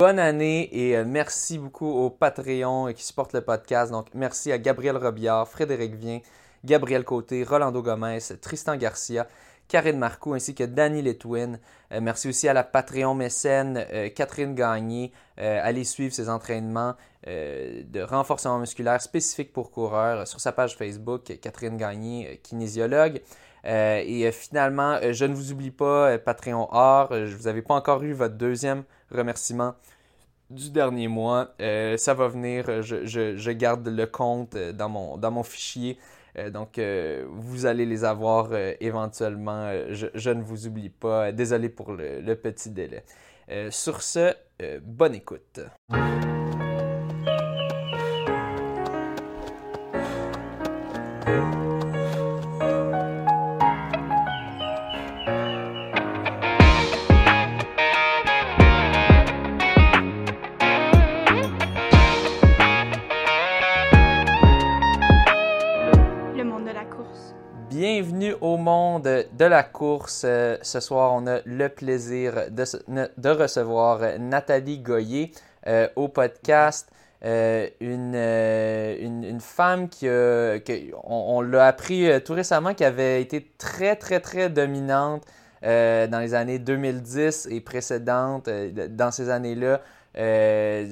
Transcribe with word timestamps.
bonne 0.00 0.18
année 0.18 0.70
et 0.72 1.04
merci 1.04 1.58
beaucoup 1.58 1.86
aux 1.86 2.08
Patreons 2.08 2.90
qui 2.94 3.04
supportent 3.04 3.34
le 3.34 3.42
podcast. 3.42 3.92
Donc, 3.92 4.06
merci 4.14 4.50
à 4.50 4.56
Gabriel 4.56 4.96
Robillard, 4.96 5.46
Frédéric 5.46 5.94
Vien, 5.94 6.20
Gabriel 6.64 7.04
Côté, 7.04 7.44
Rolando 7.44 7.82
Gomez, 7.82 8.20
Tristan 8.40 8.76
Garcia, 8.76 9.26
Karine 9.68 9.98
Marcoux 9.98 10.32
ainsi 10.32 10.54
que 10.54 10.64
Danny 10.64 11.02
Letwin. 11.02 11.60
Euh, 11.92 12.00
merci 12.00 12.30
aussi 12.30 12.48
à 12.48 12.54
la 12.54 12.64
Patreon 12.64 13.14
mécène 13.14 13.84
euh, 13.92 14.08
Catherine 14.08 14.54
Gagné. 14.54 15.12
Euh, 15.38 15.60
allez 15.62 15.84
suivre 15.84 16.14
ses 16.14 16.30
entraînements 16.30 16.94
de 17.26 18.00
renforcement 18.00 18.58
musculaire 18.58 19.02
spécifiques 19.02 19.52
pour 19.52 19.70
coureurs 19.70 20.26
sur 20.26 20.40
sa 20.40 20.52
page 20.52 20.78
Facebook, 20.78 21.24
Catherine 21.42 21.76
Gagné, 21.76 22.40
kinésiologue. 22.42 23.20
Et 23.64 24.30
finalement, 24.32 24.98
je 25.12 25.24
ne 25.24 25.34
vous 25.34 25.52
oublie 25.52 25.70
pas, 25.70 26.18
Patreon 26.18 26.68
Or, 26.70 27.08
je 27.10 27.34
vous 27.36 27.46
avais 27.46 27.62
pas 27.62 27.74
encore 27.74 28.02
eu 28.02 28.12
votre 28.12 28.36
deuxième 28.36 28.84
remerciement 29.10 29.74
du 30.48 30.70
dernier 30.70 31.08
mois. 31.08 31.54
ça 31.58 32.14
va 32.14 32.28
venir, 32.28 32.82
je, 32.82 33.50
garde 33.52 33.86
le 33.86 34.06
compte 34.06 34.56
dans 34.56 34.88
mon, 34.88 35.16
dans 35.16 35.30
mon 35.30 35.42
fichier. 35.42 35.98
Euh, 36.38 36.50
donc, 36.50 36.78
euh, 36.78 37.26
vous 37.28 37.66
allez 37.66 37.86
les 37.86 38.04
avoir 38.04 38.50
euh, 38.52 38.72
éventuellement. 38.80 39.72
Je, 39.90 40.30
ne 40.30 40.42
vous 40.42 40.66
oublie 40.66 40.90
pas. 40.90 41.32
Désolé 41.32 41.68
pour 41.68 41.92
le 41.92 42.34
petit 42.34 42.70
délai. 42.70 43.04
sur 43.70 44.02
ce, 44.02 44.34
bonne 44.82 45.14
écoute. 45.14 45.60
La 69.60 69.64
course. 69.64 70.22
Euh, 70.24 70.56
ce 70.62 70.80
soir, 70.80 71.12
on 71.12 71.26
a 71.26 71.40
le 71.44 71.68
plaisir 71.68 72.46
de, 72.50 73.28
recevoir 73.28 74.00
Nathalie 74.18 74.78
Goyer 74.78 75.32
euh, 75.66 75.86
au 75.96 76.08
podcast. 76.08 76.88
Euh, 77.22 77.68
une, 77.80 78.14
une, 78.14 79.40
femme 79.40 79.90
qui, 79.90 80.08
on, 81.04 81.42
l'a 81.42 81.66
appris 81.66 82.08
tout 82.24 82.32
récemment, 82.32 82.72
qui 82.72 82.84
avait 82.84 83.20
été 83.20 83.52
très, 83.58 83.96
très, 83.96 84.20
très 84.20 84.48
dominante 84.48 85.22
dans 85.62 86.20
les 86.22 86.32
années 86.32 86.58
2010 86.58 87.48
et 87.50 87.60
précédentes, 87.60 88.48
dans 88.48 89.10
ces 89.10 89.28
années-là. 89.28 89.82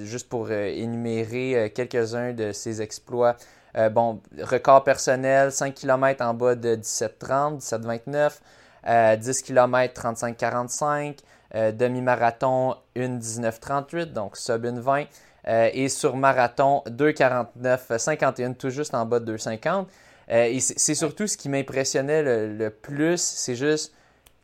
juste 0.05 0.29
pour 0.29 0.53
énumérer 0.53 1.73
quelques-uns 1.75 2.35
de 2.35 2.53
ses 2.53 2.83
exploits 2.83 3.37
euh, 3.77 3.89
bon, 3.91 4.21
record 4.41 4.83
personnel, 4.83 5.53
5 5.53 5.75
km 5.75 6.25
en 6.25 6.35
bas 6.35 6.55
de 6.55 6.77
17,30, 6.77 7.61
17,29, 7.61 8.41
10 8.87 9.43
km 9.43 10.01
35,45, 10.01 11.19
demi-marathon 11.73 12.77
1,19,38, 12.97 14.13
donc 14.13 14.37
sub 14.37 14.65
1,20. 14.65 15.07
Euh, 15.49 15.71
et 15.73 15.89
sur 15.89 16.17
marathon 16.17 16.83
2,49, 16.89 17.99
51, 17.99 18.53
tout 18.53 18.71
juste 18.71 18.95
en 18.95 19.07
bas 19.07 19.21
de 19.21 19.37
2,50. 19.37 19.87
Euh, 20.31 20.45
et 20.45 20.61
c'est 20.61 20.95
surtout 20.95 21.27
ce 21.27 21.39
qui 21.39 21.49
m'impressionnait 21.49 22.23
le, 22.23 22.71
plus, 22.71 23.21
c'est 23.21 23.55
juste 23.55 23.95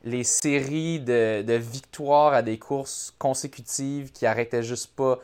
les 0.02 0.24
séries 0.24 1.00
de, 1.00 1.42
de, 1.42 1.54
victoires 1.54 2.32
à 2.32 2.42
des 2.42 2.58
courses 2.58 3.14
consécutives 3.18 4.12
qui 4.12 4.26
arrêtaient 4.26 4.62
juste 4.62 4.94
pas. 4.94 5.18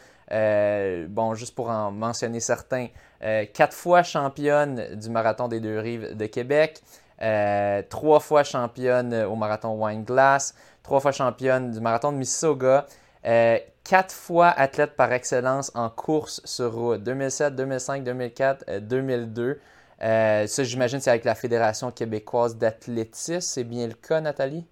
bon, 1.08 1.34
juste 1.34 1.55
pour 1.55 1.70
en 1.70 1.91
mentionner 1.91 2.41
certains, 2.41 2.88
euh, 3.22 3.44
quatre 3.53 3.75
fois 3.75 4.03
championne 4.03 4.94
du 4.97 5.11
marathon 5.11 5.48
des 5.48 5.61
deux 5.61 5.78
rives 5.78 6.16
de 6.16 6.27
Québec, 6.27 6.83
euh, 7.22 7.82
trois 7.88 8.20
fois 8.20 8.44
championne 8.44 9.14
au 9.14 9.36
marathon 9.36 9.75
Wine 9.82 10.04
Glass, 10.04 10.54
trois 10.82 11.00
fois 11.00 11.12
championne 11.12 11.70
du 11.70 11.81
marathon 11.81 12.12
de 12.12 12.16
Mississauga, 12.16 12.86
euh, 13.26 13.58
quatre 13.84 14.14
fois 14.14 14.48
athlète 14.48 14.97
par 14.97 15.12
excellence 15.12 15.70
en 15.75 15.91
course 15.91 16.41
sur 16.44 16.72
route, 16.72 17.03
2007, 17.03 17.54
2005, 17.54 18.04
2004, 18.04 18.78
2002. 18.80 19.60
ça, 20.00 20.47
j'imagine, 20.64 21.00
c'est 21.00 21.10
avec 21.10 21.25
la 21.25 21.34
Fédération 21.34 21.91
québécoise 21.91 22.56
d'athlétisme. 22.56 23.41
C'est 23.41 23.64
bien 23.64 23.86
le 23.86 23.94
cas, 23.94 24.20
Nathalie? 24.20 24.66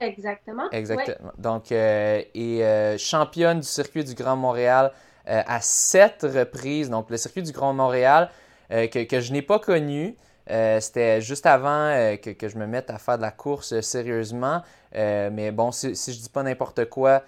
Exactement. 0.00 0.68
Exactement. 0.72 1.32
Donc, 1.38 1.70
et 1.70 2.96
championne 2.98 3.60
du 3.60 3.66
circuit 3.66 4.04
du 4.04 4.14
Grand 4.14 4.36
Montréal 4.36 4.92
euh, 5.28 5.40
à 5.46 5.60
sept 5.60 6.22
reprises. 6.22 6.90
Donc, 6.90 7.08
le 7.08 7.16
circuit 7.16 7.42
du 7.42 7.52
Grand 7.52 7.72
Montréal, 7.72 8.28
euh, 8.72 8.88
que, 8.88 9.20
je 9.20 9.32
n'ai 9.32 9.42
pas 9.42 9.60
connu. 9.60 10.16
Euh, 10.50 10.80
c'était 10.80 11.20
juste 11.20 11.46
avant 11.46 12.16
que, 12.22 12.48
je 12.48 12.58
me 12.58 12.66
mette 12.66 12.90
à 12.90 12.98
faire 12.98 13.16
de 13.16 13.22
la 13.22 13.30
course 13.30 13.80
sérieusement. 13.80 14.62
mais 14.94 15.50
bon, 15.50 15.72
si, 15.72 15.94
je 15.94 16.18
dis 16.18 16.28
pas 16.28 16.42
n'importe 16.42 16.86
quoi, 16.86 17.22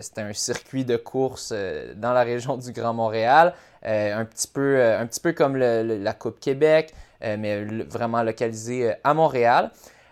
c'était 0.00 0.22
un 0.22 0.32
circuit 0.32 0.84
de 0.84 0.96
course 0.96 1.52
dans 1.96 2.12
la 2.12 2.22
région 2.22 2.56
du 2.56 2.72
Grand 2.72 2.94
Montréal. 2.94 3.54
un, 3.82 4.24
petit 4.24 4.48
peu, 4.48 4.82
un 4.82 5.06
petit 5.06 5.20
peu 5.20 5.32
comme 5.32 5.56
la 5.56 6.12
Coupe 6.12 6.40
Québec, 6.40 6.92
mais 7.20 7.64
vraiment 7.84 8.22
localisé 8.22 8.92
à 9.02 9.14
Montréal. 9.14 9.70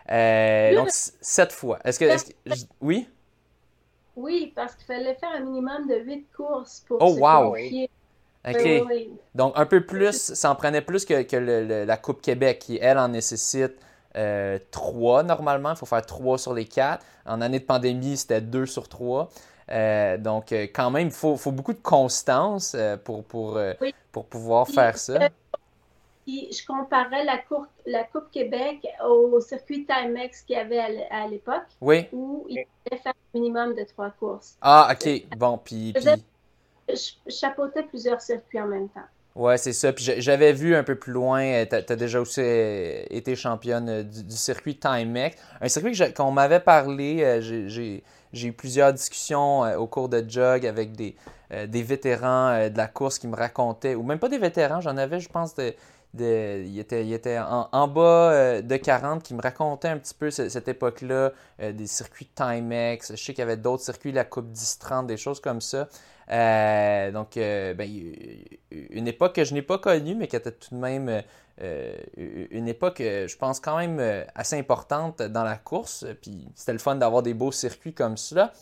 donc, 0.08 0.88
sept 0.90 1.52
fois. 1.52 1.78
Est-ce 1.84 1.98
que, 1.98 2.06
oui? 2.80 3.08
Oui, 4.16 4.52
parce 4.56 4.74
qu'il 4.74 4.86
fallait 4.86 5.14
faire 5.14 5.30
un 5.36 5.40
minimum 5.40 5.86
de 5.86 5.96
8 5.96 6.26
courses 6.34 6.82
pour 6.88 6.96
oh, 7.02 7.16
wow. 7.18 7.54
OK. 8.46 8.82
Donc, 9.34 9.52
un 9.56 9.66
peu 9.66 9.84
plus, 9.84 10.12
ça 10.34 10.50
en 10.50 10.54
prenait 10.54 10.80
plus 10.80 11.04
que, 11.04 11.84
la 11.84 11.96
Coupe 11.96 12.22
Québec, 12.22 12.60
qui, 12.60 12.78
elle, 12.80 12.98
en 12.98 13.08
nécessite 13.08 13.74
euh, 14.16 14.58
3 14.70 15.24
normalement. 15.24 15.72
Il 15.72 15.76
faut 15.76 15.86
faire 15.86 16.04
3 16.04 16.38
sur 16.38 16.54
les 16.54 16.64
4. 16.64 17.04
En 17.26 17.40
année 17.40 17.58
de 17.58 17.64
pandémie, 17.64 18.16
c'était 18.16 18.40
2 18.40 18.66
sur 18.66 18.88
3. 18.88 19.28
Euh, 19.72 20.16
donc, 20.16 20.52
euh, 20.52 20.66
quand 20.72 20.90
même, 20.90 21.08
il 21.08 21.12
faut, 21.12 21.36
beaucoup 21.46 21.72
de 21.72 21.82
constance 21.82 22.76
pour, 23.04 23.24
pour, 23.24 23.58
pour 24.12 24.26
pouvoir 24.26 24.68
faire 24.68 24.96
ça 24.96 25.18
je 26.26 26.66
comparais 26.66 27.24
la, 27.24 27.40
la 27.86 28.04
Coupe 28.04 28.30
Québec 28.30 28.86
au 29.04 29.40
circuit 29.40 29.86
Timex 29.86 30.42
qu'il 30.42 30.56
y 30.56 30.58
avait 30.58 31.06
à 31.10 31.28
l'époque. 31.28 31.66
Oui. 31.80 32.06
Où 32.12 32.46
il 32.48 32.64
fallait 32.88 33.02
faire 33.02 33.12
un 33.12 33.38
minimum 33.38 33.74
de 33.74 33.84
trois 33.84 34.10
courses. 34.10 34.56
Ah, 34.60 34.92
OK. 34.92 35.26
Bon, 35.36 35.58
puis. 35.58 35.92
Je, 35.96 36.10
chapeautais 37.28 37.82
plusieurs 37.82 38.20
circuits 38.20 38.60
en 38.60 38.66
même 38.66 38.88
temps. 38.88 39.08
Ouais, 39.36 39.58
c'est 39.58 39.74
ça. 39.74 39.92
Puis 39.92 40.14
j'avais 40.18 40.54
vu 40.54 40.74
un 40.74 40.82
peu 40.82 40.94
plus 40.94 41.12
loin, 41.12 41.42
euh, 41.42 41.66
tu 41.66 41.92
as, 41.92 41.96
déjà 41.96 42.22
aussi 42.22 42.40
euh, 42.42 43.04
été 43.10 43.36
championne 43.36 43.88
euh, 43.90 44.02
du, 44.02 44.34
circuit 44.34 44.76
Timex. 44.78 45.36
Un 45.60 45.68
circuit 45.68 45.92
qu'on 46.14 46.30
m'avait 46.30 46.58
parlé, 46.58 47.38
j'ai 47.42 48.02
eu 48.32 48.52
plusieurs 48.52 48.94
discussions 48.94 49.60
au 49.76 49.86
cours 49.86 50.08
de 50.08 50.24
jog 50.26 50.64
avec 50.64 50.92
des, 50.92 51.16
des 51.68 51.82
vétérans 51.82 52.70
de 52.70 52.76
la 52.76 52.86
course 52.86 53.18
qui 53.18 53.28
me 53.28 53.36
racontaient, 53.36 53.94
ou 53.94 54.02
même 54.02 54.18
pas 54.18 54.30
des 54.30 54.38
vétérans, 54.38 54.80
j'en 54.80 54.96
avais, 54.96 55.20
je 55.20 55.28
pense, 55.28 55.54
de, 55.54 55.74
il 56.18 56.78
était, 56.78 57.04
il 57.04 57.12
était 57.12 57.38
en, 57.38 57.88
bas 57.88 58.62
de 58.62 58.76
40 58.76 59.22
qui 59.22 59.34
me 59.34 59.42
racontait 59.42 59.88
un 59.88 59.98
petit 59.98 60.14
peu 60.14 60.30
cette, 60.30 60.68
époque-là, 60.68 61.32
des 61.58 61.86
circuits 61.86 62.28
Timex. 62.34 63.12
Je 63.14 63.22
sais 63.22 63.34
qu'il 63.34 63.40
y 63.40 63.42
avait 63.42 63.58
d'autres 63.58 63.82
circuits, 63.82 64.12
la 64.12 64.24
Coupe 64.24 64.50
10-30, 64.50 65.06
des 65.06 65.18
choses 65.18 65.40
comme 65.40 65.60
ça. 65.60 65.88
Euh, 66.30 67.10
donc, 67.10 67.34
ben, 67.34 67.88
une 68.70 69.08
époque 69.08 69.34
que 69.34 69.44
je 69.44 69.54
n'ai 69.54 69.62
pas 69.62 69.78
connue, 69.78 70.14
mais 70.14 70.26
qui 70.26 70.36
était 70.36 70.52
tout 70.52 70.74
de 70.74 70.80
même 70.80 71.22
une 71.60 72.68
époque, 72.68 72.98
je 72.98 73.36
pense, 73.36 73.60
quand 73.60 73.78
même 73.78 74.24
assez 74.34 74.58
importante 74.58 75.22
dans 75.22 75.44
la 75.44 75.56
course. 75.56 76.04
Puis 76.20 76.48
c'était 76.54 76.72
le 76.72 76.78
fun 76.78 76.96
d'avoir 76.96 77.22
des 77.22 77.34
beaux 77.34 77.52
circuits 77.52 77.94
comme 77.94 78.16
cela. 78.16 78.52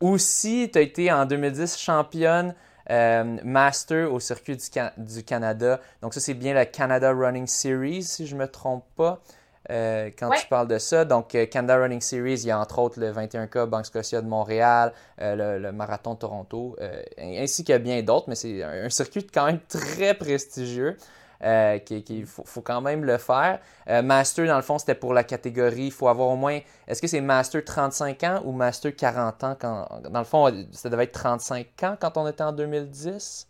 Aussi, 0.00 0.70
tu 0.72 0.78
as 0.78 0.82
été 0.82 1.12
en 1.12 1.26
2010 1.26 1.78
championne 1.78 2.54
euh, 2.90 3.36
master 3.44 4.12
au 4.12 4.18
circuit 4.18 4.56
du, 4.56 5.22
Canada. 5.22 5.80
Donc 6.02 6.14
ça, 6.14 6.20
c'est 6.20 6.34
bien 6.34 6.54
la 6.54 6.66
Canada 6.66 7.12
Running 7.12 7.46
Series, 7.46 8.02
si 8.02 8.26
je 8.26 8.34
ne 8.34 8.40
me 8.40 8.48
trompe 8.48 8.84
pas. 8.96 9.20
Euh, 9.68 10.10
quand 10.18 10.30
tu 10.30 10.46
parles 10.46 10.68
de 10.68 10.78
ça. 10.78 11.04
Donc, 11.04 11.34
euh, 11.34 11.46
Canada 11.46 11.76
Running 11.76 12.00
Series, 12.00 12.40
il 12.40 12.46
y 12.46 12.50
a 12.50 12.58
entre 12.58 12.78
autres 12.78 12.98
le 12.98 13.12
21K 13.12 13.66
Banque 13.66 13.86
Scotia 13.86 14.22
de 14.22 14.26
Montréal, 14.26 14.92
le, 15.18 15.70
Marathon 15.70 16.14
de 16.14 16.18
Toronto, 16.20 16.76
ainsi 17.18 17.62
qu'il 17.62 17.72
y 17.72 17.76
a 17.76 17.78
bien 17.78 18.02
d'autres, 18.02 18.28
mais 18.28 18.34
c'est 18.34 18.62
un, 18.62 18.88
circuit 18.88 19.26
quand 19.26 19.46
même 19.46 19.60
très 19.68 20.14
prestigieux. 20.14 20.96
Euh, 21.42 21.78
qu'il 21.78 22.26
faut, 22.26 22.60
quand 22.60 22.82
même 22.82 23.02
le 23.02 23.16
faire. 23.16 23.60
Euh, 23.88 24.02
master, 24.02 24.46
dans 24.46 24.56
le 24.56 24.62
fond, 24.62 24.78
c'était 24.78 24.94
pour 24.94 25.14
la 25.14 25.24
catégorie. 25.24 25.86
Il 25.86 25.90
faut 25.90 26.08
avoir 26.08 26.28
au 26.28 26.36
moins. 26.36 26.60
Est-ce 26.86 27.00
que 27.00 27.08
c'est 27.08 27.22
Master 27.22 27.64
35 27.64 28.24
ans 28.24 28.42
ou 28.44 28.52
Master 28.52 28.94
40 28.94 29.44
ans 29.44 29.56
quand, 29.58 29.88
Dans 30.10 30.18
le 30.18 30.26
fond, 30.26 30.52
ça 30.72 30.90
devait 30.90 31.04
être 31.04 31.12
35 31.12 31.66
ans 31.84 31.96
quand 31.98 32.18
on 32.18 32.28
était 32.28 32.42
en 32.42 32.52
2010. 32.52 33.48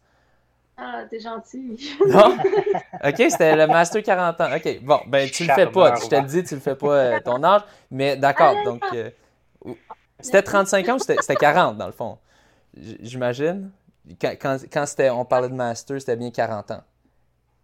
Ah, 0.81 1.03
t'es 1.09 1.21
gentil. 1.21 1.97
Non? 2.09 2.37
OK, 3.05 3.17
c'était 3.17 3.55
le 3.55 3.67
Master 3.67 4.03
40 4.03 4.41
ans. 4.41 4.49
OK, 4.57 4.81
bon, 4.83 5.01
ben 5.07 5.29
tu 5.29 5.45
le 5.45 5.53
fais 5.53 5.67
pas. 5.67 5.95
Je 5.97 6.09
te 6.09 6.15
le 6.15 6.27
dis, 6.27 6.43
tu 6.43 6.55
le 6.55 6.61
fais 6.61 6.75
pas 6.75 6.95
euh, 6.95 7.21
ton 7.21 7.43
âge. 7.45 7.63
Mais 7.91 8.17
d'accord, 8.17 8.55
donc. 8.65 8.83
C'était 10.23 10.43
35 10.43 10.89
ans 10.89 10.97
ou 10.97 10.99
c'était 10.99 11.35
40 11.35 11.77
dans 11.77 11.87
le 11.87 11.93
fond? 11.93 12.19
J'imagine. 12.77 13.71
Quand, 14.21 14.57
quand, 14.71 14.87
on 15.13 15.25
parlait 15.25 15.49
de 15.49 15.55
master, 15.55 16.01
c'était 16.01 16.17
bien 16.17 16.31
40 16.31 16.71
ans. 16.73 16.83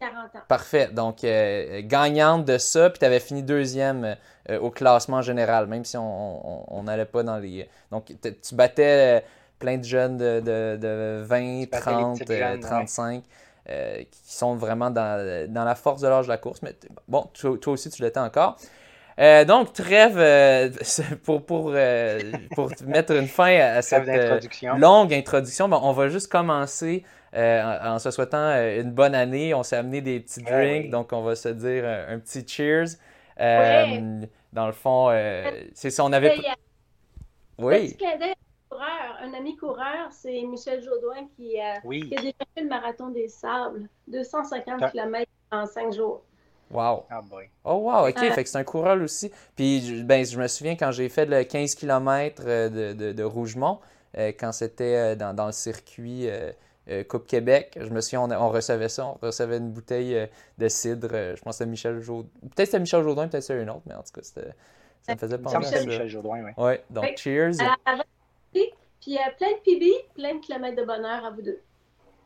40 0.01 0.37
ans. 0.37 0.39
Parfait. 0.49 0.89
Donc, 0.93 1.25
euh, 1.25 1.81
gagnante 1.85 2.45
de 2.45 2.59
ça, 2.59 2.91
puis 2.91 2.99
tu 2.99 3.05
avais 3.05 3.21
fini 3.21 3.43
deuxième 3.43 4.17
euh, 4.51 4.59
au 4.59 4.71
classement 4.71 5.23
général, 5.23 5.67
même 5.67 5.85
si 5.85 5.97
on 5.97 6.83
n'allait 6.85 7.07
pas 7.07 7.23
dans 7.23 7.39
les. 7.39 7.69
Donc, 7.91 8.13
tu 8.23 8.55
battais 8.55 9.23
euh, 9.23 9.27
plein 9.59 9.79
de 9.79 9.85
jeunes 9.85 10.17
de, 10.17 10.41
de, 10.41 11.23
20, 11.25 11.71
30, 11.71 12.23
35. 12.61 13.23
qui 14.11 14.21
sont 14.25 14.57
vraiment 14.57 14.91
dans, 14.91 15.51
dans 15.53 15.65
la 15.65 15.75
force 15.75 16.03
de 16.03 16.09
l'âge 16.09 16.27
de 16.27 16.33
la 16.33 16.39
course. 16.39 16.63
Mais 16.63 16.75
bon, 17.09 17.29
toi, 17.35 17.57
toi 17.61 17.73
aussi, 17.73 17.91
tu 17.91 18.03
l'étais 18.03 18.21
encore. 18.21 18.59
Euh, 19.19 19.45
donc, 19.45 19.73
trêve 19.73 20.19
euh, 20.19 20.71
pour, 21.25 21.45
pour, 21.45 21.73
euh, 21.75 22.21
pour 22.55 22.71
mettre 22.87 23.13
une 23.13 23.29
fin 23.29 23.59
à 23.59 23.83
cette 23.83 24.07
longue 24.07 25.13
introduction. 25.13 25.73
on 25.73 25.93
va 25.93 26.09
juste 26.09 26.31
commencer 26.31 27.05
en, 27.35 27.99
se 27.99 28.11
souhaitant 28.11 28.53
une 28.55 28.93
bonne 28.93 29.15
année. 29.15 29.55
On 29.55 29.63
s'est 29.63 29.77
amené 29.77 30.01
des 30.01 30.21
petits 30.21 30.43
ben 30.43 30.53
drinks, 30.53 30.91
donc 30.91 31.13
on 31.13 31.23
va 31.23 31.35
se 31.35 31.49
dire 31.49 31.85
un, 31.87 32.19
petit 32.19 32.47
cheers. 32.47 32.97
Dans 33.39 34.67
le 34.67 34.73
fond, 34.73 35.11
c'est 35.75 35.91
ça, 35.91 36.05
on 36.05 36.13
avait. 36.13 36.37
Oui. 37.59 37.97
Coureur, 38.69 39.17
un 39.23 39.33
ami 39.35 39.57
coureur, 39.57 40.09
c'est 40.11 40.43
Michel 40.43 40.83
Jaudoin 40.83 41.27
qui, 41.37 41.53
qui 41.53 41.61
a 41.61 41.81
déjà 42.21 42.33
fait 42.55 42.63
le 42.63 42.69
marathon 42.69 43.09
des 43.09 43.29
sables, 43.29 43.89
250 44.09 44.91
km 44.91 45.31
en 45.53 45.67
5 45.67 45.93
jours. 45.93 46.23
Wow. 46.71 47.05
Oh, 47.11 47.23
boy. 47.23 47.49
oh 47.65 47.75
wow, 47.75 48.09
ok, 48.09 48.19
fait 48.19 48.43
que 48.43 48.49
c'est 48.49 48.59
un 48.59 48.65
coureur 48.65 49.01
aussi. 49.01 49.31
Puis 49.55 50.03
ben, 50.03 50.25
je 50.25 50.39
me 50.39 50.49
souviens 50.49 50.75
quand 50.75 50.91
j'ai 50.91 51.09
fait 51.09 51.27
le 51.27 51.45
15 51.45 51.77
km 51.77 52.43
euh, 52.45 52.93
de, 52.95 53.13
de, 53.13 53.23
Rougemont, 53.23 53.79
euh, 54.19 54.33
quand 54.39 54.51
c'était 54.51 54.97
euh, 54.97 55.15
dans, 55.15 55.35
dans, 55.35 55.47
le 55.47 55.53
circuit 55.53 56.29
Coupe 57.09 57.27
Québec, 57.27 57.79
je 57.81 57.89
me 57.91 58.01
souviens, 58.01 58.23
on, 58.23 58.49
recevait 58.49 58.89
ça, 58.89 59.07
on 59.07 59.19
recevait 59.27 59.59
une 59.59 59.71
bouteille 59.71 60.29
de 60.59 60.69
cidre, 60.69 61.09
je 61.11 61.43
pense 61.43 61.55
que 61.55 61.59
c'était 61.59 61.71
Michel 61.71 62.01
Jourdain. 62.01 62.29
Peut-être 62.43 62.67
c'était 62.67 62.81
Michel 62.81 63.03
Jourdain, 63.03 63.29
peut-être 63.29 63.43
c'était 63.43 63.63
une 63.63 63.71
autre, 63.71 63.83
mais 63.87 63.95
en 63.95 64.03
tout 64.03 64.13
cas, 64.15 64.23
ça 64.23 65.15
me 65.15 65.19
faisait 65.19 65.39
penser 65.39 65.57
à 65.57 65.63
ça. 65.63 65.85
Michel 65.85 66.09
Jourdain, 66.09 66.45
oui. 66.45 66.65
Ouais, 66.65 66.85
donc 66.91 67.17
cheers. 67.17 67.55
Puis 69.01 69.19
plein 69.39 69.53
de 69.53 69.61
PB, 69.65 70.15
plein 70.15 70.35
de 70.35 70.41
kilomètres 70.41 70.77
de 70.77 70.87
bonheur 70.87 71.25
à 71.25 71.31
vous 71.31 71.43
deux. 71.43 71.61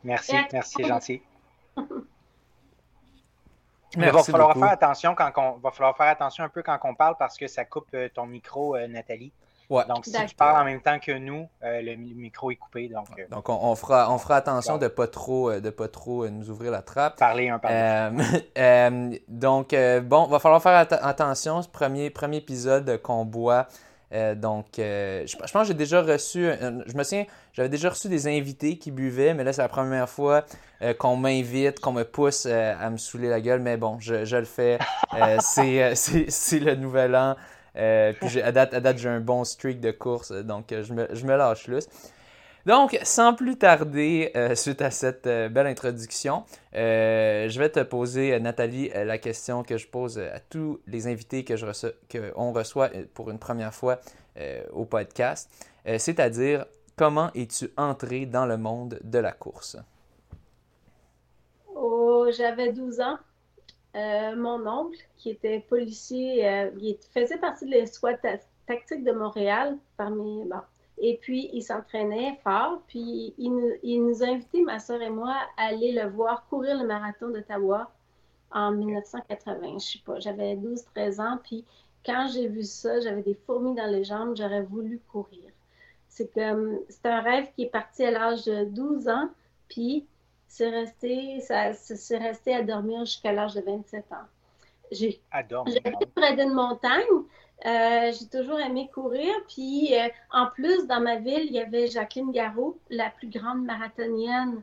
Merci, 0.03 0.37
merci, 0.53 0.85
gentil. 0.85 1.23
Il 3.97 4.11
va 4.11 4.23
falloir 4.23 4.55
faire 4.55 4.71
attention 4.71 5.15
quand 5.15 5.33
on 5.37 5.59
va 5.59 5.71
falloir 5.71 5.97
faire 5.97 6.07
attention 6.07 6.45
un 6.45 6.49
peu 6.49 6.63
quand 6.63 6.79
on 6.85 6.95
parle 6.95 7.17
parce 7.19 7.37
que 7.37 7.49
ça 7.49 7.65
coupe 7.65 7.89
euh, 7.95 8.09
ton 8.15 8.27
micro, 8.27 8.77
euh, 8.77 8.87
Nathalie. 8.87 9.33
Donc, 9.89 10.05
si 10.05 10.13
tu 10.27 10.35
parles 10.35 10.61
en 10.61 10.65
même 10.65 10.81
temps 10.81 10.99
que 10.99 11.13
nous, 11.13 11.49
euh, 11.63 11.81
le 11.81 11.95
micro 11.95 12.51
est 12.51 12.57
coupé. 12.57 12.89
Donc, 12.89 13.07
donc 13.31 13.49
on, 13.49 13.77
fera, 13.77 14.13
on 14.13 14.19
fera 14.19 14.35
attention 14.35 14.79
de 14.79 14.85
ne 14.85 14.89
pas 14.89 15.07
trop, 15.07 15.53
de 15.61 15.71
pas 15.71 15.87
trop 15.87 16.29
nous 16.29 16.51
ouvrir 16.51 16.73
la 16.73 16.83
trappe. 16.83 17.17
Parler 17.17 17.51
un 17.51 17.61
par 17.61 17.71
Donc, 19.29 19.73
bon, 20.03 20.27
va 20.27 20.39
falloir 20.41 20.61
faire 20.61 20.87
attention. 21.03 21.63
Ce 21.63 21.69
premier, 21.69 22.11
premier 22.11 22.39
épisode 22.39 23.01
qu'on 23.03 23.25
boit 23.25 23.69
euh, 24.13 24.35
donc, 24.35 24.79
euh, 24.79 25.25
je, 25.27 25.37
pense 25.37 25.53
que 25.53 25.65
j'ai 25.65 25.75
déjà 25.75 26.03
reçu, 26.03 26.49
je 26.87 26.97
me 26.97 27.05
souviens, 27.05 27.27
j'avais 27.53 27.69
déjà 27.69 27.91
reçu 27.91 28.09
des 28.09 28.27
invités 28.27 28.77
qui 28.77 28.91
buvaient, 28.91 29.35
mais 29.35 29.45
là, 29.45 29.53
c'est 29.53 29.63
la 29.63 29.69
première 29.69 30.09
fois 30.09 30.45
euh, 30.83 30.95
qu'on 30.95 31.17
m'invite, 31.17 31.81
qu'on 31.81 31.93
me 31.93 32.05
pousse 32.05 32.47
à 32.47 32.91
me 32.91 32.97
saouler 32.97 33.29
la 33.29 33.41
gueule, 33.41 33.61
mais 33.61 33.77
bon, 33.77 33.99
je, 34.01 34.37
le 34.37 34.45
fais. 34.45 34.79
c'est 35.41 36.59
le 36.59 36.75
nouvel 36.75 37.15
an. 37.15 37.37
puis 37.75 38.43
à 38.43 38.53
date, 38.53 38.75
à 38.75 38.81
date 38.81 38.99
j'ai 38.99 39.09
un 39.09 39.21
bon 39.21 39.45
streak 39.45 39.81
de 39.81 39.93
course, 39.93 40.33
donc 40.33 40.67
je 40.71 40.93
me, 40.93 41.09
je 41.13 41.25
me 41.25 41.37
lâche 41.37 41.65
plus. 41.65 41.87
Donc, 42.67 42.99
sans 43.05 43.33
plus 43.33 43.57
tarder, 43.57 44.33
euh, 44.37 44.55
suite 44.55 44.83
à 44.83 44.91
cette 44.91 45.27
euh, 45.27 45.49
belle 45.49 45.67
introduction, 45.67 46.45
euh, 46.75 47.49
je 47.49 47.59
vais 47.59 47.71
te 47.71 47.81
poser, 47.81 48.39
Nathalie, 48.39 48.91
la 48.91 49.17
question 49.17 49.63
que 49.63 49.79
je 49.79 49.89
pose 49.89 50.19
à 50.19 50.41
tous 50.41 50.81
les 50.87 51.07
invités 51.07 51.43
que 51.45 51.57
je 51.57 51.65
reçoit 51.65 52.91
pour 53.15 53.31
une 53.31 53.39
première 53.39 53.75
fois 53.75 53.99
au 54.73 54.87
podcast, 54.87 55.51
c'est-à-dire 55.85 56.65
comment 56.97 57.31
es-tu 57.35 57.71
entré 57.77 58.25
dans 58.25 58.47
le 58.47 58.57
monde 58.57 58.99
de 59.03 59.19
la 59.19 59.33
course? 59.33 59.77
Oh, 61.75 62.27
j'avais 62.35 62.73
12 62.73 63.01
ans. 63.01 63.19
mon 63.95 64.67
oncle, 64.67 64.99
qui 65.19 65.31
était 65.31 65.61
policier, 65.69 66.71
faisait 67.13 67.39
partie 67.39 67.67
de 67.67 67.73
l'escouade 67.73 68.19
tactique 68.67 69.05
de 69.05 69.13
Montréal, 69.13 69.77
parmi, 69.97 70.45
et 71.01 71.17
puis, 71.17 71.49
il 71.53 71.63
s'entraînait 71.63 72.39
fort. 72.45 72.83
Puis, 72.87 73.35
il 73.39 73.51
nous, 73.51 73.73
il 73.83 74.05
nous, 74.05 74.23
a 74.23 74.27
invités, 74.27 74.63
ma 74.63 74.79
soeur 74.79 75.01
et 75.01 75.09
moi, 75.09 75.35
à 75.57 75.69
aller 75.69 75.93
le 75.93 76.09
voir 76.09 76.47
courir 76.49 76.79
le 76.79 76.87
marathon 76.87 77.31
d'Ottawa 77.31 77.91
en 78.53 78.73
1980. 78.73 79.79
Je 79.79 79.93
sais 79.93 79.99
pas, 80.05 80.21
j'avais 80.21 80.57
12-13 80.57 81.21
ans. 81.21 81.39
Puis, 81.43 81.65
quand 82.05 82.29
j'ai 82.33 82.49
vu 82.49 82.63
ça, 82.65 83.01
j'avais 83.01 83.23
des 83.23 83.35
fourmis 83.47 83.75
dans 83.75 83.91
les 83.91 84.05
jambes. 84.05 84.37
J'aurais 84.37 84.63
voulu 84.63 85.01
courir. 85.11 85.51
C'est 86.09 86.33
comme, 86.35 86.79
c'est 86.91 87.07
un 87.07 87.23
rêve 87.23 87.49
qui 87.57 87.63
est 87.63 87.71
parti 87.71 88.05
à 88.05 88.11
l'âge 88.11 88.45
de 88.45 88.65
12 88.65 89.09
ans. 89.09 89.31
Puis, 89.69 90.07
c'est 90.49 90.69
resté, 90.69 91.41
ça, 91.41 91.73
c'est 91.73 92.19
resté 92.19 92.55
à 92.55 92.63
dormir 92.63 93.07
jusqu'à 93.07 93.33
l'âge 93.33 93.55
de 93.55 93.63
27 93.63 94.05
ans. 94.13 94.27
J'ai, 94.93 95.21
j'habite 95.33 96.15
près 96.15 96.37
d'une 96.37 96.53
montagne. 96.53 97.07
Euh, 97.67 98.11
j'ai 98.19 98.27
toujours 98.27 98.59
aimé 98.59 98.91
courir. 98.93 99.33
Puis 99.49 99.95
euh, 99.95 100.09
en 100.33 100.47
plus, 100.47 100.87
dans 100.87 101.01
ma 101.01 101.17
ville, 101.17 101.45
il 101.45 101.53
y 101.53 101.61
avait 101.61 101.89
Jacqueline 101.89 102.33
Garraud, 102.33 102.79
la 102.89 103.11
plus 103.11 103.29
grande 103.29 103.65
marathonienne 103.65 104.63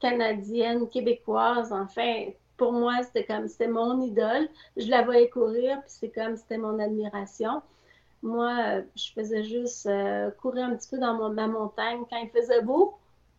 canadienne, 0.00 0.88
québécoise. 0.88 1.72
Enfin, 1.72 2.26
pour 2.56 2.72
moi, 2.72 3.02
c'était 3.04 3.24
comme 3.24 3.46
c'était 3.48 3.68
mon 3.68 4.00
idole. 4.00 4.48
Je 4.76 4.88
la 4.90 5.02
voyais 5.02 5.28
courir, 5.30 5.80
puis 5.82 5.90
c'est 5.90 6.10
comme 6.10 6.36
c'était 6.36 6.58
mon 6.58 6.78
admiration. 6.78 7.62
Moi, 8.22 8.52
euh, 8.66 8.82
je 8.96 9.12
faisais 9.12 9.44
juste 9.44 9.88
courir 10.40 10.64
un 10.66 10.76
petit 10.76 10.88
peu 10.88 10.98
dans 10.98 11.30
ma 11.30 11.46
montagne 11.46 12.02
quand 12.10 12.16
il 12.16 12.30
faisait 12.30 12.62
beau. 12.62 12.98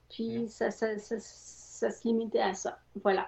Puis 0.09 0.47
ça, 0.47 0.71
ça, 0.71 0.97
ça, 0.97 1.15
ça 1.19 1.89
se 1.91 2.07
limitait 2.07 2.39
à 2.39 2.53
ça. 2.53 2.79
Voilà. 3.03 3.27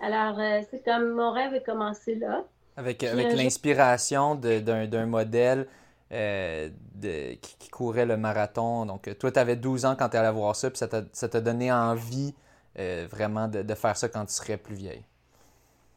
Alors, 0.00 0.36
c'est 0.70 0.84
comme 0.84 1.10
mon 1.12 1.30
rêve 1.30 1.54
a 1.54 1.60
commencé 1.60 2.16
là. 2.16 2.44
Avec, 2.80 3.04
avec 3.04 3.36
l'inspiration 3.36 4.34
d'un 4.34 5.06
modèle 5.06 5.66
euh, 6.12 6.70
de, 6.94 7.34
qui, 7.34 7.68
courait 7.68 8.06
le 8.06 8.16
marathon. 8.16 8.86
Donc, 8.86 9.08
toi, 9.18 9.30
tu 9.30 9.38
avais 9.38 9.56
12 9.56 9.84
ans 9.84 9.96
quand 9.96 10.08
tu 10.08 10.16
allais 10.16 10.32
voir 10.32 10.56
ça, 10.56 10.70
puis 10.70 10.78
ça 10.78 11.28
t'a 11.28 11.40
donné 11.40 11.70
envie 11.70 12.34
euh, 12.78 13.06
vraiment 13.08 13.48
de, 13.48 13.62
de, 13.62 13.74
faire 13.74 13.96
ça 13.96 14.08
quand 14.08 14.24
tu 14.26 14.32
serais 14.32 14.56
plus 14.56 14.74
vieille. 14.74 15.04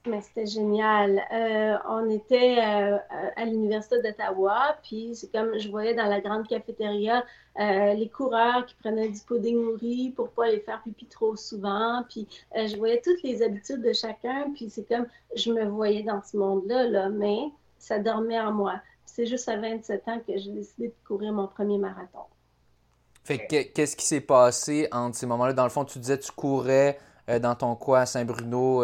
Mais 0.05 0.19
c'était 0.19 0.45
génial. 0.45 1.24
Euh, 1.31 1.77
on 1.88 2.10
était 2.10 2.57
euh, 2.60 2.98
à 3.38 3.45
l'Université 3.45 4.01
d'Ottawa, 4.01 4.75
puis 4.83 5.15
c'est 5.15 5.31
comme 5.31 5.57
je 5.57 5.69
voyais 5.69 5.93
dans 5.93 6.07
la 6.07 6.19
grande 6.19 6.45
cafétéria 6.45 7.24
euh, 7.60 7.93
les 7.93 8.10
coureurs 8.10 8.65
qui 8.65 8.75
prenaient 8.75 9.07
du 9.07 9.19
pudding 9.22 9.55
nourri 9.55 10.12
pour 10.13 10.29
pas 10.29 10.48
les 10.50 10.60
faire 10.60 10.81
pipi 10.83 11.05
trop 11.05 11.38
souvent. 11.38 12.03
Puis 12.10 12.27
je 12.53 12.75
voyais 12.75 13.01
toutes 13.01 13.24
les 13.24 13.41
habitudes 13.43 13.81
de 13.81 13.93
chacun, 13.93 14.51
puis 14.53 14.69
c'est 14.69 14.86
comme 14.86 15.05
je 15.38 15.53
me 15.53 15.63
voyais 15.65 16.03
dans 16.03 16.22
ce 16.22 16.36
monde-là, 16.36 16.86
là, 16.89 17.07
mais 17.07 17.39
ça 17.79 17.98
dormait 17.98 18.39
en 18.39 18.51
moi. 18.51 18.81
C'est 19.05 19.25
juste 19.25 19.48
à 19.48 19.55
27 19.55 20.07
ans 20.10 20.19
que 20.27 20.38
j'ai 20.38 20.51
décidé 20.51 20.88
de 20.88 21.07
courir 21.07 21.31
mon 21.31 21.48
premier 21.48 21.77
marathon. 21.77 22.24
Fait 23.24 23.48
qu'est-ce 23.48 23.95
qui 23.95 24.05
s'est 24.05 24.19
passé 24.19 24.89
entre 24.91 25.15
ces 25.15 25.27
moments-là? 25.27 25.53
Dans 25.53 25.63
le 25.63 25.69
fond, 25.69 25.86
tu 25.86 25.98
disais 26.00 26.19
tu 26.19 26.31
courais 26.33 27.00
dans 27.41 27.55
ton 27.55 27.75
coin 27.75 28.01
à 28.01 28.05
Saint-Bruno 28.05 28.83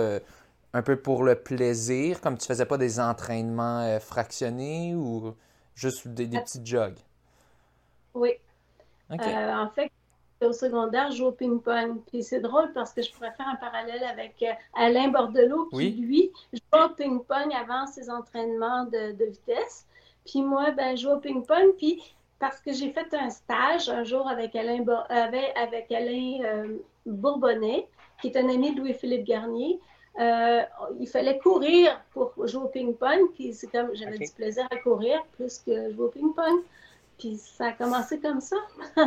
un 0.73 0.81
peu 0.81 0.97
pour 0.97 1.23
le 1.23 1.35
plaisir, 1.35 2.21
comme 2.21 2.37
tu 2.37 2.45
faisais 2.45 2.65
pas 2.65 2.77
des 2.77 2.99
entraînements 2.99 3.81
euh, 3.81 3.99
fractionnés 3.99 4.93
ou 4.95 5.35
juste 5.75 6.07
des, 6.07 6.27
petits 6.27 6.63
jogs? 6.63 6.99
Oui. 8.13 8.33
Euh, 9.11 9.53
en 9.53 9.69
fait, 9.69 9.91
au 10.41 10.53
secondaire, 10.53 11.11
je 11.11 11.17
joue 11.17 11.25
au 11.27 11.31
ping-pong. 11.31 12.01
Puis 12.07 12.23
c'est 12.23 12.39
drôle 12.39 12.71
parce 12.73 12.93
que 12.93 13.01
je 13.01 13.11
pourrais 13.11 13.31
faire 13.31 13.47
un 13.47 13.55
parallèle 13.55 14.03
avec 14.03 14.35
euh, 14.43 14.51
Alain 14.75 15.07
Bordelot, 15.07 15.69
qui 15.71 15.91
lui 15.91 16.31
joue 16.53 16.79
au 16.79 16.89
ping-pong 16.89 17.51
avant 17.53 17.87
ses 17.87 18.09
entraînements 18.09 18.85
de, 18.85 19.25
vitesse. 19.25 19.87
Puis 20.25 20.43
moi, 20.43 20.71
ben, 20.71 20.95
je 20.95 21.03
joue 21.03 21.11
au 21.11 21.19
ping-pong. 21.19 21.75
Puis 21.77 22.03
parce 22.37 22.61
que 22.61 22.71
j'ai 22.71 22.91
fait 22.91 23.11
un 23.15 23.31
stage 23.31 23.89
un 23.89 24.03
jour 24.03 24.29
avec 24.29 24.55
Alain, 24.55 24.85
avec, 25.09 25.57
avec 25.57 25.91
Alain 25.91 26.67
Bourbonnais, 27.05 27.87
qui 28.21 28.27
est 28.27 28.37
un 28.37 28.47
ami 28.47 28.73
de 28.75 28.81
Louis-Philippe 28.81 29.25
Garnier. 29.25 29.79
Euh, 30.19 30.61
il 30.99 31.07
fallait 31.07 31.37
courir 31.39 32.01
pour 32.11 32.33
jouer 32.45 32.63
au 32.63 32.67
ping-pong. 32.67 33.31
Puis 33.35 33.53
c'est 33.53 33.67
comme 33.67 33.95
j'avais 33.95 34.17
du 34.17 34.31
plaisir 34.31 34.67
à 34.69 34.77
courir 34.77 35.23
plus 35.37 35.59
que 35.59 35.91
jouer 35.91 36.05
au 36.05 36.09
ping-pong. 36.09 36.61
Puis 37.17 37.37
ça 37.37 37.67
a 37.67 37.71
commencé 37.73 38.19
comme 38.19 38.41
ça. 38.41 38.57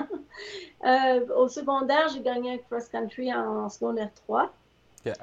Euh, 0.84 1.24
au 1.36 1.46
secondaire, 1.46 2.08
j'ai 2.08 2.20
gagné 2.20 2.54
un 2.54 2.58
cross-country 2.58 3.32
en, 3.32 3.68
secondaire 3.68 4.10
3. 4.26 4.52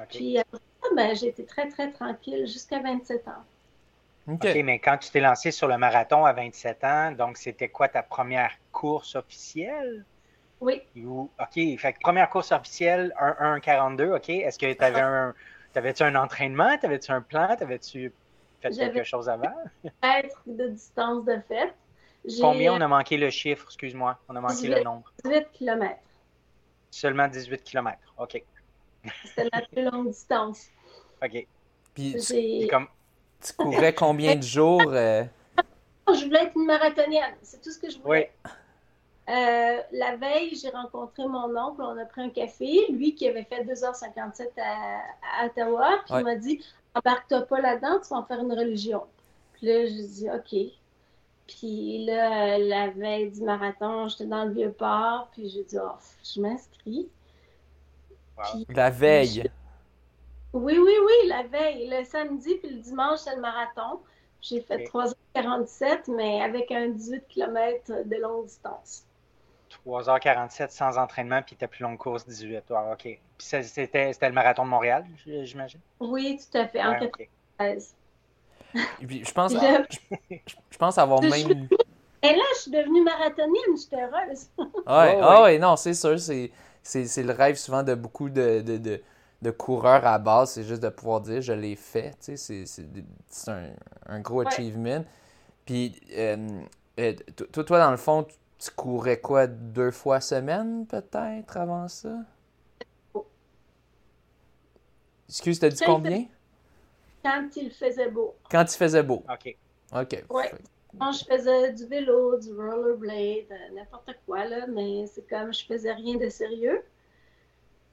Puis 0.07 0.37
après 0.37 0.57
ça, 0.81 0.87
ben, 0.95 1.13
j'ai 1.13 1.27
été 1.27 1.43
très, 1.43 1.67
très 1.67 1.91
tranquille 1.91 2.47
jusqu'à 2.47 2.79
27 2.79 3.27
ans. 3.27 3.43
OK, 4.31 4.47
mais 4.63 4.79
quand 4.79 4.97
tu 4.97 5.09
t'es 5.09 5.19
lancé 5.19 5.51
sur 5.51 5.67
le 5.67 5.77
marathon 5.77 6.23
à 6.23 6.31
27 6.31 6.83
ans, 6.85 7.11
donc 7.11 7.35
c'était 7.35 7.67
quoi 7.67 7.89
ta 7.89 8.03
première 8.03 8.51
course 8.71 9.15
officielle? 9.15 10.05
Oui. 10.61 10.81
OK, 11.39 11.79
fait 11.79 11.95
première 11.99 12.29
course 12.29 12.51
officielle, 12.51 13.13
1-42, 13.19 14.15
OK? 14.15 14.29
Est-ce 14.29 14.59
que 14.59 14.71
tu 14.71 14.83
avais 14.83 15.01
un. 15.01 15.33
T'avais-tu 15.73 16.03
un 16.03 16.15
entraînement? 16.15 16.77
T'avais-tu 16.77 17.11
un 17.11 17.21
plan? 17.21 17.55
T'avais-tu 17.55 18.11
fait 18.61 18.69
quelque 18.71 19.03
chose 19.03 19.29
avant? 19.29 19.53
Être 20.03 20.41
de 20.45 20.67
distance 20.69 21.25
de 21.25 21.39
fait. 21.47 21.73
Combien 22.41 22.73
on 22.73 22.81
a 22.81 22.87
manqué 22.87 23.17
le 23.17 23.29
chiffre, 23.29 23.65
excuse-moi? 23.65 24.17
On 24.27 24.35
a 24.35 24.41
manqué 24.41 24.67
le 24.67 24.83
nombre. 24.83 25.11
18 25.23 25.47
km. 25.53 25.95
Seulement 26.91 27.27
18 27.27 27.63
km, 27.63 27.97
OK. 28.17 28.43
C'était 29.23 29.49
la 29.53 29.61
plus 29.61 29.83
longue 29.83 30.09
distance. 30.09 30.67
OK. 31.23 31.47
Puis, 31.93 32.67
comme... 32.69 32.87
tu 33.41 33.53
courais 33.53 33.93
combien 33.93 34.35
de 34.35 34.43
jours? 34.43 34.81
Euh? 34.87 35.23
Je 36.07 36.25
voulais 36.25 36.45
être 36.45 36.55
une 36.55 36.65
marathonienne. 36.65 37.35
C'est 37.41 37.61
tout 37.61 37.71
ce 37.71 37.79
que 37.79 37.89
je 37.89 37.99
voulais. 37.99 38.31
Oui. 38.45 38.51
Euh, 39.29 39.81
la 39.91 40.15
veille, 40.15 40.55
j'ai 40.55 40.69
rencontré 40.69 41.27
mon 41.27 41.55
oncle, 41.55 41.81
on 41.81 41.97
a 41.99 42.05
pris 42.05 42.21
un 42.21 42.29
café, 42.29 42.87
lui 42.89 43.13
qui 43.13 43.27
avait 43.27 43.43
fait 43.43 43.63
2h57 43.63 44.49
à, 44.57 45.45
Ottawa, 45.45 45.99
puis 46.05 46.15
il 46.17 46.23
m'a 46.23 46.35
dit 46.35 46.65
Embarque-toi 46.95 47.41
pas 47.41 47.61
là-dedans, 47.61 47.99
tu 48.01 48.09
vas 48.09 48.17
en 48.17 48.23
faire 48.23 48.39
une 48.39 48.53
religion. 48.53 49.03
Puis 49.53 49.67
là, 49.67 49.85
je 49.85 49.91
dis 49.91 50.29
OK. 50.31 50.73
Puis 51.45 52.05
là, 52.05 52.57
la 52.57 52.89
veille 52.89 53.29
du 53.29 53.41
marathon, 53.41 54.07
j'étais 54.07 54.25
dans 54.25 54.45
le 54.45 54.51
vieux 54.51 54.71
port, 54.71 55.29
puis 55.31 55.47
j'ai 55.49 55.63
dit 55.63 55.77
oh, 55.79 55.97
je 56.23 56.41
m'inscris. 56.41 57.07
La 58.69 58.89
veille. 58.89 59.51
Oui, 60.53 60.79
oui, 60.79 60.93
oui, 61.05 61.27
la 61.27 61.43
veille. 61.43 61.87
Le 61.87 62.03
samedi 62.03 62.55
puis 62.55 62.69
le 62.71 62.79
dimanche, 62.79 63.19
c'est 63.19 63.35
le 63.35 63.41
marathon. 63.41 63.99
J'ai 64.41 64.61
fait 64.61 64.85
3h47, 64.85 66.11
mais 66.15 66.41
avec 66.41 66.71
un 66.71 66.89
18 66.89 67.27
km 67.27 67.91
de 68.05 68.15
longue 68.15 68.45
distance. 68.45 69.03
3h47 69.85 70.69
sans 70.69 70.97
entraînement, 70.97 71.41
puis 71.41 71.55
ta 71.55 71.67
plus 71.67 71.83
longue 71.83 71.97
course 71.97 72.25
18. 72.27 72.63
OK. 72.69 73.03
Puis 73.03 73.19
c'était 73.37 74.11
le 74.21 74.31
marathon 74.31 74.65
de 74.65 74.69
Montréal, 74.69 75.05
j'imagine? 75.25 75.79
Oui, 75.99 76.39
tout 76.39 76.57
à 76.57 76.67
fait, 76.67 76.83
en 76.83 76.97
93. 76.99 77.95
je 78.73 79.31
pense, 79.31 79.53
je, 80.71 80.77
pense 80.77 80.97
avoir 80.97 81.21
même. 81.21 81.67
Et 82.21 82.35
là, 82.35 82.43
je 82.55 82.61
suis 82.61 82.71
devenue 82.71 83.03
marathonienne, 83.03 83.77
j'étais 83.77 84.01
heureuse. 84.01 84.47
ouais, 84.57 85.19
ah 85.21 85.43
ouais, 85.43 85.57
non, 85.57 85.75
c'est 85.75 85.93
sûr, 85.93 86.19
c'est 86.19 86.51
le 87.23 87.31
rêve 87.31 87.55
souvent 87.55 87.83
de 87.83 87.95
beaucoup 87.95 88.29
de, 88.29 88.61
de, 88.61 89.01
de, 89.41 89.51
coureurs 89.51 90.05
à 90.05 90.19
base, 90.19 90.51
c'est 90.51 90.63
juste 90.63 90.83
de 90.83 90.89
pouvoir 90.89 91.21
dire 91.21 91.41
je 91.41 91.53
l'ai 91.53 91.75
fait, 91.75 92.15
tu 92.21 92.35
sais, 92.35 92.65
c'est 92.65 93.51
un, 93.51 93.69
un, 94.07 94.19
gros 94.19 94.45
achievement. 94.45 95.05
Puis, 95.65 95.95
euh, 96.17 96.63
euh, 96.99 97.13
toi, 97.51 97.63
toi, 97.63 97.79
dans 97.79 97.91
le 97.91 97.97
fond, 97.97 98.25
tu 98.59 98.71
courais 98.71 99.19
quoi, 99.19 99.47
deux 99.47 99.91
fois 99.91 100.19
semaine 100.19 100.85
peut-être 100.85 101.57
avant 101.57 101.87
ça? 101.87 102.17
Excuse, 105.29 105.59
t'as 105.59 105.69
dit 105.69 105.83
combien? 105.85 106.25
Quand 107.23 107.47
il 107.55 107.71
faisait 107.71 108.09
beau. 108.09 108.35
Quand 108.49 108.63
il 108.63 108.77
faisait 108.77 109.03
beau. 109.03 109.23
OK. 109.31 109.55
OK. 109.93 110.23
Ouais. 110.29 110.51
Quand 110.99 111.11
je 111.11 111.23
faisais 111.23 111.73
du 111.73 111.85
vélo, 111.85 112.37
du 112.39 112.51
rollerblade, 112.51 113.51
euh, 113.51 113.75
n'importe 113.75 114.11
quoi, 114.25 114.45
là, 114.45 114.65
mais 114.67 115.05
c'est 115.05 115.27
comme 115.29 115.53
je 115.53 115.63
faisais 115.65 115.93
rien 115.93 116.17
de 116.17 116.29
sérieux. 116.29 116.83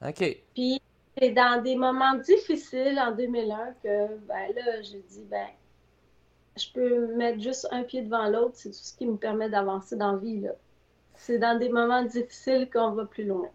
OK. 0.03 0.43
Puis, 0.55 0.81
c'est 1.17 1.29
dans 1.29 1.61
des 1.61 1.75
moments 1.75 2.15
difficiles 2.15 2.99
en 2.99 3.11
2001 3.11 3.73
que, 3.83 4.17
ben 4.27 4.53
là, 4.55 4.81
j'ai 4.81 5.03
dit, 5.07 5.23
ben, 5.29 5.47
je 6.57 6.71
peux 6.73 7.15
mettre 7.15 7.39
juste 7.41 7.67
un 7.71 7.83
pied 7.83 8.01
devant 8.01 8.27
l'autre, 8.27 8.53
c'est 8.55 8.69
tout 8.69 8.75
ce 8.75 8.93
qui 8.93 9.05
me 9.05 9.17
permet 9.17 9.49
d'avancer 9.49 9.95
dans 9.95 10.13
la 10.13 10.17
vie. 10.17 10.41
Là. 10.41 10.51
C'est 11.15 11.39
dans 11.39 11.57
des 11.57 11.69
moments 11.69 12.03
difficiles 12.03 12.69
qu'on 12.71 12.91
va 12.91 13.05
plus 13.05 13.25
loin. 13.25 13.47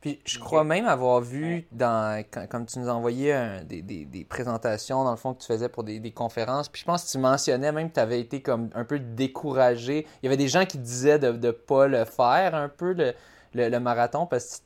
Puis 0.00 0.20
je 0.24 0.38
crois 0.38 0.62
même 0.62 0.86
avoir 0.86 1.20
vu, 1.20 1.66
dans, 1.72 2.22
comme 2.50 2.66
tu 2.66 2.78
nous 2.78 2.88
envoyais 2.88 3.64
des, 3.64 3.82
des, 3.82 4.24
présentations, 4.24 5.02
dans 5.04 5.10
le 5.10 5.16
fond, 5.16 5.34
que 5.34 5.40
tu 5.40 5.46
faisais 5.46 5.68
pour 5.68 5.84
des, 5.84 5.98
des 5.98 6.12
conférences, 6.12 6.68
puis 6.68 6.80
je 6.82 6.86
pense 6.86 7.04
que 7.04 7.10
tu 7.10 7.18
mentionnais 7.18 7.72
même 7.72 7.88
que 7.88 7.94
tu 7.94 8.00
avais 8.00 8.20
été 8.20 8.42
comme 8.42 8.70
un 8.74 8.84
peu 8.84 8.98
découragé. 8.98 10.06
Il 10.22 10.26
y 10.26 10.28
avait 10.28 10.36
des 10.36 10.48
gens 10.48 10.66
qui 10.66 10.78
disaient 10.78 11.18
de 11.18 11.32
ne 11.32 11.50
pas 11.50 11.88
le 11.88 12.04
faire, 12.04 12.54
un 12.54 12.68
peu, 12.68 12.92
le, 12.92 13.14
le, 13.54 13.78
marathon, 13.80 14.26
parce 14.26 14.58
que 14.58 14.62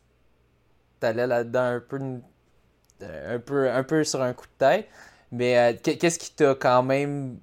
tu 1.00 1.06
allais 1.06 1.26
là-dedans 1.26 1.76
un 1.76 1.80
peu, 1.80 2.00
un, 3.00 3.38
peu, 3.38 3.70
un 3.70 3.82
peu 3.84 4.04
sur 4.04 4.20
un 4.20 4.32
coup 4.32 4.46
de 4.46 4.58
tête. 4.58 4.88
Mais 5.32 5.56
euh, 5.56 5.76
qu'est-ce 5.82 6.18
qui 6.18 6.34
t'a 6.34 6.54
quand 6.56 6.82
même 6.82 7.38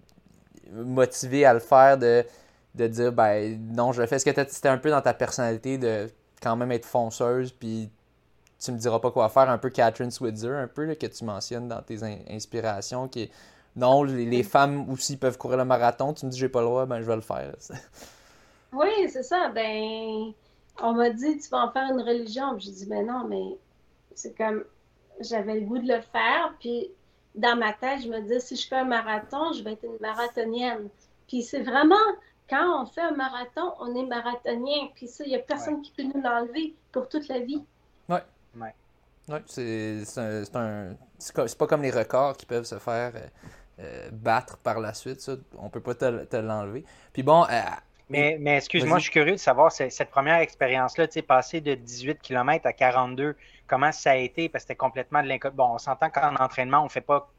motivé 0.72 1.46
à 1.46 1.54
le 1.54 1.60
faire, 1.60 1.98
de, 1.98 2.26
de 2.76 2.88
dire, 2.88 3.12
ben 3.12 3.60
non, 3.74 3.92
je 3.92 4.02
le 4.02 4.08
fais. 4.08 4.18
Est-ce 4.18 4.26
que 4.26 4.50
c'était 4.50 4.70
un 4.70 4.78
peu 4.78 4.90
dans 4.90 5.02
ta 5.02 5.14
personnalité 5.14 5.78
de 5.78 6.10
quand 6.42 6.56
même 6.56 6.72
être 6.72 6.86
fonceuse, 6.86 7.52
puis 7.52 7.90
tu 8.60 8.72
me 8.72 8.78
diras 8.78 9.00
pas 9.00 9.12
quoi 9.12 9.30
faire, 9.30 9.50
un 9.50 9.58
peu 9.58 9.70
Catherine 9.70 10.12
Switzer, 10.12 10.52
un 10.52 10.68
peu, 10.68 10.94
que 10.96 11.08
tu 11.08 11.24
mentionnes 11.24 11.68
dans 11.68 11.82
tes 11.82 12.00
inspirations, 12.30 13.08
qui 13.08 13.30
non, 13.76 14.02
les, 14.04 14.44
femmes 14.44 14.90
aussi 14.90 15.18
peuvent 15.18 15.38
courir 15.38 15.58
le 15.58 15.66
marathon, 15.66 16.14
tu 16.14 16.26
me 16.26 16.32
dis 16.32 16.40
j'ai 16.40 16.50
pas 16.50 16.62
le 16.62 16.66
droit, 16.66 16.86
ben 16.88 17.00
je 17.00 17.06
vais 17.06 17.16
le 17.16 17.22
faire. 17.22 17.54
oui, 18.74 18.90
c'est 19.08 19.24
ça, 19.24 19.50
ben 19.50 20.34
on 20.82 20.94
m'a 20.94 21.12
dit 21.12 21.38
tu 21.38 21.50
vas 21.50 21.66
en 21.66 21.72
faire 21.72 21.92
une 21.92 22.02
religion, 22.02 22.58
j'ai 22.58 22.72
dit 22.72 22.86
ben 22.88 23.06
non, 23.06 23.28
mais 23.28 23.58
c'est 24.16 24.36
comme 24.36 24.64
j'avais 25.20 25.60
le 25.60 25.62
goût 25.62 25.78
de 25.78 25.88
le 25.88 26.02
faire, 26.02 26.54
puis 26.60 26.90
dans 27.38 27.56
ma 27.56 27.74
tête, 27.74 28.02
je 28.02 28.10
me 28.10 28.22
dis, 28.22 28.42
si 28.42 28.56
je 28.56 28.68
fais 28.68 28.78
un 28.78 28.86
marathon, 28.86 29.54
je 29.54 29.64
vais 29.64 29.74
être 29.74 29.84
une 29.84 29.98
marathonienne. 30.02 30.90
Puis 31.28 31.44
c'est 31.44 31.62
vraiment, 31.62 31.96
quand 32.50 32.82
on 32.82 32.86
fait 32.86 33.02
un 33.02 33.12
marathon, 33.12 33.74
on 33.80 33.96
est 33.96 34.06
marathonien. 34.06 34.90
Puis 34.96 35.08
ça, 35.08 35.24
il 35.24 35.30
n'y 35.30 35.36
a 35.36 35.40
personne 35.40 35.82
qui 35.82 35.92
peut 35.92 36.04
nous 36.04 36.22
l'enlever 36.22 36.74
pour 36.92 37.08
toute 37.08 37.28
la 37.28 37.40
vie. 37.40 37.64
Oui. 38.10 38.18
Ouais. 38.56 38.74
Ouais, 39.30 39.44
c'est 39.46 40.04
un. 40.56 40.96
C'est 41.20 41.58
pas 41.58 41.68
comme 41.68 41.82
les 41.82 41.92
records 41.92 42.38
qui 42.38 42.46
peuvent 42.46 42.64
se 42.64 42.80
faire 42.80 43.12
euh, 43.16 43.28
euh, 43.80 44.10
battre 44.12 44.58
par 44.58 44.80
la 44.80 44.94
suite. 44.94 45.20
Ça. 45.20 45.36
On 45.58 45.70
peut 45.70 45.82
pas 45.82 45.96
te, 45.96 46.38
l'enlever. 46.38 46.86
Puis 47.14 47.24
bon. 47.24 47.44
Euh, 47.44 47.62
mais, 48.10 48.38
mais 48.40 48.56
excuse-moi, 48.56 49.00
je 49.00 49.04
suis 49.04 49.12
curieux 49.12 49.34
de 49.34 49.38
savoir 49.38 49.70
cette 49.70 50.10
première 50.10 50.40
expérience-là, 50.40 51.08
tu 51.08 51.16
sais, 51.16 51.22
passer 51.22 51.60
de 51.60 51.76
18 51.76 52.22
km 52.22 52.66
à 52.66 52.72
42, 52.72 53.36
comment 53.68 53.92
ça 53.92 54.12
a 54.12 54.16
été? 54.16 54.50
Parce 54.50 54.64
que 54.64 54.70
c'était 54.70 54.78
complètement 54.78 55.22
de 55.22 55.28
l'inconnu. 55.28 55.56
Bon, 55.56 55.74
on 55.74 55.78
s'entend 55.78 56.10
qu'en 56.10 56.36
entraînement, 56.36 56.84
on 56.84 56.90
fait 56.90 57.02
pas 57.02 57.30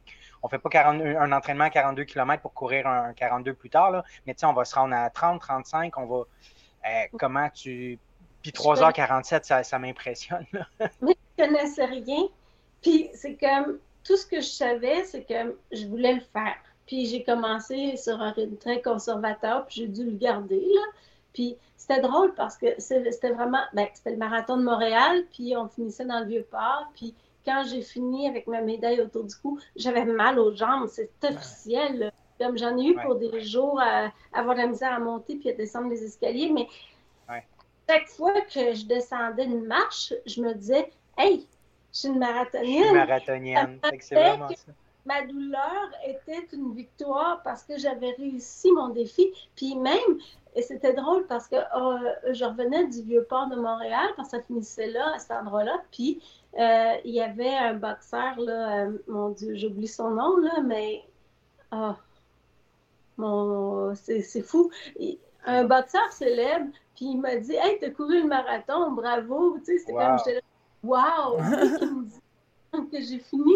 on 0.42 0.48
fait 0.48 0.58
pas 0.58 0.70
un 0.86 1.32
entraînement 1.32 1.64
à 1.64 1.70
42 1.70 2.04
km 2.04 2.42
pour 2.42 2.52
courir 2.52 2.86
un 2.86 3.12
42 3.12 3.54
plus 3.54 3.70
tard, 3.70 3.90
là, 3.90 4.04
mais 4.26 4.34
tu 4.34 4.40
sais, 4.40 4.46
on 4.46 4.52
va 4.52 4.64
se 4.64 4.74
rendre 4.74 4.94
à 4.94 5.10
30, 5.10 5.40
35, 5.40 5.96
on 5.98 6.06
va. 6.06 6.24
Euh, 6.86 7.06
comment 7.18 7.48
tu. 7.50 7.98
Puis 8.42 8.52
3h47, 8.52 9.42
ça, 9.42 9.62
ça 9.64 9.78
m'impressionne. 9.78 10.46
Mais 11.02 11.16
je 11.38 11.44
connaissais 11.44 11.84
rien. 11.84 12.22
Puis 12.82 13.10
c'est 13.14 13.36
comme. 13.36 13.78
Tout 14.04 14.16
ce 14.16 14.24
que 14.24 14.40
je 14.40 14.48
savais, 14.48 15.04
c'est 15.04 15.24
que 15.24 15.56
je 15.70 15.86
voulais 15.86 16.14
le 16.14 16.22
faire. 16.32 16.56
Puis 16.86 17.06
j'ai 17.06 17.24
commencé 17.24 17.96
sur 17.98 18.22
un 18.22 18.30
rythme 18.30 18.56
très 18.56 18.80
conservateur, 18.80 19.66
puis 19.66 19.82
j'ai 19.82 19.88
dû 19.88 20.04
le 20.04 20.16
garder. 20.16 20.60
Là. 20.60 20.82
Puis 21.38 21.56
c'était 21.76 22.00
drôle 22.00 22.34
parce 22.34 22.56
que 22.56 22.66
c'était 22.78 23.30
vraiment, 23.30 23.62
ben, 23.72 23.86
c'était 23.94 24.10
le 24.10 24.16
marathon 24.16 24.56
de 24.56 24.64
Montréal, 24.64 25.22
puis 25.30 25.56
on 25.56 25.68
finissait 25.68 26.04
dans 26.04 26.18
le 26.18 26.26
Vieux-Port, 26.26 26.90
puis 26.96 27.14
quand 27.44 27.62
j'ai 27.64 27.82
fini 27.82 28.26
avec 28.26 28.48
ma 28.48 28.60
médaille 28.60 29.00
autour 29.00 29.22
du 29.22 29.36
cou, 29.36 29.60
j'avais 29.76 30.04
mal 30.04 30.40
aux 30.40 30.52
jambes, 30.52 30.88
c'est 30.88 31.08
officiel. 31.22 32.10
Comme 32.40 32.58
j'en 32.58 32.76
ai 32.76 32.86
eu 32.86 32.96
pour 32.96 33.14
des 33.14 33.40
jours 33.42 33.80
à, 33.80 34.10
avoir 34.32 34.56
de 34.56 34.62
la 34.62 34.66
misère 34.66 34.92
à 34.92 34.98
monter 34.98 35.36
puis 35.36 35.50
à 35.50 35.52
descendre 35.52 35.90
les 35.90 36.02
escaliers, 36.02 36.50
mais 36.52 36.66
chaque 37.88 38.08
fois 38.08 38.40
que 38.40 38.74
je 38.74 38.86
descendais 38.86 39.44
une 39.44 39.64
marche, 39.64 40.12
je 40.26 40.42
me 40.42 40.54
disais, 40.54 40.90
hey, 41.16 41.46
je 41.92 41.98
suis 42.00 42.08
une 42.08 42.18
marathonienne. 42.18 42.82
Je 42.82 42.88
suis 42.88 42.96
marathonienne, 42.96 43.80
c'est 44.00 44.14
vraiment 44.16 44.48
ça. 44.48 44.72
ma 45.04 45.24
douleur 45.24 45.88
était 46.04 46.48
une 46.52 46.74
victoire 46.74 47.42
parce 47.44 47.62
que 47.62 47.78
j'avais 47.78 48.10
réussi 48.18 48.72
mon 48.72 48.88
défi. 48.88 49.32
Puis 49.54 49.76
même, 49.76 50.18
et 50.58 50.62
c'était 50.62 50.92
drôle 50.92 51.24
parce 51.28 51.46
que 51.46 51.54
euh, 51.54 52.32
je 52.32 52.44
revenais 52.44 52.88
du 52.88 53.02
vieux 53.02 53.22
port 53.22 53.48
de 53.48 53.54
Montréal, 53.54 54.08
parce 54.16 54.30
que 54.30 54.38
ça 54.38 54.42
finissait 54.42 54.88
là, 54.88 55.14
à 55.14 55.18
cet 55.20 55.30
endroit-là. 55.30 55.80
Puis 55.92 56.20
euh, 56.58 56.94
il 57.04 57.14
y 57.14 57.20
avait 57.20 57.54
un 57.54 57.74
boxeur, 57.74 58.34
là, 58.40 58.86
euh, 58.86 58.98
mon 59.06 59.28
Dieu, 59.28 59.54
j'oublie 59.54 59.86
son 59.86 60.10
nom, 60.10 60.36
là, 60.38 60.60
mais. 60.64 61.04
Oh, 61.70 61.92
mon, 63.18 63.94
c'est 63.94 64.42
fou. 64.42 64.68
un 65.46 65.62
boxeur 65.62 66.10
célèbre, 66.10 66.66
puis 66.96 67.06
il 67.06 67.20
m'a 67.20 67.36
dit 67.36 67.54
Hey, 67.54 67.78
t'as 67.80 67.90
couru 67.90 68.22
le 68.22 68.26
marathon, 68.26 68.90
bravo. 68.90 69.58
Tu 69.60 69.66
sais, 69.66 69.78
c'était 69.78 69.92
comme 69.92 70.18
j'étais 70.18 70.34
là, 70.34 70.40
Wow! 70.82 71.38
que 72.72 73.00
j'ai 73.00 73.20
fini. 73.20 73.54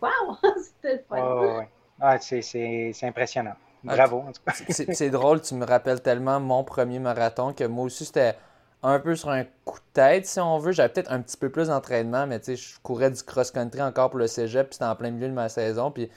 Wow! 0.00 0.36
C'était 0.56 1.04
fun. 1.08 1.66
Ah, 2.00 2.18
c'est 2.20 2.94
impressionnant. 3.02 3.54
Bravo, 3.84 4.24
en 4.28 4.32
tout 4.32 4.42
cas. 4.44 4.52
C'est 4.92 5.10
drôle, 5.10 5.40
tu 5.40 5.54
me 5.54 5.64
rappelles 5.64 6.00
tellement 6.00 6.40
mon 6.40 6.64
premier 6.64 6.98
marathon 6.98 7.52
que 7.52 7.64
moi 7.64 7.84
aussi, 7.84 8.04
c'était 8.04 8.36
un 8.82 8.98
peu 9.00 9.16
sur 9.16 9.30
un 9.30 9.44
coup 9.64 9.78
de 9.78 9.92
tête, 9.92 10.26
si 10.26 10.40
on 10.40 10.58
veut. 10.58 10.72
J'avais 10.72 10.88
peut-être 10.88 11.12
un 11.12 11.20
petit 11.20 11.36
peu 11.36 11.50
plus 11.50 11.68
d'entraînement, 11.68 12.26
mais 12.26 12.38
tu 12.38 12.46
sais, 12.46 12.56
je 12.56 12.78
courais 12.82 13.10
du 13.10 13.22
cross-country 13.22 13.82
encore 13.82 14.10
pour 14.10 14.18
le 14.18 14.26
cégep, 14.26 14.68
puis 14.68 14.74
c'était 14.74 14.84
en 14.84 14.96
plein 14.96 15.10
milieu 15.10 15.28
de 15.28 15.32
ma 15.32 15.48
saison. 15.48 15.90
Puis, 15.90 16.10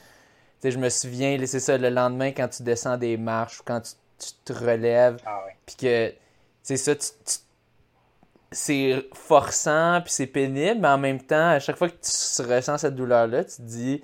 tu 0.60 0.70
je 0.70 0.78
me 0.78 0.88
souviens, 0.88 1.36
c'est 1.46 1.60
ça, 1.60 1.76
le 1.76 1.90
lendemain, 1.90 2.30
quand 2.30 2.48
tu 2.48 2.62
descends 2.62 2.96
des 2.96 3.16
marches 3.16 3.60
ou 3.60 3.62
quand 3.64 3.80
tu, 3.80 3.92
te 4.44 4.52
relèves, 4.52 5.16
ah 5.26 5.40
puis 5.66 5.74
que, 5.74 6.14
c'est 6.62 6.76
ça, 6.76 6.92
c'est 8.52 9.08
forçant, 9.14 10.00
puis 10.04 10.12
c'est 10.12 10.28
pénible, 10.28 10.80
mais 10.80 10.88
en 10.88 10.98
même 10.98 11.20
temps, 11.20 11.48
à 11.48 11.58
chaque 11.58 11.76
fois 11.76 11.88
que 11.88 11.94
tu 11.94 12.42
ressens 12.42 12.78
cette 12.78 12.94
douleur-là, 12.94 13.44
tu 13.44 13.56
te 13.56 13.62
dis, 13.62 14.02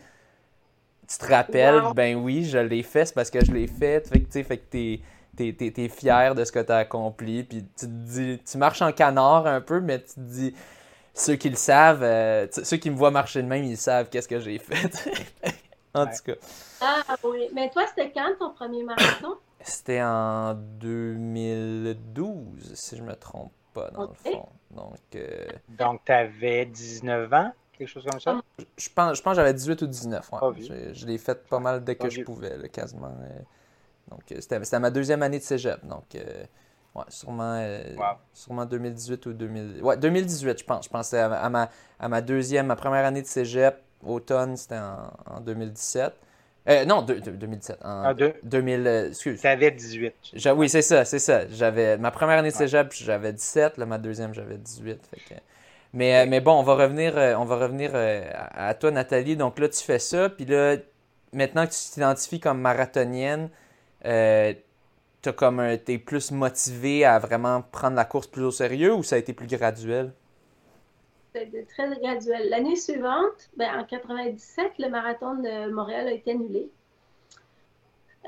tu 1.09 1.19
te 1.19 1.27
rappelles, 1.27 1.83
ben 1.95 2.17
oui, 2.17 2.45
je 2.45 2.59
l'ai 2.59 2.83
fait, 2.83 3.07
c'est 3.07 3.15
parce 3.15 3.31
que 3.31 3.43
je 3.45 3.51
l'ai 3.51 3.67
fait, 3.67 4.07
fait 4.07 4.21
que, 4.21 4.31
tu 4.31 4.45
fait 4.45 4.59
que 4.59 4.71
t'es 4.71 5.01
es, 5.39 5.89
fier 5.89 6.35
de 6.35 6.45
ce 6.45 6.53
que 6.53 6.59
tu 6.59 6.71
as 6.71 6.77
accompli, 6.79 7.45
puis 7.45 7.65
tu 7.79 7.87
te 7.87 7.91
dis, 7.91 8.39
tu 8.45 8.59
marches 8.59 8.83
en 8.83 8.93
canard 8.93 9.47
un 9.47 9.63
peu, 9.63 9.81
mais 9.81 10.01
tu 10.01 10.15
te 10.15 10.21
dis, 10.21 10.55
ceux 11.15 11.37
qui 11.37 11.49
le 11.49 11.57
savent, 11.57 12.03
euh, 12.03 12.47
ceux 12.51 12.77
qui 12.77 12.91
me 12.91 12.97
voient 12.97 13.11
marcher 13.11 13.43
de 13.43 13.49
même, 13.49 13.65
ils 13.65 13.79
savent 13.79 14.11
qu'est-ce 14.11 14.29
que 14.29 14.39
j'ai 14.39 14.59
fait. 14.59 15.09
en 15.95 16.05
tout 16.07 16.23
cas. 16.27 16.35
Ah 16.81 17.03
oui. 17.25 17.49
Mais 17.55 17.71
toi, 17.71 17.85
c'était 17.89 18.13
quand 18.13 18.29
ton 18.39 18.51
premier 18.51 18.85
marathon? 18.85 19.37
C'était 19.61 20.03
en 20.03 20.55
2012, 20.55 22.75
si 22.75 22.97
je 22.97 23.03
me 23.03 23.15
trompe 23.15 23.51
pas, 23.75 23.91
dans 23.91 24.03
le 24.03 24.15
fond. 24.15 24.47
Donc, 24.71 24.99
euh... 25.17 25.49
Donc 25.71 26.03
tu 26.05 26.13
avais 26.13 26.67
19 26.67 27.33
ans, 27.33 27.53
quelque 27.79 27.89
chose 27.89 28.05
comme 28.11 28.21
ça? 28.21 28.41
Je 28.77 28.89
pense, 28.95 29.17
je 29.17 29.23
pense 29.23 29.33
que 29.33 29.37
j'avais 29.37 29.55
18 29.55 29.83
ou 29.83 29.87
19. 29.87 30.33
Ouais. 30.33 30.93
je, 30.93 31.07
l'ai 31.07 31.19
fait 31.19 31.47
pas 31.49 31.59
mal 31.59 31.85
dès 31.85 31.97
que 31.97 32.11
je 32.11 32.23
pouvais, 32.23 32.69
quasiment. 32.69 33.17
Euh. 33.23 33.39
Donc, 34.11 34.33
euh, 34.33 34.41
c'était 34.41 34.79
ma 34.79 34.91
deuxième 34.91 35.23
année 35.23 35.39
de 35.39 35.45
cégep. 35.45 35.85
Donc, 35.87 36.15
euh, 36.15 36.45
Ouais, 36.95 37.05
sûrement, 37.09 37.55
euh, 37.61 37.95
sûrement 38.33 38.65
2018 38.65 39.27
ou 39.27 39.33
2000... 39.33 39.83
ouais, 39.83 39.97
2018, 39.97 40.59
je 40.59 40.65
pense. 40.65 40.87
Je 40.87 40.91
pensais 40.91 41.19
à, 41.19 41.49
ma, 41.49 41.71
à 42.01 42.09
ma 42.09 42.21
deuxième, 42.21 42.67
ma 42.67 42.77
première 42.77 43.05
année 43.05 43.23
de 43.23 43.27
cégep, 43.27 43.77
automne, 44.05 44.57
c'était 44.57 44.79
en, 45.27 45.41
2017. 45.41 46.13
Euh, 46.69 46.85
non, 46.85 47.03
2017. 47.03 47.79
En 47.85 48.05
ah, 48.05 48.15
2000, 48.43 48.87
euh, 48.87 49.09
excuse. 49.09 49.45
avais 49.45 49.71
18. 49.71 50.15
Oui, 50.57 50.69
c'est 50.69 50.83
ça, 50.83 51.05
c'est 51.05 51.19
ça. 51.19 51.47
J'avais 51.49 51.97
ma 51.97 52.11
première 52.11 52.39
année 52.39 52.51
de 52.51 52.55
cégep, 52.55 52.93
j'avais 52.93 53.33
17. 53.33 53.79
Là, 53.79 53.87
ma 53.87 53.99
deuxième, 53.99 54.35
j'avais 54.35 54.59
18. 54.59 55.01
Mais, 55.93 56.27
mais 56.27 56.41
bon, 56.41 56.53
on 56.53 56.63
va 56.63 56.75
revenir, 56.75 57.15
on 57.39 57.45
va 57.45 57.57
revenir 57.57 57.93
à, 57.95 58.75
toi, 58.75 58.91
Nathalie. 58.91 59.37
Donc 59.37 59.59
là, 59.59 59.69
tu 59.69 59.83
fais 59.83 59.99
ça. 59.99 60.29
Puis 60.29 60.45
là, 60.45 60.77
maintenant 61.33 61.67
que 61.67 61.73
tu 61.73 61.91
t'identifies 61.93 62.41
comme 62.41 62.61
marathonienne, 62.61 63.51
t'as 64.03 65.33
comme 65.35 65.63
t'es 65.85 65.99
plus 65.99 66.31
motivé 66.31 67.05
à 67.05 67.19
vraiment 67.19 67.63
prendre 67.63 67.97
la 67.97 68.05
course 68.05 68.27
plus 68.27 68.45
au 68.45 68.51
sérieux 68.51 68.95
ou 68.95 69.03
ça 69.03 69.17
a 69.17 69.19
été 69.19 69.33
plus 69.33 69.47
graduel? 69.47 70.13
C'était 71.35 71.65
très 71.65 71.89
graduel. 72.01 72.49
L'année 72.49 72.77
suivante, 72.77 73.51
ben, 73.57 73.79
en 73.79 73.85
97, 73.85 74.73
le 74.79 74.89
marathon 74.89 75.35
de 75.35 75.71
Montréal 75.71 76.09
a 76.09 76.13
été 76.13 76.33
annulé. 76.33 76.71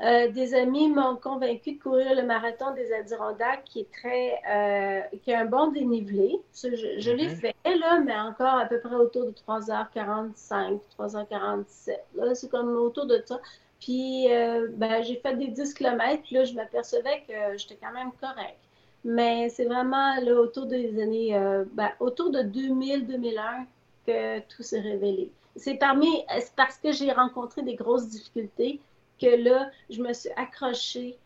Euh, 0.03 0.31
des 0.31 0.55
amis 0.55 0.89
m'ont 0.89 1.15
convaincu 1.15 1.73
de 1.73 1.79
courir 1.81 2.15
le 2.15 2.23
marathon 2.23 2.73
des 2.73 2.91
Adirondacks 2.91 3.63
qui 3.65 3.81
est 3.81 3.91
très 3.91 4.41
euh, 4.49 5.01
qui 5.21 5.31
a 5.31 5.41
un 5.41 5.45
bon 5.45 5.71
dénivelé. 5.71 6.39
Je, 6.55 7.11
l'ai 7.11 7.27
mhm. 7.27 7.35
fait 7.35 7.55
là, 7.63 7.99
mais 7.99 8.19
encore 8.19 8.55
à 8.57 8.65
peu 8.65 8.79
près 8.79 8.95
autour 8.95 9.25
de 9.25 9.31
3h45, 9.31 10.79
3h47. 10.97 12.33
c'est 12.33 12.49
comme 12.49 12.75
autour 12.77 13.05
de 13.05 13.21
ça. 13.23 13.39
Puis, 13.79 14.31
euh, 14.31 14.69
ben, 14.73 15.03
j'ai 15.03 15.15
fait 15.17 15.35
des 15.35 15.47
10 15.47 15.73
km, 15.73 16.21
puis 16.23 16.35
là, 16.35 16.43
je 16.45 16.53
m'apercevais 16.53 17.23
que 17.27 17.57
j'étais 17.57 17.77
quand 17.81 17.91
même 17.91 18.11
correct. 18.21 18.57
Mais 19.03 19.49
c'est 19.49 19.65
vraiment 19.65 20.15
là, 20.21 20.33
autour 20.33 20.67
des 20.67 21.01
années, 21.01 21.35
euh, 21.35 21.65
ben, 21.73 21.89
autour 21.99 22.29
de 22.29 22.41
2000-2001 22.43 23.65
que 24.05 24.39
tout 24.41 24.61
s'est 24.61 24.79
révélé. 24.79 25.31
C'est 25.55 25.75
parmi, 25.75 26.23
c'est 26.39 26.55
parce 26.55 26.77
que 26.77 26.91
j'ai 26.91 27.11
rencontré 27.11 27.63
des 27.63 27.75
grosses 27.75 28.07
difficultés 28.07 28.79
que 29.21 29.35
là, 29.35 29.69
je 29.89 30.01
me 30.01 30.13
suis 30.13 30.31
accrochée 30.35 31.17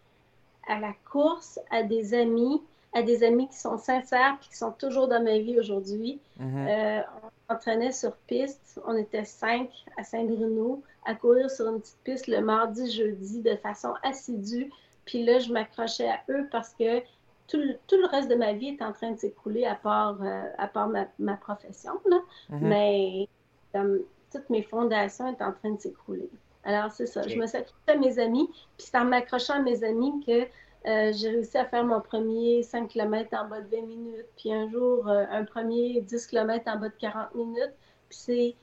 à 0.68 0.80
la 0.80 0.94
course, 1.10 1.60
à 1.72 1.84
des 1.84 2.14
amis, 2.14 2.62
à 2.94 3.02
des 3.02 3.24
amis 3.24 3.48
qui 3.50 3.58
sont 3.58 3.78
sincères 3.78 4.38
et 4.42 4.46
qui 4.50 4.58
sont 4.58 4.72
toujours 4.72 5.08
dans 5.08 5.24
ma 5.24 5.38
vie 5.38 5.60
aujourd'hui. 5.60 6.20
Mm-hmm. 6.40 6.70
Euh, 6.70 7.02
on 7.24 7.54
s'entraînait 7.54 7.92
sur 7.92 8.16
piste. 8.28 8.80
On 8.88 8.96
était 8.96 9.26
cinq 9.26 9.70
à 9.98 10.04
Saint-Bruno 10.04 10.82
à 11.06 11.14
courir 11.14 11.50
sur 11.52 11.68
une 11.68 11.82
petite 11.82 12.00
piste 12.04 12.28
le 12.28 12.42
mardi, 12.42 12.90
jeudi 12.92 13.42
de 13.42 13.56
façon 13.58 13.94
assidue. 14.04 14.72
Puis 15.06 15.24
là, 15.24 15.40
je 15.40 15.52
m'accrochais 15.52 16.10
à 16.10 16.20
eux 16.30 16.48
parce 16.52 16.74
que 16.74 17.00
tout 17.48 17.58
le, 17.58 17.78
tout 17.86 17.98
le, 17.98 18.08
reste 18.08 18.30
de 18.30 18.36
ma 18.36 18.54
vie 18.54 18.70
est 18.70 18.82
en 18.82 18.92
train 18.92 19.12
de 19.12 19.20
s'écouler 19.20 19.66
à 19.66 19.76
part, 19.76 20.18
euh, 20.24 20.44
à 20.58 20.68
part 20.68 20.88
ma, 20.88 21.06
ma 21.20 21.36
profession. 21.36 21.94
Là. 22.10 22.18
Mm-hmm. 22.50 22.60
Mais 22.62 23.30
comme, 23.72 24.00
toutes 24.32 24.50
mes 24.50 24.64
fondations 24.64 25.36
sont 25.38 25.44
en 25.44 25.52
train 25.52 25.72
de 25.72 25.80
s'écrouler. 25.80 26.30
Alors, 26.66 26.92
c'est 26.92 27.06
ça. 27.06 27.22
Je 27.28 27.38
me 27.38 27.48
suis 27.48 27.58
accrochée 27.58 27.76
à 27.88 27.96
mes 27.96 28.20
amis. 28.20 28.50
Puis 28.78 28.88
c'est 28.92 28.98
en 28.98 29.06
m'accrochant 29.06 29.56
à 29.56 29.60
mes 29.60 29.84
amis 29.84 30.24
que 30.26 30.42
euh, 30.88 31.12
j'ai 31.14 31.30
réussi 31.30 31.58
à 31.58 31.66
faire 31.66 31.84
mon 31.84 32.02
premier 32.02 32.64
5 32.64 32.88
km 32.90 33.30
en 33.34 33.48
bas 33.48 33.62
de 33.62 33.76
20 33.76 33.82
minutes. 33.84 34.28
Puis 34.38 34.52
un 34.52 34.70
jour, 34.70 35.08
euh, 35.08 35.26
un 35.32 35.46
premier 35.46 36.02
10 36.02 36.28
km 36.28 36.64
en 36.68 36.78
bas 36.78 36.90
de 36.90 36.96
40 36.96 37.36
minutes. 37.36 37.74
Puis 38.10 38.18
c'est 38.18 38.56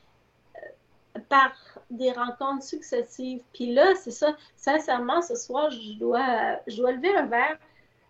par 1.28 1.52
des 1.90 2.12
rencontres 2.12 2.64
successives. 2.64 3.42
Puis 3.52 3.72
là, 3.72 3.94
c'est 3.96 4.10
ça, 4.10 4.34
sincèrement, 4.56 5.22
ce 5.22 5.34
soir, 5.34 5.70
je 5.70 5.98
dois, 5.98 6.58
je 6.66 6.76
dois 6.76 6.92
lever 6.92 7.14
un 7.16 7.26
verre 7.26 7.58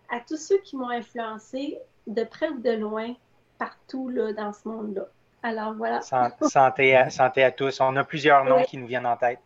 à 0.09 0.19
tous 0.19 0.37
ceux 0.37 0.57
qui 0.59 0.75
m'ont 0.75 0.89
influencé 0.89 1.79
de 2.07 2.23
près 2.23 2.49
ou 2.49 2.59
de 2.59 2.71
loin, 2.71 3.13
partout 3.57 4.09
là, 4.09 4.33
dans 4.33 4.53
ce 4.53 4.67
monde-là. 4.67 5.05
Alors 5.41 5.73
voilà. 5.73 6.01
Santé 6.01 6.95
à, 6.95 7.09
santé 7.09 7.43
à 7.43 7.51
tous. 7.51 7.81
On 7.81 7.95
a 7.97 8.03
plusieurs 8.03 8.45
noms 8.45 8.63
qui 8.63 8.77
nous 8.77 8.87
viennent 8.87 9.05
en 9.05 9.17
tête. 9.17 9.39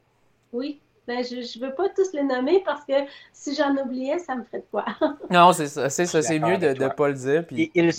Oui. 0.53 0.79
Ben, 1.07 1.23
je 1.23 1.35
ne 1.35 1.65
veux 1.65 1.73
pas 1.73 1.87
tous 1.95 2.11
les 2.11 2.23
nommer 2.23 2.61
parce 2.65 2.83
que 2.83 2.93
si 3.31 3.55
j'en 3.55 3.73
oubliais, 3.77 4.19
ça 4.19 4.35
me 4.35 4.43
ferait 4.43 4.59
de 4.59 4.65
quoi? 4.69 4.85
non, 5.29 5.53
c'est 5.53 5.67
ça. 5.67 5.89
C'est 5.89 6.05
ça. 6.05 6.21
C'est 6.21 6.39
mieux 6.39 6.57
de 6.57 6.67
ne 6.67 6.89
pas 6.89 7.07
le 7.07 7.13
dire. 7.13 7.45
Puis... 7.47 7.71
ils, 7.73 7.93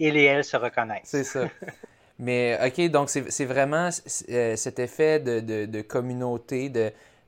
et 0.00 0.24
elles 0.24 0.44
se 0.44 0.56
reconnaissent. 0.56 1.02
C'est 1.04 1.24
ça. 1.24 1.48
Mais 2.18 2.58
OK, 2.66 2.90
donc 2.90 3.10
c'est 3.10 3.44
vraiment 3.44 3.90
euh, 4.30 4.56
cet 4.56 4.78
effet 4.80 5.20
de, 5.20 5.66
de, 5.66 5.82
communauté, 5.82 6.72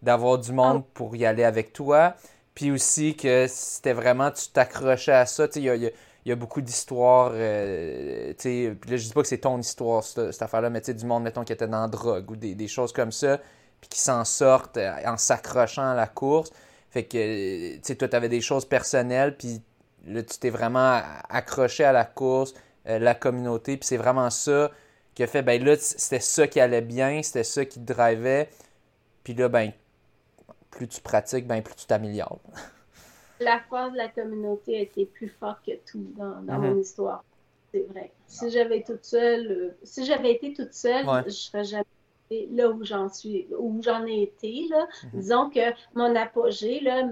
d'avoir 0.02 0.38
du 0.38 0.52
monde 0.52 0.82
ah. 0.84 0.90
pour 0.94 1.14
y 1.14 1.24
aller 1.24 1.44
avec 1.44 1.72
toi. 1.72 2.14
Puis 2.54 2.72
aussi 2.72 3.14
que 3.14 3.46
c'était 3.48 3.92
vraiment, 3.92 4.32
tu 4.32 4.48
t'accrochais 4.48 5.12
à 5.12 5.26
ça. 5.26 5.46
Il 5.54 5.62
y 5.62 5.70
a, 5.70 5.76
y, 5.76 5.92
y 6.26 6.32
a, 6.32 6.34
beaucoup 6.34 6.60
d'histoires. 6.60 7.30
Euh, 7.34 8.34
puis 8.36 8.66
là, 8.66 8.96
je 8.96 9.04
dis 9.04 9.12
pas 9.12 9.22
que 9.22 9.28
c'est 9.28 9.38
ton 9.38 9.58
histoire, 9.60 10.02
cette, 10.02 10.42
affaire-là, 10.42 10.70
mais 10.70 10.80
du 10.80 11.06
monde, 11.06 11.22
mettons, 11.22 11.44
qui 11.44 11.52
était 11.52 11.68
dans 11.68 11.82
la 11.82 11.88
drogue 11.88 12.32
ou 12.32 12.36
des, 12.36 12.56
des 12.56 12.68
choses 12.68 12.92
comme 12.92 13.12
ça, 13.12 13.38
puis 13.80 13.88
qui 13.88 13.98
s'en 13.98 14.24
sortent 14.24 14.76
euh, 14.76 14.92
en 15.06 15.16
s'accrochant 15.16 15.90
à 15.90 15.94
la 15.94 16.06
course. 16.06 16.50
Fait 16.90 17.04
que, 17.04 17.74
tu 17.76 17.80
sais, 17.82 17.94
toi, 17.94 18.08
tu 18.08 18.16
avais 18.16 18.28
des 18.28 18.40
choses 18.40 18.64
personnelles, 18.64 19.36
puis 19.36 19.62
là, 20.06 20.22
tu 20.22 20.38
t'es 20.38 20.50
vraiment 20.50 21.00
accroché 21.28 21.84
à 21.84 21.92
la 21.92 22.04
course 22.04 22.54
euh, 22.88 22.98
la 22.98 23.14
communauté. 23.14 23.76
Puis 23.76 23.86
c'est 23.86 23.96
vraiment 23.96 24.30
ça 24.30 24.70
qui 25.14 25.22
a 25.22 25.26
fait, 25.26 25.42
ben 25.42 25.62
là, 25.62 25.76
c'était 25.76 26.20
ça 26.20 26.46
qui 26.46 26.60
allait 26.60 26.80
bien, 26.80 27.22
c'était 27.22 27.44
ça 27.44 27.64
qui 27.64 27.80
te 27.80 27.92
drivait. 27.92 28.48
Puis 29.22 29.34
là, 29.34 29.48
ben, 29.48 29.72
plus 30.70 30.88
tu 30.88 31.00
pratiques, 31.00 31.46
ben 31.46 31.62
plus 31.62 31.74
tu 31.74 31.86
t'améliores. 31.86 32.40
La 33.40 33.60
force 33.70 33.92
de 33.92 33.96
la 33.96 34.08
communauté 34.08 34.76
a 34.76 34.80
été 34.80 35.06
plus 35.06 35.30
forte 35.30 35.64
que 35.64 35.72
tout 35.90 36.12
dans, 36.14 36.42
dans 36.42 36.58
mon 36.58 36.78
histoire. 36.78 37.24
C'est 37.72 37.86
vrai. 37.88 38.12
Si 38.26 38.50
j'avais 38.50 38.82
toute 38.82 39.04
seule, 39.04 39.50
euh, 39.50 39.78
si 39.82 40.04
j'avais 40.04 40.32
été 40.32 40.52
toute 40.52 40.74
seule, 40.74 41.06
je 41.24 41.30
serais 41.30 41.64
jamais 41.64 41.84
là 42.30 42.70
où 42.70 42.84
j'en 42.84 43.08
suis, 43.08 43.48
où 43.58 43.80
j'en 43.82 44.06
ai 44.06 44.22
été. 44.22 44.66
Là. 44.68 44.86
Mhm. 45.04 45.20
Disons 45.20 45.50
que 45.50 45.60
mon 45.94 46.14
apogée, 46.14 46.80
là, 46.80 47.08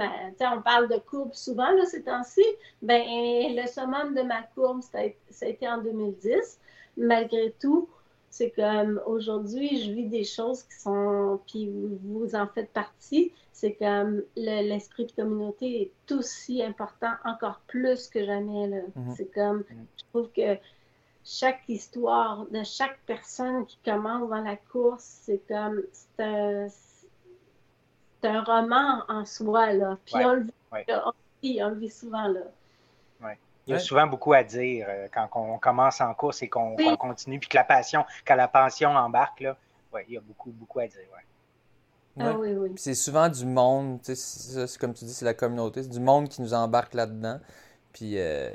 on 0.56 0.62
parle 0.62 0.88
de 0.88 0.98
courbe 0.98 1.34
souvent 1.34 1.70
là, 1.70 1.84
ces 1.86 2.02
temps-ci, 2.02 2.44
ben, 2.82 3.02
le 3.04 3.66
summum 3.66 4.14
de 4.14 4.22
ma 4.22 4.42
courbe, 4.54 4.82
ça 4.82 4.98
a, 4.98 5.46
été 5.48 5.68
en 5.68 5.78
2010. 5.82 6.60
Malgré 6.96 7.54
tout, 7.60 7.88
c'est 8.30 8.50
comme 8.50 9.00
aujourd'hui, 9.06 9.82
je 9.82 9.92
vis 9.92 10.06
des 10.06 10.24
choses 10.24 10.62
qui 10.64 10.76
sont, 10.78 11.40
puis 11.46 11.70
vous, 12.04 12.34
en 12.34 12.46
faites 12.46 12.70
partie, 12.70 13.32
c'est 13.52 13.74
comme 13.74 14.22
l'esprit 14.36 15.06
de 15.06 15.12
communauté 15.12 15.92
est 16.08 16.12
aussi 16.12 16.62
important, 16.62 17.12
encore 17.24 17.60
plus 17.66 18.08
que 18.08 18.24
jamais. 18.24 18.68
Mhm. 18.68 19.14
C'est 19.16 19.32
comme, 19.32 19.58
mhm. 19.58 19.86
je 19.96 20.04
trouve 20.12 20.30
que 20.32 20.58
chaque 21.28 21.60
histoire 21.68 22.46
de 22.46 22.64
chaque 22.64 22.98
personne 23.04 23.66
qui 23.66 23.78
commence 23.84 24.30
dans 24.30 24.40
la 24.40 24.56
course, 24.56 25.04
c'est 25.24 25.42
comme 25.46 25.82
c'est 25.92 26.24
un, 28.24 28.42
roman 28.42 29.02
en 29.08 29.26
soi 29.26 29.72
là. 29.74 29.98
Puis 30.06 30.14
on, 30.24 30.32
le 30.32 30.46
vit, 31.42 31.62
on, 31.62 31.68
le 31.68 31.74
vit, 31.74 31.90
souvent 31.90 32.28
là. 32.28 32.40
Il 33.66 33.72
y 33.72 33.74
a 33.74 33.78
souvent 33.78 34.06
beaucoup 34.06 34.32
à 34.32 34.42
dire 34.42 34.86
euh, 34.88 35.08
quand 35.12 35.28
on 35.34 35.58
commence 35.58 36.00
en 36.00 36.14
course 36.14 36.40
et 36.42 36.48
qu'on 36.48 36.74
continue, 36.96 37.38
puis 37.38 37.50
que 37.50 37.56
la 37.56 37.64
passion, 37.64 38.06
quand 38.26 38.34
la 38.34 38.48
passion 38.48 38.88
embarque, 38.96 39.40
là, 39.40 39.58
ouais, 39.92 40.06
il 40.08 40.14
y 40.14 40.16
a 40.16 40.22
beaucoup, 40.22 40.50
beaucoup 40.50 40.78
à 40.78 40.86
dire. 40.86 41.02
Ah, 42.18 42.32
oui, 42.32 42.54
oui. 42.54 42.72
C'est 42.76 42.94
souvent 42.94 43.28
du 43.28 43.44
monde, 43.44 44.00
c'est 44.02 44.78
comme 44.78 44.94
tu 44.94 45.04
dis, 45.04 45.12
c'est 45.12 45.26
la 45.26 45.34
communauté, 45.34 45.82
c'est 45.82 45.90
du 45.90 46.00
monde 46.00 46.30
qui 46.30 46.40
nous 46.40 46.54
embarque 46.54 46.94
là-dedans. 46.94 47.40
Puis, 47.92 48.14
euh, 48.16 48.50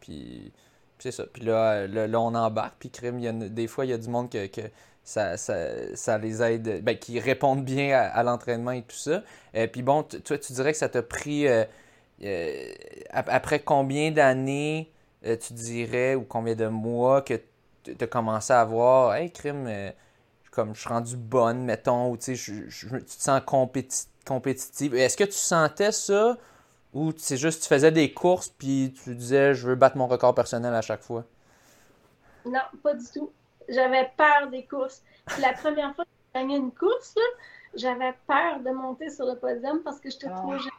puis 0.00 0.52
c'est 0.98 1.12
ça. 1.12 1.24
Puis 1.32 1.44
là, 1.44 1.86
là, 1.86 2.20
on 2.20 2.34
embarque. 2.34 2.76
Puis 2.78 2.90
crime, 2.90 3.18
il 3.18 3.24
y 3.24 3.28
a, 3.28 3.32
des 3.32 3.66
fois, 3.66 3.84
il 3.84 3.90
y 3.90 3.94
a 3.94 3.98
du 3.98 4.08
monde 4.08 4.30
que, 4.30 4.46
que 4.46 4.62
ça, 5.08 5.36
ça, 5.38 5.56
ça, 5.94 6.18
les 6.18 6.42
aide, 6.42 6.84
ben, 6.84 6.98
qui 6.98 7.18
répondent 7.18 7.64
bien 7.64 7.98
à, 7.98 8.22
l'entraînement 8.22 8.72
et 8.72 8.82
tout 8.82 8.96
ça. 8.96 9.22
Et 9.54 9.66
puis 9.66 9.82
bon, 9.82 10.02
toi, 10.02 10.36
tu 10.36 10.52
dirais 10.52 10.72
que 10.72 10.78
ça 10.78 10.90
t'a 10.90 11.02
pris, 11.02 11.46
euh, 11.48 11.64
euh, 12.22 12.72
après 13.10 13.60
combien 13.60 14.10
d'années, 14.10 14.92
euh, 15.24 15.36
tu 15.36 15.54
dirais, 15.54 16.14
ou 16.14 16.24
combien 16.24 16.54
de 16.54 16.66
mois 16.66 17.22
que 17.22 17.40
tu 17.84 17.96
as 17.98 18.06
commencé 18.06 18.52
à 18.52 18.64
voir, 18.64 19.14
hey, 19.14 19.30
crime, 19.32 19.92
comme 20.50 20.74
je 20.74 20.80
suis 20.80 20.90
rendu 20.90 21.16
bonne, 21.16 21.64
mettons, 21.64 22.10
ou 22.10 22.16
tu 22.18 22.36
sais, 22.36 22.62
tu 22.68 23.04
te 23.04 23.22
sens 23.22 23.40
compétitive. 23.46 24.94
Est-ce 24.94 25.16
que 25.16 25.24
tu 25.24 25.32
sentais 25.32 25.92
ça? 25.92 26.36
Ou 26.94 27.12
c'est 27.16 27.36
juste 27.36 27.62
tu 27.62 27.68
faisais 27.68 27.92
des 27.92 28.12
courses 28.12 28.48
puis 28.48 28.94
tu 29.04 29.14
disais 29.14 29.54
je 29.54 29.68
veux 29.68 29.74
battre 29.74 29.96
mon 29.96 30.06
record 30.06 30.34
personnel 30.34 30.74
à 30.74 30.80
chaque 30.80 31.02
fois? 31.02 31.24
Non, 32.46 32.60
pas 32.82 32.94
du 32.94 33.04
tout. 33.12 33.30
J'avais 33.68 34.10
peur 34.16 34.48
des 34.50 34.64
courses. 34.64 35.02
la 35.40 35.52
première 35.52 35.94
fois 35.94 36.04
que 36.04 36.10
j'ai 36.34 36.40
gagné 36.40 36.56
une 36.56 36.72
course, 36.72 37.14
j'avais 37.74 38.14
peur 38.26 38.60
de 38.60 38.70
monter 38.70 39.10
sur 39.10 39.26
le 39.26 39.36
podium 39.36 39.80
parce 39.82 40.00
que 40.00 40.10
j'étais 40.10 40.30
trop 40.30 40.56
gênée. 40.56 40.70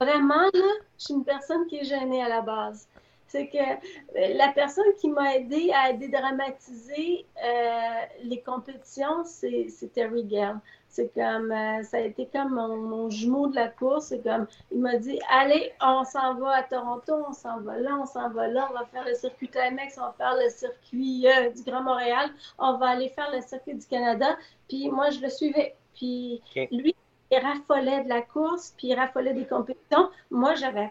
Vraiment, 0.00 0.42
là, 0.42 0.72
je 0.98 1.04
suis 1.04 1.14
une 1.14 1.24
personne 1.24 1.66
qui 1.66 1.78
est 1.78 1.84
gênée 1.84 2.22
à 2.22 2.28
la 2.28 2.40
base. 2.40 2.88
C'est 3.26 3.48
que 3.48 3.58
euh, 3.58 4.34
la 4.34 4.48
personne 4.48 4.92
qui 5.00 5.08
m'a 5.08 5.36
aidé 5.36 5.70
à 5.72 5.92
dédramatiser 5.92 7.26
euh, 7.44 8.00
les 8.24 8.40
compétitions, 8.40 9.24
c'est 9.24 9.68
Terry 9.94 10.24
Gale. 10.24 10.58
C'est 10.90 11.14
comme, 11.14 11.52
euh, 11.52 11.84
ça 11.84 11.98
a 11.98 12.00
été 12.00 12.26
comme 12.26 12.52
mon, 12.52 13.08
jumeau 13.10 13.46
de 13.46 13.54
la 13.54 13.68
course. 13.68 14.06
C'est 14.06 14.22
comme, 14.24 14.48
il 14.72 14.80
m'a 14.80 14.96
dit, 14.96 15.20
allez, 15.30 15.72
on 15.80 16.02
s'en 16.02 16.34
va 16.34 16.56
à 16.56 16.62
Toronto, 16.64 17.14
on 17.28 17.32
s'en 17.32 17.60
va 17.60 17.78
là, 17.78 17.96
on 17.96 18.06
s'en 18.06 18.28
va 18.30 18.48
là, 18.48 18.68
on 18.70 18.74
va 18.74 18.84
faire 18.86 19.06
le 19.06 19.14
circuit 19.14 19.48
TMX, 19.48 19.98
on 19.98 20.00
va 20.02 20.14
faire 20.18 20.34
le 20.34 20.50
circuit 20.50 21.28
euh, 21.28 21.50
du 21.50 21.62
Grand 21.62 21.82
Montréal, 21.82 22.30
on 22.58 22.76
va 22.76 22.88
aller 22.88 23.08
faire 23.10 23.30
le 23.32 23.40
circuit 23.40 23.74
du 23.74 23.86
Canada. 23.86 24.36
Puis 24.68 24.90
moi, 24.90 25.10
je 25.10 25.20
le 25.20 25.28
suivais. 25.28 25.76
Puis 25.94 26.42
lui, 26.72 26.96
il 27.30 27.38
raffolait 27.38 28.02
de 28.02 28.08
la 28.08 28.22
course, 28.22 28.74
puis 28.76 28.88
il 28.88 28.94
raffolait 28.94 29.34
des 29.34 29.46
compétitions. 29.46 30.10
Moi, 30.32 30.56
j'avais 30.56 30.90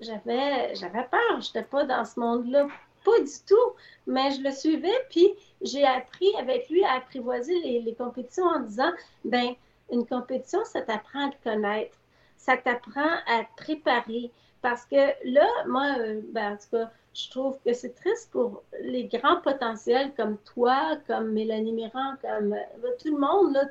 j'avais 0.00 0.74
j'avais 0.74 1.04
peur. 1.04 1.40
J'étais 1.40 1.62
pas 1.62 1.84
dans 1.84 2.04
ce 2.04 2.20
monde-là 2.20 2.68
pas 3.04 3.18
du 3.20 3.32
tout, 3.46 3.72
mais 4.06 4.30
je 4.32 4.42
le 4.42 4.50
suivais, 4.50 5.06
puis 5.10 5.28
j'ai 5.62 5.84
appris 5.84 6.32
avec 6.38 6.68
lui 6.68 6.84
à 6.84 6.94
apprivoiser 6.94 7.58
les, 7.60 7.94
compétitions 7.94 8.44
en 8.44 8.60
disant, 8.60 8.90
ben 9.24 9.54
une 9.90 10.06
compétition, 10.06 10.64
ça 10.64 10.82
t'apprend 10.82 11.28
à 11.28 11.32
te 11.32 11.42
connaître, 11.42 11.96
ça 12.36 12.56
t'apprend 12.56 13.10
à 13.26 13.44
te 13.44 13.62
préparer, 13.62 14.30
parce 14.62 14.84
que 14.84 14.96
là, 15.24 15.46
moi, 15.66 15.86
euh, 15.98 16.20
ben, 16.32 16.52
en 16.52 16.56
tout 16.56 16.76
cas, 16.76 16.90
je 17.14 17.30
trouve 17.30 17.58
que 17.64 17.72
c'est 17.72 17.94
triste 17.94 18.30
pour 18.30 18.62
les 18.82 19.04
grands 19.04 19.40
potentiels 19.40 20.12
comme 20.16 20.36
toi, 20.38 20.96
comme 21.06 21.32
Mélanie 21.32 21.72
Mirand, 21.72 22.14
comme 22.22 22.52
euh, 22.52 22.90
tout 23.02 23.14
le 23.14 23.18
monde, 23.18 23.52
là, 23.54 23.64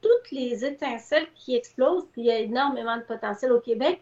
toutes 0.00 0.30
les 0.30 0.64
étincelles 0.64 1.28
qui 1.34 1.56
explosent, 1.56 2.06
puis 2.12 2.22
il 2.22 2.26
y 2.26 2.30
a 2.30 2.38
énormément 2.38 2.96
de 2.96 3.02
potentiel 3.02 3.52
au 3.52 3.60
Québec. 3.60 4.00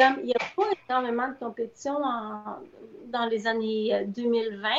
Comme, 0.00 0.20
il 0.20 0.26
n'y 0.26 0.34
a 0.34 0.38
pas 0.56 0.68
énormément 0.88 1.28
de 1.28 1.34
compétition 1.34 1.94
dans 3.06 3.26
les 3.26 3.46
années 3.46 4.04
2020. 4.06 4.68
Euh, 4.68 4.72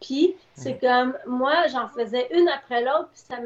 puis 0.00 0.36
c'est 0.54 0.74
mm. 0.74 0.86
comme, 0.86 1.18
moi, 1.26 1.66
j'en 1.68 1.88
faisais 1.88 2.28
une 2.32 2.48
après 2.48 2.82
l'autre, 2.82 3.08
puis 3.12 3.22
ça 3.28 3.36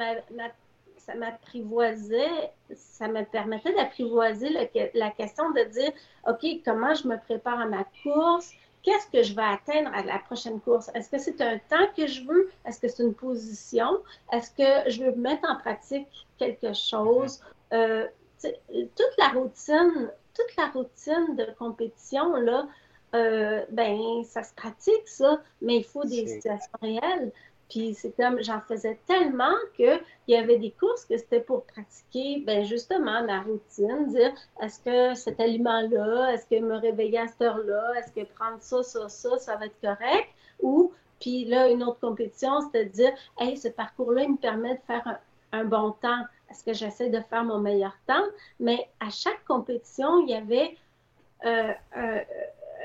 ça 0.98 1.14
m'apprivoisait, 1.16 2.52
ça 2.74 3.08
me 3.08 3.24
permettait 3.24 3.74
d'apprivoiser 3.74 4.50
la 4.94 5.11
question 5.11 5.50
de 5.50 5.64
dire, 5.64 5.90
OK, 6.28 6.46
comment 6.64 6.94
je 6.94 7.08
me 7.08 7.16
prépare 7.18 7.61
à 7.61 7.66
ma 7.66 7.85
course? 8.04 8.52
qu'est-ce 8.82 9.06
que 9.06 9.22
je 9.22 9.35
vais 9.35 9.42
atteindre 9.42 9.90
à 9.94 10.02
la 10.02 10.18
prochaine 10.18 10.61
course? 10.61 10.90
Est-ce 10.94 11.08
que 11.08 11.18
c'est 11.18 11.40
un 11.40 11.58
temps 11.58 11.87
que 11.96 12.06
je 12.06 12.24
veux? 12.24 12.50
Est-ce 12.66 12.80
que 12.80 12.88
c'est 12.88 13.02
une 13.02 13.14
position? 13.14 14.02
Est-ce 14.32 14.50
que 14.50 14.90
je 14.90 15.04
veux 15.04 15.12
mettre 15.12 15.48
en 15.48 15.56
pratique 15.56 16.08
quelque 16.38 16.72
chose? 16.72 17.40
Euh, 17.72 18.06
toute 18.42 19.14
la 19.18 19.28
routine, 19.28 20.11
toute 20.35 20.57
la 20.57 20.68
routine 20.68 21.37
de 21.37 21.47
compétition, 21.59 22.35
là, 22.37 22.66
euh, 23.14 23.64
ben, 23.71 24.25
ça 24.25 24.42
se 24.42 24.55
pratique, 24.55 25.07
ça, 25.07 25.40
mais 25.61 25.79
il 25.79 25.85
faut 25.85 26.05
des 26.05 26.27
situations 26.27 26.79
réelles. 26.81 27.33
Puis 27.68 27.95
c'est 27.95 28.14
comme, 28.16 28.42
j'en 28.42 28.61
faisais 28.61 28.99
tellement 29.07 29.55
qu'il 29.75 30.01
y 30.29 30.37
avait 30.37 30.59
des 30.59 30.73
courses 30.73 31.07
que 31.07 31.16
c'était 31.16 31.40
pour 31.40 31.64
pratiquer, 31.64 32.42
ben 32.47 32.64
justement, 32.64 33.25
ma 33.25 33.40
routine, 33.40 34.09
dire 34.09 34.33
est-ce 34.62 34.81
que 34.81 35.14
cet 35.18 35.40
aliment-là, 35.40 36.35
est-ce 36.35 36.47
que 36.47 36.62
me 36.62 36.77
réveiller 36.77 37.21
à 37.21 37.29
cette 37.29 37.40
heure-là, 37.40 37.95
est-ce 37.99 38.12
que 38.12 38.27
prendre 38.35 38.61
ça, 38.61 38.83
ça, 38.83 39.09
ça, 39.09 39.38
ça 39.38 39.57
va 39.57 39.66
être 39.66 39.81
correct? 39.81 40.29
Ou, 40.61 40.92
puis 41.18 41.47
là, 41.47 41.71
une 41.71 41.83
autre 41.83 42.01
compétition, 42.01 42.61
c'était 42.61 42.87
de 42.87 42.90
dire, 42.90 43.12
hey, 43.38 43.57
ce 43.57 43.68
parcours-là, 43.68 44.25
il 44.25 44.33
me 44.33 44.37
permet 44.37 44.75
de 44.75 44.81
faire 44.87 45.21
un, 45.53 45.64
bon 45.64 45.92
temps. 45.92 46.25
Est-ce 46.53 46.65
que 46.65 46.75
j'essaie 46.75 47.09
de 47.09 47.21
faire 47.31 47.45
mon 47.45 47.59
meilleur 47.59 47.97
temps? 48.07 48.27
Mais 48.61 48.91
à 49.01 49.09
chaque 49.09 49.43
compétition, 49.47 50.21
il 50.21 50.31
y 50.31 50.35
avait 50.35 50.77
euh, 51.47 51.73
euh, 51.97 52.21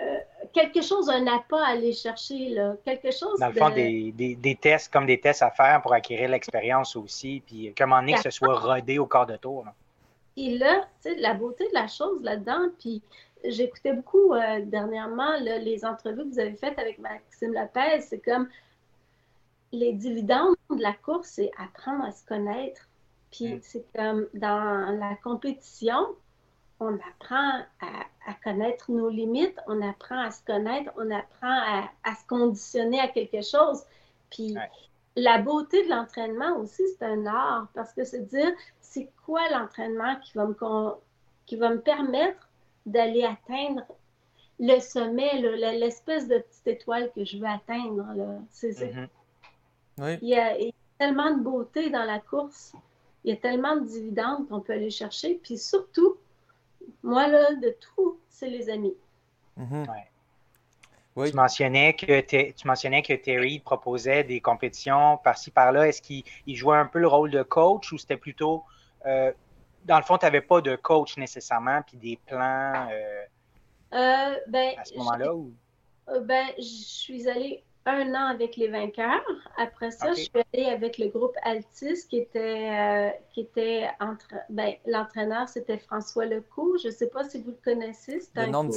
euh, 0.02 0.18
quelque 0.54 0.82
chose, 0.82 1.10
un 1.10 1.28
appât 1.28 1.62
à 1.62 1.72
aller 1.72 1.92
chercher, 1.92 2.50
là. 2.50 2.76
quelque 2.86 3.12
chose. 3.12 3.38
Dans 3.42 3.50
le 3.50 3.54
fond, 3.54 3.70
des, 3.70 4.14
des, 4.14 4.56
tests, 4.56 4.92
comme 4.92 5.06
des 5.06 5.20
tests 5.20 5.42
à 5.42 5.52
faire 5.52 5.82
pour 5.82 5.92
acquérir 5.92 6.30
l'expérience 6.30 6.96
aussi, 6.96 7.44
puis 7.46 7.74
comment 7.78 8.00
est 8.04 8.14
que 8.14 8.22
ce 8.22 8.30
soit 8.30 8.58
rodé 8.58 9.00
au 9.00 9.06
corps 9.06 9.26
de 9.26 9.36
tour. 9.36 9.66
Et 10.38 10.58
là, 10.58 10.88
tu 11.04 11.10
sais, 11.10 11.16
la 11.16 11.34
beauté 11.34 11.68
de 11.68 11.74
la 11.74 11.88
chose 11.88 12.24
là-dedans, 12.24 12.70
puis 12.80 13.02
j'écoutais 13.44 13.92
beaucoup 13.92 14.34
dernièrement 14.64 15.36
les 15.40 15.84
entrevues 15.84 16.24
que 16.24 16.30
vous 16.30 16.40
avez 16.40 16.56
faites 16.56 16.80
avec 16.80 17.00
Maxime 17.00 17.54
Lopez, 17.54 18.00
c'est 18.00 18.20
comme 18.20 18.48
les 19.74 19.92
dividendes 19.92 20.56
de 20.70 20.82
la 20.82 20.94
course, 20.94 21.28
c'est 21.28 21.52
apprendre 21.58 22.06
à 22.06 22.12
se 22.12 22.24
connaître. 22.26 22.88
Puis 23.32 23.56
mm. 23.56 23.60
c'est 23.62 23.86
comme 23.96 24.28
dans 24.34 24.98
la 25.00 25.16
compétition, 25.24 26.16
on 26.80 26.94
apprend 26.96 27.62
à, 27.82 28.34
connaître 28.44 28.92
nos 28.92 29.10
limites, 29.10 29.58
on 29.68 29.82
apprend 29.82 30.20
à 30.20 30.32
se 30.32 30.44
connaître, 30.44 30.92
on 30.98 31.10
apprend 31.12 31.88
à, 32.04 32.16
se 32.16 32.28
conditionner 32.28 33.00
à 33.00 33.08
quelque 33.08 33.42
chose. 33.42 33.84
Puis 34.30 34.56
la 35.16 35.40
beauté 35.40 35.84
de 35.86 35.90
l'entraînement 35.90 36.58
aussi, 36.58 36.84
c'est 36.98 37.06
un 37.06 37.26
art 37.26 37.68
parce 37.74 37.94
que 37.94 38.04
c'est 38.04 38.28
dire 38.28 38.52
c'est 38.82 39.10
quoi 39.26 39.42
l'entraînement 39.50 40.18
qui 40.18 40.38
va 40.38 40.46
me 40.46 40.56
qui 41.46 41.56
va 41.56 41.70
me 41.70 41.82
permettre 41.82 42.50
d'aller 42.86 43.24
atteindre 43.24 43.82
le 44.60 44.80
sommet, 44.80 45.40
l'espèce 45.40 46.28
de 46.28 46.40
petite 46.40 46.68
étoile 46.68 47.12
que 47.13 47.24
je 47.24 47.38
veux 47.38 47.48
atteindre. 47.48 48.04
Mm-hmm. 48.62 49.08
il, 50.22 50.28
y 50.28 50.36
a, 50.36 50.58
il, 50.58 50.66
y 50.66 50.70
a, 50.70 50.74
tellement 50.98 51.36
de 51.36 51.42
beauté 51.42 51.90
dans 51.90 52.04
la 52.04 52.20
course, 52.20 52.74
il 53.28 53.32
y 53.32 53.34
a 53.34 53.36
tellement 53.36 53.76
de 53.76 53.86
dividendes 53.86 54.48
qu'on 54.48 54.62
peut 54.62 54.72
aller 54.72 54.90
chercher, 54.90 55.36
puis 55.44 55.58
surtout, 55.58 56.16
moi, 57.04 57.28
là, 57.28 57.56
de 57.56 57.76
tout, 57.78 58.22
c'est 58.30 58.48
les 58.48 58.70
amis. 58.70 58.96
Mhm. 59.58 59.86
Tu, 61.18 61.34
mentionnais 61.36 61.94
que 61.94 62.22
tu 62.22 62.68
mentionnais 62.68 63.02
que 63.02 63.13
Terry 63.13 63.60
proposait 63.60 64.24
des 64.24 64.40
compétitions 64.40 65.18
par-ci, 65.18 65.52
par-là. 65.52 65.90
Est-ce 65.90 66.02
qu'il 66.02 66.24
jouait 66.48 66.78
un 66.78 66.86
peu 66.86 67.00
le 67.00 67.08
rôle 67.10 67.30
de 67.30 67.44
coach 67.44 67.92
ou 67.92 67.98
c'était 67.98 68.16
plutôt. 68.16 68.63
Euh, 69.06 69.34
dans 69.84 69.98
le 69.98 70.04
fond, 70.04 70.18
tu 70.18 70.26
n'avais 70.26 70.40
pas 70.40 70.62
de 70.62 70.78
coach 70.78 71.18
nécessairement, 71.18 71.82
puis 71.82 71.98
des 71.98 72.18
plans 72.28 72.88
euh, 72.90 73.26
euh, 73.94 74.36
ben, 74.48 74.74
à 74.78 74.86
ce 74.86 74.96
moment-là? 74.96 75.34
Ben, 76.22 76.48
je 76.58 76.63
suis 76.63 77.28
allée 77.28 77.62
un 77.88 78.13
an 78.13 78.28
avec 78.28 78.58
les 78.58 78.67
vainqueurs. 78.67 79.23
Après 79.58 79.91
ça, 79.91 80.12
je 80.13 80.21
suis 80.21 80.32
allée 80.54 80.65
avec 80.65 80.97
le 80.97 81.08
groupe 81.08 81.36
Altis 81.43 82.06
qui 82.10 82.17
était, 82.17 82.69
euh, 82.71 83.10
qui 83.32 83.41
était 83.41 83.88
entre. 84.00 84.28
Ben, 84.50 84.73
l'entraîneur, 84.86 85.47
c'était 85.47 85.78
François 85.78 86.26
Lecourt. 86.26 86.78
Je 86.84 86.88
ne 86.89 86.93
sais 86.93 87.08
pas 87.08 87.23
si 87.23 87.41
vous 87.41 87.52
le 87.52 87.60
connaissez. 87.63 88.19
C'est 88.19 88.38
un 88.39 88.47
nom 88.47 88.69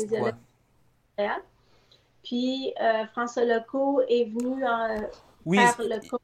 Puis 2.23 2.73
euh, 2.81 3.07
François 3.13 3.45
Lecourt 3.45 4.03
est 4.09 4.25
venu 4.25 4.65
euh, 4.65 5.07
oui, 5.45 5.59
faire 5.59 5.77
le 5.81 6.09
coach. 6.09 6.21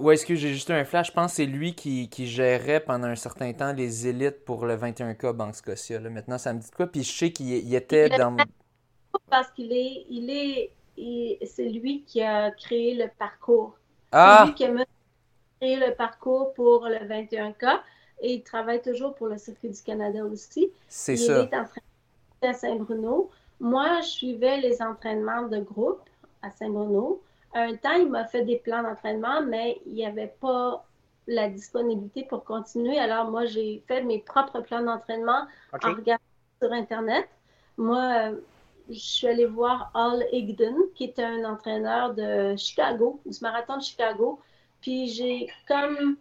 Oui, 0.00 0.14
est-ce 0.14 0.26
que 0.26 0.34
j'ai 0.34 0.52
juste 0.52 0.70
un 0.70 0.84
flash? 0.84 1.08
Je 1.08 1.12
pense 1.12 1.30
que 1.30 1.36
c'est 1.36 1.46
lui 1.46 1.76
qui, 1.76 2.08
qui, 2.08 2.26
gérait 2.26 2.80
pendant 2.80 3.06
un 3.06 3.14
certain 3.14 3.52
temps 3.52 3.72
les 3.72 4.08
élites 4.08 4.44
pour 4.44 4.66
le 4.66 4.76
21K 4.76 5.32
Banque 5.32 5.54
Scotia. 5.54 6.00
Maintenant, 6.00 6.38
ça 6.38 6.52
me 6.52 6.58
dit 6.58 6.70
quoi? 6.72 6.88
Puis 6.88 7.04
je 7.04 7.12
sais 7.12 7.30
qu'il 7.30 7.72
était 7.72 8.08
dans. 8.08 8.36
Parce 9.30 9.50
qu'il 9.52 9.72
est, 9.72 10.06
il 10.10 10.28
est 10.28 10.72
c'est 11.44 11.68
lui 11.68 12.02
qui 12.04 12.22
a 12.22 12.50
créé 12.50 12.94
le 12.94 13.08
parcours. 13.18 13.76
Ah! 14.12 14.40
C'est 14.40 14.46
lui 14.46 14.54
qui 14.54 14.64
a 14.64 14.84
créé 15.60 15.76
le 15.76 15.94
parcours 15.94 16.52
pour 16.54 16.86
le 16.86 16.96
21K 16.96 17.80
et 18.20 18.34
il 18.34 18.42
travaille 18.42 18.82
toujours 18.82 19.14
pour 19.14 19.28
le 19.28 19.38
Circuit 19.38 19.70
du 19.70 19.82
Canada 19.82 20.24
aussi. 20.24 20.70
C'est 20.88 21.16
ça. 21.16 21.40
Il 21.40 21.44
est 21.44 21.56
entraîné 21.56 21.86
à 22.42 22.52
Saint-Bruno. 22.52 23.30
Moi, 23.60 24.00
je 24.02 24.08
suivais 24.08 24.60
les 24.60 24.82
entraînements 24.82 25.42
de 25.42 25.58
groupe 25.58 26.02
à 26.42 26.50
Saint-Bruno. 26.50 27.22
Un 27.54 27.76
temps, 27.76 27.94
il 27.94 28.08
m'a 28.08 28.24
fait 28.26 28.44
des 28.44 28.56
plans 28.56 28.82
d'entraînement, 28.82 29.42
mais 29.42 29.80
il 29.86 29.94
n'y 29.94 30.06
avait 30.06 30.34
pas 30.40 30.84
la 31.26 31.48
disponibilité 31.48 32.24
pour 32.24 32.44
continuer. 32.44 32.98
Alors, 32.98 33.30
moi, 33.30 33.46
j'ai 33.46 33.82
fait 33.86 34.02
mes 34.02 34.18
propres 34.20 34.60
plans 34.60 34.82
d'entraînement 34.82 35.46
en 35.72 35.94
regardant 35.94 36.22
sur 36.60 36.72
Internet. 36.72 37.28
Moi, 37.76 38.30
euh, 38.32 38.40
je 38.88 38.98
suis 38.98 39.26
allée 39.26 39.46
voir 39.46 39.90
Al 39.94 40.26
Higdon, 40.32 40.76
qui 40.94 41.04
était 41.04 41.24
un 41.24 41.44
entraîneur 41.44 42.14
de 42.14 42.56
Chicago, 42.56 43.20
du 43.26 43.38
marathon 43.40 43.76
de 43.76 43.82
Chicago. 43.82 44.40
Puis 44.80 45.08
j'ai 45.08 45.48
comme 45.66 46.16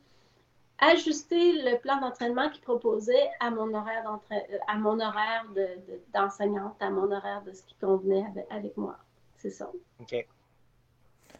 ajusté 0.80 1.64
le 1.64 1.78
plan 1.80 2.00
d'entraînement 2.00 2.50
qu'il 2.50 2.62
proposait 2.62 3.30
à 3.40 3.50
mon 3.50 3.74
horaire 3.74 4.20
à 4.68 4.76
mon 4.76 5.00
horaire 5.00 5.46
d'enseignante, 6.14 6.76
à 6.82 6.90
mon 6.90 7.12
horaire 7.12 7.42
de 7.44 7.54
ce 7.54 7.64
qui 7.64 7.76
convenait 7.76 8.26
avec, 8.50 8.76
moi. 8.78 8.98
C'est 9.38 9.50
ça. 9.50 9.70
OK. 10.00 10.28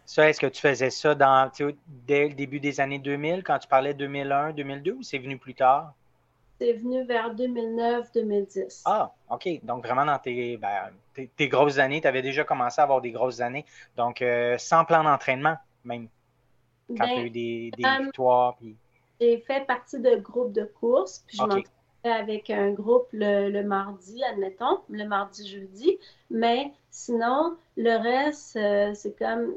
Ça, 0.04 0.28
est-ce 0.28 0.40
que 0.40 0.46
tu 0.46 0.60
faisais 0.60 0.90
ça 0.90 1.14
dans, 1.14 1.50
dès 2.06 2.28
le 2.28 2.34
début 2.34 2.60
des 2.60 2.80
années 2.80 2.98
2000, 2.98 3.42
quand 3.42 3.58
tu 3.58 3.68
parlais 3.68 3.92
2001, 3.92 4.52
2002, 4.52 4.92
ou 4.92 5.02
c'est 5.02 5.18
venu 5.18 5.36
plus 5.36 5.54
tard? 5.54 5.92
C'est 6.60 6.72
venu 6.72 7.04
vers 7.04 7.34
2009-2010. 7.34 8.82
Ah, 8.84 9.12
OK. 9.30 9.48
Donc, 9.62 9.84
vraiment, 9.84 10.04
dans 10.04 10.18
tes, 10.18 10.56
ben, 10.56 10.90
tes, 11.36 11.48
grosses 11.48 11.78
années, 11.78 12.00
tu 12.00 12.08
avais 12.08 12.22
déjà 12.22 12.44
commencé 12.44 12.80
à 12.80 12.84
avoir 12.84 13.00
des 13.00 13.12
grosses 13.12 13.40
années. 13.40 13.64
Donc, 13.96 14.22
euh, 14.22 14.58
sans 14.58 14.84
plan 14.84 15.04
d'entraînement, 15.04 15.56
même, 15.84 16.08
quand 16.88 17.06
tu 17.06 17.12
as 17.12 17.16
ben, 17.16 17.26
eu 17.26 17.30
des, 17.30 17.70
euh, 17.84 18.04
victoires. 18.04 18.56
J'ai 19.20 19.38
fait 19.38 19.66
partie 19.66 20.00
de 20.00 20.16
groupes 20.16 20.52
de 20.52 20.64
course, 20.64 21.24
puis 21.26 21.36
je 21.36 21.42
m'entraînais 21.42 21.64
avec 22.04 22.50
un 22.50 22.70
groupe 22.72 23.08
le, 23.12 23.62
mardi, 23.62 24.22
admettons, 24.24 24.80
le 24.88 25.04
mardi-jeudi. 25.04 25.98
Mais 26.30 26.72
sinon, 26.90 27.56
le 27.76 27.96
reste, 27.96 28.56
euh, 28.56 28.94
c'est 28.94 29.16
comme, 29.18 29.54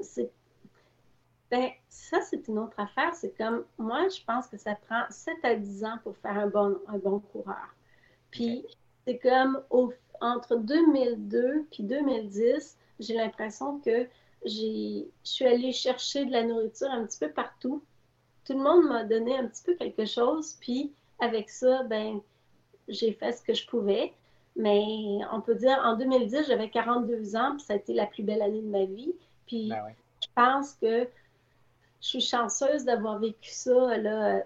ben, 1.51 1.69
ça, 1.89 2.21
c'est 2.21 2.47
une 2.47 2.59
autre 2.59 2.79
affaire. 2.79 3.13
C'est 3.13 3.35
comme, 3.37 3.65
moi, 3.77 4.07
je 4.07 4.23
pense 4.23 4.47
que 4.47 4.57
ça 4.57 4.73
prend 4.87 5.03
7 5.09 5.35
à 5.43 5.55
10 5.55 5.83
ans 5.83 5.97
pour 6.03 6.15
faire 6.17 6.37
un 6.37 6.47
bon, 6.47 6.79
un 6.87 6.97
bon 6.97 7.19
coureur. 7.19 7.75
Puis, 8.31 8.65
c'est 9.05 9.17
comme 9.17 9.61
entre 10.21 10.55
2002 10.55 11.67
puis 11.71 11.83
2010, 11.83 12.77
j'ai 12.99 13.15
l'impression 13.15 13.79
que 13.79 14.07
je 14.45 15.03
suis 15.23 15.45
allée 15.45 15.73
chercher 15.73 16.25
de 16.25 16.31
la 16.31 16.43
nourriture 16.43 16.89
un 16.89 17.05
petit 17.05 17.19
peu 17.19 17.29
partout. 17.29 17.83
Tout 18.45 18.53
le 18.53 18.63
monde 18.63 18.87
m'a 18.87 19.03
donné 19.03 19.37
un 19.37 19.47
petit 19.47 19.63
peu 19.63 19.75
quelque 19.75 20.05
chose. 20.05 20.55
Puis, 20.61 20.93
avec 21.19 21.49
ça, 21.49 21.83
ben, 21.83 22.21
j'ai 22.87 23.11
fait 23.11 23.33
ce 23.33 23.43
que 23.43 23.53
je 23.53 23.67
pouvais. 23.67 24.13
Mais 24.55 25.19
on 25.33 25.41
peut 25.41 25.55
dire, 25.55 25.77
en 25.83 25.97
2010, 25.97 26.47
j'avais 26.47 26.69
42 26.69 27.35
ans, 27.35 27.55
puis 27.57 27.65
ça 27.65 27.73
a 27.73 27.75
été 27.75 27.93
la 27.93 28.05
plus 28.05 28.23
belle 28.23 28.41
année 28.41 28.61
de 28.61 28.67
ma 28.67 28.85
vie. 28.85 29.13
Puis, 29.45 29.69
ben 29.69 29.93
je 30.21 30.27
pense 30.35 30.73
que 30.73 31.07
je 32.01 32.07
suis 32.07 32.21
chanceuse 32.21 32.83
d'avoir 32.83 33.19
vécu 33.19 33.51
ça 33.51 33.97
là, 33.97 34.41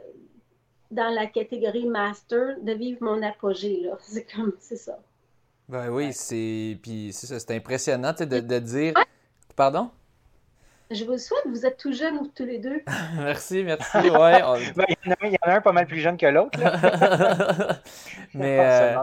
dans 0.91 1.13
la 1.13 1.26
catégorie 1.26 1.88
master, 1.88 2.60
de 2.62 2.74
vivre 2.74 3.00
mon 3.02 3.22
apogée. 3.24 3.82
Là. 3.82 3.98
C'est 4.02 4.26
comme, 4.26 4.54
c'est 4.60 4.78
ça. 4.78 5.00
Ben 5.68 5.89
oui, 5.89 6.13
c'est. 6.13 6.78
Puis 6.84 7.10
c'est 7.12 7.26
ça, 7.26 7.39
c'est 7.39 7.56
impressionnant 7.56 8.13
de, 8.13 8.26
de 8.26 8.60
dire. 8.60 8.94
Pardon? 9.56 9.89
Je 10.91 11.04
vous 11.04 11.17
souhaite, 11.17 11.48
vous 11.48 11.65
êtes 11.65 11.78
tout 11.78 11.93
jeunes 11.93 12.30
tous 12.36 12.45
les 12.45 12.60
deux. 12.60 12.84
merci, 13.17 13.63
merci. 13.63 13.98
Ouais, 13.98 14.41
ben, 14.76 14.86
il, 15.24 15.32
y 15.32 15.38
en 15.43 15.52
a, 15.52 15.56
un 15.56 15.62
pas 15.62 15.71
mal 15.71 15.88
plus 15.88 16.00
jeune 16.00 16.15
que 16.15 16.28
l'autre. 16.28 16.60
mais 18.36 18.60
euh, 18.60 18.95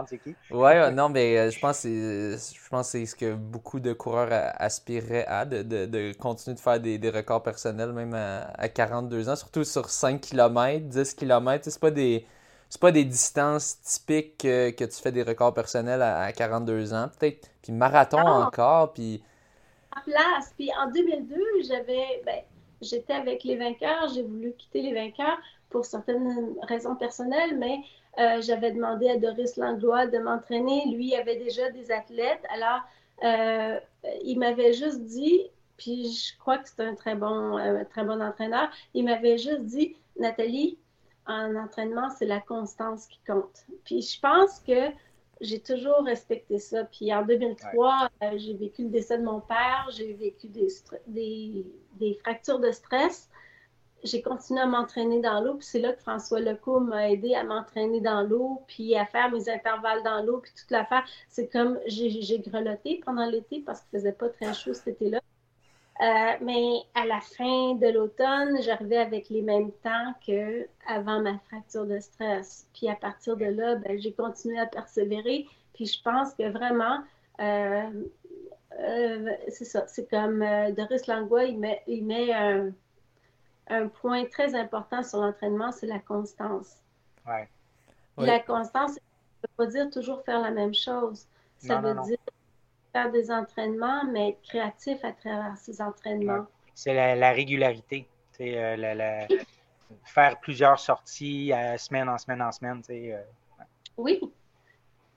ouais, 0.51 0.91
non, 0.91 1.09
mais 1.09 1.37
euh, 1.37 1.51
je 1.51 1.59
pense 1.59 1.83
que 1.83 2.37
je 2.37 2.69
pense 2.69 2.87
c'est 2.89 3.05
ce 3.05 3.15
que 3.15 3.33
beaucoup 3.33 3.81
de 3.81 3.91
coureurs 3.91 4.29
aspiraient 4.57 5.25
à, 5.27 5.43
de, 5.43 5.61
de, 5.61 5.85
de 5.85 6.13
continuer 6.13 6.55
de 6.55 6.61
faire 6.61 6.79
des, 6.79 6.97
des, 6.97 7.09
records 7.09 7.43
personnels 7.43 7.91
même 7.91 8.13
à, 8.13 8.69
42 8.69 9.27
ans, 9.27 9.35
surtout 9.35 9.65
sur 9.65 9.89
5 9.89 10.21
km, 10.21 10.85
10 10.85 11.15
km. 11.15 11.65
C'est 11.69 11.79
pas 11.79 11.91
des 11.91 12.25
c'est 12.69 12.81
pas 12.81 12.91
des 12.91 13.05
distances 13.05 13.79
typiques 13.81 14.37
que, 14.39 14.71
que, 14.71 14.85
tu 14.85 14.99
fais 15.01 15.11
des 15.11 15.21
records 15.21 15.53
personnels 15.53 16.01
à, 16.01 16.31
42 16.31 16.93
ans, 16.93 17.09
peut-être. 17.19 17.49
Puis 17.61 17.71
marathon 17.71 18.19
encore, 18.19 18.93
puis 18.93 19.21
place. 20.01 20.53
Puis 20.57 20.69
en 20.79 20.89
2002, 20.91 21.35
j'avais, 21.67 22.21
ben, 22.25 22.41
j'étais 22.81 23.13
avec 23.13 23.43
les 23.43 23.55
vainqueurs. 23.55 24.09
J'ai 24.13 24.23
voulu 24.23 24.53
quitter 24.53 24.81
les 24.81 24.93
vainqueurs 24.93 25.37
pour 25.69 25.85
certaines 25.85 26.55
raisons 26.63 26.95
personnelles, 26.95 27.57
mais 27.57 27.79
euh, 28.19 28.41
j'avais 28.41 28.71
demandé 28.71 29.09
à 29.09 29.17
Doris 29.17 29.57
Langlois 29.57 30.07
de 30.07 30.19
m'entraîner. 30.19 30.83
Lui 30.91 31.15
avait 31.15 31.37
déjà 31.37 31.69
des 31.71 31.91
athlètes. 31.91 32.43
Alors, 32.53 32.81
euh, 33.23 33.79
il 34.23 34.37
m'avait 34.37 34.73
juste 34.73 35.01
dit, 35.01 35.49
puis 35.77 36.11
je 36.11 36.37
crois 36.37 36.57
que 36.57 36.69
c'est 36.69 36.83
un 36.83 36.95
très 36.95 37.15
bon, 37.15 37.57
un 37.57 37.85
très 37.85 38.03
bon 38.03 38.21
entraîneur, 38.21 38.69
il 38.93 39.05
m'avait 39.05 39.37
juste 39.37 39.63
dit, 39.63 39.95
Nathalie, 40.17 40.77
en 41.25 41.55
entraînement, 41.55 42.09
c'est 42.09 42.25
la 42.25 42.41
constance 42.41 43.07
qui 43.07 43.19
compte. 43.25 43.65
Puis 43.85 44.01
je 44.01 44.19
pense 44.19 44.59
que 44.59 44.89
j'ai 45.43 45.59
toujours 45.59 46.03
respecté 46.05 46.57
ça. 46.57 46.85
Puis 46.85 47.13
en 47.13 47.23
2003, 47.25 48.09
euh, 48.23 48.31
j'ai 48.37 48.53
vécu 48.53 48.83
le 48.83 48.89
décès 48.89 49.17
de 49.17 49.23
mon 49.23 49.41
père, 49.41 49.87
j'ai 49.91 50.13
vécu 50.13 50.47
des, 50.47 50.67
des, 51.07 52.13
fractures 52.21 52.59
de 52.59 52.71
stress. 52.71 53.29
J'ai 54.03 54.21
continué 54.21 54.61
à 54.61 54.65
m'entraîner 54.65 55.21
dans 55.21 55.39
l'eau, 55.41 55.55
puis 55.55 55.65
c'est 55.65 55.79
là 55.79 55.93
que 55.93 56.01
François 56.01 56.39
Lecourt 56.39 56.81
m'a 56.81 57.09
aidé 57.09 57.35
à 57.35 57.43
m'entraîner 57.43 58.01
dans 58.01 58.21
l'eau, 58.21 58.61
puis 58.67 58.95
à 58.97 59.05
faire 59.05 59.31
mes 59.31 59.47
intervalles 59.47 60.03
dans 60.03 60.21
l'eau, 60.23 60.39
puis 60.39 60.51
toute 60.59 60.71
l'affaire. 60.71 61.05
C'est 61.29 61.47
comme 61.47 61.79
j'ai 61.85 62.39
grelotté 62.39 63.01
pendant 63.05 63.25
l'été 63.25 63.61
parce 63.65 63.81
qu'il 63.81 63.99
faisait 63.99 64.11
pas 64.11 64.29
très 64.29 64.53
chaud 64.53 64.73
cet 64.73 64.87
été-là. 64.89 65.21
Euh, 66.01 66.05
mais 66.41 66.81
à 66.95 67.05
la 67.05 67.21
fin 67.21 67.75
de 67.75 67.87
l'automne, 67.87 68.61
j'arrivais 68.61 68.97
avec 68.97 69.29
les 69.29 69.41
mêmes 69.41 69.71
temps 69.83 70.13
qu'avant 70.25 71.21
ma 71.21 71.37
fracture 71.39 71.85
de 71.85 71.99
stress. 71.99 72.67
Puis 72.73 72.89
à 72.89 72.95
partir 72.95 73.37
de 73.37 73.45
là, 73.45 73.75
ben, 73.75 73.99
j'ai 73.99 74.11
continué 74.11 74.59
à 74.59 74.65
persévérer. 74.65 75.47
Puis 75.73 75.85
je 75.85 76.01
pense 76.01 76.33
que 76.33 76.49
vraiment, 76.49 76.99
euh, 77.39 77.91
euh, 78.79 79.31
c'est 79.49 79.65
ça, 79.65 79.85
c'est 79.87 80.09
comme 80.09 80.43
Doris 80.75 81.05
Langlois, 81.07 81.45
il 81.45 81.59
met, 81.59 81.83
il 81.85 82.05
met 82.05 82.33
un, 82.33 82.71
un, 83.67 83.87
point 83.87 84.25
très 84.25 84.55
important 84.55 85.03
sur 85.03 85.21
l'entraînement, 85.21 85.71
c'est 85.71 85.87
la 85.87 85.99
constance. 85.99 86.77
Ouais. 87.27 87.47
La 88.17 88.39
constance, 88.39 88.93
ça 88.93 88.99
ne 88.99 89.47
veut 89.47 89.53
pas 89.57 89.65
dire 89.67 89.89
toujours 89.91 90.23
faire 90.23 90.39
la 90.39 90.51
même 90.51 90.73
chose. 90.73 91.27
Ça 91.59 91.79
veut 91.79 91.93
dire 92.03 92.17
faire 92.93 93.11
des 93.11 93.31
entraînements, 93.31 94.05
mais 94.05 94.29
être 94.29 94.41
créatif 94.43 95.03
à 95.03 95.11
travers 95.11 95.57
ces 95.57 95.81
entraînements. 95.81 96.45
C'est 96.75 96.93
la, 96.93 97.31
régularité. 97.31 98.07
Euh, 98.39 99.27
faire 100.05 100.39
plusieurs 100.39 100.79
sorties 100.79 101.53
euh, 101.53 101.77
semaine 101.77 102.09
en 102.09 102.17
semaine 102.17 102.41
en 102.41 102.51
semaine. 102.51 102.81
Euh, 102.89 103.21
oui. 103.97 104.21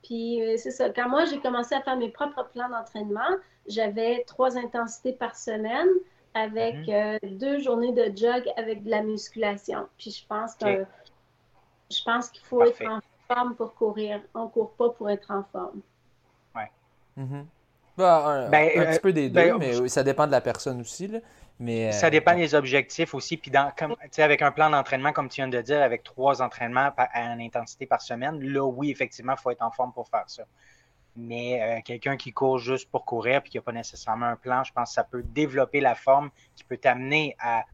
Puis 0.02 0.40
c'est 0.58 0.70
ça. 0.70 0.90
Quand 0.90 1.08
moi, 1.08 1.24
j'ai 1.24 1.40
commencé 1.40 1.74
à 1.74 1.82
faire 1.82 1.96
mes 1.96 2.10
propres 2.10 2.48
plans 2.52 2.68
d'entraînement, 2.68 3.36
j'avais 3.66 4.22
trois 4.24 4.56
intensités 4.56 5.12
par 5.12 5.34
semaine 5.34 5.88
avec 6.34 6.76
mm-hmm. 6.76 7.38
deux 7.38 7.58
journées 7.60 7.92
de 7.92 8.16
jog 8.16 8.44
avec 8.56 8.84
de 8.84 8.90
la 8.90 9.02
musculation. 9.02 9.88
Puis 9.98 10.10
je 10.10 10.26
pense 10.26 10.54
que 10.54 10.84
je 11.90 12.02
pense 12.04 12.28
qu'il 12.28 12.44
faut 12.44 12.62
être 12.62 12.86
en 12.86 13.00
forme 13.26 13.56
pour 13.56 13.74
courir. 13.74 14.20
On 14.34 14.44
ne 14.44 14.48
court 14.48 14.72
pas 14.74 14.90
pour 14.90 15.10
être 15.10 15.30
en 15.30 15.42
forme. 15.44 15.80
Ouais. 16.54 16.70
Mm-hmm. 17.18 17.44
Bah, 17.96 18.26
un, 18.26 18.50
ben, 18.50 18.68
petit 18.68 18.78
euh, 18.78 18.98
peu 19.00 19.12
des 19.12 19.30
ben, 19.30 19.52
deux, 19.52 19.58
mais 19.58 19.88
ça 19.88 20.02
dépend 20.02 20.26
de 20.26 20.32
la 20.32 20.40
personne 20.40 20.80
aussi. 20.80 21.06
Là. 21.06 21.20
Mais, 21.58 21.92
ça 21.92 22.10
dépend 22.10 22.32
euh, 22.32 22.36
des 22.36 22.54
objectifs 22.54 23.14
aussi. 23.14 23.38
Puis 23.38 23.50
dans, 23.50 23.72
comme, 23.76 23.96
avec 24.18 24.42
un 24.42 24.52
plan 24.52 24.68
d'entraînement, 24.68 25.12
comme 25.12 25.28
tu 25.28 25.36
viens 25.36 25.48
de 25.48 25.60
dire, 25.62 25.82
avec 25.82 26.02
trois 26.02 26.42
entraînements 26.42 26.90
à 26.96 27.20
une 27.32 27.40
intensité 27.40 27.86
par 27.86 28.02
semaine, 28.02 28.38
là, 28.40 28.64
oui, 28.64 28.90
effectivement, 28.90 29.32
il 29.32 29.40
faut 29.40 29.50
être 29.50 29.62
en 29.62 29.70
forme 29.70 29.92
pour 29.92 30.08
faire 30.08 30.24
ça. 30.26 30.44
Mais 31.16 31.62
euh, 31.62 31.80
quelqu'un 31.82 32.18
qui 32.18 32.32
court 32.34 32.58
juste 32.58 32.90
pour 32.90 33.06
courir 33.06 33.40
puis 33.40 33.52
qui 33.52 33.56
n'a 33.56 33.62
pas 33.62 33.72
nécessairement 33.72 34.26
un 34.26 34.36
plan, 34.36 34.62
je 34.64 34.72
pense 34.72 34.90
que 34.90 34.94
ça 34.94 35.04
peut 35.04 35.22
développer 35.22 35.80
la 35.80 35.94
forme 35.94 36.28
qui 36.54 36.64
peut 36.64 36.76
t'amener 36.76 37.34
à 37.38 37.64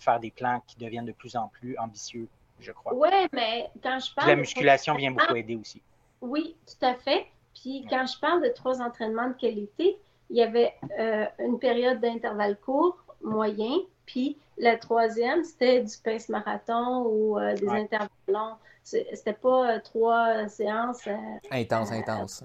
faire 0.00 0.18
des 0.18 0.32
plans 0.32 0.60
qui 0.66 0.76
deviennent 0.78 1.04
de 1.04 1.12
plus 1.12 1.36
en 1.36 1.46
plus 1.46 1.78
ambitieux, 1.78 2.26
je 2.58 2.72
crois. 2.72 2.92
Oui, 2.92 3.08
mais 3.32 3.70
quand 3.80 4.00
je 4.00 4.12
parle. 4.12 4.26
la 4.26 4.34
musculation 4.34 4.96
vient 4.96 5.12
beaucoup 5.12 5.36
aider 5.36 5.54
aussi. 5.54 5.80
Oui, 6.20 6.56
tout 6.66 6.84
à 6.84 6.94
fait. 6.96 7.28
Puis 7.60 7.86
quand 7.90 8.06
je 8.06 8.18
parle 8.18 8.42
de 8.42 8.48
trois 8.48 8.80
entraînements 8.80 9.28
de 9.28 9.34
qualité, 9.34 9.98
il 10.30 10.36
y 10.36 10.42
avait 10.42 10.72
euh, 10.98 11.26
une 11.38 11.58
période 11.58 12.00
d'intervalle 12.00 12.56
court, 12.56 12.96
moyen, 13.22 13.76
puis 14.06 14.38
la 14.56 14.76
troisième, 14.76 15.44
c'était 15.44 15.82
du 15.82 15.94
pace 16.02 16.28
marathon 16.28 17.04
ou 17.06 17.38
euh, 17.38 17.54
des 17.54 17.68
intervalles 17.68 18.08
longs. 18.28 18.56
C'était 18.82 19.34
pas 19.34 19.74
euh, 19.74 19.80
trois 19.80 20.48
séances. 20.48 21.06
intense, 21.50 21.92
intense. 21.92 22.44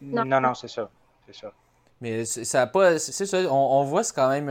Non, 0.00 0.24
non, 0.24 0.54
c'est 0.54 0.68
ça. 0.68 0.88
C'est 1.26 1.34
ça. 1.34 1.52
Mais 2.00 2.24
ça 2.24 2.66
pas. 2.68 2.98
C'est 2.98 3.26
ça, 3.26 3.38
on, 3.52 3.82
voit, 3.84 4.04
c'est 4.04 4.14
quand 4.14 4.28
même. 4.28 4.46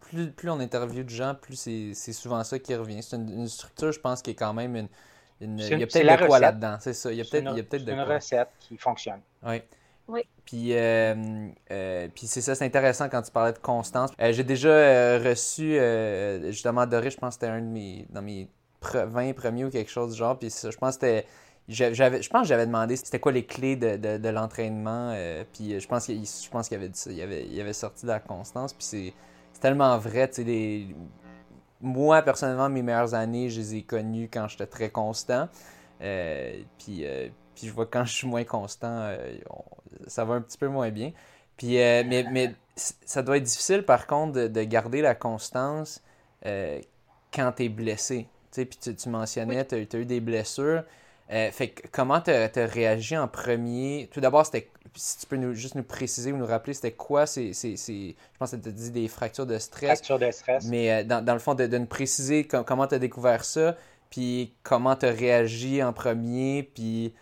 plus, 0.00 0.30
plus 0.30 0.50
on 0.50 0.60
interviewe 0.60 1.02
de 1.02 1.08
gens, 1.10 1.34
plus 1.34 1.56
c'est 1.56 2.12
souvent 2.12 2.44
ça 2.44 2.58
qui 2.58 2.74
revient. 2.74 3.02
C'est 3.02 3.16
une, 3.16 3.48
structure, 3.48 3.90
je 3.90 4.00
pense, 4.00 4.20
qui 4.22 4.30
est 4.30 4.34
quand 4.34 4.52
même 4.52 4.76
une, 4.76 4.88
il 5.40 5.60
y 5.60 5.82
a 5.82 5.86
peut-être 5.86 6.20
de 6.22 6.26
quoi 6.26 6.38
là-dedans, 6.38 6.76
c'est 6.80 6.92
ça. 6.92 7.12
Il 7.12 7.18
y 7.18 7.20
a 7.20 7.24
peut-être 7.24 7.88
une, 7.88 8.00
recette 8.00 8.48
qui 8.60 8.76
fonctionne. 8.76 9.20
Oui. 9.44 9.62
Oui. 10.08 10.20
Puis, 10.44 10.68
euh, 10.72 11.48
euh, 11.72 12.08
puis 12.14 12.28
c'est 12.28 12.40
ça, 12.40 12.54
c'est 12.54 12.64
intéressant 12.64 13.08
quand 13.08 13.22
tu 13.22 13.32
parlais 13.32 13.52
de 13.52 13.58
constance. 13.58 14.12
Euh, 14.20 14.32
j'ai 14.32 14.44
déjà 14.44 15.18
reçu, 15.18 15.78
justement, 16.52 16.86
Doris, 16.86 17.14
je 17.14 17.18
pense 17.18 17.36
que 17.36 17.40
c'était 17.40 17.52
un 17.52 17.60
de 17.60 17.66
mes, 17.66 18.06
dans 18.10 18.22
mes 18.22 18.48
20 18.94 19.34
premiers 19.34 19.64
ou 19.64 19.70
quelque 19.70 19.90
chose 19.90 20.12
du 20.12 20.18
genre. 20.18 20.38
Puis 20.38 20.50
je 20.50 20.76
pense 20.76 20.96
que 20.96 21.06
c'était, 21.06 21.26
je 21.68 22.28
pense 22.28 22.42
que 22.42 22.48
j'avais 22.48 22.66
demandé 22.66 22.96
c'était 22.96 23.18
quoi 23.18 23.32
les 23.32 23.44
clés 23.44 23.76
de, 23.76 24.28
l'entraînement. 24.28 25.12
Euh, 25.14 25.44
puis 25.52 25.78
je 25.80 25.88
pense 25.88 26.06
qu'il 26.06 26.24
je 26.24 26.48
pense 26.50 26.68
qu'il 26.68 26.76
avait 26.76 26.88
dit 26.88 26.98
ça. 26.98 27.10
Il 27.10 27.20
avait, 27.20 27.46
il 27.46 27.60
avait 27.60 27.72
sorti 27.72 28.02
de 28.02 28.10
la 28.10 28.20
constance. 28.20 28.72
Puis 28.72 28.84
c'est, 28.84 29.14
tellement 29.60 29.96
vrai. 29.98 30.30
Les, 30.38 30.94
moi, 31.80 32.22
personnellement, 32.22 32.68
mes 32.68 32.82
meilleures 32.82 33.14
années, 33.14 33.48
je 33.50 33.60
les 33.60 33.74
ai 33.76 33.82
connues 33.82 34.28
quand 34.32 34.48
j'étais 34.48 34.66
très 34.66 34.90
constant. 34.90 35.48
Euh, 36.02 36.62
puis, 36.78 37.06
euh, 37.06 37.28
puis 37.54 37.66
je 37.66 37.72
vois 37.72 37.86
quand 37.86 38.04
je 38.04 38.12
suis 38.12 38.26
moins 38.26 38.44
constant, 38.44 39.14
ça 40.06 40.24
va 40.24 40.34
un 40.34 40.40
petit 40.40 40.58
peu 40.58 40.68
moins 40.68 40.90
bien. 40.90 41.12
Puis, 41.56 41.76
mais, 41.76 42.26
mais 42.30 42.54
ça 42.76 43.22
doit 43.22 43.38
être 43.38 43.44
difficile, 43.44 43.82
par 43.82 44.06
contre, 44.06 44.48
de, 44.48 44.62
garder 44.64 45.00
la 45.00 45.14
constance 45.14 46.02
quand 46.42 47.52
tu 47.56 47.64
es 47.64 47.68
blessé. 47.68 48.28
Puis 48.52 48.66
tu, 48.80 48.94
tu 48.94 49.08
mentionnais, 49.08 49.64
tu 49.64 49.74
as, 49.74 49.98
eu 49.98 50.04
des 50.04 50.20
blessures. 50.20 50.84
Euh, 51.32 51.50
fait 51.50 51.74
comment 51.92 52.20
tu 52.20 52.30
as, 52.30 52.66
réagi 52.66 53.16
en 53.16 53.26
premier? 53.26 54.08
Tout 54.12 54.20
d'abord, 54.20 54.46
c'était 54.46 54.70
si 54.94 55.18
tu 55.18 55.26
peux 55.26 55.36
nous, 55.36 55.52
juste 55.52 55.74
nous 55.74 55.82
préciser 55.82 56.32
ou 56.32 56.36
nous 56.36 56.46
rappeler, 56.46 56.72
c'était 56.72 56.92
quoi? 56.92 57.26
C'est, 57.26 57.52
je 57.52 58.14
pense 58.38 58.52
que 58.52 58.56
tu 58.56 58.68
as 58.68 58.72
dit 58.72 58.90
des 58.90 59.08
fractures 59.08 59.44
de 59.44 59.58
stress. 59.58 59.98
Fractures 59.98 60.18
de 60.18 60.30
stress. 60.30 60.66
Mais 60.66 60.92
euh, 60.92 61.04
dans, 61.04 61.32
le 61.32 61.38
fond, 61.38 61.54
de, 61.54 61.66
nous 61.66 61.86
préciser 61.86 62.46
comment 62.46 62.86
tu 62.86 62.94
as 62.94 62.98
découvert 62.98 63.44
ça, 63.44 63.76
puis 64.08 64.54
comment 64.62 64.94
tu 64.94 65.06
as 65.06 65.10
réagi 65.10 65.82
en 65.82 65.92
premier, 65.92 66.62
puis 66.62 67.12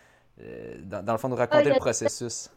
euh, 0.41 0.75
dans, 0.83 1.11
le 1.11 1.17
fond, 1.17 1.27
nous 1.27 1.35
raconter 1.35 1.69
le 1.69 1.79
processus. 1.79 2.51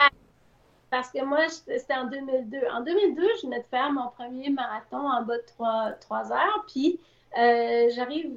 Parce 0.90 1.10
que 1.10 1.22
moi, 1.24 1.48
c'était 1.48 1.94
en 1.94 2.06
2002. 2.06 2.58
En 2.72 2.82
2002, 2.82 3.22
je 3.40 3.46
venais 3.46 3.60
de 3.60 3.66
faire 3.70 3.90
mon 3.90 4.08
premier 4.10 4.50
marathon 4.50 5.08
en 5.08 5.22
bas 5.22 5.36
de 5.36 5.44
3, 5.46 5.92
3 6.00 6.32
heures, 6.32 6.64
puis 6.66 7.00
j'arrive 7.34 8.32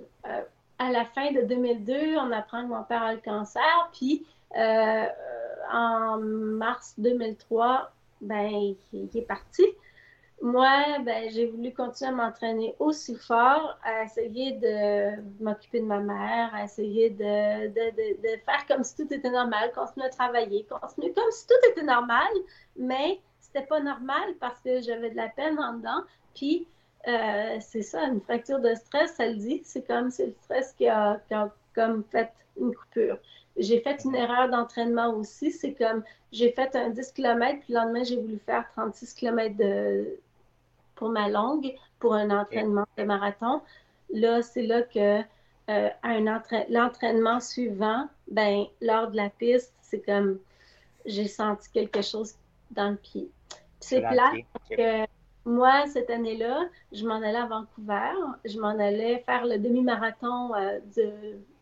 à 0.82 0.90
la 0.90 1.06
fin 1.06 1.32
de 1.32 1.42
2002, 1.42 2.18
on 2.18 2.32
apprend 2.32 2.64
que 2.64 2.68
mon 2.68 2.84
père 2.84 3.04
a 3.04 3.14
le 3.14 3.20
cancer. 3.20 3.90
Puis 3.94 4.26
euh, 4.58 5.06
en 5.72 6.18
mars 6.20 6.96
2003, 6.98 7.92
ben, 8.22 8.74
il, 8.92 9.10
est 9.14 9.22
parti. 9.22 9.64
Moi, 10.42 10.98
ben, 11.06 11.30
j'ai 11.30 11.46
voulu 11.46 11.72
continuer 11.72 12.10
à 12.10 12.14
m'entraîner 12.16 12.76
aussi 12.80 13.16
fort, 13.16 13.78
à 13.84 14.06
essayer 14.06 14.54
de 14.54 15.22
m'occuper 15.44 15.82
de 15.82 15.86
ma 15.86 16.00
mère, 16.00 16.50
à 16.56 16.64
essayer 16.64 17.12
de, 17.12 17.24
faire 17.24 18.66
comme 18.68 18.84
si 18.84 18.96
tout 18.96 19.14
était 19.14 19.30
normal, 19.30 19.72
continuer 19.76 20.08
à 20.08 20.10
travailler, 20.10 20.66
continuer 20.66 21.14
comme 21.14 21.32
si 21.32 21.46
tout 21.46 21.70
était 21.70 21.84
normal, 21.84 22.32
mais 22.76 23.20
c'était 23.40 23.68
pas 23.68 23.82
normal 23.82 24.34
parce 24.40 24.60
que 24.62 24.82
j'avais 24.82 25.12
de 25.12 25.16
la 25.16 25.30
peine 25.30 25.60
en 25.60 25.74
dedans. 25.74 26.02
Puis 26.34 26.68
euh, 27.08 27.58
c'est 27.60 27.82
ça, 27.82 28.04
une 28.04 28.22
fracture 28.22 28.60
de 28.60 28.74
stress, 28.76 29.16
ça 29.16 29.28
le 29.28 29.36
dit. 29.36 29.62
C'est 29.66 29.86
comme 29.86 30.12
c'est 30.12 30.28
le 30.28 30.36
stress 30.44 30.74
qui 30.74 30.88
a, 30.88 31.20
comme 31.74 32.04
fait 32.12 32.32
une 32.60 32.74
coupure. 32.74 33.18
J'ai 33.58 33.82
fait 33.82 34.04
une 34.06 34.16
erreur 34.16 34.50
d'entraînement 34.50 35.14
aussi. 35.14 35.52
C'est 35.52 35.74
comme 35.74 36.04
j'ai 36.32 36.52
fait 36.52 36.76
un 36.76 36.90
10 36.90 37.12
km, 37.12 37.60
puis 37.60 37.74
le 37.74 37.80
lendemain, 37.80 38.04
j'ai 38.04 38.18
voulu 38.18 38.40
faire 38.46 38.66
36 38.74 39.14
km 39.14 39.56
de, 39.58 40.20
pour 40.96 41.10
ma 41.10 41.28
longue, 41.28 41.74
pour 42.00 42.14
un 42.14 42.30
entraînement 42.30 42.86
de 42.98 43.04
marathon. 43.04 43.62
Là, 44.12 44.42
c'est 44.42 44.64
là 44.64 44.82
que 44.84 45.22
euh, 45.70 45.90
l'entraînement 46.70 47.40
suivant, 47.40 48.08
ben, 48.30 48.66
lors 48.82 49.10
de 49.10 49.18
la 49.18 49.30
piste, 49.30 49.74
c'est 49.82 50.02
comme 50.06 50.40
j'ai 51.06 51.28
senti 51.28 51.70
quelque 51.72 52.02
chose 52.02 52.36
dans 52.72 52.92
le 52.92 52.98
pied. 52.98 53.30
C'est 53.80 54.02
plat 54.02 54.32
que 54.70 55.06
moi, 55.46 55.86
cette 55.88 56.10
année-là, 56.10 56.66
je 56.92 57.06
m'en 57.06 57.16
allais 57.16 57.38
à 57.38 57.48
Vancouver. 57.48 58.14
Je 58.46 58.60
m'en 58.60 58.78
allais 58.80 59.20
faire 59.26 59.46
le 59.46 59.58
demi-marathon 59.58 60.54
euh, 60.56 60.80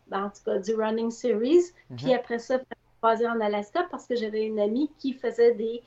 ben, 0.08 0.24
en 0.24 0.28
tout 0.30 0.42
cas, 0.44 0.58
du 0.58 0.74
Running 0.74 1.10
Series. 1.10 1.72
Mhm. 1.90 1.96
Puis 1.96 2.14
après 2.14 2.38
ça, 2.38 2.58
croiser 3.00 3.26
en 3.26 3.40
Alaska 3.40 3.86
parce 3.90 4.06
que 4.06 4.14
j'avais 4.14 4.44
une 4.44 4.60
amie 4.60 4.90
qui 4.98 5.14
faisait 5.14 5.54
des, 5.54 5.82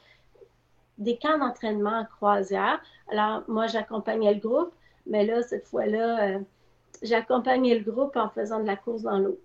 des 0.98 1.18
camps 1.18 1.38
d'entraînement 1.38 2.00
en 2.00 2.06
croisière. 2.06 2.82
Alors, 3.12 3.44
moi, 3.48 3.68
j'accompagnais 3.68 4.34
le 4.34 4.40
groupe, 4.40 4.74
mais 5.06 5.26
là, 5.26 5.44
cette 5.44 5.68
fois-là, 5.68 6.24
euh, 6.24 6.40
j'accompagnais 7.04 7.76
le 7.76 7.92
groupe 7.92 8.16
en 8.16 8.30
faisant 8.30 8.60
de 8.60 8.66
la 8.66 8.76
course 8.76 9.04
dans 9.04 9.20
l'eau. 9.20 9.38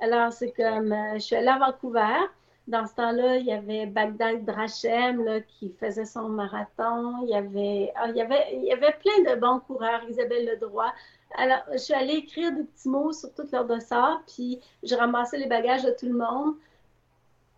Alors, 0.00 0.32
c'est 0.32 0.52
comme, 0.52 0.92
euh, 0.92 1.14
je 1.14 1.20
suis 1.20 1.36
allée 1.36 1.48
à 1.48 1.58
Vancouver. 1.58 2.16
Dans 2.66 2.86
ce 2.86 2.94
temps-là, 2.94 3.36
il 3.36 3.46
y 3.46 3.52
avait 3.52 3.86
Bagdad 3.86 4.44
Drachem 4.44 5.22
là, 5.22 5.40
qui 5.40 5.70
faisait 5.78 6.06
son 6.06 6.30
marathon. 6.30 7.22
Il 7.24 7.28
y, 7.28 7.34
avait, 7.34 7.92
ah, 7.94 8.08
il, 8.08 8.16
y 8.16 8.22
avait, 8.22 8.48
il 8.54 8.64
y 8.64 8.72
avait 8.72 8.96
plein 9.02 9.34
de 9.34 9.38
bons 9.38 9.60
coureurs, 9.60 10.02
Isabelle 10.08 10.46
Ledroit. 10.46 10.92
Alors, 11.36 11.60
je 11.72 11.78
suis 11.78 11.94
allée 11.94 12.14
écrire 12.14 12.52
des 12.52 12.62
petits 12.62 12.88
mots 12.88 13.12
sur 13.12 13.34
tout 13.34 13.46
leur 13.52 13.66
dossard, 13.66 14.22
puis 14.26 14.60
je 14.82 14.94
ramassais 14.94 15.36
les 15.36 15.46
bagages 15.46 15.82
de 15.82 15.90
tout 15.90 16.06
le 16.06 16.14
monde. 16.14 16.54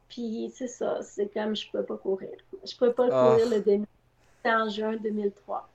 Puis 0.09 0.53
c'est 0.55 0.69
ça, 0.69 1.03
c'est 1.03 1.33
comme 1.33 1.55
je 1.55 1.67
ne 1.69 1.73
peux 1.73 1.85
pas 1.85 1.97
courir. 1.97 2.37
Je 2.65 2.75
ne 2.75 2.79
peux 2.79 2.93
pas 2.93 3.09
ah. 3.11 3.31
courir 3.31 3.51
le 3.51 3.61
demi. 3.61 3.87
En 4.45 4.69
juin 4.69 4.97
2003. 4.97 5.69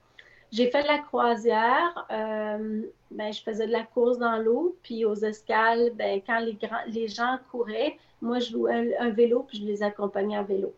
J'ai 0.52 0.70
fait 0.70 0.84
de 0.84 0.88
la 0.88 1.00
croisière, 1.00 2.06
euh, 2.12 2.82
ben, 3.10 3.32
je 3.32 3.42
faisais 3.42 3.68
de 3.68 3.72
la 3.72 3.84
course 3.84 4.18
dans 4.18 4.38
l'eau, 4.38 4.76
puis 4.84 5.06
aux 5.06 5.16
escales, 5.16 5.92
ben, 5.96 6.22
quand 6.26 6.40
les, 6.40 6.58
les 6.88 7.08
gens 7.08 7.38
couraient, 7.52 7.98
moi, 8.22 8.40
je 8.40 8.54
louais 8.54 8.98
un, 8.98 9.10
vélo, 9.10 9.46
puis 9.48 9.60
je 9.60 9.66
les 9.66 9.82
accompagnais 9.82 10.38
en 10.38 10.44
vélo. 10.44 10.74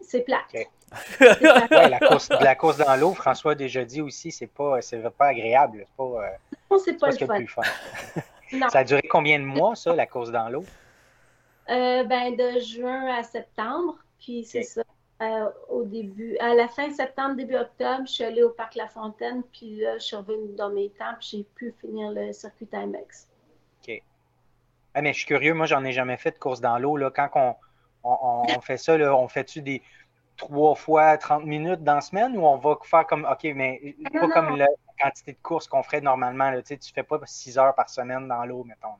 C'est 0.00 0.22
plat. 0.22 0.42
la, 1.20 1.98
course, 2.00 2.28
la 2.28 2.54
course 2.54 2.78
dans 2.78 2.96
l'eau, 2.96 3.14
François 3.14 3.52
a 3.52 3.54
déjà 3.54 3.84
dit 3.84 4.00
aussi, 4.00 4.30
c'est 4.30 4.46
pas, 4.46 4.78
pas 5.16 5.26
agréable. 5.26 5.84
C'est 5.86 5.96
pas, 5.96 6.04
euh, 6.04 6.54
non, 6.70 6.78
c'est 6.78 6.94
pas, 6.94 7.10
le 7.38 7.46
fun. 7.46 7.62
Ça 8.70 8.80
a 8.80 8.84
duré 8.84 9.02
combien 9.02 9.38
de 9.38 9.44
mois, 9.44 9.74
ça, 9.74 9.94
la 9.94 10.06
course 10.06 10.30
dans 10.30 10.48
l'eau? 10.48 10.64
Euh, 11.68 12.04
ben, 12.04 12.36
de 12.36 12.60
juin 12.60 13.06
à 13.16 13.22
septembre. 13.22 13.96
Puis 14.20 14.44
c'est 14.44 14.62
ça. 14.62 14.82
Euh, 15.22 15.50
au 15.70 15.84
début, 15.84 16.36
à 16.38 16.54
la 16.54 16.68
fin 16.68 16.90
septembre, 16.90 17.36
début 17.36 17.56
octobre, 17.56 18.02
je 18.06 18.12
suis 18.12 18.24
allée 18.24 18.42
au 18.42 18.50
parc 18.50 18.74
La 18.74 18.86
Fontaine, 18.86 19.42
puis 19.50 19.76
là, 19.76 19.94
je 19.94 20.04
suis 20.04 20.16
revenue 20.16 20.54
dans 20.54 20.68
mes 20.68 20.90
temps, 20.90 21.14
puis 21.18 21.28
j'ai 21.32 21.42
pu 21.42 21.74
finir 21.80 22.10
le 22.10 22.34
circuit 22.34 22.66
Timex. 22.66 23.26
OK. 23.82 24.02
Ah, 24.92 25.00
mais 25.00 25.14
je 25.14 25.18
suis 25.18 25.26
curieux, 25.26 25.54
moi, 25.54 25.64
j'en 25.64 25.84
ai 25.84 25.92
jamais 25.92 26.18
fait 26.18 26.32
de 26.32 26.38
course 26.38 26.60
dans 26.60 26.78
l'eau. 26.78 26.98
Quand 27.14 27.30
on, 27.34 27.54
on, 28.04 28.44
fait 28.60 28.76
ça, 28.76 28.98
là, 28.98 29.16
on 29.16 29.26
fait-tu 29.26 29.62
des 29.62 29.82
trois 30.36 30.74
fois 30.74 31.16
30 31.16 31.44
minutes 31.44 31.82
dans 31.82 31.94
la 31.94 32.00
semaine 32.02 32.36
ou 32.36 32.44
on 32.44 32.58
va 32.58 32.76
faire 32.82 33.06
comme, 33.06 33.24
OK, 33.24 33.44
mais 33.54 33.96
pas 34.12 34.28
comme 34.28 34.56
la 34.56 34.66
quantité 35.00 35.32
de 35.32 35.38
courses 35.42 35.66
qu'on 35.66 35.82
ferait 35.82 36.02
normalement. 36.02 36.50
Là, 36.50 36.60
tu 36.60 36.74
ne 36.74 36.78
fais 36.94 37.02
pas 37.02 37.18
6 37.24 37.56
heures 37.56 37.74
par 37.74 37.88
semaine 37.88 38.28
dans 38.28 38.44
l'eau, 38.44 38.64
mettons. 38.64 38.96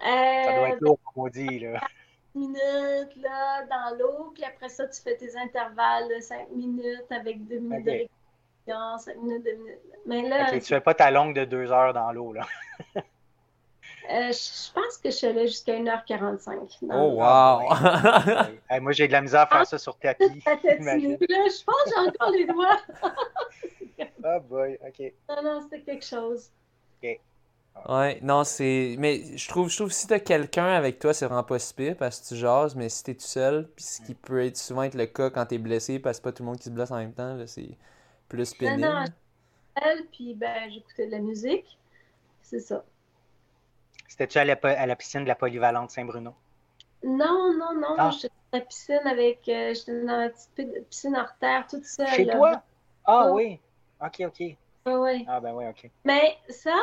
ça 0.00 0.56
doit 0.56 0.70
être 0.70 0.80
lourd, 0.80 0.98
comme 1.04 1.24
on 1.24 1.28
dit. 1.28 1.60
Là. 1.60 1.80
minutes 2.34 3.16
là, 3.16 3.64
dans 3.66 3.96
l'eau, 3.98 4.32
puis 4.34 4.44
après 4.44 4.68
ça, 4.68 4.86
tu 4.86 5.00
fais 5.00 5.16
tes 5.16 5.36
intervalles 5.36 6.08
de 6.08 6.20
5 6.20 6.50
minutes 6.50 7.10
avec 7.10 7.46
2 7.46 7.58
minutes 7.58 7.84
de 7.84 7.90
récupération, 7.90 8.98
5 8.98 9.16
minutes, 9.16 9.44
2 9.44 9.52
minutes. 9.54 9.80
Mais 10.06 10.28
là, 10.28 10.50
tu 10.50 10.60
fais 10.60 10.80
pas 10.80 10.94
ta 10.94 11.10
longue 11.10 11.34
de 11.34 11.44
2 11.44 11.70
heures 11.72 11.92
dans 11.92 12.12
l'eau, 12.12 12.32
là. 12.32 12.46
Euh, 14.10 14.32
je 14.32 14.72
pense 14.72 14.98
que 14.98 15.10
je 15.10 15.16
suis 15.16 15.26
allée 15.28 15.46
jusqu'à 15.46 15.78
1h45. 15.78 16.78
Oh, 16.82 17.12
wow! 17.14 18.80
moi, 18.82 18.92
j'ai 18.92 19.06
de 19.06 19.12
la 19.12 19.20
misère 19.20 19.42
à 19.42 19.46
faire 19.46 19.66
ça 19.66 19.78
sur 19.78 19.96
tapis. 19.96 20.24
je 20.44 21.64
pense 21.64 21.84
que 21.84 21.90
j'ai 21.90 22.08
encore 22.08 22.30
les 22.30 22.46
doigts. 22.46 22.78
oh 24.24 24.40
boy, 24.40 24.78
OK. 24.86 25.12
Non, 25.28 25.42
non, 25.42 25.60
c'était 25.62 25.82
quelque 25.82 26.04
chose. 26.04 26.50
OK. 27.02 27.20
Ouais, 27.88 28.20
non, 28.22 28.44
c'est. 28.44 28.96
Mais 28.98 29.36
je 29.36 29.48
trouve, 29.48 29.68
je 29.68 29.76
trouve 29.76 29.88
que 29.88 29.94
si 29.94 30.06
t'as 30.06 30.20
quelqu'un 30.20 30.66
avec 30.66 30.98
toi, 30.98 31.12
c'est 31.12 31.26
vraiment 31.26 31.42
pas 31.42 31.58
si 31.58 31.74
pire 31.74 31.96
parce 31.96 32.20
que 32.20 32.28
tu 32.28 32.36
jases, 32.36 32.76
mais 32.76 32.88
si 32.88 33.02
t'es 33.02 33.14
tout 33.14 33.20
seul, 33.22 33.68
puis 33.74 33.84
ce 33.84 34.00
qui 34.02 34.14
peut 34.14 34.44
être 34.44 34.56
souvent 34.56 34.84
être 34.84 34.94
le 34.94 35.06
cas 35.06 35.30
quand 35.30 35.46
t'es 35.46 35.58
blessé, 35.58 35.98
parce 35.98 36.18
que 36.18 36.24
pas 36.24 36.32
tout 36.32 36.42
le 36.42 36.48
monde 36.48 36.58
qui 36.58 36.64
se 36.64 36.70
blesse 36.70 36.90
en 36.90 36.98
même 36.98 37.12
temps, 37.12 37.36
c'est 37.46 37.76
plus 38.28 38.54
pénible. 38.54 38.82
Non, 38.82 39.00
non, 39.00 39.04
seul, 39.80 40.06
puis 40.12 40.34
ben, 40.34 40.70
j'écoutais 40.70 41.06
de 41.06 41.12
la 41.12 41.18
musique. 41.18 41.78
C'est 42.42 42.60
ça. 42.60 42.84
C'était-tu 44.06 44.38
à, 44.38 44.44
la, 44.44 44.96
piscine 44.96 45.22
de 45.22 45.28
la 45.28 45.34
polyvalente 45.34 45.90
Saint-Bruno? 45.90 46.34
Non, 47.02 47.52
non, 47.58 47.74
non. 47.74 47.96
Ah. 47.98 48.10
J'étais 48.10 48.28
dans 48.52 48.58
la 48.58 48.64
piscine 48.64 49.06
avec. 49.06 49.48
Euh, 49.48 49.74
j'étais 49.74 50.04
dans 50.04 50.18
la 50.18 50.28
petite 50.28 50.88
piscine 50.88 51.16
hors 51.16 51.34
terre, 51.40 51.66
toute 51.66 51.86
seule. 51.86 52.06
Chez 52.08 52.26
toi? 52.26 52.62
Ah 53.06 53.32
oui. 53.32 53.58
OK, 54.00 54.22
OK. 54.26 54.56
Ah 54.84 55.00
oui. 55.00 55.24
Ah 55.26 55.40
ben 55.40 55.54
oui, 55.54 55.64
OK. 55.66 55.90
Mais 56.04 56.36
ça, 56.48 56.76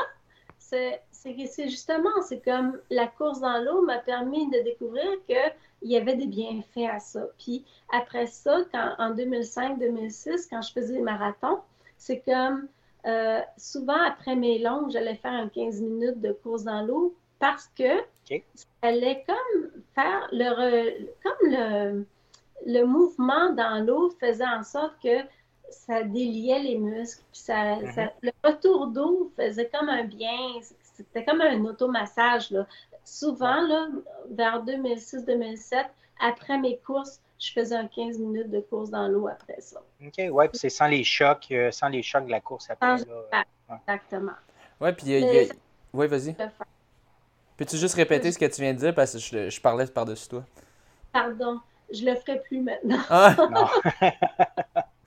c'est 1.12 1.70
justement, 1.70 2.22
c'est 2.24 2.44
comme 2.44 2.80
la 2.90 3.08
course 3.08 3.40
dans 3.40 3.58
l'eau 3.64 3.82
m'a 3.82 4.00
permis 4.00 4.50
de 4.50 4.64
découvrir 4.64 5.08
qu'il 5.28 5.90
y 5.90 5.98
avait 5.98 6.16
des 6.16 6.28
bienfaits 6.28 6.90
à 6.90 7.00
ça. 7.00 7.26
Puis 7.38 7.66
après 7.92 8.28
ça, 8.28 8.60
quand, 8.72 8.94
en 8.98 9.14
2005-2006, 9.16 10.48
quand 10.50 10.62
je 10.62 10.72
faisais 10.72 10.94
des 10.94 11.02
marathons, 11.02 11.60
c'est 11.98 12.20
comme 12.22 12.68
euh, 13.06 13.42
souvent 13.58 14.02
après 14.06 14.36
mes 14.36 14.60
longues, 14.60 14.92
j'allais 14.92 15.16
faire 15.16 15.34
un 15.34 15.48
15 15.48 15.82
minutes 15.82 16.22
de 16.22 16.32
course 16.32 16.64
dans 16.64 16.82
l'eau 16.82 17.16
parce 17.40 17.68
que 17.78 18.00
okay. 18.26 18.44
allait 18.82 19.24
comme 19.26 19.72
faire 19.96 20.28
le, 20.32 21.08
comme 21.24 21.50
le, 21.50 22.06
le 22.66 22.84
mouvement 22.84 23.52
dans 23.52 23.86
l'eau 23.86 24.10
faisait 24.20 24.46
en 24.46 24.64
sorte 24.64 24.94
que 25.02 25.22
ça 25.72 26.04
déliait 26.04 26.60
les 26.60 26.78
muscles. 26.78 27.24
Puis 27.32 27.42
ça, 27.42 27.76
mm-hmm. 27.76 28.10
le 28.22 28.32
retour 28.44 28.88
d'eau 28.88 29.32
faisait 29.36 29.70
comme 29.74 29.90
un 29.90 30.04
bien, 30.04 30.38
c'était 30.82 31.26
comme 31.26 31.42
un 31.42 31.64
automassage. 31.66 32.52
Là. 32.52 32.66
souvent, 33.04 33.62
là, 33.62 33.88
vers 34.30 34.64
2006-2007, 34.66 35.86
après 36.20 36.58
mes 36.58 36.78
courses, 36.78 37.20
je 37.40 37.54
faisais 37.54 37.76
un 37.76 37.88
15 37.88 38.20
minutes 38.20 38.50
de 38.50 38.60
course 38.60 38.90
dans 38.90 39.08
l'eau 39.08 39.28
après 39.28 39.62
ça. 39.62 39.82
OK, 40.06 40.22
ouais, 40.32 40.50
puis 40.50 40.58
c'est 40.58 40.70
sans 40.70 40.88
les 40.88 41.04
chocs, 41.04 41.48
euh, 41.52 41.72
sans 41.72 41.88
les 41.88 42.04
chocs 42.04 42.26
de 42.26 42.32
la 42.32 42.42
course 42.42 42.70
après. 42.70 42.98
Là. 43.06 43.46
Exactement. 43.88 44.34
Ouais, 44.82 44.94
puis 44.94 45.08
il 45.08 45.20
y 45.20 45.40
a. 45.40 45.44
Ouais, 45.94 46.08
vas-y. 46.08 46.36
Peux-tu 47.58 47.78
juste 47.78 47.96
répéter 47.96 48.32
ce 48.32 48.40
que 48.40 48.46
tu 48.46 48.62
viens 48.62 48.74
de 48.74 48.80
dire 48.80 48.96
parce 48.96 49.14
que 49.14 49.20
je, 49.20 49.50
je 49.50 49.62
parlais 49.62 49.86
par-dessus 49.88 50.30
toi? 50.30 50.44
Pardon, 51.12 51.60
je 51.92 52.06
le 52.06 52.16
ferai 52.16 52.40
plus 52.42 52.62
maintenant. 52.62 53.02
Ah! 53.10 53.36
non. 53.52 53.68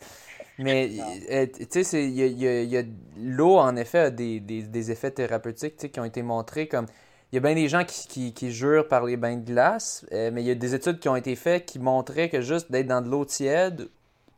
Mais 0.63 0.91
euh, 1.31 1.47
tu 1.71 1.85
sais, 1.85 2.05
il 2.05 2.15
y 2.15 2.77
a, 2.77 2.83
l'eau, 3.19 3.59
en 3.59 3.77
effet, 3.77 3.99
a 3.99 4.11
des, 4.11 4.41
des, 4.41 4.63
des 4.63 4.91
effets 4.91 5.11
thérapeutiques 5.11 5.77
qui 5.77 6.01
ont 6.01 6.05
été 6.05 6.23
montrés 6.23 6.69
comme. 6.69 6.87
Il 7.31 7.37
y 7.37 7.39
a 7.39 7.41
bien 7.41 7.55
des 7.55 7.67
gens 7.67 7.83
qui, 7.83 8.07
qui, 8.09 8.35
qui, 8.35 8.53
jurent 8.53 8.87
par 8.89 9.07
les 9.07 9.17
bains 9.17 9.37
de 9.37 9.47
glace, 9.47 10.05
euh, 10.13 10.31
mais 10.31 10.43
il 10.43 10.47
y 10.47 10.51
a 10.51 10.55
des 10.55 10.75
études 10.75 10.99
qui 10.99 11.09
ont 11.09 11.17
été 11.17 11.35
faites 11.35 11.65
qui 11.65 11.79
montraient 11.79 12.29
que 12.29 12.43
juste 12.43 12.71
d'être 12.71 12.89
dans 12.89 13.01
de 13.01 13.09
l'eau 13.09 13.25
tiède, 13.25 13.89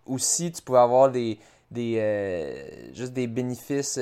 aussi, 0.07 0.53
tu 0.53 0.63
pouvais 0.63 0.79
avoir 0.79 1.11
des, 1.11 1.41
des, 1.73 1.97
euh, 1.99 2.93
juste 2.95 3.13
des 3.13 3.27
bénéfices 3.27 3.99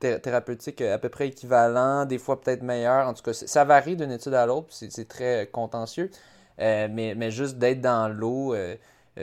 thérapeutiques 0.00 0.80
à 0.80 0.96
peu 0.96 1.10
près 1.10 1.28
équivalents, 1.28 2.06
des 2.06 2.16
fois 2.16 2.40
peut-être 2.40 2.62
meilleurs. 2.62 3.06
En 3.06 3.12
tout 3.12 3.22
cas, 3.22 3.34
ça 3.34 3.64
varie 3.64 3.96
d'une 3.96 4.12
étude 4.12 4.32
à 4.32 4.46
l'autre, 4.46 4.68
c'est 4.70 5.08
très 5.08 5.50
contentieux. 5.52 6.10
mais, 6.58 7.14
mais 7.14 7.30
juste 7.30 7.58
d'être 7.58 7.82
dans 7.82 8.08
l'eau, 8.08 8.54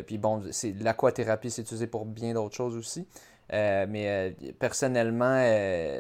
puis 0.06 0.18
bon, 0.18 0.44
c'est 0.52 0.74
l'aquathérapie, 0.80 1.50
c'est 1.50 1.64
utilisé 1.64 1.88
pour 1.88 2.06
bien 2.06 2.34
d'autres 2.34 2.56
choses 2.56 2.76
aussi. 2.76 3.08
Euh, 3.52 3.88
mais 3.90 4.08
euh, 4.08 4.52
personnellement, 4.60 5.42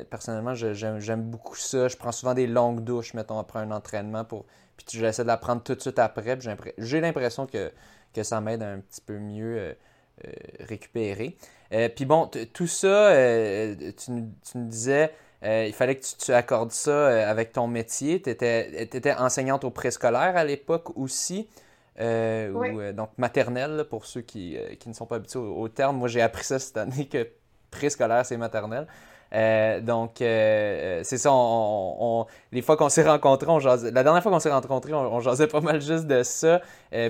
personnellement 0.09 0.53
j'aime 0.53 1.23
beaucoup 1.23 1.55
ça. 1.55 1.87
Je 1.87 1.97
prends 1.97 2.11
souvent 2.11 2.33
des 2.33 2.47
longues 2.47 2.83
douches, 2.83 3.13
mettons, 3.13 3.39
après 3.39 3.59
un 3.59 3.71
entraînement. 3.71 4.23
pour 4.23 4.45
Puis 4.77 4.85
j'essaie 4.99 5.23
de 5.23 5.27
la 5.27 5.37
prendre 5.37 5.63
tout 5.63 5.75
de 5.75 5.81
suite 5.81 5.99
après. 5.99 6.37
J'ai 6.77 7.01
l'impression 7.01 7.47
que, 7.47 7.71
ça 8.21 8.41
m'aide 8.41 8.63
un 8.63 8.79
petit 8.79 9.01
peu 9.01 9.17
mieux 9.17 9.75
récupérer. 10.59 11.37
puis 11.95 12.05
bon, 12.05 12.29
tout 12.53 12.67
ça, 12.67 13.13
tu, 13.97 14.11
nous 14.11 14.67
disais, 14.67 15.11
il 15.41 15.73
fallait 15.73 15.95
que 15.95 16.05
tu, 16.05 16.15
tu 16.17 16.33
accordes 16.33 16.71
ça 16.71 17.29
avec 17.29 17.53
ton 17.53 17.67
métier. 17.67 18.21
Tu 18.21 18.29
étais, 18.29 18.83
étais, 18.83 19.13
enseignante 19.13 19.63
au 19.63 19.71
préscolaire 19.71 20.37
à 20.37 20.43
l'époque 20.43 20.95
aussi. 20.97 21.49
Euh, 21.99 22.51
ou, 22.51 22.79
euh, 22.79 22.93
donc 22.93 23.09
maternelle, 23.17 23.85
pour 23.89 24.05
ceux 24.05 24.21
qui, 24.21 24.57
euh, 24.57 24.75
qui, 24.79 24.87
ne 24.87 24.93
sont 24.93 25.05
pas 25.05 25.17
habitués 25.17 25.39
au, 25.39 25.67
terme. 25.67 25.97
Moi, 25.97 26.07
j'ai 26.07 26.21
appris 26.21 26.43
ça 26.43 26.57
cette 26.57 26.77
année 26.77 27.07
que 27.07 27.27
préscolaire, 27.71 28.25
c'est 28.25 28.37
maternelle. 28.37 28.87
donc, 29.83 30.11
c'est 30.19 31.03
ça, 31.03 31.29
on, 31.31 32.25
les 32.51 32.61
fois 32.61 32.77
qu'on 32.77 32.89
s'est 32.89 33.07
rencontrés, 33.07 33.51
on 33.51 33.59
jasait, 33.59 33.91
la 33.91 34.03
dernière 34.03 34.23
fois 34.23 34.31
qu'on 34.31 34.39
s'est 34.39 34.51
rencontrés, 34.51 34.93
on, 34.93 35.19
jasait 35.19 35.47
pas 35.47 35.59
mal 35.59 35.81
juste 35.81 36.07
de 36.07 36.23
ça. 36.23 36.61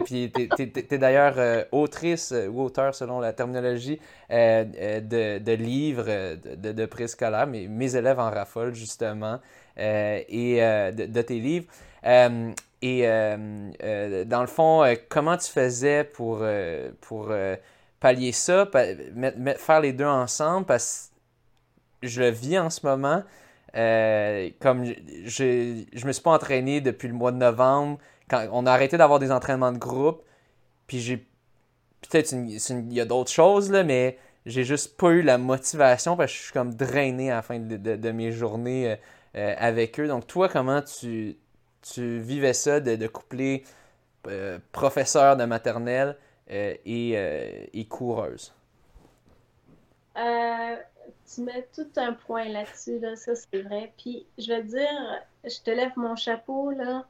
puis, 0.03 0.31
tu 0.33 0.49
es, 0.63 0.97
d'ailleurs 0.97 1.67
autrice 1.71 2.33
ou 2.49 2.61
auteur, 2.61 2.95
selon 2.95 3.19
la 3.19 3.31
terminologie, 3.31 4.01
de, 4.29 5.37
de, 5.37 5.51
livres 5.53 6.35
de, 6.57 6.71
de, 6.71 6.85
préscolaire, 6.87 7.47
mais 7.47 7.67
mes 7.67 7.95
élèves 7.95 8.19
en 8.19 8.31
raffolent, 8.31 8.73
justement, 8.73 9.39
et 9.77 10.59
de, 10.59 11.21
tes 11.21 11.39
livres. 11.39 11.67
Et 12.82 13.07
euh, 13.07 13.71
euh, 13.84 14.25
dans 14.25 14.41
le 14.41 14.47
fond, 14.47 14.84
euh, 14.84 14.95
comment 15.09 15.36
tu 15.38 15.51
faisais 15.51 16.03
pour, 16.03 16.43
pour 17.01 17.32
pallier 17.99 18.32
ça, 18.32 18.69
faire 19.57 19.82
les 19.82 19.93
deux 19.93 20.05
ensemble? 20.05 20.65
Parce 20.65 21.11
que 22.01 22.07
je 22.07 22.21
le 22.21 22.30
vis 22.30 22.57
en 22.57 22.69
ce 22.69 22.86
moment. 22.86 23.23
comme 23.73 24.86
je, 24.86 25.84
je 25.93 26.07
me 26.07 26.11
suis 26.11 26.23
pas 26.23 26.32
entraîné 26.32 26.82
depuis 26.82 27.07
le 27.07 27.13
mois 27.13 27.32
de 27.32 27.38
novembre, 27.38 27.99
quand 28.30 28.47
on 28.51 28.65
a 28.65 28.71
arrêté 28.71 28.97
d'avoir 28.97 29.19
des 29.19 29.32
entraînements 29.32 29.71
de 29.71 29.77
groupe, 29.77 30.23
puis 30.88 30.99
j'ai 30.99 31.17
peut-être 32.09 32.32
il 32.32 32.93
y 32.93 33.01
a 33.01 33.05
d'autres 33.05 33.32
choses 33.32 33.71
là, 33.71 33.84
mais 33.84 34.17
j'ai 34.45 34.63
juste 34.63 34.95
pas 34.97 35.09
eu 35.09 35.21
la 35.21 35.38
motivation 35.38 36.15
parce 36.15 36.32
que 36.32 36.38
je 36.38 36.43
suis 36.43 36.53
comme 36.53 36.73
drainé 36.75 37.32
à 37.32 37.36
la 37.38 37.41
fin 37.41 37.59
de, 37.59 37.75
de 37.75 38.11
mes 38.11 38.32
journées 38.32 38.95
avec 39.34 39.99
eux. 39.99 40.07
Donc 40.07 40.25
toi, 40.27 40.47
comment 40.47 40.82
tu 40.82 41.38
tu 41.93 42.19
vivais 42.19 42.53
ça 42.53 42.79
de, 42.79 43.07
coupler 43.07 43.63
euh, 44.27 44.59
professeur 44.71 45.37
de 45.37 45.45
maternelle 45.45 46.17
euh, 46.51 46.75
euh, 46.87 47.65
et, 47.73 47.85
coureuse? 47.85 48.53
tu 50.15 51.41
mets 51.41 51.67
tout 51.73 51.87
un 51.95 52.13
point 52.13 52.45
là-dessus, 52.45 52.99
là, 52.99 53.15
ça 53.15 53.33
c'est 53.35 53.61
vrai. 53.61 53.93
Puis 53.97 54.25
je 54.37 54.47
vais 54.47 54.61
te 54.63 54.67
dire, 54.67 55.23
je 55.43 55.61
te 55.61 55.71
lève 55.71 55.91
mon 55.95 56.15
chapeau, 56.15 56.71
là. 56.71 57.05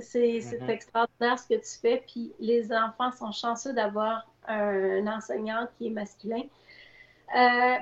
C'est 0.00 0.38
mm-hmm. 0.38 0.68
extraordinaire 0.68 1.38
ce 1.38 1.48
que 1.48 1.54
tu 1.54 1.80
fais. 1.80 2.04
Puis 2.06 2.32
les 2.38 2.70
enfants 2.72 3.10
sont 3.12 3.32
chanceux 3.32 3.72
d'avoir 3.72 4.30
un, 4.46 5.06
enseignant 5.06 5.66
qui 5.76 5.88
est 5.88 5.90
masculin. 5.90 6.42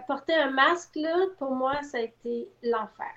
porter 0.07 0.35
un 0.35 0.51
masque, 0.51 0.95
là, 0.95 1.27
pour 1.39 1.51
moi, 1.51 1.83
ça 1.83 1.99
a 1.99 2.03
été 2.03 2.49
l'enfer. 2.63 3.15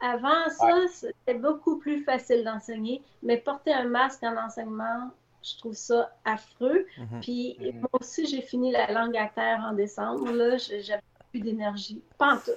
Avant 0.00 0.48
ça, 0.48 0.88
c'était 0.88 1.38
beaucoup 1.38 1.78
plus 1.78 2.02
facile 2.04 2.42
d'enseigner, 2.44 3.02
mais 3.22 3.36
porter 3.36 3.72
un 3.72 3.84
masque 3.84 4.22
en 4.22 4.36
enseignement, 4.36 5.10
je 5.42 5.58
trouve 5.58 5.74
ça 5.74 6.10
affreux. 6.24 6.86
Mhm. 6.98 7.20
Puis 7.20 7.56
mhm. 7.60 7.80
moi 7.80 7.90
aussi, 8.00 8.26
j'ai 8.26 8.42
fini 8.42 8.72
la 8.72 8.90
langue 8.92 9.16
à 9.16 9.26
terre 9.26 9.60
en 9.68 9.74
décembre. 9.74 10.30
Là, 10.32 10.56
j'avais 10.56 11.02
plus 11.30 11.40
d'énergie, 11.40 12.02
pas 12.18 12.34
en 12.34 12.38
tout. 12.38 12.50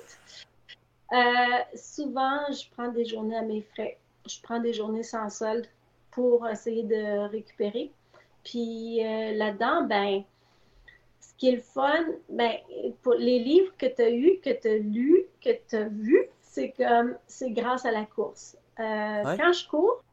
Euh, 1.13 1.75
souvent, 1.75 2.39
je 2.49 2.63
prends 2.71 2.89
des 2.89 3.05
journées 3.05 3.37
à 3.37 3.43
mes 3.43 3.61
frais. 3.61 3.97
Je 4.27 4.41
prends 4.41 4.59
des 4.59 4.73
journées 4.73 5.03
sans 5.03 5.29
solde 5.29 5.67
pour 6.11 6.47
essayer 6.47 6.83
de 6.83 7.27
récupérer. 7.29 7.91
Puis 8.43 9.03
euh, 9.05 9.33
là-dedans, 9.33 9.83
ben, 9.83 10.23
ce 11.19 11.33
qui 11.37 11.49
est 11.49 11.55
le 11.55 11.61
fun, 11.61 12.05
ben, 12.29 12.53
pour 13.01 13.13
les 13.13 13.39
livres 13.39 13.71
que 13.77 13.85
tu 13.85 14.01
as 14.01 14.11
eus, 14.11 14.39
que 14.43 14.49
tu 14.49 14.67
as 14.67 14.77
lus, 14.77 15.25
que 15.41 15.51
tu 15.69 15.75
as 15.75 15.87
vus, 15.87 16.27
c'est 16.53 16.69
que 16.69 17.17
c'est 17.27 17.49
grâce 17.51 17.83
à 17.85 17.91
la 17.91 18.05
course. 18.05 18.55
Euh, 18.79 19.37
quand 19.37 19.53
je 19.53 19.67
cours, 19.67 20.03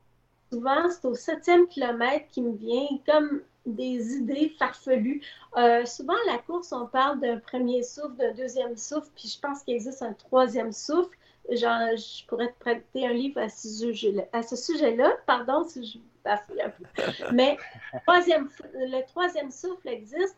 souvent, 0.50 0.88
c'est 0.90 1.06
au 1.06 1.14
septième 1.14 1.68
kilomètre 1.68 2.28
qui 2.28 2.40
me 2.40 2.56
vient 2.56 2.88
comme 3.06 3.42
des 3.66 4.14
idées 4.14 4.54
farfelues. 4.58 5.20
Euh, 5.58 5.84
souvent, 5.84 6.14
la 6.26 6.38
course, 6.38 6.72
on 6.72 6.86
parle 6.86 7.20
d'un 7.20 7.38
premier 7.38 7.82
souffle, 7.82 8.16
d'un 8.16 8.32
deuxième 8.32 8.76
souffle, 8.76 9.10
puis 9.14 9.28
je 9.28 9.38
pense 9.38 9.62
qu'il 9.62 9.74
existe 9.74 10.02
un 10.02 10.14
troisième 10.14 10.72
souffle. 10.72 11.14
Genre, 11.50 11.96
je 11.96 12.24
pourrais 12.26 12.48
te 12.48 12.58
prêter 12.58 13.06
un 13.06 13.12
livre 13.12 13.40
à 13.40 13.48
ce 13.48 13.68
sujet-là, 13.68 14.22
à 14.32 14.42
ce 14.42 14.56
sujet-là 14.56 15.16
pardon 15.26 15.64
si 15.64 15.84
je 15.84 15.98
bafouille 16.24 16.62
un 16.62 16.70
peu. 16.70 16.84
Mais 17.32 17.58
troisième, 18.06 18.48
le 18.74 19.06
troisième 19.06 19.50
souffle 19.50 19.88
existe 19.88 20.36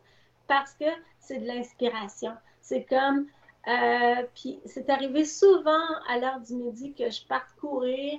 parce 0.49 0.73
que 0.75 0.87
c'est 1.21 1.39
de 1.39 1.47
l'inspiration. 1.47 2.33
C'est 2.61 2.85
comme 2.85 3.27
euh, 3.69 4.23
puis 4.35 4.61
c'est 4.67 4.91
arrivé 4.91 5.25
souvent 5.25 5.87
à 6.09 6.19
l'heure 6.19 6.41
du 6.41 6.55
midi 6.55 6.93
que 6.95 7.09
je 7.11 7.25
parte 7.27 7.47
courir 7.61 8.19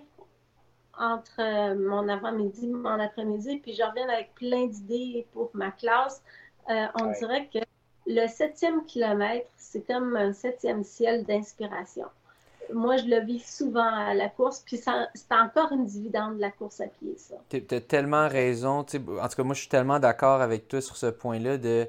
entre 0.98 1.40
euh, 1.40 1.76
mon 1.76 2.08
avant-midi 2.08 2.66
et 2.66 2.74
mon 2.74 3.00
après-midi, 3.00 3.58
puis 3.58 3.74
je 3.74 3.84
reviens 3.84 4.08
avec 4.08 4.34
plein 4.36 4.68
d'idées 4.68 5.28
pour 5.34 5.50
ma 5.54 5.72
classe. 5.72 6.22
Euh, 6.70 6.86
on 7.02 7.12
dirait 7.12 7.50
que 7.54 7.60
le 8.06 8.28
septième 8.28 8.86
kilomètre, 8.86 9.50
c'est 9.58 9.86
comme 9.86 10.16
un 10.16 10.34
septième 10.34 10.84
ciel 10.84 11.26
d'inspiration. 11.26 12.06
Moi, 12.72 12.96
je 12.98 13.06
le 13.06 13.20
vis 13.26 13.44
souvent 13.46 13.94
à 13.94 14.14
la 14.14 14.30
course, 14.30 14.64
puis 14.66 14.78
c'est 14.78 15.36
encore 15.36 15.74
une 15.74 15.86
dividende 15.86 16.38
de 16.38 16.42
la 16.42 16.52
course 16.52 16.80
à 16.80 16.88
pied, 16.88 17.16
ça. 17.18 17.36
Tu 17.50 17.64
as 17.70 17.82
tellement 17.82 18.30
raison. 18.30 18.80
En 18.80 18.84
tout 18.86 18.98
cas, 18.98 19.44
moi, 19.44 19.54
je 19.54 19.60
suis 19.60 19.70
tellement 19.70 20.00
d'accord 20.00 20.42
avec 20.42 20.70
toi 20.70 20.80
sur 20.80 20.96
ce 20.96 21.08
point-là 21.08 21.58
de 21.58 21.88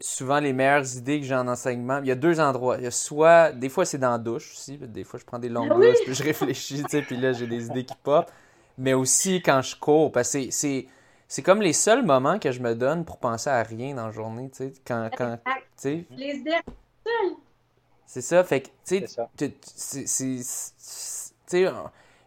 souvent 0.00 0.40
les 0.40 0.52
meilleures 0.52 0.96
idées 0.96 1.20
que 1.20 1.26
j'ai 1.26 1.34
en 1.34 1.48
enseignement, 1.48 1.98
il 2.00 2.06
y 2.06 2.10
a 2.10 2.14
deux 2.14 2.40
endroits. 2.40 2.76
Il 2.78 2.84
y 2.84 2.86
a 2.86 2.90
soit, 2.90 3.52
des 3.52 3.68
fois 3.68 3.84
c'est 3.84 3.98
dans 3.98 4.12
la 4.12 4.18
douche 4.18 4.52
aussi, 4.52 4.78
des 4.78 5.04
fois 5.04 5.18
je 5.18 5.24
prends 5.24 5.38
des 5.38 5.48
longues 5.48 5.74
douches, 5.74 6.04
puis 6.04 6.14
je 6.14 6.22
réfléchis, 6.22 6.82
tu 6.84 6.90
sais, 6.90 7.02
puis 7.02 7.16
là 7.16 7.32
j'ai 7.32 7.46
des 7.46 7.66
idées 7.66 7.84
qui 7.84 7.96
pop. 8.02 8.30
Mais 8.78 8.92
aussi 8.94 9.42
quand 9.42 9.62
je 9.62 9.76
cours, 9.76 10.12
parce 10.12 10.32
que 10.32 10.50
c'est, 10.50 10.86
c'est 11.28 11.42
comme 11.42 11.62
les 11.62 11.72
seuls 11.72 12.04
moments 12.04 12.38
que 12.38 12.52
je 12.52 12.60
me 12.60 12.74
donne 12.74 13.04
pour 13.04 13.18
penser 13.18 13.50
à 13.50 13.62
rien 13.62 13.94
dans 13.94 14.06
la 14.06 14.12
journée, 14.12 14.50
tu 14.50 14.58
sais, 14.58 14.72
quand, 14.86 15.08
quand 15.16 15.38
tu 15.80 16.06
Les 16.10 16.34
idées 16.36 16.60
C'est 18.06 18.20
ça, 18.22 18.44
fait 18.44 18.62
que, 18.62 18.68
tu 18.84 19.06
sais, 19.06 19.54
c'est, 21.46 21.62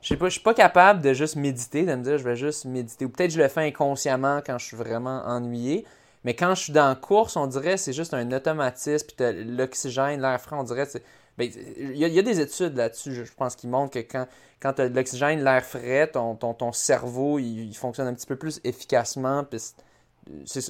je 0.08 0.14
sais 0.14 0.18
pas, 0.18 0.28
je 0.28 0.34
suis 0.34 0.41
pas 0.41 0.53
capable 0.53 1.01
de 1.01 1.14
juste 1.14 1.36
méditer, 1.36 1.84
de 1.84 1.93
me 1.95 2.03
dire 2.03 2.18
je 2.18 2.24
vais 2.24 2.36
juste 2.36 2.66
méditer. 2.66 3.03
Ou 3.05 3.10
peut-être 3.10 3.32
je 3.32 3.41
le 3.41 3.47
fais 3.47 3.68
inconsciemment 3.68 4.41
quand 4.45 4.58
je 4.58 4.66
suis 4.66 4.78
vraiment 4.78 5.24
ennuyé. 5.26 5.86
Mais 6.28 6.34
quand 6.34 6.56
je 6.56 6.64
suis 6.64 6.74
dans 6.74 6.90
la 6.90 6.96
course, 6.96 7.38
on 7.38 7.48
dirait 7.48 7.76
que 7.76 7.78
c'est 7.78 7.94
juste 7.94 8.14
un 8.14 8.30
automatisme, 8.34 9.08
puis 9.08 9.46
l'oxygène, 9.46 10.22
l'air 10.22 10.42
frais, 10.42 10.58
on 10.60 10.64
dirait 10.64 10.86
que 10.86 10.98
ben, 11.38 11.50
il 11.78 11.96
y, 11.96 12.20
a 12.20 12.22
des 12.22 12.42
études 12.42 12.76
là-dessus, 12.76 13.14
je 13.14 13.34
pense, 13.34 13.56
qui 13.56 13.66
montrent 13.66 13.94
que 13.94 14.00
quand, 14.00 14.28
quand 14.60 14.74
tu 14.74 14.82
as 14.82 14.90
de 14.90 14.94
l'oxygène, 14.94 15.42
l'air 15.42 15.64
frais, 15.64 16.06
ton, 16.08 16.36
ton, 16.36 16.54
ton, 16.54 16.74
cerveau, 16.74 17.40
il, 17.40 17.74
fonctionne 17.76 18.08
un 18.08 18.14
petit 18.14 18.26
peu 18.26 18.36
plus 18.36 18.60
efficacement, 18.66 19.46
puis 19.46 19.60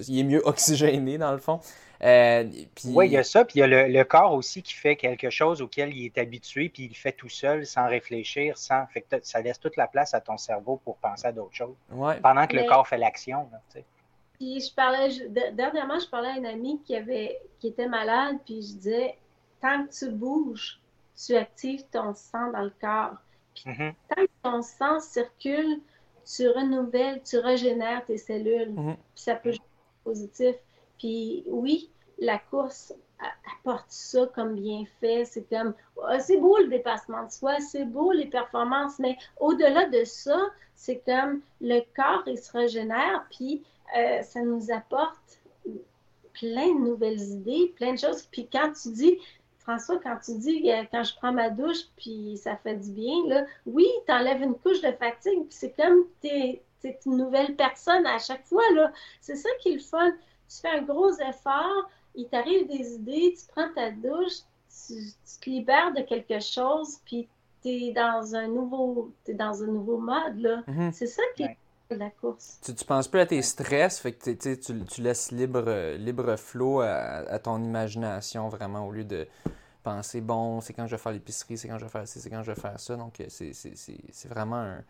il 0.07 0.19
est 0.19 0.23
mieux 0.23 0.41
oxygéné 0.45 1.17
dans 1.17 1.31
le 1.31 1.39
fond. 1.39 1.59
Euh, 2.03 2.43
oui, 2.85 3.07
il 3.07 3.13
y 3.13 3.17
a 3.17 3.23
ça, 3.23 3.43
puis 3.43 3.55
il 3.55 3.59
y 3.61 3.63
a 3.63 3.87
le, 3.87 4.03
corps 4.03 4.33
aussi 4.33 4.61
qui 4.61 4.75
fait 4.75 4.95
quelque 4.95 5.31
chose 5.31 5.63
auquel 5.63 5.91
il 5.91 6.05
est 6.05 6.19
habitué, 6.19 6.69
puis 6.69 6.83
il 6.83 6.89
le 6.89 6.93
fait 6.93 7.13
tout 7.13 7.29
seul, 7.29 7.65
sans 7.65 7.87
réfléchir, 7.87 8.59
sans. 8.59 8.85
Fait 8.93 9.01
que 9.01 9.15
ça 9.23 9.41
laisse 9.41 9.59
toute 9.59 9.75
la 9.75 9.87
place 9.87 10.13
à 10.13 10.21
ton 10.21 10.37
cerveau 10.37 10.79
pour 10.85 10.97
penser 10.97 11.25
à 11.25 11.31
d'autres 11.31 11.55
choses. 11.55 11.75
Pendant 12.21 12.45
que 12.45 12.55
le 12.55 12.65
corps 12.65 12.87
fait 12.87 12.99
l'action. 12.99 13.49
Puis 14.37 14.59
je 14.61 14.73
parlais, 14.73 15.09
dernièrement, 15.53 15.99
je 15.99 16.07
parlais 16.07 16.29
à 16.29 16.37
une 16.37 16.45
amie 16.45 16.81
qui 16.83 16.95
avait 16.95 17.41
qui 17.59 17.67
était 17.69 17.87
malade, 17.87 18.37
puis 18.45 18.61
je 18.61 18.73
disais 18.75 19.17
tant 19.61 19.85
que 19.85 19.91
tu 19.91 20.11
bouges, 20.11 20.79
tu 21.15 21.35
actives 21.35 21.83
ton 21.91 22.13
sang 22.13 22.51
dans 22.51 22.63
le 22.63 22.73
corps. 22.79 23.17
Mm-hmm. 23.65 23.93
tant 24.09 24.23
que 24.23 24.31
ton 24.43 24.61
sang 24.61 24.99
circule, 24.99 25.81
tu 26.23 26.47
renouvelles, 26.47 27.23
tu 27.23 27.39
régénères 27.39 28.05
tes 28.05 28.17
cellules. 28.17 28.71
Mm-hmm. 28.71 28.95
Puis 28.95 29.23
ça 29.23 29.35
peut 29.35 29.49
être 29.49 29.61
positif. 30.03 30.55
Puis 30.99 31.43
oui, 31.47 31.89
la 32.19 32.37
course 32.37 32.93
apporte 33.59 33.89
ça 33.89 34.27
comme 34.35 34.55
bienfait. 34.55 35.25
C'est 35.25 35.49
comme, 35.49 35.73
ah, 36.07 36.19
c'est 36.19 36.37
beau 36.37 36.57
le 36.59 36.67
dépassement 36.67 37.25
de 37.25 37.31
soi, 37.31 37.59
c'est 37.59 37.85
beau 37.85 38.11
les 38.11 38.27
performances, 38.27 38.99
mais 38.99 39.17
au-delà 39.39 39.87
de 39.87 40.03
ça, 40.03 40.37
c'est 40.75 41.01
comme 41.05 41.41
le 41.59 41.81
corps, 41.95 42.23
il 42.27 42.37
se 42.37 42.51
régénère, 42.51 43.25
puis 43.31 43.63
euh, 43.95 44.21
ça 44.21 44.41
nous 44.41 44.71
apporte 44.71 45.41
plein 46.33 46.73
de 46.73 46.79
nouvelles 46.79 47.21
idées, 47.21 47.73
plein 47.75 47.93
de 47.93 47.99
choses. 47.99 48.23
Puis 48.23 48.47
quand 48.51 48.71
tu 48.73 48.89
dis, 48.91 49.17
François, 49.59 49.99
quand 49.99 50.17
tu 50.23 50.37
dis 50.37 50.71
euh, 50.71 50.83
quand 50.91 51.03
je 51.03 51.15
prends 51.15 51.33
ma 51.33 51.49
douche, 51.49 51.87
puis 51.95 52.37
ça 52.37 52.55
fait 52.57 52.75
du 52.75 52.91
bien, 52.91 53.15
là, 53.27 53.45
oui, 53.65 53.87
tu 54.05 54.11
enlèves 54.11 54.41
une 54.41 54.55
couche 54.55 54.81
de 54.81 54.91
fatigue, 54.91 55.41
puis 55.47 55.51
c'est 55.51 55.75
comme 55.75 56.05
tu 56.21 56.27
es, 56.27 56.61
une 57.05 57.17
nouvelle 57.17 57.55
personne 57.55 58.05
à 58.05 58.17
chaque 58.17 58.45
fois. 58.45 58.63
là. 58.73 58.91
C'est 59.19 59.35
ça 59.35 59.49
qui 59.61 59.69
est 59.69 59.73
le 59.73 59.79
fun 59.79 60.13
tu 60.49 60.61
fais 60.61 60.69
un 60.69 60.81
gros 60.81 61.11
effort, 61.19 61.89
il 62.15 62.27
t'arrive 62.27 62.67
des 62.67 62.95
idées, 62.95 63.35
tu 63.37 63.45
prends 63.47 63.71
ta 63.73 63.91
douche, 63.91 64.39
tu, 64.87 64.95
te 65.41 65.49
libères 65.49 65.93
de 65.93 66.01
quelque 66.01 66.39
chose, 66.39 66.99
puis 67.05 67.27
tu 67.61 67.69
es 67.69 67.91
dans 67.91 68.35
un 68.35 68.47
nouveau 68.47 69.11
es 69.27 69.33
dans 69.33 69.63
un 69.63 69.67
nouveau 69.67 69.97
mode. 69.97 70.39
Là. 70.39 70.63
Mhm. 70.67 70.91
C'est 70.93 71.07
ça 71.07 71.21
qui 71.35 71.43
est 71.43 71.57
la 71.95 72.09
course. 72.09 72.59
Tu, 72.63 72.73
tu 72.73 72.85
penses 72.85 73.07
plus 73.07 73.19
à 73.19 73.25
tes 73.25 73.41
stress, 73.41 73.99
fait 73.99 74.13
que 74.13 74.31
tu, 74.31 74.59
tu 74.85 75.01
laisses 75.01 75.31
libre, 75.31 75.95
libre 75.97 76.35
flot 76.35 76.81
à, 76.81 77.39
ton 77.39 77.63
imagination 77.63 78.49
vraiment 78.49 78.85
au 78.85 78.91
lieu 78.91 79.03
de 79.03 79.27
penser 79.83 80.19
bon, 80.21 80.59
c'est 80.59 80.73
quand 80.73 80.85
je 80.85 80.95
vais 80.95 81.01
faire 81.01 81.13
l'épicerie, 81.13 81.57
c'est 81.57 81.67
quand 81.67 81.79
je 81.79 81.85
vais 81.85 81.91
faire 81.91 82.07
ci, 82.07 82.19
c'est 82.19 82.29
quand 82.29 82.43
je 82.43 82.51
vais 82.51 82.59
faire 82.59 82.79
ça. 82.79 82.95
Donc 82.95 83.21
c'est 83.29 84.27
vraiment 84.27 84.57
un, 84.57 84.83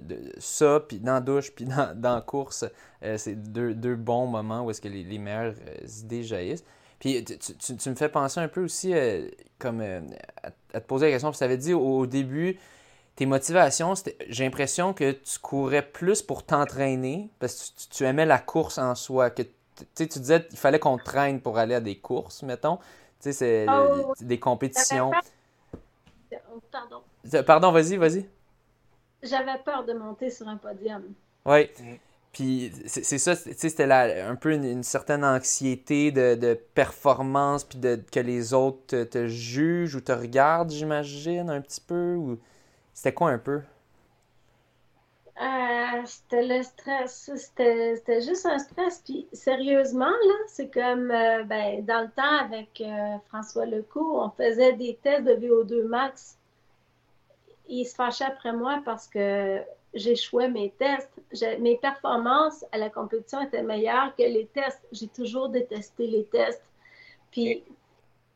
de, 0.00 0.32
ça, 0.38 0.80
puis 0.86 1.00
dans 1.00 1.14
la 1.14 1.20
douche, 1.20 1.52
puis 1.52 1.64
dans, 1.64 1.98
dans 1.98 2.14
la 2.16 2.20
course, 2.20 2.64
euh, 3.02 3.18
c'est 3.18 3.34
deux, 3.34 3.74
deux, 3.74 3.96
bons 3.96 4.26
moments 4.26 4.64
où 4.64 4.70
est-ce 4.70 4.80
que 4.80 4.88
les, 4.88 5.02
les, 5.02 5.18
meilleures 5.18 5.54
euh, 5.68 5.86
idées 6.02 6.22
jaillissent. 6.22 6.64
Puis 6.98 7.24
tu, 7.24 7.76
tu, 7.76 7.90
me 7.90 7.94
fais 7.94 8.08
penser 8.08 8.40
un 8.40 8.48
peu 8.48 8.64
aussi 8.64 8.94
euh, 8.94 9.28
comme 9.58 9.82
à, 9.82 10.80
te 10.80 10.86
poser 10.86 11.06
la 11.06 11.12
question, 11.12 11.30
tu 11.30 11.44
avais 11.44 11.58
dit 11.58 11.74
au, 11.74 12.06
début, 12.06 12.58
tes 13.16 13.26
motivations, 13.26 13.94
j'ai 14.28 14.44
l'impression 14.44 14.92
que 14.92 15.12
tu 15.12 15.38
courais 15.40 15.82
plus 15.82 16.22
pour 16.22 16.44
t'entraîner, 16.44 17.30
parce 17.38 17.70
que 17.70 17.94
tu, 17.94 18.04
aimais 18.04 18.26
la 18.26 18.38
course 18.38 18.78
en 18.78 18.94
soi, 18.94 19.30
que 19.30 19.42
tu 19.94 20.06
disais 20.06 20.46
qu'il 20.46 20.58
fallait 20.58 20.78
qu'on 20.78 20.98
traîne 20.98 21.40
pour 21.40 21.58
aller 21.58 21.74
à 21.74 21.80
des 21.80 21.98
courses, 21.98 22.42
mettons. 22.42 22.76
Tu 22.76 23.32
sais, 23.32 23.32
c'est 23.32 23.66
oh, 23.68 24.14
des 24.20 24.38
compétitions. 24.38 25.10
Pardon. 26.70 27.02
Pardon, 27.44 27.72
vas-y, 27.72 27.96
vas-y 27.96 28.28
j'avais 29.26 29.58
peur 29.64 29.84
de 29.84 29.92
monter 29.92 30.30
sur 30.30 30.48
un 30.48 30.56
podium. 30.56 31.02
Oui. 31.44 31.68
Puis 32.32 32.70
c'est 32.86 33.18
ça, 33.18 33.34
c'était 33.34 33.90
un 33.90 34.36
peu 34.36 34.52
une, 34.52 34.82
certaine 34.82 35.24
anxiété 35.24 36.12
de, 36.12 36.58
performance, 36.74 37.64
puis 37.64 37.78
de, 37.78 37.98
que 38.12 38.20
les 38.20 38.52
autres 38.52 39.04
te, 39.04 39.26
jugent 39.26 39.94
ou 39.94 40.00
te 40.00 40.12
regardent, 40.12 40.70
j'imagine, 40.70 41.48
un 41.48 41.62
petit 41.62 41.80
peu. 41.80 42.14
Ou... 42.14 42.38
C'était 42.96 43.12
quoi 43.12 43.28
un 43.28 43.38
peu? 43.38 43.60
Euh, 45.38 46.02
c'était 46.06 46.46
le 46.46 46.62
stress. 46.62 47.30
C'était 47.36 48.22
juste 48.22 48.46
un 48.46 48.58
stress. 48.58 49.02
Puis 49.04 49.28
sérieusement, 49.34 50.06
là, 50.06 50.34
c'est 50.46 50.72
comme 50.72 51.10
euh, 51.10 51.44
ben, 51.44 51.84
dans 51.84 52.00
le 52.00 52.10
temps 52.10 52.38
avec 52.40 52.80
euh, 52.80 53.18
François 53.28 53.66
Lecourt, 53.66 54.24
on 54.24 54.30
faisait 54.42 54.72
des 54.72 54.98
tests 55.02 55.24
de 55.24 55.34
VO2 55.34 55.82
max 55.84 56.38
il 57.68 57.84
se 57.84 57.94
fâchait 57.94 58.24
après 58.24 58.52
moi 58.52 58.80
parce 58.84 59.08
que 59.08 59.60
j'échouais 59.92 60.48
mes 60.48 60.70
tests. 60.78 61.10
Mes 61.58 61.76
performances 61.76 62.64
à 62.72 62.78
la 62.78 62.88
compétition 62.88 63.42
étaient 63.42 63.62
meilleures 63.62 64.14
que 64.16 64.22
les 64.22 64.46
tests. 64.46 64.86
J'ai 64.92 65.08
toujours 65.08 65.48
détesté 65.48 66.06
les 66.06 66.24
tests. 66.24 66.62
Puis, 67.30 67.62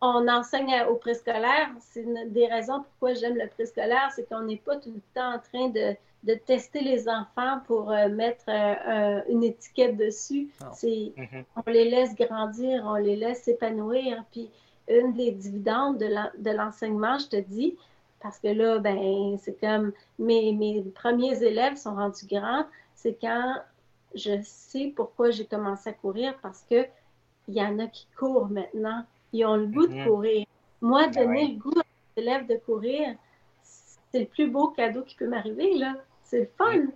on 0.00 0.28
enseigne 0.28 0.84
au 0.88 0.94
préscolaire. 0.94 1.70
C'est 1.80 2.02
une 2.02 2.30
des 2.30 2.46
raisons 2.46 2.82
pourquoi 2.82 3.14
j'aime 3.14 3.36
le 3.36 3.48
préscolaire, 3.48 4.10
c'est 4.14 4.28
qu'on 4.28 4.42
n'est 4.42 4.56
pas 4.56 4.76
tout 4.76 4.92
le 4.92 5.00
temps 5.14 5.34
en 5.34 5.38
train 5.38 5.68
de, 5.68 5.94
de 6.24 6.34
tester 6.34 6.80
les 6.80 7.08
enfants 7.08 7.60
pour 7.66 7.90
euh, 7.90 8.08
mettre 8.08 8.44
euh, 8.48 9.20
une 9.28 9.44
étiquette 9.44 9.96
dessus. 9.96 10.48
C'est, 10.72 11.12
mm-hmm. 11.16 11.44
On 11.56 11.70
les 11.70 11.90
laisse 11.90 12.14
grandir, 12.14 12.82
on 12.86 12.96
les 12.96 13.16
laisse 13.16 13.42
s'épanouir. 13.42 14.24
Puis, 14.30 14.50
une 14.88 15.12
des 15.12 15.30
dividendes 15.30 15.98
de 15.98 16.50
l'enseignement, 16.50 17.16
je 17.18 17.28
te 17.28 17.36
dis, 17.36 17.76
parce 18.20 18.38
que 18.38 18.48
là, 18.48 18.78
ben, 18.78 19.38
c'est 19.38 19.58
comme 19.60 19.92
mes, 20.18 20.52
mes 20.52 20.82
premiers 20.82 21.42
élèves 21.42 21.76
sont 21.76 21.94
rendus 21.94 22.26
grands. 22.26 22.66
C'est 22.94 23.16
quand 23.20 23.56
je 24.14 24.40
sais 24.42 24.92
pourquoi 24.94 25.30
j'ai 25.30 25.46
commencé 25.46 25.90
à 25.90 25.92
courir 25.92 26.34
parce 26.42 26.64
que 26.68 26.86
il 27.48 27.54
y 27.54 27.62
en 27.62 27.78
a 27.78 27.86
qui 27.86 28.06
courent 28.16 28.48
maintenant. 28.48 29.04
Ils 29.32 29.44
ont 29.44 29.56
le 29.56 29.66
goût 29.66 29.86
de 29.86 29.94
mhm. 29.94 30.06
courir. 30.06 30.46
Moi, 30.80 31.08
ben 31.08 31.24
donner 31.24 31.46
le 31.48 31.58
goût 31.58 31.78
à 31.78 31.82
mes 32.16 32.22
élèves 32.22 32.46
de 32.46 32.56
courir, 32.56 33.14
c'est 33.62 34.20
le 34.20 34.26
plus 34.26 34.48
beau 34.48 34.68
cadeau 34.68 35.02
qui 35.02 35.14
peut 35.14 35.28
m'arriver, 35.28 35.74
là. 35.74 35.94
C'est 36.24 36.40
le 36.40 36.50
fun. 36.56 36.86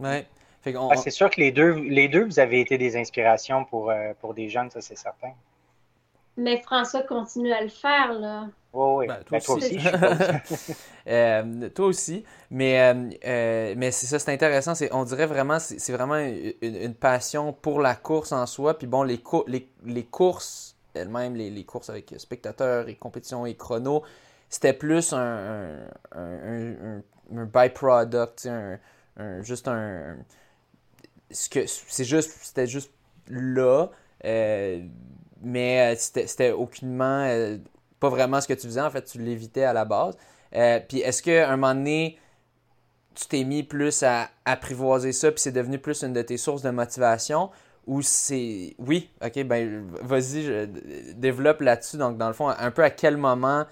Ouais. 0.00 0.26
Ah, 0.64 0.96
c'est 0.96 1.10
sûr 1.10 1.28
que 1.28 1.40
les 1.40 1.50
deux, 1.50 1.72
les 1.72 2.08
deux, 2.08 2.24
vous 2.24 2.38
avez 2.38 2.60
été 2.60 2.78
des 2.78 2.96
inspirations 2.96 3.64
pour, 3.64 3.90
euh, 3.90 4.12
pour 4.20 4.32
des 4.32 4.48
jeunes, 4.48 4.70
ça 4.70 4.80
c'est 4.80 4.96
certain. 4.96 5.32
Mais 6.36 6.60
François 6.60 7.02
continue 7.02 7.52
à 7.52 7.62
le 7.62 7.68
faire, 7.68 8.12
là. 8.12 8.46
Oui, 8.72 8.94
oui. 8.98 9.06
Ben, 9.06 9.22
toi, 9.24 9.38
ben, 9.38 9.56
aussi. 9.56 9.78
Euh, 11.08 11.68
toi 11.70 11.86
aussi. 11.86 12.24
Mais, 12.48 12.80
euh, 12.80 13.10
euh, 13.26 13.74
mais 13.76 13.90
c'est 13.90 14.06
ça, 14.06 14.20
c'est 14.20 14.32
intéressant. 14.32 14.72
On 14.92 15.02
dirait 15.02 15.26
vraiment, 15.26 15.58
c'est 15.58 15.92
vraiment 15.92 16.14
une, 16.14 16.94
passion 16.94 17.52
pour 17.52 17.80
la 17.80 17.96
course 17.96 18.30
en 18.30 18.46
soi. 18.46 18.78
Puis 18.78 18.86
bon, 18.86 19.02
les, 19.02 19.20
les, 19.48 19.68
les 19.84 20.04
courses 20.04 20.71
elles-mêmes, 20.94 21.34
les, 21.34 21.64
courses 21.64 21.90
avec 21.90 22.14
spectateurs 22.18 22.88
et 22.88 22.96
compétitions 22.96 23.46
et 23.46 23.54
chronos, 23.54 24.02
c'était 24.48 24.72
plus 24.72 25.12
un, 25.12 25.78
un, 26.12 27.02
byproduct, 27.30 28.48
juste 29.40 29.68
un. 29.68 30.16
C'est 31.30 32.04
juste, 32.04 32.30
c'était 32.42 32.66
juste 32.66 32.92
là. 33.28 33.88
mais 35.42 35.96
c'était 35.96 36.52
aucunement 36.52 37.26
pas 38.02 38.08
vraiment 38.08 38.40
ce 38.40 38.48
que 38.48 38.54
tu 38.54 38.66
faisais, 38.66 38.80
en 38.80 38.90
fait, 38.90 39.04
tu 39.04 39.18
l'évitais 39.18 39.62
à 39.62 39.72
la 39.72 39.84
base. 39.84 40.16
Euh, 40.56 40.80
puis 40.86 40.98
est-ce 40.98 41.22
qu'à 41.22 41.48
un 41.48 41.56
moment 41.56 41.72
donné, 41.72 42.18
tu 43.14 43.26
t'es 43.28 43.44
mis 43.44 43.62
plus 43.62 44.02
à 44.02 44.28
apprivoiser 44.44 45.12
ça, 45.12 45.30
puis 45.30 45.40
c'est 45.40 45.52
devenu 45.52 45.78
plus 45.78 46.02
une 46.02 46.12
de 46.12 46.22
tes 46.22 46.36
sources 46.36 46.62
de 46.62 46.70
motivation, 46.70 47.50
ou 47.86 48.02
c'est... 48.02 48.74
Oui, 48.78 49.10
ok, 49.24 49.44
ben 49.44 49.86
vas-y, 50.02 50.68
développe 51.14 51.60
là-dessus. 51.60 51.96
Donc, 51.96 52.18
dans 52.18 52.28
le 52.28 52.34
fond, 52.34 52.48
un 52.48 52.70
peu 52.70 52.82
à 52.82 52.90
quel 52.90 53.16
moment 53.16 53.64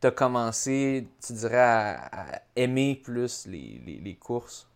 tu 0.00 0.06
as 0.06 0.10
commencé, 0.10 1.08
tu 1.24 1.32
dirais, 1.32 1.58
à, 1.58 2.42
aimer 2.54 3.00
plus 3.02 3.46
les, 3.46 4.00
les, 4.02 4.14
courses? 4.16 4.68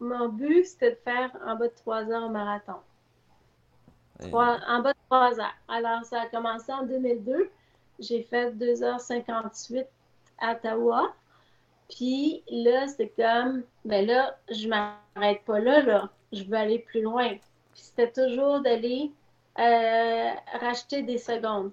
Mon 0.00 0.28
but, 0.28 0.64
c'était 0.64 0.92
de 0.92 0.98
faire 1.04 1.30
en 1.46 1.56
bas 1.56 1.68
de 1.68 1.74
trois 1.74 2.04
heures 2.10 2.24
au 2.24 2.30
marathon 2.30 2.76
en 4.32 4.80
bas 4.80 4.92
de 4.92 4.98
3 5.08 5.40
heures. 5.40 5.54
Alors, 5.68 6.04
ça 6.04 6.22
a 6.22 6.26
commencé 6.26 6.72
en 6.72 6.84
2002. 6.84 7.50
J'ai 7.98 8.22
fait 8.22 8.52
2h58 8.52 9.86
à 10.38 10.52
Ottawa. 10.52 11.14
Puis 11.88 12.42
là, 12.50 12.86
c'est 12.88 13.12
comme, 13.16 13.62
ben 13.84 14.06
là, 14.06 14.36
je 14.50 14.68
m'arrête 14.68 15.42
pas 15.44 15.60
là, 15.60 15.82
là. 15.82 16.10
Je 16.32 16.44
veux 16.44 16.56
aller 16.56 16.78
plus 16.78 17.02
loin. 17.02 17.28
Puis 17.28 17.82
c'était 17.82 18.10
toujours 18.10 18.60
d'aller 18.60 19.10
euh, 19.58 20.30
racheter 20.60 21.02
des 21.02 21.18
secondes. 21.18 21.70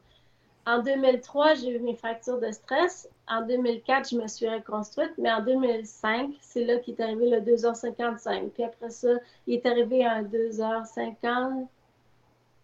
En 0.67 0.83
2003, 0.83 1.55
j'ai 1.55 1.69
eu 1.69 1.79
mes 1.79 1.95
fractures 1.95 2.39
de 2.39 2.51
stress. 2.51 3.09
En 3.27 3.41
2004, 3.41 4.09
je 4.09 4.17
me 4.17 4.27
suis 4.27 4.47
reconstruite, 4.47 5.11
mais 5.17 5.31
en 5.31 5.41
2005, 5.41 6.35
c'est 6.39 6.63
là 6.65 6.77
qu'est 6.77 6.99
arrivé 6.99 7.29
le 7.29 7.39
2h55. 7.41 8.49
Puis 8.49 8.63
après 8.63 8.91
ça, 8.91 9.09
il 9.47 9.55
est 9.55 9.65
arrivé 9.65 10.05
à 10.05 10.21
2h50, 10.21 11.65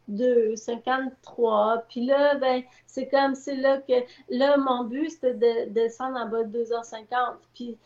de 0.07 0.53
53. 0.55 1.85
Puis 1.89 2.05
là, 2.05 2.35
ben, 2.35 2.63
c'est 2.85 3.07
comme, 3.07 3.35
c'est 3.35 3.55
là 3.55 3.79
que, 3.79 3.93
là, 4.29 4.57
mon 4.57 4.85
but, 4.85 5.09
c'était 5.09 5.33
de, 5.33 5.69
descendre 5.71 6.17
en 6.17 6.27
bas 6.27 6.43
de 6.43 6.63
2h50. 6.63 7.35
Puis 7.53 7.77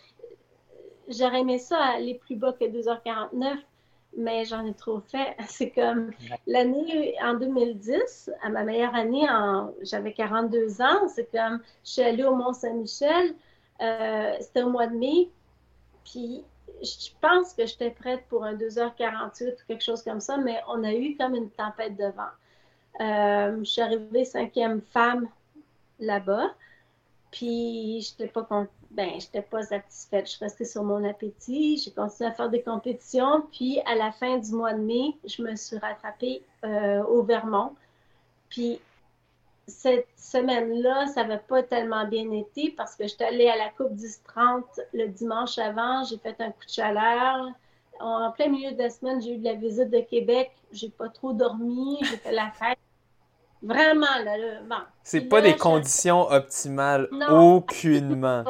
j'aurais 1.08 1.42
aimé 1.42 1.58
ça 1.58 1.78
aller 1.78 2.16
plus 2.16 2.36
bas 2.36 2.54
que 2.54 2.66
2h49, 2.66 3.58
mais 4.18 4.46
j'en 4.46 4.66
ai 4.66 4.74
trop 4.74 5.00
fait. 5.00 5.36
C'est 5.48 5.72
comme 5.72 6.12
l'année 6.48 7.16
en 7.22 7.36
2010, 7.36 8.32
à 8.44 8.50
ma 8.50 8.64
meilleure 8.64 8.96
année, 8.96 9.26
j'avais 9.82 10.14
42 10.14 10.82
ans. 10.82 11.08
C'est 11.08 11.32
comme 11.32 11.62
je 11.84 11.92
suis 11.92 12.02
allée 12.02 12.24
au 12.24 12.36
Mont-Saint-Michel. 12.36 13.36
Euh, 13.82 14.36
c'était 14.40 14.64
au 14.64 14.70
mois 14.70 14.88
de 14.88 14.96
mai. 14.96 15.30
Puis 16.04 16.44
je 16.82 17.10
pense 17.22 17.54
que 17.54 17.66
j'étais 17.66 17.92
prête 17.92 18.24
pour 18.30 18.44
un 18.44 18.56
2h48 18.56 19.54
ou 19.54 19.68
quelque 19.68 19.84
chose 19.84 20.04
comme 20.04 20.20
ça, 20.20 20.38
mais 20.38 20.62
on 20.68 20.84
a 20.84 20.94
eu 20.94 21.16
comme 21.18 21.36
une 21.36 21.50
tempête 21.50 21.98
de 21.98 22.06
vent. 22.06 22.32
Euh, 23.00 23.60
je 23.60 23.70
suis 23.70 23.82
arrivée 23.82 24.26
cinquième 24.26 24.82
femme 24.82 25.28
là-bas. 26.00 26.52
Puis, 27.32 28.02
je 28.02 28.12
n'étais 28.12 28.28
pas, 28.28 28.48
ben, 28.92 29.20
pas 29.50 29.64
satisfaite. 29.64 30.26
Je 30.26 30.32
suis 30.32 30.44
restée 30.44 30.66
sur 30.66 30.84
mon 30.84 31.08
appétit. 31.08 31.78
J'ai 31.78 31.92
continué 31.92 32.30
à 32.30 32.34
faire 32.34 32.50
des 32.50 32.62
compétitions. 32.62 33.48
Puis, 33.52 33.80
à 33.86 33.96
la 33.96 34.12
fin 34.12 34.38
du 34.38 34.52
mois 34.52 34.74
de 34.74 34.82
mai, 34.82 35.16
je 35.26 35.42
me 35.42 35.56
suis 35.56 35.78
rattrapée 35.78 36.44
euh, 36.66 37.02
au 37.04 37.24
Vermont. 37.24 37.76
Puis, 38.50 38.82
cette 39.72 40.08
semaine-là, 40.18 41.08
ça 41.08 41.24
n'avait 41.24 41.42
pas 41.48 41.64
tellement 41.64 42.06
bien 42.06 42.32
été 42.32 42.74
parce 42.78 42.96
que 42.96 43.08
j'étais 43.08 43.26
allée 43.26 43.50
à 43.50 43.58
la 43.58 43.70
Coupe 43.70 43.96
du 43.96 44.08
30 44.28 44.64
le 44.94 45.08
dimanche 45.08 45.58
avant. 45.58 46.04
J'ai 46.04 46.18
fait 46.18 46.36
un 46.40 46.52
coup 46.52 46.66
de 46.66 46.72
chaleur. 46.72 47.48
En 48.00 48.32
plein 48.32 48.48
milieu 48.48 48.72
de 48.72 48.78
la 48.78 48.90
semaine, 48.90 49.22
j'ai 49.22 49.36
eu 49.36 49.38
de 49.38 49.44
la 49.44 49.54
visite 49.54 49.90
de 49.90 50.02
Québec. 50.02 50.52
J'ai 50.72 50.90
pas 50.90 51.10
trop 51.10 51.34
dormi. 51.34 51.98
J'ai 52.02 52.18
fait 52.18 52.32
la 52.32 52.52
fête. 52.52 52.80
Vraiment, 53.62 54.18
là. 54.24 54.62
bon. 54.68 54.84
C'est 55.04 55.22
pas 55.22 55.42
des 55.42 55.56
conditions 55.56 56.22
optimales, 56.32 57.08
aucunement. 57.30 58.44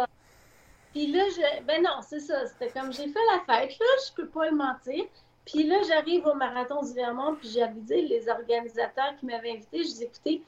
Puis 0.94 1.08
là, 1.08 1.24
je... 1.30 1.64
ben 1.64 1.82
non, 1.82 2.02
c'est 2.02 2.20
ça. 2.20 2.48
C'était 2.48 2.70
comme 2.70 2.92
j'ai 2.92 3.08
fait 3.08 3.20
la 3.34 3.40
fête, 3.46 3.78
là, 3.80 3.86
je 4.08 4.14
peux 4.14 4.28
pas 4.28 4.50
le 4.50 4.56
mentir. 4.56 5.06
Puis 5.46 5.64
là, 5.64 5.78
j'arrive 5.88 6.26
au 6.28 6.36
marathon 6.36 6.82
du 6.82 6.94
Vermont, 6.94 7.36
puis 7.36 7.50
j'ai 7.50 7.64
avisé 7.64 8.02
les 8.04 8.30
organisateurs 8.30 9.16
qui 9.20 9.26
m'avaient 9.26 9.52
invité. 9.52 9.84
Je 9.84 9.90
dis 9.90 10.04
écoutez, 10.04 10.42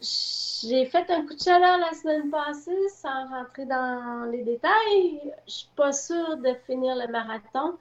j'ai 0.00 0.86
fait 0.86 1.10
un 1.10 1.26
coup 1.26 1.34
de 1.34 1.40
chaleur 1.40 1.78
la 1.78 1.92
semaine 1.92 2.30
passée 2.30 2.88
sans 2.88 3.28
rentrer 3.28 3.66
dans 3.66 4.28
les 4.30 4.42
détails. 4.42 5.32
Je 5.46 5.52
suis 5.52 5.68
pas 5.74 5.92
sûre 5.92 6.36
de 6.36 6.54
finir 6.66 6.94
le 6.94 7.08
marathon. 7.08 7.76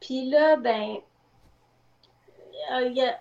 Puis 0.00 0.30
là, 0.30 0.56
ben, 0.56 0.96
il 2.82 2.92
y 2.92 3.02
a 3.02 3.18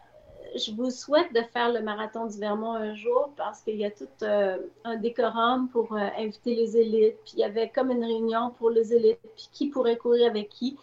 je 0.55 0.71
vous 0.71 0.89
souhaite 0.89 1.33
de 1.33 1.41
faire 1.53 1.71
le 1.71 1.81
marathon 1.81 2.25
du 2.25 2.37
Vermont 2.39 2.73
un 2.73 2.95
jour 2.95 3.31
parce 3.37 3.61
qu'il 3.61 3.75
y 3.75 3.85
a 3.85 3.91
tout 3.91 4.07
euh, 4.23 4.57
un 4.83 4.95
décorum 4.97 5.69
pour 5.69 5.93
euh, 5.93 6.07
inviter 6.17 6.55
les 6.55 6.77
élites. 6.77 7.17
Puis 7.23 7.33
il 7.35 7.39
y 7.39 7.43
avait 7.43 7.69
comme 7.69 7.91
une 7.91 8.03
réunion 8.03 8.51
pour 8.57 8.69
les 8.69 8.93
élites, 8.93 9.19
puis 9.35 9.49
qui 9.51 9.67
pourrait 9.67 9.97
courir 9.97 10.29
avec 10.29 10.49
qui. 10.49 10.77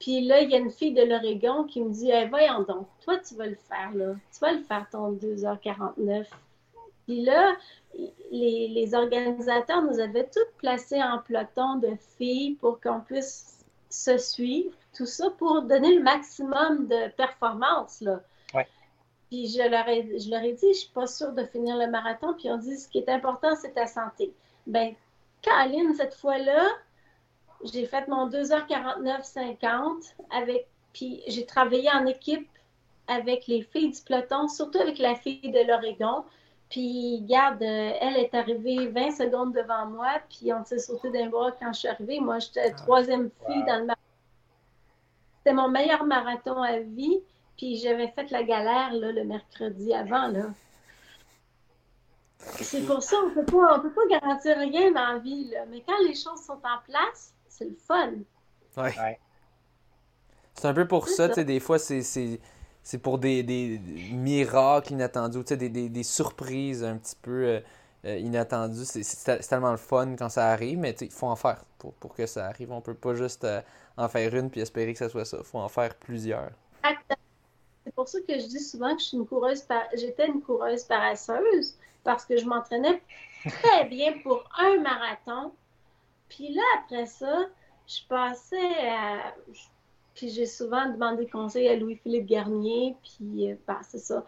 Puis 0.00 0.22
là, 0.22 0.40
il 0.40 0.50
y 0.50 0.54
a 0.54 0.58
une 0.58 0.70
fille 0.70 0.92
de 0.92 1.02
l'Oregon 1.02 1.64
qui 1.64 1.80
me 1.80 1.90
dit 1.90 2.10
Voyons 2.28 2.62
donc, 2.62 2.86
toi, 3.04 3.18
tu 3.18 3.34
vas 3.36 3.46
le 3.46 3.54
faire, 3.54 3.94
là. 3.94 4.14
Tu 4.32 4.40
vas 4.40 4.52
le 4.52 4.62
faire 4.62 4.86
ton 4.90 5.12
2h49. 5.12 6.26
Puis 7.06 7.22
là, 7.22 7.54
les, 8.30 8.68
les 8.68 8.94
organisateurs 8.94 9.82
nous 9.82 10.00
avaient 10.00 10.28
toutes 10.28 10.56
placées 10.58 11.02
en 11.02 11.18
peloton 11.18 11.76
de 11.76 11.90
filles 12.18 12.54
pour 12.54 12.80
qu'on 12.80 13.00
puisse 13.00 13.64
se 13.90 14.18
suivre, 14.18 14.74
tout 14.96 15.06
ça 15.06 15.30
pour 15.30 15.62
donner 15.62 15.94
le 15.94 16.02
maximum 16.02 16.86
de 16.88 17.08
performance, 17.10 18.00
là. 18.00 18.20
Puis 19.30 19.48
je 19.48 19.68
leur, 19.68 19.88
ai, 19.88 20.18
je 20.18 20.30
leur 20.30 20.42
ai 20.42 20.52
dit, 20.52 20.68
je 20.68 20.78
suis 20.78 20.92
pas 20.92 21.06
sûre 21.06 21.32
de 21.32 21.44
finir 21.44 21.76
le 21.76 21.88
marathon. 21.88 22.34
Puis 22.34 22.50
on 22.50 22.58
dit, 22.58 22.78
ce 22.78 22.88
qui 22.88 22.98
est 22.98 23.08
important, 23.08 23.56
c'est 23.56 23.72
ta 23.72 23.86
santé. 23.86 24.32
Ben, 24.66 24.94
Caroline, 25.42 25.94
cette 25.94 26.14
fois-là, 26.14 26.68
j'ai 27.64 27.86
fait 27.86 28.06
mon 28.06 28.28
2h49-50 28.28 30.14
avec, 30.30 30.68
puis 30.92 31.22
j'ai 31.26 31.46
travaillé 31.46 31.90
en 31.90 32.06
équipe 32.06 32.48
avec 33.08 33.46
les 33.46 33.62
filles 33.62 33.90
du 33.90 34.00
peloton, 34.02 34.48
surtout 34.48 34.78
avec 34.78 34.98
la 34.98 35.14
fille 35.14 35.50
de 35.50 35.66
l'Oregon. 35.66 36.24
Puis, 36.70 37.22
garde, 37.22 37.62
elle 37.62 38.16
est 38.16 38.34
arrivée 38.34 38.88
20 38.88 39.10
secondes 39.12 39.54
devant 39.54 39.86
moi, 39.86 40.20
puis 40.28 40.52
on 40.52 40.64
s'est 40.64 40.78
sauté 40.78 41.10
d'un 41.10 41.28
bras 41.28 41.52
quand 41.52 41.72
je 41.72 41.80
suis 41.80 41.88
arrivée. 41.88 42.20
Moi, 42.20 42.38
j'étais 42.40 42.68
la 42.68 42.74
troisième 42.74 43.30
fille 43.46 43.64
dans 43.64 43.76
le 43.76 43.86
marathon. 43.86 44.00
C'était 45.38 45.54
mon 45.54 45.68
meilleur 45.68 46.04
marathon 46.04 46.62
à 46.62 46.78
vie. 46.78 47.20
Puis 47.56 47.76
j'avais 47.76 48.08
fait 48.08 48.30
la 48.30 48.42
galère 48.42 48.92
là, 48.92 49.12
le 49.12 49.24
mercredi 49.24 49.94
avant. 49.94 50.28
Là. 50.28 50.46
C'est 52.38 52.84
pour 52.86 53.02
ça 53.02 53.16
qu'on 53.22 53.30
peut 53.30 53.44
pas, 53.44 53.78
peut 53.78 53.92
pas 53.92 54.06
garantir 54.10 54.56
rien 54.58 54.90
dans 54.90 55.12
la 55.12 55.18
vie. 55.18 55.50
Là. 55.50 55.64
Mais 55.70 55.82
quand 55.86 55.98
les 56.06 56.14
choses 56.14 56.42
sont 56.44 56.60
en 56.64 56.78
place, 56.84 57.34
c'est 57.48 57.66
le 57.66 57.76
fun. 57.76 58.12
Ouais. 58.76 59.20
C'est 60.54 60.68
un 60.68 60.74
peu 60.74 60.86
pour 60.86 61.08
ça, 61.08 61.28
tu 61.28 61.34
sais, 61.34 61.44
des 61.44 61.60
fois, 61.60 61.78
c'est, 61.78 62.40
c'est, 62.84 62.98
pour 62.98 63.18
des, 63.18 63.42
des, 63.42 63.80
miracles 64.12 64.92
inattendus, 64.92 65.42
des, 65.44 65.68
des, 65.68 65.88
des, 65.88 66.02
surprises 66.02 66.84
un 66.84 66.98
petit 66.98 67.16
peu 67.20 67.44
euh, 67.44 67.60
euh, 68.04 68.18
inattendues. 68.18 68.84
C'est, 68.84 69.48
tellement 69.48 69.70
le 69.70 69.78
fun 69.78 70.14
quand 70.16 70.28
ça 70.28 70.50
arrive, 70.50 70.78
mais 70.78 70.94
il 71.00 71.10
faut 71.10 71.26
en 71.26 71.36
faire 71.36 71.64
pour, 71.78 71.94
pour, 71.94 72.14
que 72.14 72.26
ça 72.26 72.46
arrive. 72.46 72.70
On 72.70 72.82
peut 72.82 72.94
pas 72.94 73.14
juste 73.14 73.44
euh, 73.44 73.62
en 73.96 74.08
faire 74.08 74.34
une 74.34 74.50
puis 74.50 74.60
espérer 74.60 74.92
que 74.92 74.98
ça 74.98 75.08
soit 75.08 75.24
ça. 75.24 75.38
Il 75.40 75.44
faut 75.44 75.58
en 75.58 75.68
faire 75.68 75.94
plusieurs. 75.94 76.50
C'est 77.84 77.94
pour 77.94 78.08
ça 78.08 78.18
que 78.20 78.38
je 78.38 78.46
dis 78.46 78.60
souvent 78.60 78.94
que 78.94 79.00
je 79.00 79.08
suis 79.08 79.16
une 79.16 79.26
coureuse 79.26 79.62
j'étais 79.94 80.26
une 80.26 80.40
coureuse 80.40 80.84
paresseuse 80.84 81.76
parce 82.02 82.24
que 82.24 82.36
je 82.36 82.46
m'entraînais 82.46 83.02
très 83.46 83.84
bien 83.86 84.18
pour 84.22 84.44
un 84.58 84.78
marathon. 84.80 85.52
Puis 86.28 86.54
là, 86.54 86.62
après 86.78 87.06
ça, 87.06 87.46
je 87.86 88.00
passais 88.08 88.88
à... 88.88 89.34
Puis 90.14 90.28
j'ai 90.28 90.46
souvent 90.46 90.88
demandé 90.88 91.26
conseil 91.26 91.68
à 91.68 91.76
Louis-Philippe 91.76 92.26
Garnier, 92.26 92.96
puis 93.02 93.50
euh, 93.50 93.56
ben, 93.66 93.78
c'est 93.82 93.98
ça. 93.98 94.24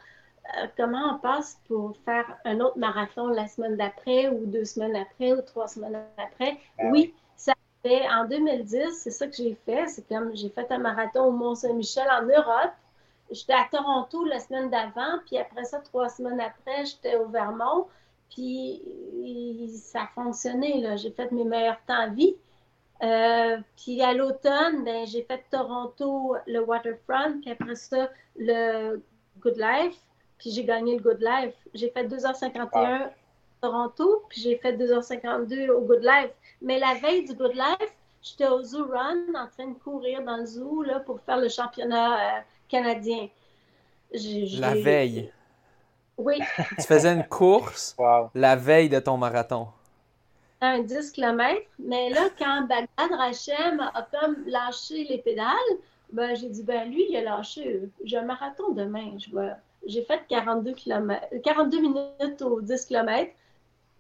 Euh, 0.59 0.67
comment 0.77 1.15
on 1.15 1.19
passe 1.19 1.61
pour 1.67 1.97
faire 2.05 2.25
un 2.45 2.61
autre 2.61 2.79
marathon 2.79 3.29
la 3.29 3.47
semaine 3.47 3.77
d'après, 3.77 4.29
ou 4.29 4.47
deux 4.47 4.65
semaines 4.65 4.97
après, 4.97 5.33
ou 5.33 5.43
trois 5.43 5.69
semaines 5.69 6.03
après? 6.19 6.59
Ben 6.79 6.91
oui, 6.91 7.15
ça 7.37 7.55
fait 7.83 8.09
en 8.09 8.27
2010, 8.27 8.93
c'est 8.93 9.11
ça 9.11 9.27
que 9.27 9.37
j'ai 9.37 9.57
fait. 9.67 9.87
C'est 9.89 10.07
comme 10.09 10.35
j'ai 10.35 10.49
fait 10.49 10.71
un 10.71 10.79
marathon 10.79 11.25
au 11.27 11.33
Mont-Saint-Michel 11.33 12.07
en 12.11 12.23
Europe. 12.23 12.73
J'étais 13.31 13.55
à 13.55 13.67
Toronto 13.71 14.25
la 14.25 14.39
semaine 14.39 14.71
d'avant, 14.71 15.19
puis 15.27 15.39
après 15.39 15.65
ça, 15.65 15.81
trois 15.81 16.09
semaines 16.09 16.41
après, 16.41 16.85
j'étais 16.85 17.17
au 17.17 17.27
Vermont. 17.27 17.87
Puis 18.31 18.83
ça 19.75 20.03
a 20.03 20.07
fonctionné, 20.09 20.97
J'ai 20.97 21.11
fait 21.11 21.31
mes 21.33 21.45
meilleurs 21.45 21.81
temps 21.87 21.95
à 21.95 22.09
vie. 22.09 22.37
Euh, 23.03 23.59
puis 23.77 24.01
à 24.03 24.15
l'automne, 24.15 24.85
ben, 24.85 25.07
j'ai 25.07 25.23
fait 25.23 25.45
Toronto, 25.51 26.37
le 26.47 26.61
Waterfront, 26.61 27.41
puis 27.41 27.51
après 27.51 27.75
ça, 27.75 28.11
le 28.37 29.03
Good 29.41 29.57
Life. 29.57 29.97
Puis 30.39 30.51
j'ai 30.51 30.65
gagné 30.65 30.97
le 30.97 31.03
Good 31.03 31.21
Life. 31.21 31.55
J'ai 31.75 31.91
fait 31.91 32.05
2h51 32.05 32.69
à 32.75 33.11
Toronto, 33.61 34.25
puis 34.29 34.41
j'ai 34.41 34.57
fait 34.57 34.77
2h52 34.77 35.71
au 35.71 35.83
Good 35.83 36.03
Life. 36.03 36.31
Mais 36.63 36.79
la 36.79 36.95
veille 36.95 37.25
du 37.25 37.35
Good 37.35 37.55
Life, 37.55 37.93
j'étais 38.23 38.49
au 38.49 38.63
Zoo 38.63 38.87
Run 38.87 39.35
en 39.35 39.47
train 39.49 39.69
de 39.69 39.79
courir 39.79 40.23
dans 40.23 40.39
le 40.39 40.47
zoo 40.47 40.83
là, 40.83 41.01
pour 41.01 41.21
faire 41.21 41.39
le 41.39 41.49
championnat 41.49 42.39
euh, 42.39 42.41
canadien. 42.69 43.29
La 44.13 44.75
veille. 44.75 45.31
Oui. 46.17 46.39
tu 46.79 46.87
faisais 46.87 47.13
une 47.13 47.27
course 47.27 47.95
la 48.35 48.57
veille 48.57 48.89
de 48.89 48.99
ton 49.01 49.19
marathon. 49.19 49.69
Un 50.61 50.81
10 50.81 51.13
km. 51.13 51.61
Mais 51.79 52.11
là, 52.11 52.29
quand 52.39 52.63
Bagdad 52.63 53.19
Rachem 53.19 53.81
a 53.81 54.09
comme 54.11 54.45
lâché 54.47 55.05
les 55.05 55.19
pédales, 55.19 55.55
ben, 56.13 56.35
j'ai 56.35 56.49
dit, 56.49 56.63
ben 56.63 56.91
lui, 56.91 57.05
il 57.09 57.17
a 57.17 57.23
lâché. 57.23 57.83
J'ai 58.05 58.17
un 58.17 58.23
marathon 58.23 58.73
demain. 58.73 59.19
Je 59.19 59.31
J'ai 59.87 60.03
fait 60.03 60.23
42, 60.29 60.73
km, 60.73 61.27
42 61.43 61.81
minutes 61.81 62.43
au 62.43 62.61
10 62.61 62.87
km. 62.87 63.31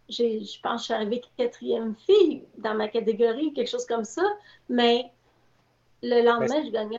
Je 0.09 0.61
pense 0.63 0.75
que 0.75 0.79
je 0.79 0.85
suis 0.85 0.95
arrivée 0.95 1.23
quatrième 1.37 1.95
fille 2.07 2.45
dans 2.59 2.75
ma 2.75 2.89
catégorie, 2.89 3.53
quelque 3.53 3.69
chose 3.69 3.87
comme 3.87 4.05
ça. 4.05 4.23
Mais 4.69 5.11
le 6.03 6.25
lendemain, 6.25 6.63
je 6.65 6.71
gagnais 6.71 6.99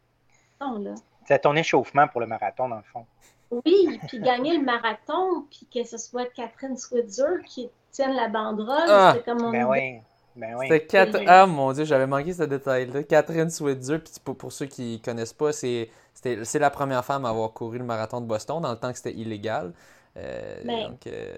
un 0.59 0.71
marathon. 0.73 0.95
C'est 1.25 1.39
ton 1.39 1.55
échauffement 1.55 2.07
pour 2.07 2.21
le 2.21 2.27
marathon, 2.27 2.69
dans 2.69 2.77
le 2.77 2.83
fond. 2.83 3.05
Oui, 3.49 3.99
puis 4.07 4.19
gagner 4.19 4.57
le 4.57 4.63
marathon, 4.63 5.45
puis 5.49 5.67
que 5.73 5.87
ce 5.87 5.97
soit 5.97 6.25
Catherine 6.33 6.77
Switzer 6.77 7.43
qui 7.45 7.69
la 8.05 8.27
banderole, 8.27 8.87
ah, 8.87 9.13
c'est 9.15 9.25
comme 9.25 9.43
on 9.43 9.51
ben 9.51 9.65
oui. 9.65 10.01
Ben 10.35 10.55
oui. 10.55 10.67
C'était 10.69 10.85
quatre... 10.85 11.19
Ah 11.25 11.47
mon 11.47 11.71
dieu, 11.73 11.83
j'avais 11.83 12.05
manqué 12.05 12.31
ce 12.31 12.43
détail-là. 12.43 13.03
Catherine 13.03 13.49
Switzer, 13.49 13.97
puis 13.99 14.13
pour, 14.23 14.37
pour, 14.37 14.51
ceux 14.51 14.67
qui 14.67 15.01
connaissent 15.01 15.33
pas, 15.33 15.51
c'est, 15.51 15.89
c'est 16.13 16.59
la 16.59 16.69
première 16.69 17.03
femme 17.03 17.25
à 17.25 17.29
avoir 17.29 17.51
couru 17.53 17.79
le 17.79 17.83
marathon 17.83 18.21
de 18.21 18.27
Boston 18.27 18.61
dans 18.61 18.71
le 18.71 18.77
temps 18.77 18.91
que 18.91 18.97
c'était 18.97 19.13
illégal. 19.15 19.73
Euh, 20.15 20.61
mais, 20.63 20.83
donc, 20.83 21.07
euh, 21.07 21.37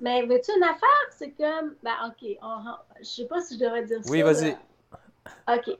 mais 0.00 0.22
veux-tu 0.26 0.50
une 0.56 0.64
affaire? 0.64 1.06
C'est 1.10 1.30
comme. 1.30 1.74
Ben, 1.82 1.94
ok, 2.06 2.36
on... 2.42 2.64
je 3.00 3.04
sais 3.04 3.26
pas 3.26 3.40
si 3.40 3.54
je 3.54 3.64
devrais 3.64 3.84
dire 3.84 4.02
ça. 4.02 4.10
Oui, 4.10 4.22
vas-y. 4.22 4.56
Ok. 5.48 5.76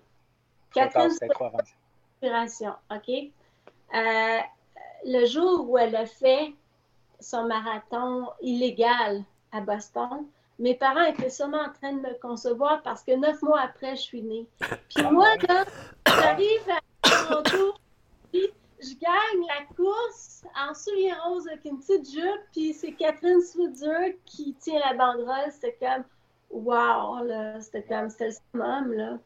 Catherine 0.72 1.10
Switzer 1.10 2.70
OK? 2.90 3.08
Euh, 3.94 4.38
le 5.04 5.26
jour 5.26 5.68
où 5.70 5.78
elle 5.78 5.96
a 5.96 6.06
fait 6.06 6.52
son 7.20 7.46
marathon 7.46 8.28
illégal 8.40 9.24
à 9.52 9.60
Boston, 9.60 10.26
mes 10.58 10.74
parents 10.74 11.04
étaient 11.04 11.30
sûrement 11.30 11.62
en 11.62 11.72
train 11.72 11.92
de 11.92 12.00
me 12.00 12.20
concevoir 12.20 12.82
parce 12.82 13.02
que 13.02 13.12
neuf 13.12 13.40
mois 13.42 13.60
après, 13.60 13.96
je 13.96 14.02
suis 14.02 14.22
née. 14.22 14.46
Puis 14.88 15.04
moi, 15.10 15.36
là, 15.48 15.64
J'arrive 16.20 16.68
à 16.68 17.08
Toronto, 17.08 17.74
puis 18.32 18.50
je 18.80 18.94
gagne 18.94 19.46
la 19.46 19.74
course 19.76 20.42
en 20.56 20.74
souliers 20.74 21.12
roses 21.24 21.46
avec 21.48 21.64
une 21.64 21.78
petite 21.78 22.10
jupe, 22.10 22.42
puis 22.52 22.72
c'est 22.72 22.92
Catherine 22.92 23.40
Switzer 23.40 24.18
qui 24.24 24.54
tient 24.54 24.80
la 24.80 24.94
banderole. 24.94 25.50
C'était 25.52 25.76
comme, 25.80 26.04
wow, 26.50 27.24
là, 27.24 27.60
c'était 27.60 27.82
comme, 27.82 28.10
c'était 28.10 28.28
le 28.28 28.34
summum, 28.52 28.92
là. 28.92 29.18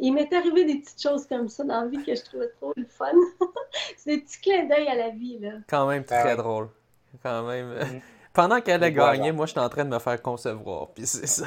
Il 0.00 0.12
m'est 0.12 0.32
arrivé 0.32 0.64
des 0.64 0.78
petites 0.78 1.02
choses 1.02 1.26
comme 1.26 1.48
ça 1.48 1.64
dans 1.64 1.80
la 1.82 1.86
vie 1.88 2.04
que 2.04 2.14
je 2.14 2.22
trouvais 2.22 2.48
trop 2.50 2.72
le 2.76 2.84
fun. 2.84 3.10
c'est 3.96 4.16
des 4.16 4.22
petits 4.22 4.40
clins 4.40 4.64
d'œil 4.64 4.86
à 4.86 4.94
la 4.94 5.10
vie, 5.10 5.38
là. 5.40 5.54
Quand 5.68 5.88
même 5.88 6.04
très 6.04 6.36
drôle. 6.36 6.68
Quand 7.22 7.42
même. 7.44 8.00
Pendant 8.36 8.60
qu'elle 8.60 8.84
a 8.84 8.90
gagné, 8.90 9.32
moi, 9.32 9.46
j'étais 9.46 9.60
en 9.60 9.68
train 9.70 9.86
de 9.86 9.88
me 9.88 9.98
faire 9.98 10.20
concevoir. 10.20 10.88
Puis 10.88 11.06
c'est 11.06 11.26
ça, 11.26 11.46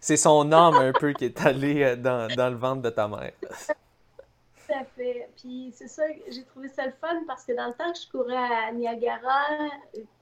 c'est 0.00 0.16
son 0.16 0.50
âme 0.50 0.76
un 0.76 0.92
peu 0.92 1.12
qui 1.12 1.26
est 1.26 1.38
allée 1.42 1.82
euh, 1.82 1.94
dans, 1.94 2.26
dans 2.34 2.48
le 2.48 2.56
ventre 2.56 2.80
de 2.80 2.88
ta 2.88 3.06
mère. 3.06 3.32
Tout 3.42 4.72
à 4.72 4.82
fait. 4.96 5.28
Puis 5.36 5.74
c'est 5.76 5.88
ça, 5.88 6.04
j'ai 6.30 6.42
trouvé 6.44 6.70
ça 6.70 6.86
le 6.86 6.92
fun 6.92 7.20
parce 7.26 7.44
que 7.44 7.52
dans 7.54 7.66
le 7.66 7.74
temps 7.74 7.92
que 7.92 7.98
je 7.98 8.10
courais 8.10 8.34
à 8.34 8.72
Niagara, 8.72 9.44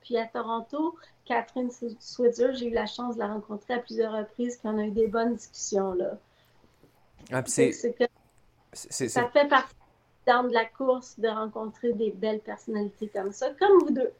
puis 0.03 0.17
à 0.17 0.27
Toronto, 0.27 0.97
Catherine 1.25 1.71
Switzer, 2.01 2.55
j'ai 2.55 2.67
eu 2.67 2.75
la 2.75 2.87
chance 2.87 3.15
de 3.15 3.21
la 3.21 3.29
rencontrer 3.29 3.75
à 3.75 3.79
plusieurs 3.79 4.13
reprises, 4.13 4.57
puis 4.57 4.69
on 4.69 4.79
a 4.79 4.83
eu 4.83 4.91
des 4.91 5.07
bonnes 5.07 5.37
discussions, 5.37 5.93
là. 5.93 6.19
Ah, 7.31 7.45
c'est... 7.47 7.71
Ça 8.73 9.29
fait 9.29 9.47
partie 9.47 9.75
de 10.27 10.53
la 10.53 10.65
course 10.65 11.21
de 11.21 11.29
rencontrer 11.29 11.93
des 11.93 12.11
belles 12.11 12.41
personnalités 12.41 13.07
comme 13.15 13.31
ça, 13.31 13.51
comme 13.61 13.79
vous 13.85 13.91
deux. 13.93 14.13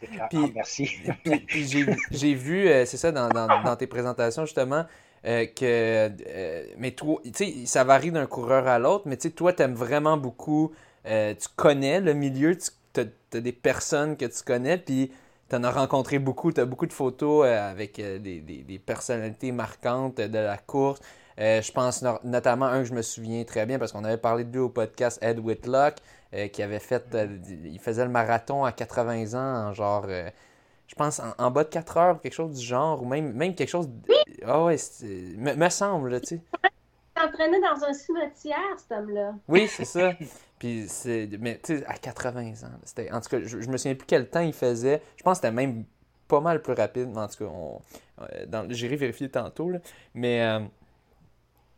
Puis, 0.00 0.08
ah, 0.20 0.28
merci. 0.54 0.90
puis, 1.46 1.66
j'ai 2.10 2.34
vu, 2.34 2.68
euh, 2.68 2.84
c'est 2.84 2.96
ça, 2.96 3.12
dans, 3.12 3.28
dans, 3.28 3.62
dans, 3.62 3.76
tes 3.76 3.86
présentations, 3.86 4.44
justement, 4.44 4.84
euh, 5.26 5.46
que. 5.46 6.10
Euh, 6.26 6.64
mais 6.78 6.92
toi, 6.92 7.20
tu 7.24 7.32
sais, 7.34 7.54
ça 7.66 7.84
varie 7.84 8.10
d'un 8.10 8.26
coureur 8.26 8.66
à 8.66 8.78
l'autre, 8.78 9.04
mais 9.06 9.16
tu 9.16 9.28
sais, 9.28 9.34
toi, 9.34 9.52
tu 9.52 9.62
aimes 9.62 9.74
vraiment 9.74 10.16
beaucoup. 10.16 10.72
tu 11.04 11.48
connais 11.56 12.00
le 12.00 12.14
milieu, 12.14 12.56
tu 12.56 13.00
as, 13.00 13.40
des 13.40 13.52
personnes 13.52 14.16
que 14.16 14.24
tu 14.24 14.42
connais, 14.42 14.78
puis 14.78 15.12
tu 15.50 15.56
en 15.56 15.64
as 15.64 15.70
rencontré 15.70 16.18
beaucoup, 16.18 16.52
tu 16.52 16.60
as 16.60 16.64
beaucoup 16.64 16.86
de 16.86 16.92
photos 16.92 17.46
avec 17.46 17.96
des, 17.96 18.18
des, 18.18 18.40
des, 18.40 18.78
personnalités 18.78 19.52
marquantes 19.52 20.16
de 20.16 20.38
la 20.38 20.56
course. 20.58 21.00
je 21.38 21.72
pense 21.72 22.04
notamment 22.24 22.66
un 22.66 22.82
que 22.82 22.88
je 22.88 22.94
me 22.94 23.02
souviens 23.02 23.44
très 23.44 23.66
bien 23.66 23.78
parce 23.78 23.92
qu'on 23.92 24.04
avait 24.04 24.18
parlé 24.18 24.44
de 24.44 24.52
lui 24.52 24.60
au 24.60 24.68
podcast 24.68 25.18
Ed 25.22 25.38
Whitlock. 25.38 25.96
Euh, 26.34 26.48
qui 26.48 26.62
avait 26.62 26.78
fait. 26.78 27.14
Euh, 27.14 27.26
il 27.64 27.78
faisait 27.78 28.04
le 28.04 28.10
marathon 28.10 28.64
à 28.64 28.72
80 28.72 29.32
ans, 29.32 29.72
genre. 29.72 30.04
Euh, 30.08 30.28
je 30.86 30.94
pense 30.94 31.22
en, 31.38 31.50
bas 31.50 31.64
de 31.64 31.70
4 31.70 31.96
heures, 31.96 32.20
quelque 32.20 32.34
chose 32.34 32.58
du 32.58 32.64
genre, 32.64 33.02
ou 33.02 33.06
même, 33.06 33.32
même 33.32 33.54
quelque 33.54 33.70
chose. 33.70 33.88
Ah 34.44 34.62
ouais, 34.64 34.76
me, 35.02 35.68
semble, 35.70 36.20
tu 36.20 36.26
sais. 36.26 36.40
Il 37.16 37.22
s'entraînait 37.22 37.60
dans 37.60 37.82
un 37.82 37.92
cimetière, 37.94 38.58
cet 38.76 38.92
homme-là. 38.92 39.34
Oui, 39.48 39.68
c'est 39.68 39.86
ça. 39.86 40.12
Puis 40.58 40.84
c'est. 40.88 41.30
Mais 41.40 41.58
tu 41.62 41.78
sais, 41.78 41.86
à 41.86 41.94
80 41.94 42.50
ans. 42.64 42.78
C'était, 42.84 43.10
en 43.10 43.22
tout 43.22 43.30
cas, 43.30 43.38
je, 43.42 43.56
me 43.56 43.78
souviens 43.78 43.94
plus 43.94 44.06
quel 44.06 44.28
temps 44.28 44.40
il 44.40 44.52
faisait. 44.52 45.00
Je 45.16 45.22
pense 45.22 45.38
que 45.38 45.46
c'était 45.46 45.54
même 45.54 45.84
pas 46.26 46.40
mal 46.40 46.60
plus 46.60 46.74
rapide. 46.74 47.08
Mais 47.08 47.20
en 47.20 47.28
tout 47.28 47.46
cas, 47.46 47.50
on, 47.50 47.80
j'irai 48.68 48.96
vérifier 48.96 49.30
tantôt. 49.30 49.70
Là. 49.70 49.78
Mais. 50.12 50.60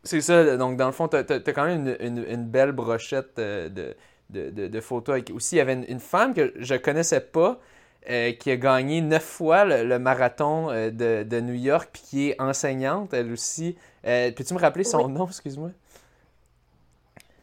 c'est 0.03 0.21
ça, 0.21 0.57
donc 0.57 0.77
dans 0.77 0.87
le 0.87 0.93
fond, 0.93 1.07
tu 1.07 1.17
as, 1.17 1.23
quand 1.23 1.67
même 1.67 1.97
une, 2.01 2.25
une 2.29 2.47
belle 2.47 2.73
brochette 2.73 3.37
de, 3.37 3.95
de, 4.31 4.81
photos. 4.81 5.15
Avec... 5.15 5.31
Aussi, 5.31 5.57
il 5.57 5.59
y 5.59 5.61
avait 5.61 5.75
une, 5.75 6.01
femme 6.01 6.35
que 6.35 6.53
je 6.57 6.75
connaissais 6.75 7.21
pas 7.21 7.59
euh, 8.09 8.33
qui 8.33 8.51
a 8.51 8.57
gagné 8.57 9.01
neuf 9.01 9.23
fois 9.23 9.65
le, 9.65 9.99
marathon 9.99 10.71
euh, 10.71 10.91
de, 10.91 11.41
New 11.41 11.55
York, 11.55 11.91
puis 11.93 12.03
qui 12.03 12.31
est 12.31 12.41
enseignante, 12.41 13.13
elle 13.13 13.33
aussi. 13.33 13.77
Euh, 14.07 14.31
Peux-tu 14.33 14.55
me 14.55 14.59
rappeler 14.59 14.85
son 14.85 15.09
nom, 15.09 15.27
excuse-moi? 15.27 15.71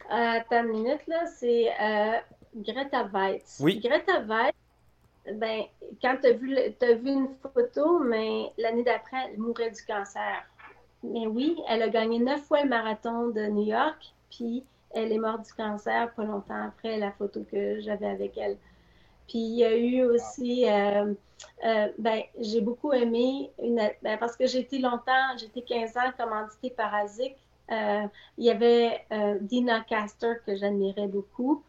Attends 0.09 0.63
une 0.63 0.69
minute, 0.69 1.05
là, 1.07 1.25
c'est 1.25 1.67
Greta 2.55 3.03
Weitz. 3.13 3.59
Oui. 3.59 3.79
Greta 3.83 4.21
Weitz, 4.21 4.55
ben, 5.35 5.63
quand 6.01 6.17
tu 6.21 6.29
as, 6.29 6.33
vu, 6.33 6.57
as 6.57 6.93
vu 6.93 7.09
une 7.09 7.29
photo, 7.53 7.99
mais 7.99 8.51
l'année 8.57 8.83
d'après, 8.83 9.17
elle 9.29 9.39
mourait 9.39 9.71
du 9.71 9.83
cancer. 9.83 10.43
Mais 11.03 11.27
oui, 11.27 11.57
elle 11.69 11.83
a 11.83 11.89
gagné 11.89 12.19
neuf 12.19 12.41
fois 12.43 12.63
le 12.63 12.69
marathon 12.69 13.27
de 13.29 13.45
New 13.47 13.65
York, 13.65 14.13
puis 14.31 14.63
elle 14.97 15.11
est 15.11 15.19
morte 15.19 15.45
du 15.45 15.53
cancer 15.53 16.11
pas 16.13 16.23
longtemps 16.23 16.67
après 16.67 16.97
la 16.97 17.11
photo 17.11 17.45
que 17.49 17.79
j'avais 17.81 18.07
avec 18.07 18.37
elle. 18.37 18.57
Puis 19.27 19.39
il 19.39 19.55
y 19.57 19.63
a 19.63 19.75
eu 19.75 20.03
aussi, 20.03 20.67
euh, 20.69 21.13
euh, 21.65 21.87
ben, 21.97 22.23
j'ai 22.39 22.61
beaucoup 22.61 22.93
aimé, 22.93 23.51
une, 23.61 23.81
ben, 24.01 24.17
parce 24.17 24.35
que 24.35 24.43
été 24.43 24.79
longtemps, 24.79 25.37
j'étais 25.37 25.61
15 25.61 25.97
ans 25.97 26.11
commanditée 26.17 26.71
par 26.71 26.93
ASIC. 26.95 27.35
Euh, 27.69 28.07
il 28.37 28.45
y 28.45 28.49
avait 28.49 29.05
Dina 29.41 29.81
Caster 29.81 30.35
que 30.45 30.55
j'admirais 30.55 31.07
beaucoup. 31.07 31.63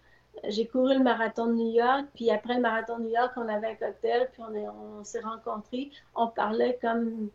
J'ai 0.45 0.69
couru 0.69 0.95
le 0.95 1.03
marathon 1.03 1.47
de 1.47 1.55
New 1.55 1.73
York, 1.73 2.07
puis 2.15 2.31
après 2.31 2.55
le 2.55 2.61
marathon 2.61 2.99
de 2.99 3.05
New 3.05 3.11
York, 3.11 3.33
on 3.37 3.49
avait 3.49 3.73
un 3.73 3.75
cocktail, 3.75 4.29
puis 4.33 4.43
on, 4.43 5.01
on 5.01 5.05
s'est 5.05 5.21
rencontrés. 5.21 5.91
On 6.15 6.29
parlait 6.29 6.79
comme. 6.81 7.29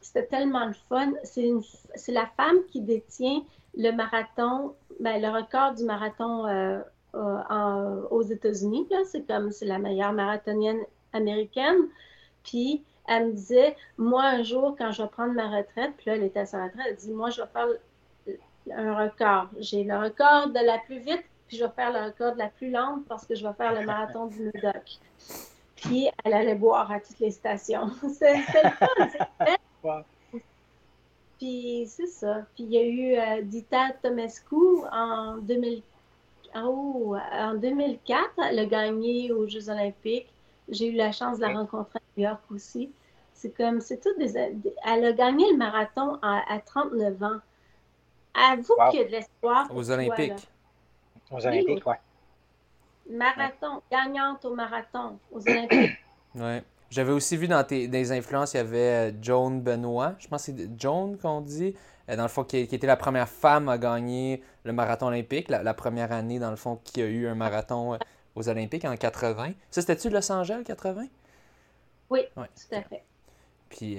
C'était 0.00 0.24
tellement 0.24 0.64
le 0.64 0.72
fun. 0.88 1.12
C'est 1.24 2.12
la 2.12 2.26
femme 2.38 2.64
qui 2.72 2.80
détient 2.80 3.42
le 3.76 3.90
marathon, 3.92 4.74
ben, 5.00 5.20
le 5.20 5.28
record 5.28 5.74
du 5.74 5.84
marathon 5.84 6.46
euh, 6.46 6.80
euh, 7.14 8.02
aux 8.10 8.22
États-Unis, 8.22 8.86
c'est 9.04 9.26
comme 9.26 9.50
c'est 9.50 9.66
la 9.66 9.78
meilleure 9.78 10.12
marathonienne 10.12 10.80
américaine. 11.12 11.88
Puis 12.44 12.82
elle 13.08 13.28
me 13.28 13.32
disait, 13.32 13.76
moi 13.98 14.24
un 14.24 14.42
jour 14.42 14.76
quand 14.78 14.92
je 14.92 15.02
vais 15.02 15.08
prendre 15.08 15.34
ma 15.34 15.48
retraite, 15.48 15.92
puis 15.96 16.06
là 16.06 16.16
elle 16.16 16.24
était 16.24 16.40
à 16.40 16.46
sa 16.46 16.64
retraite, 16.64 16.86
elle 16.88 16.96
dit, 16.96 17.12
moi 17.12 17.30
je 17.30 17.42
vais 17.42 17.48
faire 17.48 17.68
un 18.72 19.04
record. 19.04 19.48
J'ai 19.58 19.84
le 19.84 19.96
record 19.96 20.48
de 20.48 20.64
la 20.64 20.78
plus 20.78 20.98
vite, 20.98 21.24
puis 21.48 21.56
je 21.56 21.64
vais 21.64 21.70
faire 21.70 21.92
le 21.92 22.06
record 22.06 22.34
de 22.34 22.38
la 22.38 22.48
plus 22.48 22.70
lente 22.70 23.04
parce 23.08 23.26
que 23.26 23.34
je 23.34 23.46
vais 23.46 23.54
faire 23.54 23.74
le 23.78 23.84
marathon 23.84 24.26
du 24.26 24.50
Médoc. 24.54 24.98
Puis 25.76 26.08
elle 26.24 26.34
allait 26.34 26.54
boire 26.54 26.90
à 26.92 27.00
toutes 27.00 27.18
les 27.20 27.30
stations. 27.30 27.90
le 28.02 28.14
fun, 29.82 30.04
puis 31.40 31.86
c'est 31.86 32.06
ça. 32.06 32.42
Puis 32.54 32.64
il 32.64 32.72
y 32.72 32.78
a 32.78 32.82
eu 32.82 33.18
euh, 33.18 33.42
Dita 33.42 33.92
Tomescu 34.02 34.84
en, 34.92 35.38
2000... 35.38 35.82
oh, 36.56 37.16
en 37.32 37.54
2004. 37.54 38.30
Elle 38.50 38.58
a 38.58 38.66
gagné 38.66 39.32
aux 39.32 39.48
Jeux 39.48 39.70
Olympiques. 39.70 40.28
J'ai 40.68 40.88
eu 40.88 40.92
la 40.92 41.12
chance 41.12 41.38
de 41.38 41.46
la 41.46 41.54
rencontrer 41.54 41.98
à 41.98 42.02
New 42.16 42.24
York 42.24 42.42
aussi. 42.54 42.92
C'est 43.32 43.56
comme, 43.56 43.80
c'est 43.80 44.00
tout 44.00 44.14
des, 44.18 44.36
Elle 44.36 45.04
a 45.04 45.12
gagné 45.12 45.50
le 45.50 45.56
marathon 45.56 46.18
à, 46.20 46.60
39 46.64 47.22
ans. 47.22 47.38
Avoue 48.34 48.74
qu'il 48.90 49.00
y 49.00 49.02
a 49.02 49.06
de 49.06 49.12
l'espoir. 49.12 49.66
Aux 49.74 49.90
Olympiques. 49.90 50.46
aux 51.30 51.46
Olympiques, 51.46 51.86
oui. 51.86 51.94
Marathon, 53.10 53.80
gagnante 53.90 54.44
au 54.44 54.54
marathon, 54.54 55.18
aux 55.32 55.40
Olympiques. 55.48 55.98
ouais. 56.34 56.62
J'avais 56.90 57.12
aussi 57.12 57.36
vu 57.36 57.46
dans 57.46 57.62
tes 57.62 57.86
des 57.86 58.10
influences, 58.10 58.54
il 58.54 58.56
y 58.56 58.60
avait 58.60 58.78
euh, 58.78 59.12
Joan 59.22 59.60
Benoît. 59.60 60.16
Je 60.18 60.26
pense 60.26 60.46
que 60.46 60.52
c'est 60.52 60.68
Joan 60.76 61.16
qu'on 61.16 61.40
dit. 61.40 61.76
Euh, 62.08 62.16
dans 62.16 62.24
le 62.24 62.28
fond, 62.28 62.42
qui, 62.42 62.58
était 62.58 62.86
la 62.86 62.96
première 62.96 63.28
femme 63.28 63.68
à 63.68 63.78
gagner 63.78 64.42
le 64.64 64.72
marathon 64.72 65.06
olympique, 65.06 65.48
la, 65.48 65.74
première 65.74 66.10
année, 66.10 66.40
dans 66.40 66.50
le 66.50 66.56
fond, 66.56 66.80
qui 66.82 67.00
a 67.00 67.06
eu 67.06 67.28
un 67.28 67.36
marathon 67.36 67.94
euh, 67.94 67.98
aux 68.34 68.48
Olympiques 68.48 68.84
en 68.84 68.96
80. 68.96 69.52
Ça, 69.70 69.82
c'était-tu 69.82 70.10
Los 70.10 70.32
Angeles 70.32 70.64
80? 70.64 71.06
Oui, 72.10 72.20
tout 72.34 72.74
à 72.74 72.82
fait. 72.82 73.04
Puis, 73.68 73.98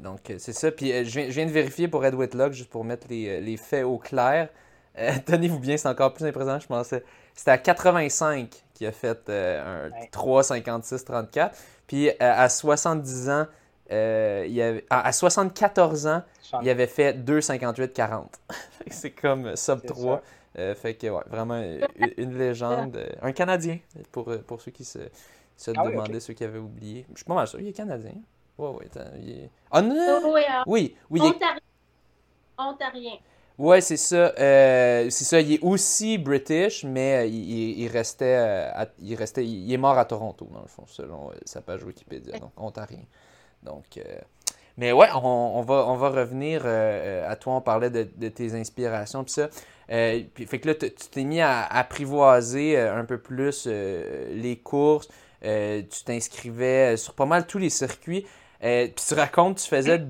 donc, 0.00 0.32
c'est 0.38 0.52
ça. 0.52 0.72
Puis, 0.72 1.04
je, 1.04 1.20
viens, 1.20 1.46
de 1.46 1.52
vérifier 1.52 1.86
pour 1.86 2.04
Ed 2.04 2.14
Whitlock, 2.14 2.54
juste 2.54 2.70
pour 2.70 2.84
mettre 2.84 3.06
les, 3.08 3.56
faits 3.56 3.84
au 3.84 3.98
clair. 3.98 4.48
Tenez-vous 5.26 5.60
bien, 5.60 5.76
c'est 5.76 5.88
encore 5.88 6.12
plus 6.12 6.24
impressionnant, 6.24 6.58
je 6.58 6.66
pensais. 6.66 7.04
C'était 7.34 7.52
à 7.52 7.58
85 7.58 8.64
qui 8.82 8.86
a 8.86 8.92
fait 8.92 9.30
un 9.30 9.90
3,56-34. 10.10 11.52
Puis 11.86 12.08
euh, 12.08 12.12
à 12.18 12.48
70 12.48 13.30
ans, 13.30 13.46
euh, 13.92 14.44
il 14.48 14.60
avait, 14.60 14.84
à 14.90 15.12
74 15.12 16.06
ans, 16.08 16.22
il 16.62 16.68
avait 16.68 16.88
fait 16.88 17.16
2,58-40. 17.16 18.24
c'est 18.90 19.12
comme 19.12 19.54
sub 19.54 19.84
3. 19.86 20.22
Euh, 20.58 20.74
fait 20.74 20.94
que, 20.94 21.06
ouais, 21.06 21.22
vraiment 21.28 21.62
une, 22.18 22.36
légende. 22.36 22.98
Un 23.22 23.32
Canadien, 23.32 23.78
pour, 24.10 24.30
pour 24.46 24.60
ceux 24.60 24.72
qui 24.72 24.84
se, 24.84 24.98
se 25.56 25.70
ah 25.76 25.84
demandaient, 25.84 26.20
ceux 26.20 26.34
qui 26.34 26.44
avaient 26.44 26.58
oublié. 26.58 27.06
Je 27.12 27.18
suis 27.18 27.24
pas 27.24 27.34
mal 27.34 27.46
sûr, 27.46 27.60
il 27.60 27.68
est 27.68 27.72
Canadien. 27.72 28.12
Ouais, 28.58 28.68
ouais, 28.68 28.88
il 29.22 29.30
est... 29.30 29.50
Ah 29.70 29.80
non! 29.80 30.34
Oui, 30.66 30.96
oui. 31.08 31.20
Ontarien. 31.20 31.60
Ontarien. 32.58 33.16
Ouais, 33.62 33.80
c'est 33.80 33.96
ça. 33.96 34.34
Euh, 34.40 35.08
c'est 35.08 35.22
ça. 35.22 35.40
Il 35.40 35.52
est 35.52 35.62
aussi 35.62 36.18
British, 36.18 36.82
mais 36.82 37.18
euh, 37.18 37.26
il, 37.26 37.86
restait, 37.86 38.36
euh, 38.36 38.84
il 39.00 39.14
restait, 39.14 39.46
il 39.46 39.72
est 39.72 39.76
mort 39.76 39.96
à 39.96 40.04
Toronto 40.04 40.48
dans 40.52 40.62
le 40.62 40.66
fond, 40.66 40.82
selon 40.88 41.30
sa 41.44 41.60
page 41.60 41.84
Wikipédia, 41.84 42.40
donc 42.40 42.50
ontarien. 42.56 43.04
Donc, 43.62 44.00
mais 44.76 44.90
ouais, 44.90 45.06
on, 45.14 45.62
va, 45.62 45.86
on 45.86 45.94
va 45.94 46.08
revenir 46.08 46.66
à 46.66 47.36
toi. 47.36 47.54
On 47.54 47.60
parlait 47.60 47.90
de, 47.90 48.28
tes 48.30 48.52
inspirations 48.54 49.22
puis 49.22 49.34
ça. 49.34 49.48
fait 49.86 50.58
que 50.60 50.66
là, 50.66 50.74
tu 50.74 50.90
t'es 50.90 51.22
mis 51.22 51.40
à 51.40 51.64
apprivoiser 51.64 52.76
un 52.80 53.04
peu 53.04 53.18
plus 53.18 53.68
les 53.68 54.60
courses. 54.60 55.06
tu 55.40 56.04
t'inscrivais 56.04 56.96
sur 56.96 57.14
pas 57.14 57.26
mal 57.26 57.46
tous 57.46 57.58
les 57.58 57.70
circuits. 57.70 58.26
puis 58.58 58.92
tu 59.06 59.14
racontes, 59.14 59.58
tu 59.58 59.68
faisais, 59.68 60.02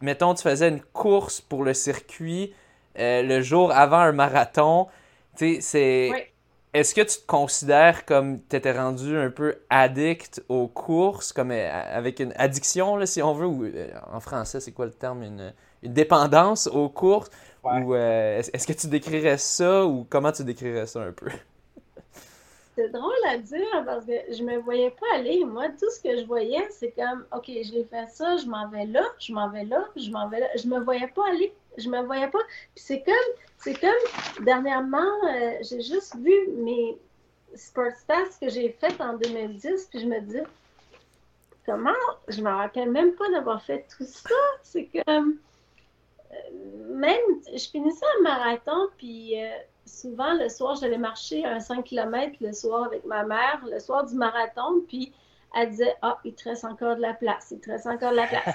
mettons, 0.00 0.32
tu 0.32 0.42
faisais 0.42 0.70
une 0.70 0.80
course 0.80 1.42
pour 1.42 1.64
le 1.64 1.74
circuit 1.74 2.54
euh, 2.98 3.22
le 3.22 3.42
jour 3.42 3.72
avant 3.72 3.98
un 3.98 4.12
marathon. 4.12 4.88
Tu 5.36 5.56
sais, 5.56 5.60
c'est. 5.60 6.32
Est-ce 6.72 6.92
que 6.92 7.02
tu 7.02 7.20
te 7.20 7.26
considères 7.26 8.04
comme 8.04 8.40
tu 8.48 8.56
étais 8.56 8.72
rendu 8.72 9.16
un 9.16 9.30
peu 9.30 9.58
addict 9.70 10.42
aux 10.48 10.66
courses, 10.66 11.32
comme 11.32 11.52
euh, 11.52 11.70
avec 11.70 12.18
une 12.18 12.32
addiction, 12.36 12.96
là, 12.96 13.06
si 13.06 13.22
on 13.22 13.32
veut, 13.32 13.46
ou 13.46 13.64
en 14.12 14.18
français, 14.18 14.58
c'est 14.58 14.72
quoi 14.72 14.86
le 14.86 14.92
terme 14.92 15.22
Une, 15.22 15.54
une 15.84 15.92
dépendance 15.92 16.66
aux 16.66 16.88
courses? 16.88 17.30
Ou 17.62 17.94
est-ce 17.94 18.66
que 18.66 18.72
tu 18.72 18.88
décrirais 18.88 19.38
ça, 19.38 19.86
ou 19.86 20.04
comment 20.10 20.32
tu 20.32 20.42
décrirais 20.44 20.86
ça 20.86 21.00
un 21.00 21.12
peu? 21.12 21.30
C'est 22.74 22.88
drôle 22.88 23.12
à 23.28 23.38
dire 23.38 23.84
parce 23.84 24.04
que 24.04 24.12
je 24.30 24.42
me 24.42 24.58
voyais 24.58 24.90
pas 24.90 25.06
aller. 25.14 25.44
Moi, 25.44 25.68
tout 25.70 25.90
ce 25.90 26.00
que 26.00 26.16
je 26.18 26.24
voyais, 26.24 26.66
c'est 26.70 26.90
comme, 26.92 27.24
OK, 27.34 27.44
j'ai 27.46 27.84
fait 27.84 28.06
ça, 28.10 28.36
je 28.36 28.46
m'en 28.46 28.68
vais 28.68 28.86
là, 28.86 29.04
je 29.18 29.32
m'en 29.32 29.48
vais 29.48 29.64
là, 29.64 29.86
je 29.96 30.10
m'en 30.10 30.28
vais 30.28 30.40
là. 30.40 30.48
Je 30.56 30.66
me 30.66 30.80
voyais 30.80 31.08
pas 31.08 31.28
aller. 31.28 31.52
Je 31.76 31.88
me 31.88 32.02
voyais 32.02 32.28
pas. 32.28 32.42
Puis 32.74 32.84
c'est 32.84 33.02
comme, 33.02 33.14
c'est 33.58 33.74
comme, 33.74 34.44
dernièrement, 34.44 35.12
euh, 35.28 35.52
j'ai 35.62 35.80
juste 35.80 36.16
vu 36.16 36.34
mes 36.56 36.98
sports 37.54 37.94
stats 37.96 38.38
que 38.40 38.48
j'ai 38.48 38.70
fait 38.70 39.00
en 39.00 39.14
2010, 39.14 39.88
puis 39.90 40.00
je 40.00 40.06
me 40.06 40.20
dis, 40.20 40.40
comment, 41.66 41.90
je 42.28 42.42
me 42.42 42.50
rappelle 42.50 42.90
même 42.90 43.14
pas 43.14 43.28
d'avoir 43.30 43.62
fait 43.62 43.86
tout 43.96 44.04
ça. 44.04 44.34
C'est 44.62 44.88
comme, 45.06 45.38
euh, 46.32 46.94
même, 46.94 47.20
je 47.52 47.68
finissais 47.68 48.06
un 48.18 48.22
marathon, 48.22 48.88
puis 48.98 49.40
euh, 49.40 49.50
souvent, 49.86 50.34
le 50.34 50.48
soir, 50.48 50.76
j'allais 50.76 50.98
marcher 50.98 51.44
un 51.44 51.60
5 51.60 51.84
km 51.84 52.36
le 52.40 52.52
soir 52.52 52.84
avec 52.84 53.04
ma 53.04 53.24
mère, 53.24 53.60
le 53.70 53.78
soir 53.78 54.04
du 54.04 54.14
marathon, 54.14 54.82
puis 54.86 55.12
elle 55.56 55.70
disait 55.70 55.94
Ah, 56.02 56.18
il 56.24 56.34
te 56.34 56.48
reste 56.48 56.64
encore 56.64 56.96
de 56.96 57.00
la 57.00 57.14
place, 57.14 57.48
il 57.50 57.60
te 57.60 57.70
reste 57.70 57.86
encore 57.86 58.12
de 58.12 58.16
la 58.16 58.26
place. 58.26 58.54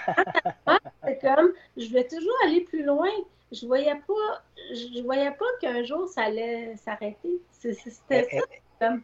c'est 1.03 1.19
comme, 1.21 1.53
je 1.77 1.87
vais 1.91 2.07
toujours 2.07 2.35
aller 2.45 2.61
plus 2.61 2.83
loin. 2.83 3.09
Je 3.51 3.65
voyais 3.65 3.95
pas, 3.95 4.43
je 4.71 5.01
voyais 5.01 5.31
pas 5.31 5.45
qu'un 5.59 5.83
jour 5.83 6.07
ça 6.07 6.23
allait 6.23 6.75
s'arrêter. 6.77 7.41
C'était 7.51 8.27
ça. 8.29 8.43
Comme, 8.79 9.01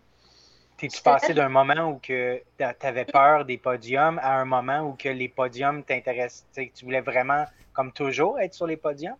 T'es-tu 0.77 1.01
passé 1.01 1.33
d'un 1.33 1.47
moment 1.47 1.89
où 1.89 1.99
que 1.99 2.41
tu 2.57 2.63
avais 2.81 3.05
peur 3.05 3.45
des 3.45 3.57
podiums 3.57 4.19
à 4.21 4.39
un 4.39 4.45
moment 4.45 4.81
où 4.81 4.93
que 4.93 5.07
les 5.07 5.29
podiums 5.29 5.83
t'intéressent? 5.83 6.45
Tu 6.53 6.83
voulais 6.83 7.01
vraiment, 7.01 7.45
comme 7.71 7.93
toujours, 7.93 8.39
être 8.39 8.53
sur 8.53 8.67
les 8.67 8.75
podiums? 8.75 9.15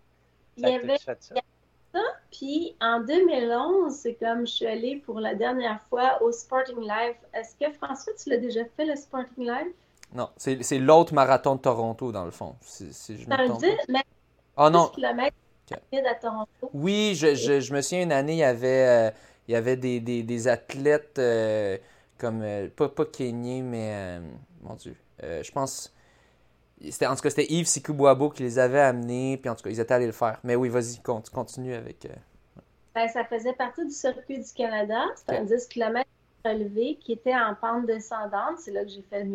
il 0.58 0.70
y 0.70 0.74
avait, 0.74 0.98
puis 2.32 2.76
en 2.82 3.02
2011, 3.02 3.94
c'est 3.94 4.16
comme 4.16 4.46
je 4.46 4.52
suis 4.52 4.66
allée 4.66 4.98
pour 5.06 5.20
la 5.20 5.36
dernière 5.36 5.82
fois 5.90 6.22
au 6.22 6.32
Sporting 6.32 6.80
Live. 6.80 7.16
Est-ce 7.34 7.56
que 7.56 7.72
François, 7.74 8.14
tu 8.22 8.30
l'as 8.30 8.38
déjà 8.38 8.62
fait 8.76 8.86
le 8.86 8.96
Sporting 8.96 9.46
Live? 9.46 9.74
Non, 10.14 10.30
c'est 10.38 10.80
l'autre 10.80 11.14
marathon 11.14 11.56
de 11.56 11.62
Toronto, 11.62 12.12
dans 12.12 12.26
le 12.26 12.32
fond. 12.32 12.56
Si, 12.62 12.94
si 12.94 13.18
je 13.18 13.28
me 13.28 13.48
trompe. 13.48 13.64
Mais 13.90 14.04
oh, 14.58 14.70
non. 14.70 14.88
km 14.88 15.36
à 15.72 16.16
Toronto. 16.16 16.70
Oui, 16.74 17.16
je, 17.16 17.36
je, 17.36 17.60
je, 17.60 17.74
me 17.74 17.82
souviens 17.82 18.04
une 18.04 18.12
année, 18.12 18.34
il 18.34 18.40
y 18.40 18.44
avait, 18.44 18.88
euh, 18.88 19.12
il 19.48 19.54
y 19.54 19.56
avait 19.56 19.76
des, 19.76 20.00
des, 20.00 20.24
des 20.24 20.48
athlètes 20.48 21.18
euh, 21.18 21.78
comme, 22.18 22.42
euh, 22.44 22.70
pas, 22.76 22.88
pas 22.88 23.06
Kenyans, 23.06 23.64
mais, 23.64 24.20
mon 24.62 24.76
Dieu, 24.76 24.96
je 25.22 25.52
pense 25.52 25.95
en 26.90 27.16
tout 27.16 27.22
cas, 27.22 27.30
c'était 27.30 27.52
Yves 27.52 27.68
Sikubwabo 27.68 28.30
qui 28.30 28.44
les 28.44 28.60
avait 28.60 28.80
amenés, 28.80 29.38
puis 29.38 29.50
en 29.50 29.56
tout 29.56 29.64
cas, 29.64 29.70
ils 29.70 29.80
étaient 29.80 29.94
allés 29.94 30.06
le 30.06 30.12
faire. 30.12 30.40
Mais 30.44 30.56
oui, 30.56 30.70
vas-y, 30.70 31.02
continue 31.02 31.74
avec. 31.74 32.06
Euh, 32.06 32.10
ben, 32.96 33.10
ça 33.10 33.26
faisait 33.26 33.54
partie 33.54 33.86
du 33.86 33.92
circuit 33.92 34.40
du 34.40 34.54
Canada. 34.54 35.04
C'était 35.16 35.38
un 35.38 35.44
10 35.44 35.68
km 35.68 36.08
relevé 36.46 36.98
qui 37.02 37.14
était 37.14 37.36
en 37.36 37.54
pente 37.56 37.86
descendante. 37.86 38.60
C'est 38.60 38.72
là 38.72 38.84
que 38.84 38.90
j'ai 38.90 39.02
fait 39.02 39.26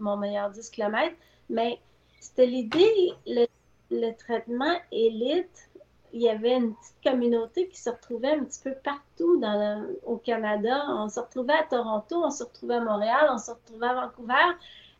mon 0.00 0.16
meilleur 0.16 0.50
10 0.50 0.70
km. 0.70 1.14
Mais 1.48 1.78
c'était 2.18 2.46
l'idée, 2.46 3.12
le, 3.26 4.12
traitement 4.12 4.76
élite. 4.90 5.68
Il 6.12 6.22
y 6.22 6.28
avait 6.28 6.56
une 6.56 6.74
petite 6.74 7.02
communauté 7.04 7.68
qui 7.68 7.80
se 7.80 7.88
retrouvait 7.88 8.32
un 8.32 8.44
petit 8.44 8.60
peu 8.64 8.74
partout 8.82 9.38
dans 9.38 9.86
au 10.04 10.16
Canada. 10.16 10.84
On 10.88 11.08
se 11.08 11.20
retrouvait 11.20 11.52
à 11.52 11.62
Toronto, 11.62 12.24
on 12.24 12.30
se 12.30 12.42
retrouvait 12.42 12.74
à 12.74 12.80
Montréal, 12.80 13.28
on 13.30 13.38
se 13.38 13.52
retrouvait 13.52 13.86
à 13.86 13.94
Vancouver 13.94 14.56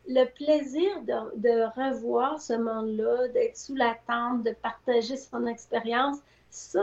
le 0.07 0.25
plaisir 0.25 1.01
de, 1.03 1.63
revoir 1.79 2.41
ce 2.41 2.53
monde-là, 2.53 3.27
d'être 3.29 3.57
sous 3.57 3.75
la 3.75 3.95
tente, 4.07 4.43
de 4.43 4.51
partager 4.51 5.17
son 5.17 5.45
expérience, 5.47 6.17
ça, 6.49 6.81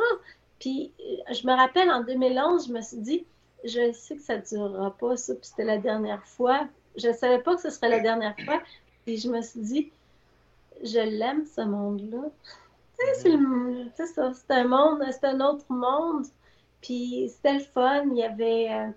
puis 0.59 0.93
euh, 1.01 1.35
je 1.35 1.47
me 1.47 1.53
rappelle 1.53 1.91
en 1.91 2.03
2011, 2.03 2.69
je 2.69 2.73
me 2.73 2.81
suis 2.81 2.97
dit, 2.99 3.27
je 3.65 3.93
sais 3.93 4.17
que 4.17 4.23
ça 4.23 4.37
ne 4.37 4.43
durera 4.43 4.97
pas, 4.97 5.17
ça, 5.17 5.35
puis 5.35 5.47
c'était 5.47 5.65
la 5.65 5.79
dernière 5.79 6.25
fois. 6.25 6.67
Je 6.97 7.09
ne 7.09 7.13
savais 7.13 7.41
pas 7.41 7.57
que 7.57 7.63
ce 7.63 7.71
serait 7.71 7.89
la 7.89 8.01
dernière 8.01 8.37
fois, 8.45 8.63
puis 9.05 9.19
je 9.19 9.29
me 9.29 9.43
suis 9.43 9.61
dit, 9.61 9.93
je 10.83 11.01
l'aime, 11.01 11.45
ce 11.47 11.63
monde-là. 11.63 12.31
C'est 12.99 14.07
ça, 14.07 14.33
c'est 14.35 14.51
un 14.51 14.65
monde, 14.65 15.05
c'est 15.11 15.25
un 15.25 15.41
autre 15.41 15.65
monde. 15.69 16.27
Puis 16.81 17.29
c'était 17.29 17.55
le 17.55 17.61
fun, 17.61 18.05
il 18.11 18.17
y 18.17 18.25
avait 18.25 18.69
euh, 18.71 18.89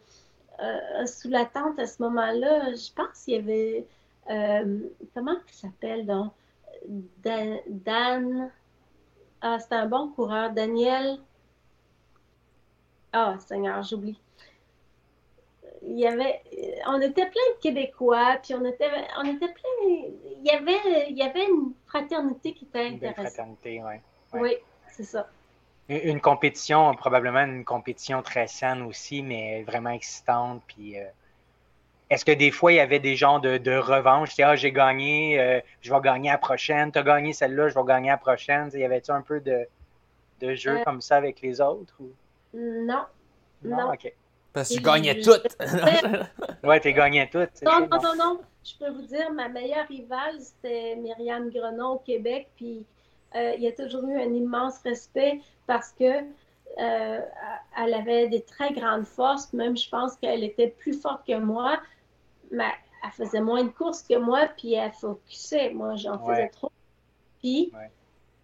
euh, 0.63 1.05
sous 1.05 1.29
la 1.29 1.45
tente 1.45 1.79
à 1.79 1.87
ce 1.87 2.01
moment-là, 2.03 2.73
je 2.73 2.93
pense 2.93 3.23
qu'il 3.23 3.33
y 3.33 3.37
avait 3.37 3.85
euh, 4.29 4.79
comment 5.13 5.35
il 5.47 5.53
s'appelle 5.53 6.05
donc? 6.05 6.31
Dan. 6.87 8.51
Ah, 9.41 9.59
c'est 9.59 9.73
un 9.73 9.87
bon 9.87 10.09
coureur. 10.09 10.51
Daniel. 10.51 11.17
Ah, 13.13 13.35
Seigneur, 13.39 13.83
j'oublie. 13.83 14.19
Il 15.83 15.99
y 15.99 16.05
avait, 16.05 16.41
on 16.87 17.01
était 17.01 17.25
plein 17.25 17.55
de 17.55 17.59
Québécois, 17.59 18.37
puis 18.43 18.53
on 18.53 18.63
était, 18.65 18.89
on 19.17 19.25
était 19.25 19.47
plein. 19.47 19.71
Il 19.83 20.43
y 20.43 20.51
avait, 20.51 21.09
il 21.09 21.17
y 21.17 21.23
avait 21.23 21.45
une 21.45 21.73
fraternité 21.87 22.53
qui 22.53 22.65
était 22.65 22.87
intéressante. 22.87 23.17
Une 23.17 23.25
fraternité, 23.25 23.81
oui. 23.83 24.39
Oui, 24.39 24.55
c'est 24.91 25.03
ça. 25.03 25.27
Une 25.89 26.21
compétition, 26.21 26.93
probablement 26.93 27.43
une 27.43 27.65
compétition 27.65 28.21
très 28.21 28.47
saine 28.47 28.83
aussi, 28.83 29.23
mais 29.23 29.63
vraiment 29.63 29.89
excitante, 29.89 30.61
puis. 30.67 30.99
Euh, 30.99 31.05
est-ce 32.11 32.25
que 32.25 32.33
des 32.33 32.51
fois, 32.51 32.73
il 32.73 32.75
y 32.75 32.81
avait 32.81 32.99
des 32.99 33.15
genres 33.15 33.39
de, 33.39 33.57
de 33.57 33.71
revanche? 33.71 34.37
Ah, 34.41 34.57
j'ai 34.57 34.73
gagné, 34.73 35.39
euh, 35.39 35.61
je 35.79 35.93
vais 35.93 36.01
gagner 36.01 36.29
la 36.29 36.37
prochaine. 36.37 36.91
Tu 36.91 36.99
as 36.99 37.03
gagné 37.03 37.31
celle-là, 37.31 37.69
je 37.69 37.73
vais 37.73 37.85
gagner 37.85 38.09
la 38.09 38.17
prochaine. 38.17 38.69
Il 38.73 38.81
y 38.81 38.83
avait-tu 38.83 39.11
un 39.11 39.21
peu 39.21 39.39
de, 39.39 39.65
de 40.41 40.53
jeu 40.53 40.71
euh. 40.71 40.83
comme 40.83 40.99
ça 40.99 41.15
avec 41.15 41.39
les 41.39 41.61
autres? 41.61 41.95
Non. 42.53 43.05
Non, 43.63 43.93
OK. 43.93 44.13
Parce 44.51 44.67
que 44.67 44.73
tu 44.73 44.81
gagnais 44.81 45.21
toutes. 45.21 45.55
ouais, 46.65 46.81
tu 46.81 46.91
gagnais 46.91 47.29
toutes. 47.31 47.61
Non, 47.63 47.87
non, 47.89 48.01
non, 48.01 48.15
non. 48.17 48.41
Je 48.65 48.73
peux 48.77 48.91
vous 48.91 49.03
dire, 49.03 49.31
ma 49.31 49.47
meilleure 49.47 49.87
rivale, 49.87 50.35
c'était 50.41 50.97
Myriam 50.97 51.49
Grenon 51.49 51.91
au 51.91 51.99
Québec. 51.99 52.49
Puis 52.57 52.85
euh, 53.37 53.53
il 53.55 53.63
y 53.63 53.67
a 53.69 53.71
toujours 53.71 54.03
eu 54.09 54.17
un 54.17 54.33
immense 54.33 54.79
respect 54.79 55.39
parce 55.65 55.93
que 55.93 56.25
elle 56.77 57.93
avait 57.93 58.27
des 58.27 58.41
très 58.41 58.73
grandes 58.73 59.05
forces. 59.05 59.53
Même, 59.53 59.77
je 59.77 59.89
pense 59.89 60.15
qu'elle 60.17 60.43
était 60.43 60.69
plus 60.77 60.93
forte 60.93 61.25
que 61.25 61.37
moi 61.37 61.79
mais 62.51 62.71
elle 63.03 63.11
faisait 63.11 63.41
moins 63.41 63.63
de 63.63 63.69
courses 63.69 64.03
que 64.03 64.17
moi, 64.17 64.47
puis 64.57 64.73
elle 64.73 64.91
focusait. 64.91 65.71
Moi, 65.71 65.95
j'en 65.95 66.19
faisais 66.19 66.49
trop. 66.49 66.71
Puis, 67.39 67.71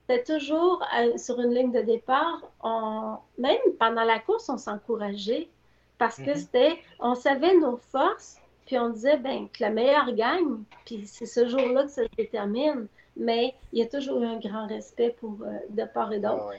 c'était 0.07 0.23
toujours 0.23 0.83
euh, 0.97 1.17
sur 1.17 1.39
une 1.39 1.53
ligne 1.53 1.71
de 1.71 1.81
départ. 1.81 2.41
On, 2.63 3.17
même 3.37 3.59
pendant 3.79 4.03
la 4.03 4.19
course, 4.19 4.49
on 4.49 4.57
s'encourageait 4.57 5.49
parce 5.97 6.17
que 6.17 6.31
mm-hmm. 6.31 6.37
c'était, 6.37 6.77
on 6.99 7.15
savait 7.15 7.55
nos 7.55 7.77
forces, 7.77 8.37
puis 8.65 8.77
on 8.77 8.89
disait, 8.89 9.17
ben, 9.17 9.47
que 9.49 9.63
la 9.63 9.69
meilleure 9.69 10.13
gagne, 10.13 10.63
puis 10.85 11.05
c'est 11.05 11.25
ce 11.25 11.47
jour-là 11.47 11.83
que 11.83 11.89
ça 11.89 12.03
se 12.03 12.15
détermine. 12.17 12.87
Mais 13.15 13.55
il 13.73 13.79
y 13.79 13.81
a 13.81 13.87
toujours 13.87 14.21
eu 14.21 14.25
un 14.25 14.37
grand 14.37 14.67
respect 14.67 15.15
pour 15.19 15.37
euh, 15.41 15.57
de 15.69 15.83
part 15.85 16.13
et 16.13 16.19
d'autre. 16.19 16.53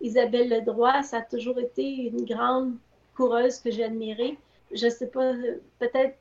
Isabelle 0.00 0.48
Ledroit, 0.48 1.02
ça 1.02 1.18
a 1.18 1.22
toujours 1.22 1.58
été 1.58 1.82
une 1.84 2.24
grande 2.24 2.74
coureuse 3.16 3.58
que 3.58 3.70
j'ai 3.70 3.84
admirée. 3.84 4.38
Je 4.72 4.88
sais 4.88 5.08
pas, 5.08 5.32
peut-être 5.78 6.16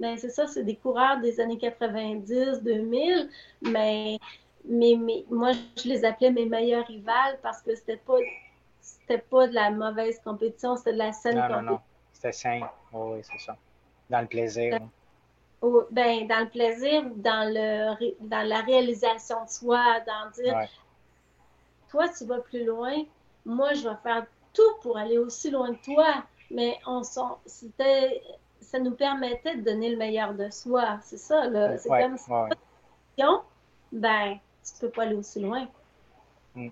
ben, 0.00 0.18
c'est 0.18 0.30
ça, 0.30 0.46
c'est 0.46 0.64
des 0.64 0.76
coureurs 0.76 1.20
des 1.20 1.40
années 1.40 1.58
90, 1.58 2.62
2000, 2.62 3.30
mais, 3.62 4.18
mais, 4.64 4.94
moi, 5.30 5.52
je 5.76 5.88
les 5.88 6.04
appelais 6.04 6.30
mes 6.30 6.46
meilleurs 6.46 6.86
rivales 6.86 7.38
parce 7.42 7.62
que 7.62 7.74
c'était 7.74 7.96
pas, 7.98 8.18
c'était 8.80 9.18
pas 9.18 9.46
de 9.46 9.54
la 9.54 9.70
mauvaise 9.70 10.20
compétition, 10.24 10.76
c'était 10.76 10.94
de 10.94 10.98
la 10.98 11.12
saine 11.12 11.34
compétition. 11.34 11.62
Non, 11.62 11.72
non, 11.72 11.80
c'était 12.12 12.32
sain, 12.32 12.60
oui, 12.92 13.20
c'est 13.22 13.38
ça. 13.38 13.56
Dans 14.10 14.20
le 14.20 14.26
plaisir. 14.26 14.80
ben, 15.90 16.26
dans 16.26 16.40
le 16.40 16.48
plaisir, 16.48 17.04
dans, 17.16 17.48
le, 17.52 18.14
dans 18.20 18.46
la 18.46 18.60
réalisation 18.60 19.44
de 19.44 19.48
soi, 19.48 20.00
dans 20.00 20.30
dire, 20.30 20.68
toi, 21.88 22.08
tu 22.08 22.24
vas 22.24 22.40
plus 22.40 22.64
loin, 22.64 23.04
moi, 23.44 23.72
je 23.74 23.88
vais 23.88 23.96
faire 24.02 24.26
tout 24.52 24.62
pour 24.82 24.96
aller 24.96 25.18
aussi 25.18 25.50
loin 25.50 25.74
que 25.74 25.84
toi. 25.84 26.24
Mais 26.50 26.78
on 26.86 27.02
c'était 27.46 28.22
ça 28.74 28.80
nous 28.80 28.90
permettait 28.90 29.56
de 29.56 29.62
donner 29.62 29.90
le 29.90 29.96
meilleur 29.96 30.34
de 30.34 30.50
soi. 30.50 30.98
C'est 31.04 31.18
ça, 31.18 31.46
là. 31.46 31.78
C'est 31.78 31.88
comme 31.88 32.18
si 32.18 32.28
ouais. 32.28 33.24
ben, 33.92 34.38
tu 34.64 34.72
peux 34.80 34.88
pas 34.88 35.02
aller 35.04 35.14
aussi 35.14 35.40
loin. 35.40 35.68
Mm. 36.56 36.70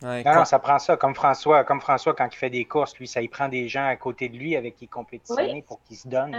non, 0.00 0.44
ça 0.46 0.58
prend 0.58 0.78
ça. 0.78 0.96
Comme 0.96 1.14
François, 1.14 1.62
comme 1.64 1.82
François, 1.82 2.14
quand 2.14 2.28
il 2.32 2.36
fait 2.36 2.48
des 2.48 2.64
courses, 2.64 2.96
lui, 2.98 3.06
ça 3.06 3.20
il 3.20 3.28
prend 3.28 3.48
des 3.48 3.68
gens 3.68 3.86
à 3.86 3.96
côté 3.96 4.30
de 4.30 4.36
lui 4.38 4.56
avec 4.56 4.76
qui 4.76 4.86
il 4.86 4.88
compétitionne 4.88 5.62
pour 5.62 5.82
qu'ils 5.84 5.98
se 5.98 6.08
donnent. 6.08 6.34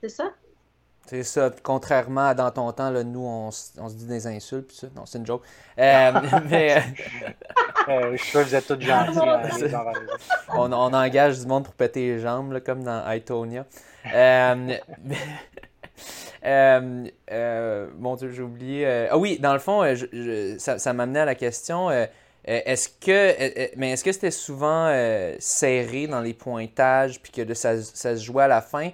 c'est 0.00 0.08
ça. 0.08 0.32
C'est 1.06 1.22
ça. 1.22 1.50
Contrairement 1.62 2.26
à 2.26 2.34
dans 2.34 2.50
ton 2.50 2.72
temps, 2.72 2.90
là, 2.90 3.04
nous, 3.04 3.24
on, 3.24 3.46
on 3.48 3.88
se 3.88 3.94
dit 3.94 4.06
des 4.06 4.26
insultes. 4.26 4.68
Puis 4.68 4.76
ça. 4.76 4.88
Non, 4.96 5.06
c'est 5.06 5.18
une 5.18 5.26
joke. 5.26 5.44
Euh, 5.78 6.12
mais. 6.50 6.82
Euh, 7.88 8.12
je 8.12 8.16
suis 8.22 8.30
sûr 8.30 8.40
que 8.40 8.46
vous 8.46 8.54
êtes 8.54 8.66
tous 8.66 8.80
gentils. 8.80 9.18
Hein, 9.18 9.84
on, 10.50 10.72
on, 10.72 10.92
engage 10.92 11.40
du 11.40 11.46
monde 11.46 11.64
pour 11.64 11.74
péter 11.74 12.00
les 12.14 12.18
jambes, 12.20 12.52
là, 12.52 12.60
comme 12.60 12.82
dans 12.82 13.10
Itonia. 13.10 13.66
Euh, 14.14 14.74
euh, 16.44 17.88
mon 17.98 18.16
Dieu, 18.16 18.30
j'ai 18.30 18.42
oublié. 18.42 19.06
ah 19.10 19.18
oui, 19.18 19.38
dans 19.38 19.52
le 19.52 19.58
fond, 19.58 19.82
je, 19.94 20.56
ça, 20.58 20.78
ça 20.78 20.92
m'amenait 20.92 21.20
à 21.20 21.24
la 21.24 21.34
question. 21.34 21.90
est-ce 22.44 22.88
que, 22.88 23.76
mais 23.76 23.92
est-ce 23.92 24.04
que 24.04 24.12
c'était 24.12 24.30
souvent 24.30 24.92
serré 25.38 26.06
dans 26.06 26.20
les 26.20 26.34
pointages 26.34 27.20
puis 27.20 27.32
que 27.32 27.54
ça, 27.54 27.80
ça 27.82 28.16
se 28.16 28.22
jouait 28.22 28.44
à 28.44 28.48
la 28.48 28.60
fin? 28.60 28.90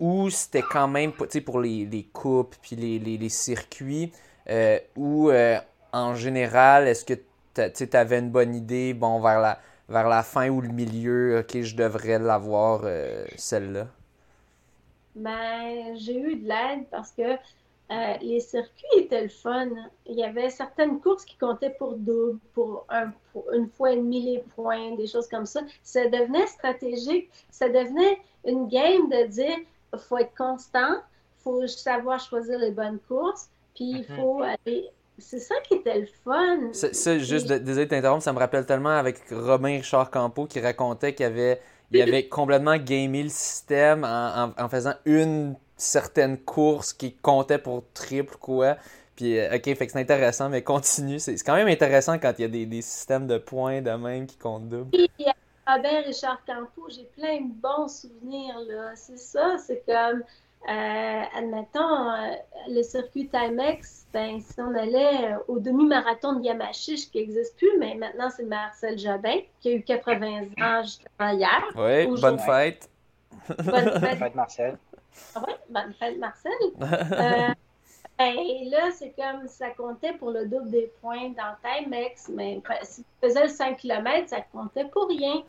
ou 0.00 0.30
c'était 0.30 0.62
quand 0.62 0.88
même 0.88 1.12
pour 1.12 1.60
les, 1.60 1.84
les 1.84 2.04
coupes 2.04 2.54
puis 2.62 2.76
les, 2.76 2.98
les, 2.98 3.18
les 3.18 3.28
circuits, 3.28 4.12
euh, 4.48 4.78
ou 4.96 5.30
euh, 5.30 5.58
en 5.92 6.14
général, 6.14 6.86
est-ce 6.86 7.04
que 7.04 7.14
tu 7.74 7.96
avais 7.96 8.18
une 8.18 8.30
bonne 8.30 8.54
idée, 8.54 8.94
bon, 8.94 9.20
vers 9.20 9.40
la, 9.40 9.58
vers 9.88 10.08
la 10.08 10.22
fin 10.22 10.48
ou 10.48 10.60
le 10.60 10.68
milieu, 10.68 11.40
ok, 11.40 11.62
je 11.62 11.76
devrais 11.76 12.18
l'avoir, 12.18 12.82
euh, 12.84 13.24
celle-là? 13.36 13.86
Ben, 15.14 15.96
j'ai 15.96 16.18
eu 16.18 16.36
de 16.36 16.48
l'aide 16.48 16.86
parce 16.90 17.10
que 17.10 17.36
les 18.20 18.40
circuits 18.40 18.98
étaient 18.98 19.22
le 19.22 19.28
fun. 19.28 19.68
Il 20.06 20.16
y 20.16 20.24
avait 20.24 20.50
certaines 20.50 21.00
courses 21.00 21.24
qui 21.24 21.36
comptaient 21.36 21.74
pour 21.78 21.94
double, 21.94 22.38
pour, 22.54 22.84
un, 22.88 23.12
pour 23.32 23.50
une 23.52 23.68
fois 23.68 23.92
et 23.92 23.96
demi 23.96 24.22
les 24.22 24.38
points, 24.54 24.94
des 24.94 25.06
choses 25.06 25.28
comme 25.28 25.46
ça. 25.46 25.60
Ça 25.82 26.06
devenait 26.06 26.46
stratégique. 26.46 27.30
Ça 27.50 27.68
devenait 27.68 28.18
une 28.44 28.68
game 28.68 29.08
de 29.08 29.26
dire 29.26 29.58
il 29.92 29.98
faut 29.98 30.18
être 30.18 30.34
constant, 30.36 30.96
il 30.96 31.42
faut 31.42 31.66
savoir 31.66 32.20
choisir 32.20 32.58
les 32.58 32.70
bonnes 32.70 32.98
courses, 33.08 33.48
puis 33.74 33.90
il 33.90 34.06
mhm. 34.08 34.16
faut 34.16 34.42
aller. 34.42 34.90
C'est 35.18 35.40
ça 35.40 35.54
qui 35.66 35.74
était 35.74 35.98
le 35.98 36.06
fun. 36.24 36.70
C'est 36.72 37.20
juste, 37.20 37.48
désolé 37.48 37.86
de 37.86 37.90
t'interrompre, 37.90 38.22
ça 38.22 38.32
me 38.32 38.38
rappelle 38.38 38.66
tellement 38.66 38.96
avec 38.96 39.18
Robin 39.30 39.76
Richard 39.76 40.10
Campo 40.10 40.46
qui 40.46 40.60
racontait 40.60 41.14
qu'il 41.14 41.26
avait, 41.26 41.60
il 41.90 42.02
avait 42.02 42.28
complètement 42.28 42.76
gamé 42.76 43.24
le 43.24 43.28
système 43.28 44.04
en, 44.04 44.52
en, 44.56 44.68
faisant 44.68 44.94
une 45.04 45.56
certaine 45.76 46.38
course 46.38 46.92
qui 46.92 47.14
comptait 47.14 47.58
pour 47.58 47.84
triple 47.94 48.36
quoi. 48.40 48.76
Puis, 49.16 49.36
euh, 49.36 49.56
ok, 49.56 49.64
fait 49.64 49.86
que 49.86 49.92
c'est 49.92 49.98
intéressant, 49.98 50.48
mais 50.48 50.62
continue. 50.62 51.18
C'est 51.18 51.34
quand 51.44 51.56
même 51.56 51.66
intéressant 51.66 52.20
quand 52.20 52.32
il 52.38 52.42
y 52.42 52.44
a 52.44 52.48
des, 52.48 52.66
des, 52.66 52.82
systèmes 52.82 53.26
de 53.26 53.38
points 53.38 53.82
de 53.82 53.90
même 53.90 54.26
qui 54.26 54.36
comptent 54.36 54.68
double. 54.68 54.96
Robert 55.66 56.04
Richard 56.06 56.40
Campo, 56.46 56.88
j'ai 56.88 57.04
plein 57.16 57.40
de 57.40 57.52
bons 57.52 57.88
souvenirs, 57.88 58.58
là. 58.68 58.92
C'est 58.94 59.18
ça, 59.18 59.56
c'est 59.58 59.84
comme, 59.84 60.20
euh, 60.20 60.22
admettons, 60.66 62.10
euh, 62.10 62.34
le 62.68 62.82
circuit 62.82 63.28
Timex, 63.28 64.06
ben, 64.12 64.40
si 64.40 64.60
on 64.60 64.74
allait 64.74 65.32
euh, 65.32 65.38
au 65.48 65.58
demi-marathon 65.58 66.34
de 66.34 66.44
Yamachiche, 66.44 67.10
qui 67.10 67.18
n'existe 67.18 67.56
plus, 67.56 67.78
mais 67.78 67.94
maintenant 67.94 68.28
c'est 68.30 68.44
Marcel 68.44 68.98
Jobin, 68.98 69.38
qui 69.60 69.68
a 69.68 69.72
eu 69.72 69.82
80 69.82 70.42
ans 70.60 70.82
justement 70.82 71.30
hier. 71.30 71.64
Oui, 71.76 72.20
bonne 72.20 72.38
fête. 72.38 72.90
Bonne 73.64 74.00
fête, 74.00 74.34
Marcel. 74.34 74.78
Ah 75.34 75.42
oui, 75.46 75.54
bonne 75.70 75.94
fête, 75.94 76.18
Marcel. 76.18 76.52
euh, 76.82 77.54
ben, 78.18 78.34
et 78.36 78.68
là, 78.68 78.90
c'est 78.92 79.14
comme 79.16 79.46
ça 79.46 79.70
comptait 79.70 80.14
pour 80.14 80.30
le 80.32 80.46
double 80.46 80.70
des 80.70 80.92
points 81.00 81.30
dans 81.30 81.54
Timex, 81.62 82.28
mais 82.34 82.60
si 82.82 83.02
tu 83.02 83.08
faisais 83.26 83.44
le 83.44 83.48
5 83.48 83.76
km, 83.76 84.28
ça 84.28 84.40
comptait 84.52 84.86
pour 84.86 85.08
rien. 85.08 85.42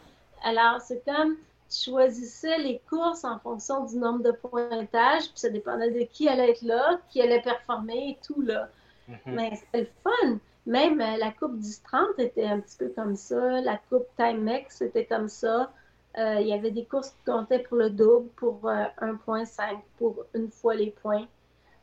Alors, 0.43 0.79
c'est 0.79 1.03
comme 1.03 1.35
tu 1.69 1.91
choisissais 1.91 2.57
les 2.57 2.81
courses 2.89 3.23
en 3.23 3.39
fonction 3.39 3.85
du 3.85 3.97
nombre 3.97 4.23
de 4.23 4.31
pointages, 4.31 5.23
puis 5.23 5.39
ça 5.39 5.49
dépendait 5.49 5.91
de 5.91 6.03
qui 6.05 6.27
allait 6.27 6.51
être 6.51 6.61
là, 6.63 6.99
qui 7.09 7.21
allait 7.21 7.41
performer 7.41 8.09
et 8.11 8.19
tout, 8.25 8.41
là. 8.41 8.69
Mm-hmm. 9.09 9.17
Mais 9.27 9.55
c'était 9.55 9.81
le 9.81 9.89
fun. 10.03 10.39
Même 10.65 11.01
euh, 11.01 11.17
la 11.17 11.31
Coupe 11.31 11.57
10-30 11.59 12.19
était 12.19 12.45
un 12.45 12.59
petit 12.59 12.77
peu 12.77 12.89
comme 12.89 13.15
ça. 13.15 13.61
La 13.61 13.79
Coupe 13.89 14.07
Timex 14.17 14.81
était 14.81 15.05
comme 15.05 15.27
ça. 15.27 15.71
Euh, 16.17 16.37
il 16.41 16.47
y 16.47 16.53
avait 16.53 16.71
des 16.71 16.85
courses 16.85 17.09
qui 17.09 17.31
comptaient 17.31 17.59
pour 17.59 17.77
le 17.77 17.89
double, 17.89 18.29
pour 18.29 18.61
1.5, 18.63 18.99
euh, 19.01 19.75
pour 19.97 20.25
une 20.33 20.49
fois 20.49 20.75
les 20.75 20.91
points. 20.91 21.27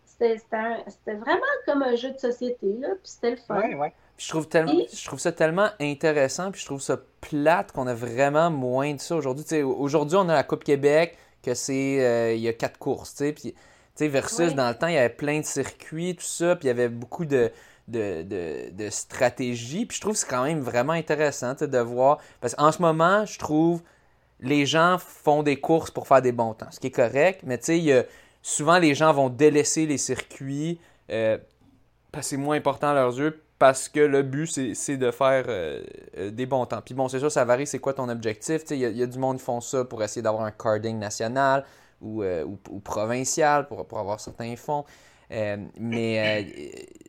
C'était 0.05 0.37
vraiment 1.07 1.43
comme 1.67 1.83
un 1.83 1.95
jeu 1.95 2.11
de 2.11 2.19
société, 2.19 2.73
là, 2.79 2.89
puis 2.91 2.99
c'était 3.05 3.33
le 3.33 3.37
fun. 3.37 3.61
Ouais, 3.61 3.75
ouais 3.75 3.93
je 4.19 4.29
trouve, 4.29 4.49
tellement, 4.49 4.81
je 4.93 5.05
trouve 5.05 5.19
ça 5.19 5.33
tellement 5.33 5.69
intéressant, 5.81 6.51
puis 6.51 6.61
je 6.61 6.67
trouve 6.67 6.81
ça 6.81 6.99
plate 7.21 7.73
qu'on 7.73 7.87
a 7.87 7.95
vraiment 7.95 8.51
moins 8.51 8.95
de 8.95 9.01
ça 9.01 9.17
aujourd'hui. 9.17 9.63
Aujourd'hui, 9.63 10.17
on 10.17 10.29
a 10.29 10.35
la 10.35 10.45
Coupe 10.45 10.65
Québec, 10.65 11.17
que 11.43 11.55
c'est. 11.55 12.05
Euh, 12.05 12.35
il 12.35 12.41
y 12.41 12.49
a 12.49 12.53
quatre 12.53 12.79
courses, 12.79 13.15
tu 13.15 13.25
sais. 13.25 13.33
Puis, 13.33 13.55
versus 14.09 14.55
dans 14.55 14.69
le 14.69 14.75
temps, 14.75 14.89
il 14.89 14.95
y 14.95 14.99
avait 14.99 15.11
plein 15.11 15.41
de 15.41 15.45
circuits, 15.45 16.17
tout 16.17 16.25
ça, 16.25 16.57
puis 16.57 16.65
il 16.65 16.69
y 16.69 16.71
avait 16.71 16.89
beaucoup 16.89 17.25
de, 17.25 17.51
de, 17.89 18.23
de, 18.23 18.71
de 18.71 18.91
stratégies. 18.91 19.87
Puis 19.87 19.97
je 19.97 20.01
trouve 20.01 20.15
que 20.15 20.19
c'est 20.19 20.29
quand 20.29 20.45
même 20.45 20.61
vraiment 20.61 20.93
intéressant 20.93 21.55
de 21.55 21.79
voir. 21.79 22.19
Parce 22.41 22.55
qu'en 22.55 22.73
ce 22.73 22.83
moment, 22.83 23.25
je 23.25 23.39
trouve 23.39 23.83
les 24.41 24.67
gens 24.67 24.99
font 24.99 25.43
des 25.43 25.57
courses 25.61 25.91
pour 25.91 26.07
faire 26.07 26.21
des 26.21 26.33
bons 26.33 26.55
temps, 26.55 26.71
ce 26.71 26.81
qui 26.81 26.89
est 26.89 26.91
correct, 26.91 27.41
mais 27.45 27.59
tu 27.59 27.81
sais, 27.81 28.09
souvent 28.43 28.79
les 28.79 28.95
gens 28.95 29.13
vont 29.13 29.31
délaisser 29.31 29.87
les 29.87 29.99
circuits 29.99 30.79
euh, 31.11 31.39
parce 32.13 32.27
que 32.27 32.31
c'est 32.31 32.37
moins 32.37 32.57
important 32.57 32.89
à 32.89 32.95
leurs 32.95 33.19
yeux 33.19 33.43
parce 33.59 33.89
que 33.89 34.01
le 34.01 34.23
but, 34.23 34.75
c'est 34.75 34.97
de 34.97 35.11
faire 35.11 35.45
euh, 35.49 35.83
euh, 36.19 36.31
des 36.31 36.47
bons 36.47 36.67
temps. 36.67 36.83
Puis 36.85 36.95
bon, 36.95 37.09
c'est 37.09 37.19
sûr, 37.19 37.33
ça 37.33 37.45
varie, 37.45 37.67
c'est 37.67 37.79
quoi 37.79 37.95
ton 37.95 38.09
objectif? 38.09 38.63
Il 38.71 38.79
y, 38.79 39.03
a 39.03 39.07
du 39.07 39.19
monde 39.19 39.39
qui 39.39 39.45
font 39.45 39.61
ça 39.61 39.85
pour 39.85 40.03
essayer 40.03 40.23
d'avoir 40.23 40.45
un 40.45 40.51
carding 40.51 40.99
national 40.99 41.65
ou, 42.03 42.23
euh, 42.23 42.45
ou, 42.45 42.79
provincial 42.81 43.67
pour, 43.67 43.87
pour, 43.87 43.99
avoir 43.99 44.21
certains 44.21 44.55
fonds. 44.57 44.85
mais 45.31 46.47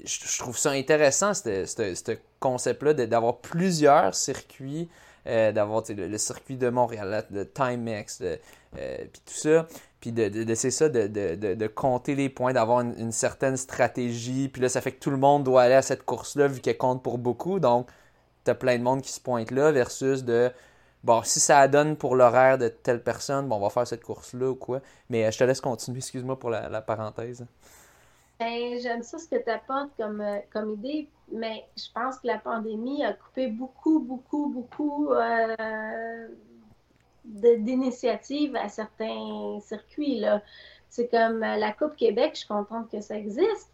je, 0.06 0.39
trouve 0.39 0.58
ça 0.58 0.72
intéressant, 0.72 1.34
ce 1.34 2.18
concept-là, 2.39 2.93
d'avoir 2.93 3.38
plusieurs 3.38 4.16
circuits, 4.16 4.89
d'avoir 5.26 5.84
le, 5.89 6.18
circuit 6.18 6.56
de 6.56 6.70
Montréal, 6.70 7.26
le 7.30 7.45
Timex, 7.45 8.24
puis 8.74 9.22
tout 9.26 9.34
ça 9.34 9.68
puis 10.00 10.12
de, 10.12 10.54
c'est 10.54 10.72
ça, 10.72 10.89
de, 10.89 11.68
compter 11.68 12.16
les 12.16 12.30
points, 12.30 12.54
d'avoir 12.54 12.82
une, 12.82 13.12
certaine 13.12 13.58
stratégie. 13.58 14.48
Puis 14.50 14.62
là, 14.62 14.70
ça 14.70 14.82
fait 14.82 14.91
que 14.91 15.00
tout 15.00 15.10
le 15.10 15.18
monde 15.18 15.43
doit 15.43 15.64
aller 15.64 15.74
à 15.74 15.82
cette 15.82 16.04
course-là 16.04 16.48
vu 16.48 16.62
qu'elle 16.62 16.78
compte 16.78 17.02
pour 17.02 17.18
beaucoup. 17.18 17.60
Donc, 17.60 17.88
tu 18.45 18.52
as 18.52 18.56
plein 18.56 18.78
de 18.78 18.84
monde 18.84 19.02
qui 19.02 19.12
se 19.12 19.20
pointe 19.20 19.52
là 19.52 19.72
versus 19.72 20.24
de 20.24 20.52
bon, 21.04 21.24
si 21.24 21.39
ça 21.39 21.68
donne 21.68 21.95
pour 21.95 22.16
l'horaire 22.16 22.58
de 22.58 22.68
telle 22.68 23.02
personne, 23.02 23.48
bon, 23.48 23.58
on 23.58 23.60
va 23.60 23.70
faire 23.70 23.88
cette 23.88 24.04
course-là 24.04 24.50
ou 24.52 24.56
quoi. 24.56 24.82
Mais 25.10 25.26
euh, 25.26 25.32
je 25.32 25.39
te 25.39 25.43
laisse 25.43 25.62
continuer, 25.62 25.98
excuse-moi 26.00 26.38
pour 26.38 26.50
la, 26.52 26.82
parenthèse. 26.82 27.45
Ben, 28.39 28.80
j'aime 28.80 29.02
ça 29.02 29.18
ce 29.18 29.28
que 29.28 29.43
tu 29.43 29.50
apportes 29.50 29.89
comme, 29.98 30.22
euh, 30.22 30.38
comme 30.54 30.74
idée, 30.74 31.10
mais 31.32 31.66
je 31.76 31.91
pense 31.93 32.20
que 32.20 32.28
la 32.28 32.38
pandémie 32.38 33.04
a 33.04 33.14
coupé 33.14 33.48
beaucoup, 33.48 34.00
beaucoup, 34.00 34.48
beaucoup 34.50 35.12
euh, 35.12 36.28
d'initiatives 37.28 38.56
à 38.56 38.70
certains 38.70 39.60
circuits. 39.62 40.20
Là. 40.20 40.42
C'est 40.90 41.10
comme 41.10 41.44
euh, 41.44 41.58
la 41.58 41.72
Coupe 41.74 41.96
Québec, 41.96 42.32
je 42.34 42.40
suis 42.40 42.48
contente 42.48 42.90
que 42.90 43.02
ça 43.02 43.18
existe, 43.18 43.72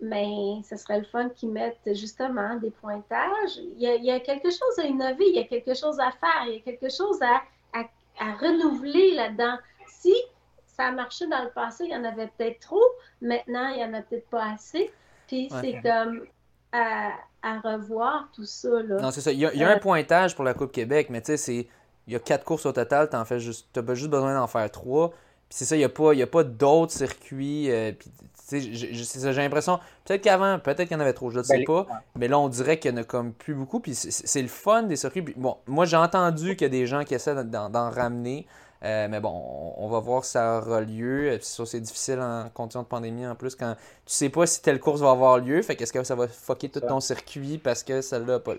mais 0.00 0.60
ce 0.68 0.76
serait 0.76 0.98
le 0.98 1.04
fun 1.04 1.28
qu'ils 1.28 1.50
mettent 1.50 1.94
justement 1.94 2.56
des 2.56 2.70
pointages. 2.70 3.58
Il 3.76 3.82
y, 3.82 4.10
a, 4.10 4.20
quelque 4.20 4.50
chose 4.50 4.78
à 4.78 4.84
innover, 4.84 5.24
il 5.28 5.36
y 5.36 5.40
a 5.40 5.44
quelque 5.44 5.74
chose 5.74 5.98
à 6.00 6.10
faire, 6.12 6.44
il 6.46 6.54
y 6.54 6.56
a 6.56 6.60
quelque 6.60 6.88
chose 6.88 7.20
à, 7.22 7.42
à, 7.74 8.32
renouveler 8.34 9.14
là-dedans. 9.14 9.56
Si 9.86 10.14
ça 10.66 10.86
a 10.86 10.92
marché 10.92 11.26
dans 11.26 11.42
le 11.42 11.50
passé, 11.50 11.84
il 11.84 11.90
y 11.90 11.96
en 11.96 12.04
avait 12.04 12.28
peut-être 12.38 12.60
trop, 12.60 12.84
maintenant, 13.20 13.68
il 13.68 13.76
n'y 13.76 13.84
en 13.84 13.94
a 13.94 14.02
peut-être 14.02 14.28
pas 14.28 14.52
assez. 14.52 14.90
Puis 15.26 15.48
c'est 15.60 15.80
comme 15.82 16.26
à, 16.72 17.10
à, 17.42 17.60
revoir 17.60 18.28
tout 18.34 18.44
ça. 18.44 18.82
Là. 18.82 19.00
Non, 19.00 19.10
c'est 19.10 19.20
ça. 19.20 19.32
Il 19.32 19.38
y 19.38 19.46
a, 19.46 19.52
il 19.52 19.60
y 19.60 19.64
a 19.64 19.68
un 19.68 19.76
euh, 19.76 19.80
pointage 19.80 20.34
pour 20.34 20.44
la 20.44 20.54
Coupe 20.54 20.72
Québec, 20.72 21.08
mais 21.10 21.20
tu 21.20 21.32
sais, 21.32 21.36
c'est 21.36 21.68
il 22.08 22.12
y 22.14 22.16
a 22.16 22.18
quatre 22.18 22.44
courses 22.44 22.66
au 22.66 22.72
total, 22.72 23.08
tu 23.10 23.16
as 23.16 23.38
juste, 23.38 23.68
juste 23.94 24.10
besoin 24.10 24.34
d'en 24.34 24.46
faire 24.46 24.70
trois. 24.70 25.10
Puis 25.10 25.56
c'est 25.58 25.64
ça, 25.66 25.76
il 25.76 25.80
n'y 25.80 25.84
a 25.84 25.88
pas, 25.88 26.14
pas 26.26 26.44
d'autres 26.44 26.92
circuits. 26.92 27.70
Euh, 27.70 27.92
j'ai 28.50 29.32
l'impression, 29.34 29.78
peut-être 30.06 30.22
qu'avant, 30.22 30.58
peut-être 30.58 30.88
qu'il 30.88 30.92
y 30.92 30.96
en 30.96 31.00
avait 31.00 31.12
trop, 31.12 31.30
je 31.30 31.38
ne 31.38 31.42
sais 31.42 31.58
ben, 31.58 31.64
pas. 31.66 31.86
Mais 32.16 32.28
là, 32.28 32.38
on 32.38 32.48
dirait 32.48 32.78
qu'il 32.78 32.92
n'y 32.92 32.98
en 32.98 33.02
a 33.02 33.04
comme 33.04 33.32
plus 33.32 33.54
beaucoup. 33.54 33.78
Puis 33.78 33.94
c'est 33.94 34.42
le 34.42 34.48
fun 34.48 34.84
des 34.84 34.96
circuits. 34.96 35.22
bon, 35.36 35.58
moi, 35.66 35.84
j'ai 35.84 35.98
entendu 35.98 36.56
qu'il 36.56 36.62
y 36.62 36.66
a 36.66 36.70
des 36.70 36.86
gens 36.86 37.04
qui 37.04 37.14
essaient 37.14 37.44
d'en 37.44 37.90
ramener. 37.90 38.46
Euh, 38.84 39.08
mais 39.10 39.20
bon, 39.20 39.74
on, 39.76 39.88
va 39.88 39.98
voir 39.98 40.24
si 40.24 40.32
ça 40.32 40.58
aura 40.58 40.80
lieu. 40.80 41.36
Ça, 41.42 41.66
c'est 41.66 41.80
difficile 41.80 42.20
en 42.20 42.48
condition 42.54 42.82
de 42.82 42.86
pandémie 42.86 43.26
en 43.26 43.34
plus. 43.34 43.54
Quand 43.54 43.74
tu 43.74 44.14
sais 44.14 44.28
pas 44.28 44.46
si 44.46 44.62
telle 44.62 44.80
course 44.80 45.00
va 45.00 45.10
avoir 45.10 45.38
lieu, 45.38 45.60
fait 45.62 45.76
qu'est-ce 45.76 45.92
que 45.92 46.02
ça 46.04 46.14
va 46.14 46.28
fucker 46.28 46.68
tout 46.68 46.80
ton 46.80 47.00
circuit 47.00 47.58
parce 47.58 47.82
que 47.82 48.00
celle-là 48.00 48.34
n'a 48.34 48.38
pas. 48.38 48.54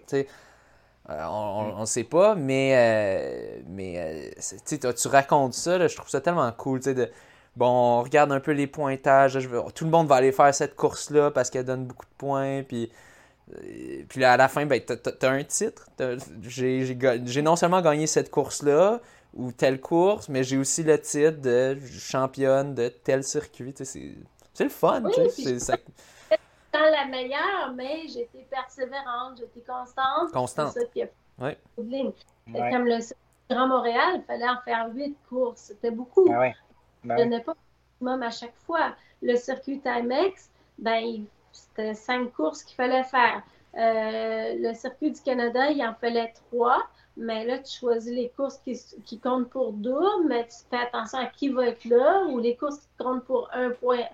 Euh, 1.10 1.26
on 1.26 1.82
ne 1.82 1.86
sait 1.86 2.04
pas, 2.04 2.36
mais, 2.36 2.74
euh, 2.76 3.62
mais 3.68 3.96
euh, 3.98 4.92
tu 5.00 5.08
racontes 5.08 5.54
ça, 5.54 5.88
je 5.88 5.96
trouve 5.96 6.10
ça 6.10 6.22
tellement 6.22 6.52
cool. 6.52 6.80
De, 6.82 7.10
bon, 7.56 7.68
on 8.00 8.04
regarde 8.04 8.32
un 8.32 8.40
peu 8.40 8.52
les 8.52 8.68
pointages. 8.68 9.40
tout 9.74 9.86
le 9.86 9.90
monde 9.92 10.08
va 10.08 10.16
aller 10.16 10.32
faire 10.32 10.54
cette 10.54 10.76
course-là 10.76 11.32
parce 11.32 11.50
qu'elle 11.50 11.66
donne 11.66 11.86
beaucoup 11.86 12.06
de 12.06 12.18
points. 12.18 12.64
Puis, 12.64 12.92
puis 14.08 14.24
à 14.24 14.38
la 14.38 14.48
fin, 14.48 14.68
ben, 14.68 14.80
tu 14.86 14.94
as, 14.94 15.30
un 15.30 15.44
titre. 15.44 15.88
J'ai 16.44 17.42
non 17.42 17.56
seulement 17.56 17.82
gagné 17.82 18.06
cette 18.06 18.30
course-là, 18.30 19.02
ou 19.34 19.52
telle 19.52 19.80
course, 19.80 20.30
mais 20.30 20.44
j'ai 20.44 20.58
aussi 20.58 20.84
le 20.84 21.00
titre 21.00 21.42
de 21.42 21.78
championne 22.00 22.76
de 22.76 22.90
tel 22.90 23.24
circuit. 23.24 23.74
C'est 23.78 24.64
le 24.64 24.70
fun. 24.70 25.04
ça... 25.58 25.76
dans 26.74 26.92
la 26.92 27.06
meilleure, 27.06 27.74
mais 27.76 28.08
j'étais 28.08 28.46
persévérante, 28.50 29.38
j'étais 29.38 29.62
constante. 29.62 30.32
Constante. 30.32 30.78
Oui. 31.40 31.52
Comme 32.54 32.86
le 32.86 32.98
Grand 33.50 33.68
Montréal, 33.68 34.16
il 34.16 34.24
fallait 34.24 34.50
en 34.50 34.62
faire 34.62 34.90
huit 34.94 35.18
courses. 35.28 35.62
C'était 35.62 35.92
beaucoup. 35.92 36.28
Ben 36.30 36.54
ben 37.04 37.18
je 37.18 37.24
n'ai 37.24 37.40
pas 37.40 37.56
maximum 38.00 38.24
à 38.24 38.30
chaque 38.32 38.56
fois. 38.66 38.96
Le 39.22 39.36
circuit 39.36 39.80
Timex, 39.80 40.50
ben, 40.78 41.26
c'était 41.52 41.94
cinq 41.94 42.32
courses 42.34 42.64
qu'il 42.64 42.76
fallait 42.76 43.04
faire. 43.04 43.42
Euh, 43.76 44.56
le 44.58 44.74
circuit 44.74 45.12
du 45.12 45.22
Canada, 45.22 45.70
il 45.72 45.82
en 45.84 45.94
fallait 45.94 46.34
trois. 46.34 46.84
Mais 47.20 47.46
là, 47.46 47.60
tu 47.60 47.78
choisis 47.78 48.12
les 48.12 48.30
courses 48.30 48.60
qui, 49.06 49.20
comptent 49.20 49.50
pour 49.50 49.74
double, 49.74 50.28
mais 50.28 50.48
tu 50.48 50.56
fais 50.70 50.78
attention 50.78 51.20
à 51.20 51.26
qui 51.26 51.50
va 51.50 51.68
être 51.68 51.84
là, 51.86 52.26
ou 52.30 52.40
les 52.40 52.56
courses 52.56 52.78
qui 52.78 53.04
comptent 53.04 53.26
pour 53.26 53.50
un 53.54 53.72
point, 53.72 54.06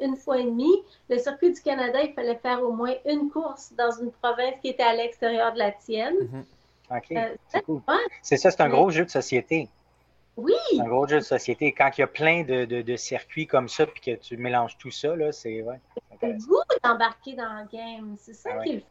une 0.00 0.16
fois 0.16 0.38
et 0.38 0.44
demi. 0.44 0.70
Le 1.08 1.18
circuit 1.18 1.52
du 1.52 1.60
Canada, 1.60 2.00
il 2.02 2.12
fallait 2.14 2.36
faire 2.36 2.62
au 2.62 2.72
moins 2.72 2.94
une 3.04 3.28
course 3.30 3.72
dans 3.76 3.90
une 3.90 4.12
province 4.12 4.54
qui 4.62 4.68
était 4.68 4.84
à 4.84 4.94
l'extérieur 4.94 5.52
de 5.52 5.58
la 5.58 5.72
tienne. 5.72 6.14
Mm-hmm. 6.14 6.44
OK. 6.90 7.12
Euh, 7.12 7.34
c'est 7.48 7.62
cool. 7.62 7.82
C'est 8.22 8.36
ça, 8.36 8.50
c'est 8.50 8.62
un 8.62 8.68
gros 8.68 8.90
jeu 8.90 9.04
de 9.04 9.10
société. 9.10 9.68
Oui. 10.36 10.52
C'est 10.70 10.80
un 10.80 10.88
gros 10.88 11.06
jeu 11.06 11.16
de 11.16 11.24
société. 11.24 11.72
Quand 11.72 11.90
il 11.96 12.02
y 12.02 12.04
a 12.04 12.06
plein 12.06 12.44
de, 12.44 12.96
circuits 12.96 13.46
comme 13.46 13.68
ça, 13.68 13.86
puis 13.86 14.00
que 14.00 14.14
tu 14.20 14.36
mélanges 14.36 14.78
tout 14.78 14.90
ça, 14.90 15.14
là, 15.16 15.32
c'est. 15.32 15.62
Ouais, 15.62 15.80
c'est 16.20 16.28
le 16.28 16.38
goût 16.38 16.62
d'embarquer 16.82 17.34
dans 17.34 17.60
le 17.60 17.76
game. 17.76 18.16
C'est 18.18 18.34
ça 18.34 18.50
ah 18.54 18.62
qui 18.62 18.76
est 18.76 18.84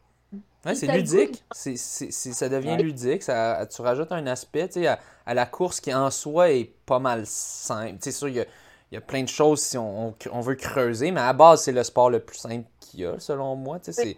Ouais, 0.64 0.74
c'est 0.74 0.86
ludique. 0.88 1.44
Ça 1.52 2.48
devient 2.48 2.76
ludique. 2.76 3.22
Ça, 3.22 3.66
tu 3.66 3.82
rajoutes 3.82 4.12
un 4.12 4.26
aspect 4.26 4.86
à, 4.86 4.98
à, 5.26 5.34
la 5.34 5.46
course 5.46 5.80
qui 5.80 5.92
en 5.94 6.10
soi 6.10 6.50
est 6.50 6.72
pas 6.84 6.98
mal 6.98 7.26
simple. 7.26 7.96
C'est 8.00 8.12
sûr, 8.12 8.28
il 8.28 8.36
y 8.36 8.40
a, 8.40 8.44
il 8.90 8.94
y 8.94 8.98
a 8.98 9.00
plein 9.00 9.22
de 9.22 9.28
choses 9.28 9.60
si 9.60 9.76
on, 9.76 10.14
on, 10.32 10.40
veut 10.40 10.54
creuser, 10.54 11.10
mais 11.10 11.20
à 11.20 11.32
base, 11.32 11.62
c'est 11.62 11.72
le 11.72 11.82
sport 11.84 12.10
le 12.10 12.20
plus 12.20 12.38
simple 12.38 12.66
qu'il 12.80 13.00
y 13.00 13.06
a, 13.06 13.18
selon 13.18 13.54
moi. 13.54 13.78
C'est, 13.82 14.16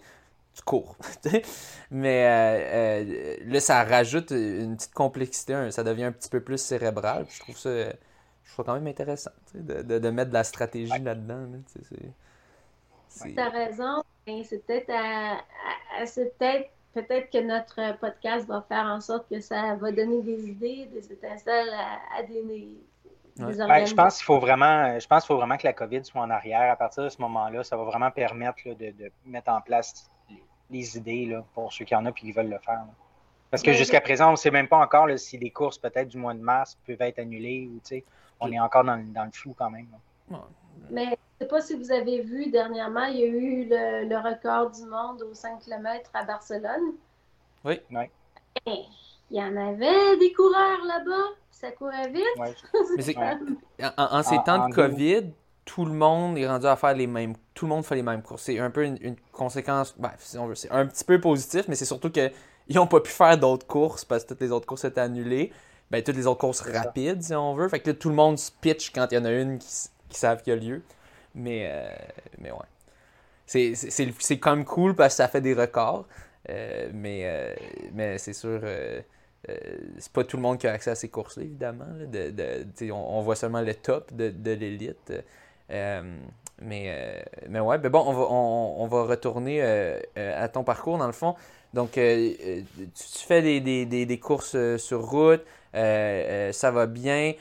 tu 0.54 0.62
cours. 0.64 0.96
mais 1.90 2.24
euh, 2.24 3.04
euh, 3.04 3.36
là, 3.46 3.60
ça 3.60 3.84
rajoute 3.84 4.30
une 4.30 4.76
petite 4.76 4.94
complexité, 4.94 5.70
ça 5.70 5.84
devient 5.84 6.04
un 6.04 6.12
petit 6.12 6.28
peu 6.28 6.40
plus 6.40 6.58
cérébral. 6.58 7.26
Je 7.28 7.40
trouve 7.40 7.56
ça, 7.56 7.70
je 7.70 8.52
trouve 8.52 8.64
quand 8.64 8.74
même 8.74 8.86
intéressant 8.86 9.30
de, 9.54 9.82
de, 9.82 9.98
de, 9.98 10.10
mettre 10.10 10.30
de 10.30 10.34
la 10.34 10.44
stratégie 10.44 10.98
là-dedans. 10.98 11.46
Tu 13.22 13.38
as 13.38 13.48
raison. 13.48 14.02
C'est 14.44 14.64
peut-être 14.66 14.86
peut-être 16.14 16.70
peut-être 16.92 17.30
que 17.30 17.38
notre 17.38 17.98
podcast 17.98 18.48
va 18.48 18.64
faire 18.68 18.86
en 18.86 19.00
sorte 19.00 19.28
que 19.28 19.40
ça 19.40 19.76
va 19.76 19.92
donner 19.92 20.22
des 20.22 20.48
idées, 20.48 20.86
des 20.92 21.12
étincelles 21.12 21.70
à, 22.16 22.22
des, 22.24 22.42
ben, 23.36 23.86
je 23.86 23.94
pense 23.94 24.16
qu'il 24.16 24.24
faut 24.24 24.38
vraiment, 24.38 24.98
je 24.98 25.06
pense 25.06 25.26
faut 25.26 25.36
vraiment 25.36 25.56
que 25.56 25.66
la 25.66 25.72
COVID 25.72 26.04
soit 26.04 26.20
en 26.20 26.30
arrière. 26.30 26.70
À 26.70 26.76
partir 26.76 27.04
de 27.04 27.08
ce 27.08 27.20
moment-là, 27.22 27.62
ça 27.64 27.76
va 27.76 27.84
vraiment 27.84 28.10
permettre 28.10 28.58
de, 28.76 29.10
mettre 29.24 29.50
en 29.50 29.60
place 29.60 30.10
les, 30.70 30.96
idées 30.96 31.26
là, 31.26 31.44
pour 31.54 31.72
ceux 31.72 31.84
qui 31.84 31.94
en 31.94 32.04
ont 32.06 32.10
et 32.10 32.12
qui 32.12 32.32
veulent 32.32 32.50
le 32.50 32.58
faire. 32.58 32.82
Parce 33.50 33.62
que 33.62 33.72
jusqu'à 33.72 34.00
présent, 34.00 34.28
on 34.28 34.32
ne 34.32 34.36
sait 34.36 34.50
même 34.50 34.68
pas 34.68 34.78
encore 34.78 35.08
si 35.18 35.38
des 35.38 35.50
courses 35.50 35.78
peut-être 35.78 36.08
du 36.08 36.18
mois 36.18 36.34
de 36.34 36.40
mars 36.40 36.78
peuvent 36.86 37.00
être 37.00 37.18
annulées 37.18 37.68
ou 37.72 37.80
on 38.40 38.52
est 38.52 38.60
encore 38.60 38.84
dans, 38.84 38.96
le 38.96 39.32
flou 39.32 39.54
quand 39.56 39.70
même. 39.70 39.88
Mais 40.90 41.18
sais 41.40 41.48
pas 41.48 41.60
si 41.62 41.74
vous 41.74 41.90
avez 41.90 42.20
vu 42.20 42.50
dernièrement, 42.50 43.04
il 43.04 43.18
y 43.18 43.22
a 43.22 43.26
eu 43.26 43.68
le, 43.68 44.16
record 44.16 44.70
du 44.70 44.84
monde 44.84 45.22
aux 45.22 45.34
5 45.34 45.60
km 45.60 46.10
à 46.12 46.24
Barcelone. 46.24 46.94
Oui. 47.64 47.80
oui. 47.90 48.86
il 49.30 49.36
y 49.38 49.42
en 49.42 49.56
avait 49.56 50.18
des 50.18 50.32
coureurs 50.32 50.84
là-bas, 50.86 51.34
ça 51.50 51.70
courait 51.72 52.10
vite. 52.10 52.24
Mais 53.78 53.86
en, 53.96 54.22
ces 54.22 54.36
temps 54.44 54.68
de 54.68 54.74
COVID, 54.74 55.30
tout 55.64 55.86
le 55.86 55.92
monde 55.92 56.36
est 56.36 56.46
rendu 56.46 56.66
à 56.66 56.76
faire 56.76 56.94
les 56.94 57.06
mêmes. 57.06 57.34
Tout 57.54 57.64
le 57.66 57.70
monde 57.70 57.84
fait 57.84 57.94
les 57.94 58.02
mêmes 58.02 58.22
courses. 58.22 58.42
C'est 58.42 58.58
un 58.58 58.70
peu 58.70 58.84
une, 58.84 59.16
conséquence. 59.32 59.94
Ben, 59.98 60.12
si 60.18 60.36
on 60.36 60.46
veut, 60.46 60.54
c'est 60.54 60.70
un 60.70 60.86
petit 60.86 61.04
peu 61.04 61.20
positif, 61.20 61.66
mais 61.68 61.74
c'est 61.74 61.86
surtout 61.86 62.10
qu'ils 62.10 62.32
n'ont 62.74 62.86
pas 62.86 63.00
pu 63.00 63.10
faire 63.10 63.38
d'autres 63.38 63.66
courses 63.66 64.04
parce 64.04 64.24
que 64.24 64.30
toutes 64.30 64.40
les 64.42 64.52
autres 64.52 64.66
courses 64.66 64.84
étaient 64.84 65.00
annulées. 65.00 65.52
Ben, 65.90 66.02
toutes 66.02 66.16
les 66.16 66.26
autres 66.26 66.40
courses 66.40 66.60
rapides, 66.60 67.22
si 67.22 67.34
on 67.34 67.54
veut. 67.54 67.68
Fait 67.68 67.80
que 67.80 67.90
tout 67.90 68.10
le 68.10 68.14
monde 68.14 68.38
se 68.38 68.52
pitch 68.52 68.92
quand 68.92 69.08
il 69.10 69.14
y 69.14 69.18
en 69.18 69.24
a 69.24 69.32
une 69.32 69.58
qui, 69.58 69.66
qui 70.08 70.18
savent 70.18 70.42
qu'il 70.42 70.52
y 70.52 70.56
a 70.56 70.60
lieu. 70.60 70.82
Mais, 71.34 71.68
euh, 71.70 71.88
mais 72.38 72.50
ouais. 72.50 72.58
C'est 73.46 74.38
quand 74.38 74.56
même 74.56 74.64
cool 74.64 74.94
parce 74.94 75.14
que 75.14 75.16
ça 75.18 75.28
fait 75.28 75.40
des 75.40 75.54
records. 75.54 76.06
Euh, 76.48 76.88
mais 76.94 77.22
euh, 77.24 77.54
mais 77.92 78.16
c'est 78.18 78.32
sûr, 78.32 78.60
c'est 79.98 80.12
pas 80.12 80.24
tout 80.24 80.36
le 80.36 80.42
monde 80.42 80.58
qui 80.58 80.66
a 80.66 80.72
accès 80.72 80.90
à 80.90 80.94
ces 80.94 81.08
courses-là, 81.08 81.44
évidemment. 81.44 81.86
De, 82.06 82.30
de, 82.30 82.92
on, 82.92 83.20
voit 83.22 83.36
seulement 83.36 83.60
le 83.60 83.74
top 83.74 84.12
de, 84.14 84.30
de 84.30 84.52
l'élite. 84.52 85.12
mais, 85.68 87.24
mais 87.48 87.60
ouais, 87.60 87.78
ben 87.78 87.90
bon, 87.90 88.04
on 88.06 88.12
va, 88.12 88.22
on, 88.30 88.86
va 88.86 89.02
retourner 89.04 89.62
à 90.16 90.48
ton 90.48 90.64
parcours 90.64 90.98
dans 90.98 91.06
le 91.06 91.12
fond. 91.12 91.34
Donc, 91.74 91.92
tu, 91.92 92.64
fais 93.26 93.42
des, 93.42 93.60
des, 93.60 94.06
des, 94.06 94.18
courses 94.18 94.76
sur 94.76 95.04
route, 95.04 95.44
ça 95.72 96.70
va 96.70 96.86
bien 96.86 97.34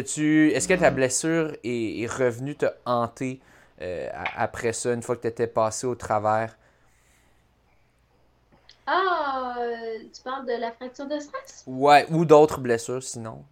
est-ce 0.00 0.68
que 0.68 0.74
ta 0.74 0.90
blessure 0.90 1.52
est, 1.64 2.06
revenue 2.06 2.56
te 2.56 2.66
hanter 2.84 3.40
euh, 3.80 4.08
après 4.36 4.72
ça, 4.72 4.92
une 4.92 5.02
fois 5.02 5.16
que 5.16 5.22
tu 5.22 5.28
étais 5.28 5.46
passé 5.46 5.86
au 5.86 5.94
travers? 5.94 6.56
Ah, 8.86 9.56
tu 10.12 10.22
parles 10.22 10.46
de 10.46 10.60
la 10.60 10.72
fracture 10.72 11.06
de 11.06 11.18
stress? 11.18 11.64
Ouais, 11.66 12.06
ou 12.10 12.24
d'autres 12.24 12.60
blessures 12.60 13.02
sinon. 13.02 13.44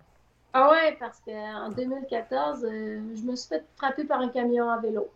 Ah 0.52 0.70
ouais, 0.70 0.96
parce 0.98 1.20
qu'en 1.20 1.70
2014, 1.70 2.64
euh, 2.64 3.00
je 3.14 3.22
me 3.22 3.36
suis 3.36 3.48
fait 3.48 3.64
frapper 3.76 4.04
par 4.04 4.20
un 4.20 4.28
camion 4.28 4.68
à 4.68 4.78
vélo. 4.78 5.08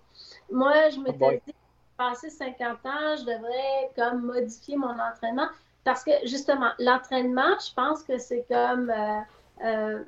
Moi, 0.51 0.91
je 0.91 1.01
m'étais 1.01 1.19
oh 1.21 1.33
dit, 1.47 1.55
passé 1.97 2.31
50 2.31 2.87
ans, 2.87 3.17
je 3.19 3.25
devrais 3.25 3.91
comme 3.97 4.23
modifier 4.23 4.77
mon 4.77 4.97
entraînement. 4.97 5.49
Parce 5.83 6.05
que 6.05 6.13
justement, 6.25 6.71
l'entraînement, 6.79 7.59
je 7.59 7.75
pense 7.75 8.05
que 8.05 8.17
c'est 8.17 8.47
comme 8.49 8.93
euh, 9.65 10.05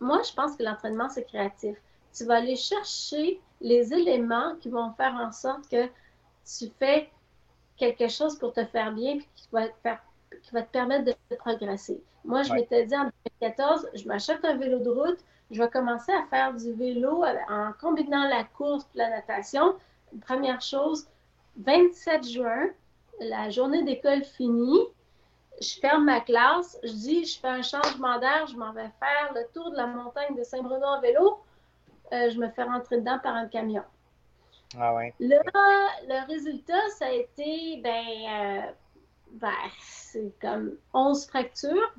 moi, 0.00 0.22
je 0.22 0.32
pense 0.34 0.56
que 0.56 0.62
l'entraînement, 0.62 1.08
c'est 1.08 1.24
créatif. 1.24 1.76
Tu 2.12 2.24
vas 2.24 2.36
aller 2.36 2.56
chercher 2.56 3.40
les 3.60 3.92
éléments 3.92 4.54
qui 4.60 4.68
vont 4.68 4.92
faire 4.92 5.14
en 5.14 5.32
sorte 5.32 5.68
que 5.68 5.86
tu 5.86 6.70
fais 6.78 7.10
quelque 7.76 8.08
chose 8.08 8.38
pour 8.38 8.52
te 8.52 8.64
faire 8.66 8.92
bien 8.92 9.14
et 9.14 9.18
qui 9.34 9.48
va 9.52 9.68
te, 9.68 9.74
faire, 9.82 10.02
qui 10.42 10.50
va 10.52 10.62
te 10.62 10.70
permettre 10.70 11.04
de 11.04 11.36
progresser. 11.36 12.02
Moi, 12.24 12.42
je 12.42 12.52
m'étais 12.52 12.86
dit 12.86 12.96
en 12.96 13.10
2014, 13.40 13.88
je 13.94 14.06
m'achète 14.06 14.44
un 14.44 14.56
vélo 14.56 14.78
de 14.78 14.90
route, 14.90 15.18
je 15.50 15.62
vais 15.62 15.68
commencer 15.68 16.12
à 16.12 16.24
faire 16.30 16.54
du 16.54 16.72
vélo 16.72 17.24
en 17.48 17.72
combinant 17.80 18.28
la 18.28 18.44
course 18.44 18.84
et 18.94 18.98
la 18.98 19.10
natation. 19.10 19.74
Première 20.22 20.60
chose, 20.60 21.06
27 21.58 22.26
juin, 22.26 22.68
la 23.20 23.50
journée 23.50 23.82
d'école 23.82 24.24
finie, 24.24 24.80
je 25.60 25.80
ferme 25.80 26.04
ma 26.04 26.20
classe, 26.20 26.78
je 26.82 26.92
dis, 26.92 27.24
je 27.24 27.38
fais 27.38 27.48
un 27.48 27.62
changement 27.62 28.18
d'air, 28.18 28.46
je 28.46 28.56
m'en 28.56 28.72
vais 28.72 28.90
faire 28.98 29.32
le 29.34 29.46
tour 29.52 29.70
de 29.70 29.76
la 29.76 29.86
montagne 29.86 30.34
de 30.36 30.42
Saint-Bruno 30.42 30.84
en 30.84 31.00
vélo. 31.00 31.38
Euh, 32.12 32.30
je 32.30 32.38
me 32.38 32.48
fais 32.50 32.64
rentrer 32.64 32.98
dedans 32.98 33.18
par 33.22 33.34
un 33.34 33.46
camion. 33.46 33.84
Ah 34.78 34.94
ouais. 34.94 35.14
Là, 35.20 35.40
le 36.08 36.26
résultat, 36.26 36.88
ça 36.98 37.06
a 37.06 37.12
été, 37.12 37.80
ben, 37.82 38.04
euh, 38.28 38.72
ben 39.32 39.52
c'est 39.80 40.32
comme 40.40 40.76
11 40.92 41.26
fractures. 41.26 41.94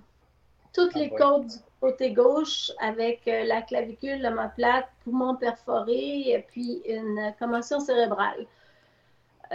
Toutes 0.73 0.91
ah 0.95 0.99
les 0.99 1.09
côtes 1.09 1.47
du 1.47 1.57
côté 1.79 2.11
gauche 2.11 2.71
avec 2.79 3.27
euh, 3.27 3.45
la 3.45 3.61
clavicule, 3.61 4.21
l'omoplate, 4.21 4.89
poumon 5.03 5.35
perforé 5.35 6.31
et 6.31 6.45
puis 6.49 6.81
une 6.85 7.33
commotion 7.39 7.79
cérébrale. 7.79 8.45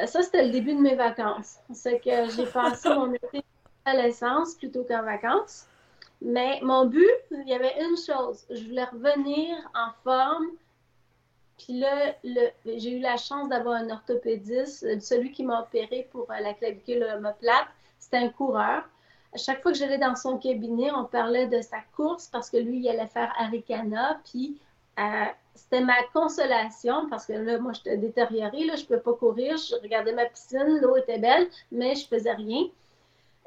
ça, 0.07 0.23
c'était 0.23 0.47
le 0.47 0.51
début 0.51 0.75
de 0.75 0.81
mes 0.81 0.95
vacances. 0.95 1.59
C'est 1.73 2.01
que 2.01 2.31
j'ai 2.31 2.47
passé 2.47 2.89
mon 2.89 3.13
été 3.15 3.45
à 3.91 4.03
l'essence 4.03 4.55
plutôt 4.55 4.85
qu'en 4.85 5.03
vacances. 5.03 5.67
Mais 6.23 6.61
mon 6.63 6.87
but, 6.87 7.09
il 7.31 7.49
y 7.49 7.55
avait 7.55 7.75
une 7.81 7.97
chose. 7.97 8.45
Je 8.51 8.65
voulais 8.65 8.85
revenir 8.85 9.57
en 9.75 9.91
forme. 10.05 10.49
Puis 11.59 11.79
là, 11.79 12.15
j'ai 12.65 12.93
eu 12.93 13.01
la 13.01 13.17
chance 13.17 13.49
d'avoir 13.49 13.75
un 13.75 13.91
orthopédiste, 13.91 15.01
celui 15.01 15.33
qui 15.33 15.45
m'a 15.45 15.61
opéré 15.61 16.09
pour 16.11 16.31
euh, 16.31 16.41
la 16.41 16.55
clavicule 16.55 17.03
omoplate. 17.17 17.69
C'était 17.99 18.19
un 18.19 18.29
coureur. 18.31 18.83
À 19.33 19.37
chaque 19.37 19.63
fois 19.63 19.73
que 19.73 19.79
j'allais 19.79 19.99
dans 19.99 20.17
son 20.17 20.39
cabinet, 20.39 20.91
on 20.91 21.05
parlait 21.05 21.47
de 21.47 21.61
sa 21.61 21.79
course 21.97 22.29
parce 22.29 22.51
que 22.51 22.57
lui, 22.57 22.79
il 22.79 22.89
allait 22.89 23.07
faire 23.07 23.33
Arikana. 23.39 24.21
Puis 24.25 24.59
euh, 24.99 25.27
c'était 25.55 25.83
ma 25.83 26.03
consolation 26.13 27.09
parce 27.09 27.27
que 27.27 27.35
là, 27.35 27.59
moi, 27.59 27.73
j'étais 27.73 27.97
détériorée. 27.97 28.61
Je 28.61 28.81
ne 28.81 28.87
pouvais 28.87 29.01
pas 29.01 29.15
courir. 29.15 29.57
Je 29.57 29.77
regardais 29.77 30.13
ma 30.13 30.27
piscine. 30.27 30.79
L'eau 30.81 30.97
était 30.97 31.19
belle, 31.19 31.49
mais 31.71 31.95
je 31.95 32.07
faisais 32.07 32.33
rien. 32.33 32.65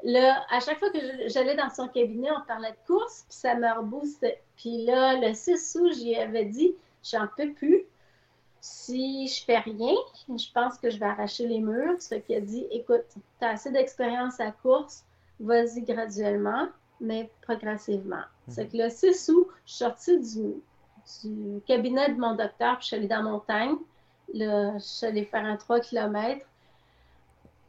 Là, 0.04 0.46
à 0.50 0.60
chaque 0.60 0.80
fois 0.80 0.90
que 0.90 1.00
j'allais 1.28 1.56
dans 1.56 1.70
son 1.70 1.88
cabinet, 1.88 2.30
on 2.32 2.46
parlait 2.46 2.72
de 2.72 2.88
course, 2.88 3.26
puis 3.30 3.38
ça 3.38 3.56
me 3.56 3.72
reboostait. 3.74 4.42
Puis 4.58 4.86
là, 4.86 5.16
le 5.16 5.34
6 5.34 5.78
août, 5.80 5.94
j'y 5.94 6.16
avais 6.16 6.46
dit, 6.46 6.76
j'en 7.10 7.28
peux 7.38 7.54
plus. 7.54 7.84
Si 8.60 9.28
je 9.28 9.44
fais 9.46 9.60
rien, 9.60 9.94
je 10.28 10.52
pense 10.54 10.78
que 10.78 10.90
je 10.90 10.98
vais 10.98 11.06
arracher 11.06 11.48
les 11.48 11.60
murs. 11.60 12.02
Ce 12.02 12.16
qui 12.16 12.36
a 12.36 12.42
dit, 12.42 12.66
écoute, 12.72 13.06
tu 13.40 13.46
as 13.46 13.52
assez 13.52 13.72
d'expérience 13.72 14.40
à 14.42 14.52
course, 14.52 15.06
vas-y 15.40 15.82
graduellement, 15.82 16.68
mais 17.00 17.30
progressivement. 17.42 18.24
C'est 18.50 18.70
que 18.70 18.78
le 18.78 18.90
6 18.90 19.30
août, 19.30 19.48
je 19.66 19.72
suis 19.72 19.86
sortie 19.86 20.20
du, 20.20 21.62
cabinet 21.66 22.14
de 22.14 22.20
mon 22.20 22.36
docteur, 22.36 22.78
puis 22.78 22.84
je 22.84 22.88
suis 22.88 22.96
allée 22.98 23.08
dans 23.08 23.24
la 23.24 23.24
montagne. 23.24 23.76
Là, 24.34 24.74
je 24.78 24.84
suis 24.84 25.06
allée 25.06 25.26
faire 25.26 25.46
un 25.46 25.56
3 25.56 25.80
km. 25.80 26.46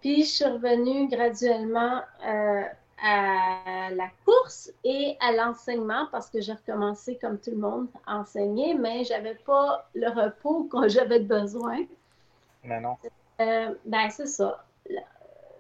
Puis 0.05 0.25
je 0.25 0.29
suis 0.29 0.45
revenue 0.45 1.09
graduellement 1.09 2.03
euh, 2.27 2.63
à 3.03 3.89
la 3.91 4.11
course 4.27 4.71
et 4.85 5.17
à 5.19 5.33
l'enseignement 5.33 6.09
parce 6.13 6.29
que 6.29 6.43
j'ai 6.43 6.53
recommencé 6.53 7.17
comme 7.17 7.39
tout 7.39 7.53
le 7.53 7.57
monde 7.57 7.87
à 8.07 8.19
enseigner, 8.19 8.75
mais 8.75 9.05
j'avais 9.05 9.35
pas 9.35 9.89
le 9.95 10.11
repos 10.11 10.65
que 10.71 10.89
j'avais 10.89 11.21
besoin. 11.21 11.87
Mais 12.65 12.83
non. 12.83 12.99
Euh, 13.41 13.75
ben, 13.87 14.11
c'est 14.11 14.27
ça. 14.27 14.63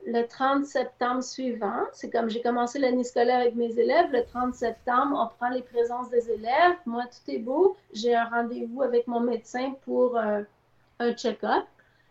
Le, 0.04 0.26
30 0.26 0.66
septembre 0.66 1.22
suivant, 1.22 1.84
c'est 1.94 2.10
comme 2.10 2.28
j'ai 2.28 2.42
commencé 2.42 2.78
l'année 2.78 3.04
scolaire 3.04 3.40
avec 3.40 3.54
mes 3.54 3.78
élèves. 3.78 4.12
Le 4.12 4.26
30 4.26 4.54
septembre, 4.54 5.16
on 5.18 5.34
prend 5.38 5.54
les 5.54 5.62
présences 5.62 6.10
des 6.10 6.30
élèves. 6.30 6.76
Moi, 6.84 7.04
tout 7.04 7.30
est 7.30 7.38
beau. 7.38 7.78
J'ai 7.94 8.14
un 8.14 8.26
rendez-vous 8.26 8.82
avec 8.82 9.06
mon 9.06 9.20
médecin 9.20 9.72
pour 9.86 10.18
euh, 10.18 10.42
un 10.98 11.12
check-up. 11.14 11.64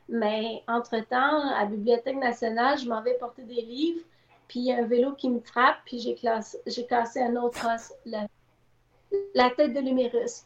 Mais 0.10 0.64
entre-temps, 0.68 1.50
à 1.56 1.62
la 1.62 1.66
Bibliothèque 1.66 2.18
nationale, 2.18 2.78
je 2.78 2.88
m'en 2.88 3.02
vais 3.02 3.14
porter 3.16 3.44
des 3.44 3.62
livres 3.62 4.02
puis 4.48 4.60
il 4.60 4.66
y 4.66 4.72
a 4.72 4.78
un 4.78 4.86
vélo 4.86 5.14
qui 5.14 5.30
me 5.30 5.40
frappe, 5.40 5.78
puis 5.86 6.00
j'ai, 6.00 6.16
j'ai 6.68 6.86
cassé 6.86 7.22
un 7.22 7.36
autre 7.38 7.66
os, 7.66 7.92
la, 8.06 8.28
la 9.34 9.50
tête 9.50 9.74
de 9.74 9.80
l'humérus. 9.80 10.44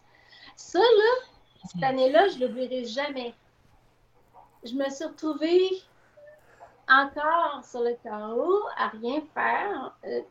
Ça, 0.55 0.79
là, 0.79 1.27
cette 1.65 1.83
année-là, 1.83 2.29
je 2.29 2.39
ne 2.39 2.47
l'oublierai 2.47 2.85
jamais. 2.85 3.33
Je 4.63 4.73
me 4.75 4.89
suis 4.89 5.03
retrouvée 5.03 5.69
encore 6.89 7.61
sur 7.65 7.81
le 7.81 7.95
carreau, 8.01 8.59
à 8.77 8.87
rien 8.87 9.21
faire. 9.33 9.93
Euh, 10.05 10.21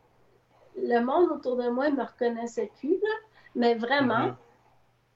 le 0.79 1.01
monde 1.01 1.31
autour 1.33 1.57
de 1.57 1.69
moi 1.69 1.91
ne 1.91 1.97
me 1.97 2.05
reconnaissait 2.05 2.71
plus, 2.79 2.99
mais 3.55 3.75
vraiment. 3.75 4.29
Mm-hmm. 4.29 4.35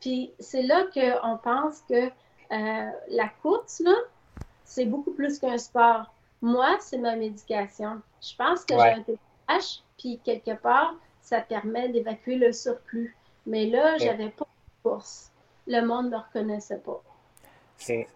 Puis 0.01 0.33
c'est 0.39 0.63
là 0.63 0.85
qu'on 0.93 1.39
pense 1.39 1.81
que 1.89 2.11
euh, 2.53 2.91
la 3.09 3.29
course, 3.43 3.81
là, 3.81 3.95
c'est 4.65 4.85
beaucoup 4.85 5.13
plus 5.13 5.39
qu'un 5.39 5.59
sport. 5.59 6.13
Moi, 6.43 6.77
c'est 6.81 6.99
ma 6.99 7.17
médication. 7.17 8.01
Je 8.21 8.35
pense 8.37 8.65
que 8.65 8.75
j'ai 8.75 8.81
un 8.81 9.03
TDAH, 9.03 9.83
puis 9.99 10.21
quelque 10.25 10.55
part, 10.61 10.95
ça 11.21 11.41
permet 11.41 11.89
d'évacuer 11.91 12.37
le 12.37 12.53
surplus. 12.53 13.17
Mais 13.47 13.67
là, 13.67 13.99
j'avais 13.99 14.31
pas 14.31 14.45
de 14.45 14.83
course. 14.89 15.31
Le 15.67 15.83
monde 15.83 16.07
ne 16.07 16.11
me 16.11 16.17
reconnaissait 16.17 16.79
pas. 16.79 17.03
C'est 17.77 18.07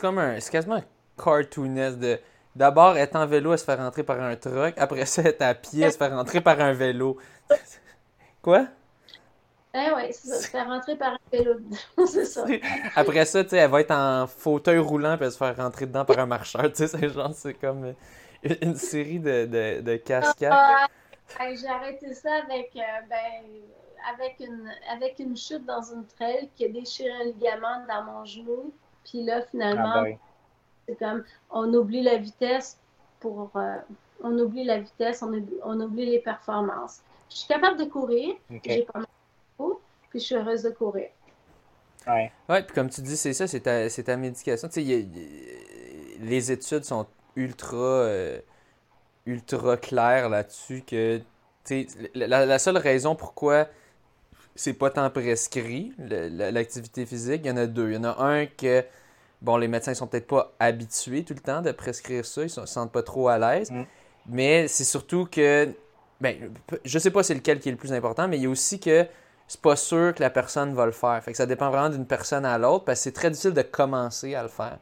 comme 0.00 0.18
un. 0.18 0.40
C'est 0.40 0.50
quasiment 0.50 0.82
cartoonesque 1.22 1.98
de. 1.98 2.20
D'abord 2.56 2.96
être 2.96 3.16
en 3.16 3.26
vélo 3.26 3.50
à 3.50 3.56
se 3.56 3.64
faire 3.64 3.78
rentrer 3.78 4.04
par 4.04 4.20
un 4.20 4.36
truck, 4.36 4.74
après 4.76 5.06
ça 5.06 5.22
être 5.22 5.42
à 5.42 5.54
pied 5.54 5.84
à 5.84 5.90
se 5.90 5.96
faire 5.96 6.12
rentrer 6.12 6.40
par 6.40 6.60
un 6.60 6.72
vélo. 6.72 7.18
Quoi? 8.42 8.68
Eh 9.76 9.90
oui, 9.96 10.02
c'est 10.12 10.28
ça, 10.28 10.36
se 10.36 10.48
faire 10.48 10.66
rentrer 10.66 10.96
par 10.96 11.14
un 11.14 11.18
vélo. 11.32 11.56
c'est 12.06 12.24
ça. 12.24 12.46
Après 12.94 13.24
ça, 13.24 13.42
tu 13.42 13.50
sais, 13.50 13.56
elle 13.56 13.70
va 13.70 13.80
être 13.80 13.90
en 13.90 14.26
fauteuil 14.28 14.78
roulant 14.78 15.16
puis 15.16 15.26
elle 15.26 15.32
se 15.32 15.36
faire 15.36 15.56
rentrer 15.56 15.86
dedans 15.86 16.04
par 16.04 16.18
un 16.20 16.26
marcheur. 16.26 16.62
Tu 16.72 16.76
sais, 16.76 16.86
c'est 16.86 17.08
genre, 17.08 17.34
c'est 17.34 17.54
comme 17.54 17.94
une 18.44 18.76
série 18.76 19.18
de, 19.18 19.46
de, 19.46 19.80
de 19.80 19.96
cascades. 19.96 20.52
Ah, 20.52 20.86
j'ai 21.54 21.66
arrêté 21.66 22.14
ça 22.14 22.30
avec, 22.44 22.70
euh, 22.76 22.80
ben, 23.08 23.42
avec, 24.12 24.36
une, 24.40 24.70
avec 24.92 25.18
une 25.18 25.36
chute 25.36 25.64
dans 25.64 25.82
une 25.82 26.06
trail 26.06 26.48
qui 26.54 26.66
a 26.66 26.68
déchiré 26.68 27.10
un 27.10 27.24
ligament 27.24 27.84
dans 27.88 28.04
mon 28.04 28.24
genou. 28.24 28.72
Puis 29.04 29.24
là, 29.24 29.42
finalement, 29.42 29.92
ah, 29.96 30.02
ben 30.02 30.18
c'est 30.86 30.98
comme 30.98 31.24
on 31.50 31.72
oublie 31.74 32.02
la 32.02 32.16
vitesse 32.16 32.78
pour. 33.20 33.50
Euh, 33.56 33.76
on 34.22 34.38
oublie 34.38 34.64
la 34.64 34.78
vitesse, 34.78 35.22
on 35.22 35.32
oublie, 35.32 35.56
on 35.64 35.80
oublie, 35.80 36.06
les 36.06 36.18
performances. 36.18 37.02
Je 37.30 37.36
suis 37.36 37.48
capable 37.48 37.78
de 37.78 37.84
courir. 37.84 38.36
J'ai 38.64 38.82
pas 38.82 39.00
mal 39.00 39.02
de 39.02 39.23
puis 40.14 40.20
je 40.20 40.26
suis 40.26 40.34
heureuse 40.36 40.62
de 40.62 40.70
courir. 40.70 41.08
Ouais. 42.06 42.30
Ouais, 42.48 42.62
puis 42.62 42.72
comme 42.72 42.88
tu 42.88 43.00
dis, 43.00 43.16
c'est 43.16 43.32
ça, 43.32 43.48
c'est 43.48 43.60
ta, 43.60 43.88
ta, 43.90 44.16
médication. 44.16 44.68
Tu 44.68 44.84
sais, 44.84 45.08
les 46.20 46.52
études 46.52 46.84
sont 46.84 47.08
ultra, 47.34 47.76
euh, 47.76 48.38
ultra 49.26 49.76
clair 49.76 50.28
là-dessus 50.28 50.84
que 50.86 51.20
la, 52.14 52.46
la, 52.46 52.58
seule 52.60 52.76
raison 52.76 53.16
pourquoi 53.16 53.66
c'est 54.54 54.74
pas 54.74 54.90
tant 54.90 55.10
prescrit, 55.10 55.92
l'activité 55.98 57.06
physique, 57.06 57.40
il 57.44 57.48
y 57.48 57.50
en 57.50 57.56
a 57.56 57.66
deux. 57.66 57.90
Il 57.90 57.94
y 57.94 57.96
en 57.96 58.04
a 58.04 58.22
un 58.22 58.46
que, 58.46 58.84
bon, 59.42 59.56
les 59.56 59.66
médecins 59.66 59.94
sont 59.94 60.06
peut-être 60.06 60.28
pas 60.28 60.54
habitués 60.60 61.24
tout 61.24 61.34
le 61.34 61.40
temps 61.40 61.60
de 61.60 61.72
prescrire 61.72 62.24
ça, 62.24 62.44
ils 62.44 62.50
se 62.50 62.64
sentent 62.66 62.92
pas 62.92 63.02
trop 63.02 63.26
à 63.26 63.36
l'aise. 63.36 63.72
Mm. 63.72 63.82
Mais 64.26 64.68
c'est 64.68 64.84
surtout 64.84 65.26
que, 65.26 65.74
ben, 66.20 66.52
je 66.84 66.98
sais 67.00 67.10
pas 67.10 67.24
c'est 67.24 67.34
lequel 67.34 67.58
qui 67.58 67.68
est 67.68 67.72
le 67.72 67.78
plus 67.78 67.92
important, 67.92 68.28
mais 68.28 68.36
il 68.36 68.44
y 68.44 68.46
a 68.46 68.50
aussi 68.50 68.78
que 68.78 69.08
c'est 69.46 69.60
pas 69.60 69.76
sûr 69.76 70.14
que 70.14 70.22
la 70.22 70.30
personne 70.30 70.74
va 70.74 70.86
le 70.86 70.92
faire. 70.92 71.22
Fait 71.22 71.32
que 71.32 71.36
ça 71.36 71.46
dépend 71.46 71.70
vraiment 71.70 71.90
d'une 71.90 72.06
personne 72.06 72.44
à 72.44 72.58
l'autre 72.58 72.84
parce 72.84 73.00
que 73.00 73.04
c'est 73.04 73.12
très 73.12 73.30
difficile 73.30 73.52
de 73.52 73.62
commencer 73.62 74.34
à 74.34 74.42
le 74.42 74.48
faire. 74.48 74.78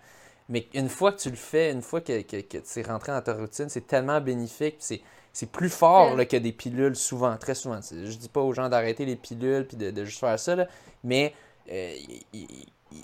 Mais 0.49 0.69
une 0.75 0.89
fois 0.89 1.13
que 1.13 1.19
tu 1.19 1.31
le 1.31 1.37
fais, 1.37 1.73
une 1.73 1.83
fois 1.83 2.01
que, 2.01 2.23
que, 2.23 2.37
que 2.41 2.59
tu 2.59 2.81
es 2.81 2.83
rentré 2.83 3.13
dans 3.13 3.23
ta 3.23 3.35
routine, 3.35 3.69
c'est 3.69 3.87
tellement 3.87 4.21
bénéfique. 4.21 4.77
C'est 4.81 5.51
plus 5.51 5.71
fort 5.71 6.17
que 6.29 6.37
des 6.37 6.53
pilules, 6.53 6.95
souvent, 6.95 7.37
très 7.37 7.55
souvent. 7.55 7.81
Je 7.91 8.17
dis 8.17 8.29
pas 8.29 8.41
aux 8.41 8.53
gens 8.53 8.69
d'arrêter 8.69 9.05
les 9.05 9.17
pilules 9.17 9.67
puis 9.67 9.77
de, 9.77 10.05
juste 10.05 10.21
faire 10.21 10.39
ça, 10.39 10.57
mais 11.05 11.33
euh, 11.71 11.95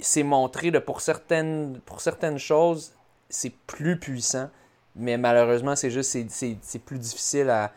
c'est 0.01 0.23
montré 0.23 0.71
pour, 0.81 1.01
certaines, 1.01 1.81
pour 1.87 2.01
certaines 2.01 2.39
choses, 2.39 2.93
c'est 3.31 3.53
plus 3.67 3.99
puissant. 3.99 4.51
Mais 4.95 5.17
malheureusement, 5.17 5.77
c'est 5.77 5.91
juste 5.91 6.17
c'est 6.63 6.79
plus 6.81 6.99
difficile 6.99 7.51
à, 7.51 7.73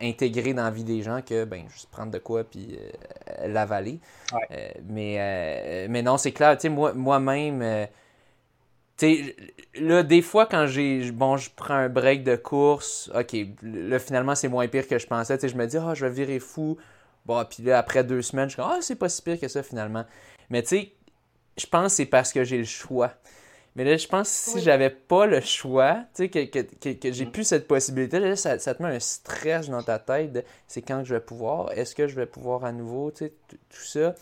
intégrer 0.00 0.54
dans 0.54 0.64
la 0.64 0.70
vie 0.70 0.84
des 0.84 1.02
gens 1.02 1.20
que 1.22 1.44
ben 1.44 1.64
juste 1.68 1.90
prendre 1.90 2.10
de 2.10 2.18
quoi 2.18 2.44
puis 2.44 2.78
euh, 2.78 3.48
l'avaler. 3.48 4.00
Euh, 4.32 4.68
mais, 4.88 5.86
mais 5.88 6.02
non, 6.02 6.16
c'est 6.16 6.32
clair, 6.32 6.56
tu 6.56 6.62
sais, 6.62 6.68
moi, 6.68 6.92
moi-même, 6.92 7.88
sais, 9.00 9.36
là, 9.74 10.02
des 10.02 10.22
fois, 10.22 10.46
quand 10.46 10.66
j'ai. 10.66 11.10
Bon, 11.10 11.36
je 11.36 11.50
prends 11.54 11.74
un 11.74 11.88
break 11.88 12.22
de 12.22 12.36
course, 12.36 13.10
ok, 13.14 13.36
là, 13.62 13.98
finalement, 13.98 14.34
c'est 14.34 14.48
moins 14.48 14.68
pire 14.68 14.86
que 14.86 14.98
je 14.98 15.06
pensais. 15.06 15.36
Tu 15.38 15.42
sais, 15.42 15.48
je 15.48 15.56
me 15.56 15.66
dis, 15.66 15.76
ah, 15.78 15.94
je 15.94 16.06
vais 16.06 16.12
virer 16.12 16.38
fou. 16.38 16.76
Bon, 17.26 17.44
puis 17.44 17.62
là, 17.62 17.78
après 17.78 18.04
deux 18.04 18.22
semaines, 18.22 18.48
je 18.48 18.54
suis 18.54 18.62
comme, 18.62 18.70
ah, 18.72 18.78
c'est 18.80 18.96
pas 18.96 19.08
si 19.08 19.22
pire 19.22 19.40
que 19.40 19.48
ça, 19.48 19.62
finalement. 19.62 20.04
Mais 20.50 20.62
tu 20.62 20.68
sais, 20.68 20.92
je 21.56 21.66
pense 21.66 21.92
que 21.92 21.96
c'est 21.96 22.06
parce 22.06 22.32
que 22.32 22.44
j'ai 22.44 22.58
le 22.58 22.64
choix. 22.64 23.12
Mais 23.80 23.86
là, 23.92 23.96
je 23.96 24.06
pense 24.06 24.28
que 24.28 24.50
si 24.50 24.60
j'avais 24.60 24.90
pas 24.90 25.24
le 25.24 25.40
choix, 25.40 26.04
tu 26.14 26.24
sais, 26.24 26.28
que, 26.28 26.44
que, 26.44 26.92
que, 26.92 27.12
j'ai 27.12 27.24
mm. 27.24 27.32
plus 27.32 27.44
cette 27.44 27.66
possibilité, 27.66 28.20
là, 28.20 28.36
ça, 28.36 28.58
ça, 28.58 28.74
te 28.74 28.82
met 28.82 28.90
un 28.94 29.00
stress 29.00 29.70
dans 29.70 29.82
ta 29.82 29.98
tête 29.98 30.44
c'est 30.66 30.82
quand 30.82 30.98
que 30.98 31.06
je 31.06 31.14
vais 31.14 31.20
pouvoir, 31.22 31.72
est-ce 31.72 31.94
que 31.94 32.06
je 32.06 32.14
vais 32.14 32.26
pouvoir 32.26 32.66
à 32.66 32.72
nouveau, 32.72 33.10
tu 33.10 33.24
sais, 33.24 33.32
tout 33.48 33.56
ça. 33.70 34.14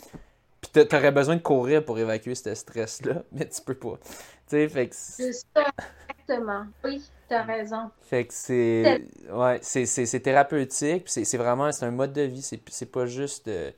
Puis 0.60 0.86
t'aurais 0.86 1.10
besoin 1.10 1.34
de 1.34 1.42
courir 1.42 1.84
pour 1.84 1.98
évacuer 1.98 2.36
ce 2.36 2.54
stress-là, 2.54 3.24
mais 3.32 3.48
tu 3.48 3.60
peux 3.62 3.74
pas. 3.74 3.98
fait 4.46 4.94
C'est 4.94 5.32
ça, 5.32 5.64
exactement. 6.08 6.66
Oui, 6.84 7.02
t'as 7.28 7.42
raison. 7.42 7.90
Fait 8.02 8.26
que 8.26 8.34
c'est. 8.34 9.02
Ouais, 9.28 9.58
c'est 9.60 10.20
thérapeutique, 10.20 11.02
c'est 11.08 11.36
vraiment 11.36 11.72
c'est 11.72 11.84
un 11.84 11.90
mode 11.90 12.12
de 12.12 12.22
vie. 12.22 12.42
C'est 12.42 12.92
pas 12.92 13.06
juste. 13.06 13.48
Euh, 13.48 13.72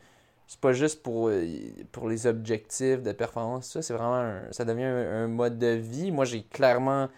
c'est 0.50 0.58
pas 0.58 0.72
juste 0.72 1.04
pour, 1.04 1.28
euh, 1.28 1.46
pour 1.92 2.08
les 2.08 2.26
objectifs 2.26 3.04
de 3.04 3.12
performance, 3.12 3.70
ça, 3.70 3.82
c'est 3.82 3.94
vraiment 3.94 4.40
ça 4.50 4.64
devient 4.64 4.82
un, 4.82 5.28
mode 5.28 5.60
de 5.60 5.68
vie. 5.68 6.10
Moi, 6.10 6.24
j'ai 6.24 6.42
clairement 6.42 7.08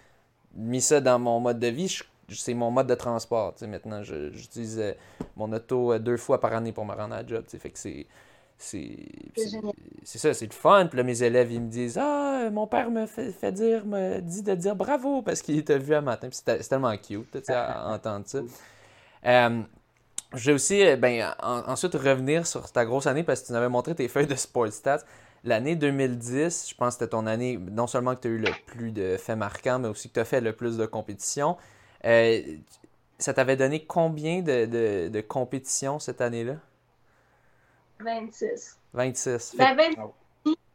mis 0.55 0.83
ça 0.83 1.01
dans 1.01 1.19
mon 1.19 1.41
mode 1.41 1.59
de 1.59 1.69
vie. 1.69 1.99
C'est 2.29 2.53
mon 2.53 2.71
mode 2.71 2.89
de 2.89 2.95
transport. 2.95 3.55
Maintenant, 3.63 4.03
j'utilise 4.03 4.79
euh, 4.79 4.93
mon 5.37 5.51
auto 5.51 5.99
deux 5.99 6.19
fois 6.19 6.43
par 6.43 6.53
année 6.53 6.73
pour 6.73 6.85
me 6.85 6.93
rendre 6.93 7.15
à 7.15 7.23
la 7.23 7.27
job. 7.27 7.43
Fait 7.49 7.71
que 7.71 7.79
c'est 7.79 8.07
c'est 8.59 8.99
ça, 10.05 10.35
c'est 10.35 10.47
le 10.47 10.53
fun. 10.53 10.87
Puis 10.89 10.99
là, 10.99 11.03
mes 11.03 11.23
élèves, 11.23 11.51
ils 11.53 11.63
me 11.63 11.71
disent 11.71 11.97
Ah, 11.99 12.51
mon 12.53 12.67
père 12.67 12.91
me 12.91 13.07
fait, 13.07 13.51
dire, 13.51 13.87
me 13.87 14.21
dit 14.21 14.43
de 14.43 14.55
dire 14.55 14.77
bravo 14.77 15.23
parce 15.23 15.41
qu'il 15.41 15.65
t'a 15.65 15.79
vu 15.79 15.95
un 15.95 16.03
matin. 16.03 16.29
C'est 16.31 16.69
tellement 16.69 16.95
cute 16.99 17.49
à, 17.49 17.89
entendre 17.95 18.27
ça. 18.27 18.41
Euh, 19.25 19.63
je 20.35 20.47
vais 20.47 20.53
aussi 20.53 20.87
euh, 20.87 20.97
ben, 20.97 21.35
ensuite 21.41 21.95
revenir 21.95 22.47
sur 22.47 22.71
ta 22.71 22.85
grosse 22.85 23.07
année 23.07 23.23
parce 23.23 23.43
que 23.43 23.49
tu 23.49 23.53
m'avais 23.53 23.69
montré 23.69 23.95
tes 23.95 24.09
feuilles 24.09 24.27
de 24.27 24.35
Sports 24.35 24.73
Stats. 24.73 25.05
L'année 25.45 25.75
2010, 25.75 26.69
je 26.71 26.75
pense 26.75 26.95
que 26.95 27.01
c'était 27.01 27.11
ton 27.11 27.27
année, 27.27 27.59
non 27.59 27.87
seulement 27.87 28.15
que 28.15 28.21
tu 28.21 28.29
as 28.29 28.31
eu 28.31 28.39
le 28.39 28.51
plus 28.67 28.93
de 28.93 29.17
faits 29.17 29.37
marquants, 29.37 29.81
mais 29.81 29.89
aussi 29.89 30.09
que 30.09 30.15
tu 30.15 30.21
as 30.21 30.25
fait 30.25 30.41
le 30.41 30.53
plus 30.53 30.77
de 30.77 30.87
compétitions. 30.87 31.57
Euh, 32.05 32.41
ça 33.19 33.35
t'avait 33.35 33.57
donné 33.57 33.85
combien 33.85 34.41
de, 34.41 34.67
de, 34.67 35.09
de 35.09 35.21
compétitions 35.21 35.99
cette 35.99 36.21
année-là? 36.21 36.55
26. 38.01 38.79
26. 38.95 39.57
Ben, 39.57 39.77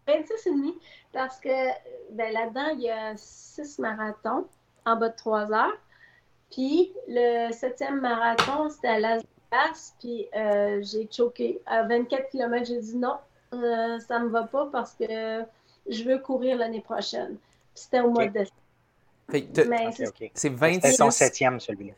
26 0.08 0.48
et 0.48 0.52
demi, 0.52 0.74
parce 1.12 1.40
que 1.40 1.50
ben, 2.12 2.32
là-dedans, 2.34 2.70
il 2.74 2.82
y 2.82 2.90
a 2.90 3.14
6 3.16 3.80
marathons 3.80 4.48
en 4.86 4.96
bas 4.96 5.10
de 5.10 5.16
3 5.16 5.52
heures. 5.54 5.78
Puis 6.52 6.94
le 7.08 7.52
septième 7.52 8.00
marathon, 8.00 8.70
c'était 8.70 8.88
à 8.88 9.00
Las 9.00 9.24
Puis 9.99 10.28
euh, 10.36 10.82
j'ai 10.84 11.07
choqué. 11.11 11.61
À 11.65 11.84
24 11.84 12.30
km, 12.30 12.65
j'ai 12.65 12.80
dit 12.80 12.98
non, 12.98 13.18
euh, 13.53 13.99
ça 13.99 14.19
me 14.19 14.30
va 14.30 14.44
pas 14.44 14.68
parce 14.72 14.94
que 14.94 15.44
je 15.88 16.03
veux 16.03 16.19
courir 16.19 16.57
l'année 16.57 16.82
prochaine. 16.82 17.38
Puis 17.74 17.84
c'était 17.84 18.02
au 18.02 18.11
mois 18.11 18.28
de 18.28 18.34
décembre. 18.34 18.61
C'est 20.34 20.49
26. 20.49 20.76
C'était 20.76 20.91
son 20.94 21.11
septième, 21.11 21.60
celui-là. 21.60 21.94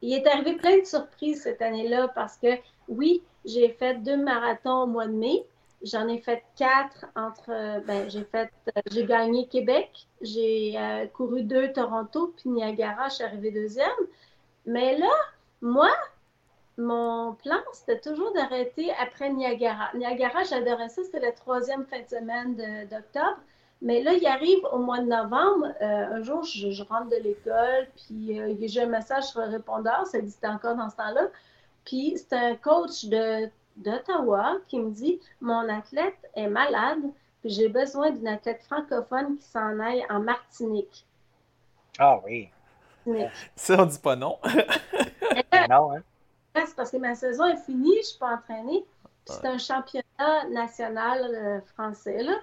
il 0.00 0.14
est 0.14 0.26
arrivé 0.26 0.56
plein 0.56 0.78
de 0.78 0.84
surprises 0.84 1.42
cette 1.42 1.60
année-là 1.60 2.08
parce 2.14 2.36
que, 2.36 2.48
oui, 2.88 3.22
j'ai 3.44 3.70
fait 3.70 3.96
deux 4.02 4.16
marathons 4.16 4.82
au 4.82 4.86
mois 4.86 5.06
de 5.06 5.12
mai. 5.12 5.44
J'en 5.82 6.08
ai 6.08 6.18
fait 6.18 6.42
quatre 6.56 7.06
entre. 7.14 7.50
Ben, 7.86 8.10
j'ai 8.10 8.24
fait. 8.24 8.50
J'ai 8.90 9.04
gagné 9.04 9.46
Québec. 9.46 10.06
J'ai 10.20 10.74
euh, 10.76 11.06
couru 11.06 11.42
deux 11.42 11.72
Toronto, 11.72 12.34
puis 12.36 12.50
Niagara, 12.50 13.08
je 13.08 13.14
suis 13.14 13.24
arrivée 13.24 13.52
deuxième. 13.52 13.88
Mais 14.66 14.98
là, 14.98 15.10
moi, 15.62 15.90
mon 16.78 17.34
plan, 17.34 17.58
c'était 17.72 18.00
toujours 18.00 18.32
d'arrêter 18.32 18.92
après 19.02 19.30
Niagara. 19.30 19.90
Niagara, 19.94 20.44
j'adorais 20.44 20.88
ça. 20.88 21.02
C'était 21.02 21.20
la 21.20 21.32
troisième 21.32 21.84
fin 21.86 22.00
de 22.00 22.08
semaine 22.08 22.54
d'octobre. 22.88 23.38
Mais 23.82 24.02
là, 24.02 24.12
il 24.12 24.26
arrive 24.26 24.64
au 24.72 24.78
mois 24.78 25.00
de 25.00 25.06
novembre. 25.06 25.66
Euh, 25.82 26.16
un 26.16 26.22
jour, 26.22 26.44
je, 26.44 26.82
rentre 26.84 27.10
de 27.10 27.16
l'école, 27.16 27.88
puis 27.96 28.40
euh, 28.40 28.54
j'ai 28.60 28.82
un 28.82 28.86
message 28.86 29.24
sur 29.24 29.40
le 29.40 29.48
répondeur, 29.48 30.06
ça 30.06 30.20
dit 30.20 30.34
encore 30.44 30.76
dans 30.76 30.88
ce 30.88 30.96
temps-là. 30.96 31.28
Puis 31.84 32.16
c'est 32.16 32.32
un 32.32 32.56
coach 32.56 33.04
d'Ottawa 33.76 34.56
qui 34.68 34.80
me 34.80 34.90
dit 34.90 35.20
Mon 35.40 35.68
athlète 35.68 36.18
est 36.34 36.48
malade, 36.48 37.02
puis 37.40 37.50
j'ai 37.50 37.68
besoin 37.68 38.10
d'une 38.10 38.28
athlète 38.28 38.62
francophone 38.64 39.36
qui 39.36 39.44
s'en 39.44 39.78
aille 39.80 40.04
en 40.10 40.20
Martinique. 40.20 41.04
Ah 41.98 42.20
oui. 42.24 42.50
Ça, 43.56 43.80
on 43.80 43.86
dit 43.86 43.98
pas 43.98 44.16
non. 44.16 44.38
non, 45.70 45.92
hein? 45.92 46.02
C'est 46.66 46.76
parce 46.76 46.90
que 46.90 46.96
ma 46.96 47.14
saison 47.14 47.46
est 47.46 47.56
finie, 47.56 47.96
je 47.98 48.06
suis 48.08 48.18
pas 48.18 48.34
entraînée. 48.34 48.84
C'est 49.26 49.46
un 49.46 49.58
championnat 49.58 50.48
national 50.50 51.20
euh, 51.34 51.60
français, 51.60 52.22
là. 52.22 52.34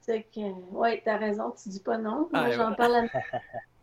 C'est 0.00 0.22
que, 0.34 0.40
ouais, 0.70 1.02
t'as 1.04 1.16
raison, 1.16 1.52
tu 1.60 1.70
dis 1.70 1.80
pas 1.80 1.96
non. 1.96 2.28
Moi, 2.32 2.42
ah, 2.44 2.50
j'en 2.52 2.74
parle 2.74 3.08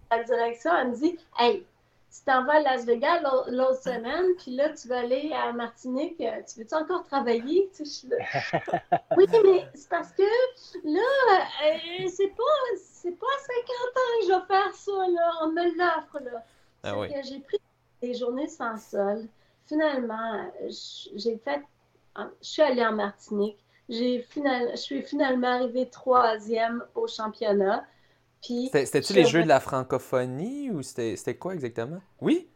à 0.10 0.18
la 0.18 0.24
direction, 0.24 0.72
elle 0.78 0.90
me 0.90 0.96
dit, 0.96 1.18
hey, 1.40 1.66
tu 2.12 2.20
t'en 2.26 2.44
vas 2.44 2.56
à 2.56 2.60
Las 2.60 2.86
Vegas 2.86 3.22
l'autre 3.48 3.82
semaine, 3.82 4.36
puis 4.38 4.52
là, 4.56 4.70
tu 4.70 4.88
vas 4.88 5.00
aller 5.00 5.32
à 5.34 5.52
Martinique, 5.52 6.20
euh, 6.22 6.42
tu 6.48 6.60
veux-tu 6.60 6.76
encore 6.76 7.04
travailler? 7.04 7.70
Tu 7.76 7.86
sais, 7.86 8.08
oui, 9.18 9.26
mais 9.44 9.66
c'est 9.74 9.90
parce 9.90 10.12
que 10.12 10.24
là, 10.84 11.46
euh, 11.66 12.08
c'est 12.08 12.36
pas, 12.36 12.44
c'est 12.78 13.18
pas 13.18 13.26
à 13.26 13.40
50 13.40 13.76
ans 13.96 14.20
que 14.20 14.26
je 14.26 14.34
vais 14.34 14.46
faire 14.48 14.76
ça, 14.76 14.92
là. 14.92 15.32
On 15.42 15.48
me 15.48 15.78
l'offre, 15.78 16.20
là. 16.20 16.44
Ah, 16.84 16.98
oui. 16.98 17.08
J'ai 17.24 17.40
pris 17.40 17.60
des 18.02 18.14
journées 18.14 18.48
sans 18.48 18.78
sol. 18.78 19.28
Finalement, 19.72 20.52
j'ai 21.16 21.38
fait, 21.38 21.62
je 22.18 22.24
suis 22.42 22.62
allée 22.62 22.86
en 22.86 22.92
Martinique 22.92 23.58
je 23.92 24.76
suis 24.76 25.02
finalement 25.02 25.48
arrivée 25.48 25.90
troisième 25.90 26.84
au 26.96 27.08
championnat. 27.08 27.86
C'était-tu 28.42 29.14
les 29.14 29.26
Jeux 29.26 29.44
de 29.44 29.48
la 29.48 29.60
francophonie 29.60 30.72
ou 30.72 30.82
c'était 30.82 31.36
quoi 31.36 31.54
exactement? 31.54 32.02
Oui? 32.22 32.48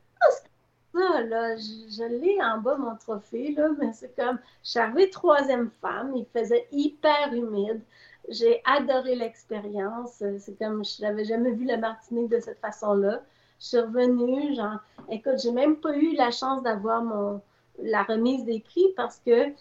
Ça, 0.94 1.22
là, 1.24 1.58
je, 1.58 2.04
l'ai 2.08 2.42
en 2.42 2.60
bas, 2.60 2.78
mon 2.78 2.96
trophée, 2.96 3.52
là, 3.52 3.68
mais 3.78 3.92
c'est 3.92 4.16
comme, 4.16 4.40
je 4.64 4.70
suis 4.70 4.80
arrivée 4.80 5.10
troisième 5.10 5.70
femme, 5.82 6.16
il 6.16 6.26
faisait 6.34 6.68
hyper 6.72 7.34
humide. 7.34 7.82
J'ai 8.30 8.62
adoré 8.64 9.16
l'expérience. 9.16 10.24
C'est 10.40 10.58
comme, 10.58 10.84
je 10.86 11.02
n'avais 11.02 11.26
jamais 11.26 11.52
vu 11.52 11.66
la 11.66 11.78
Martinique 11.78 12.30
de 12.30 12.40
cette 12.40 12.60
façon-là. 12.60 13.22
Je 13.60 13.66
suis 13.66 13.80
revenue, 13.80 14.56
genre, 14.56 14.80
écoute, 15.10 15.40
j'ai 15.42 15.52
même 15.52 15.78
pas 15.78 15.96
eu 15.96 16.16
la 16.16 16.32
chance 16.32 16.62
d'avoir 16.64 17.04
mon 17.04 17.42
la 17.80 18.04
remise 18.04 18.46
des 18.46 18.62
prix 18.62 18.94
parce 18.96 19.20
que 19.26 19.52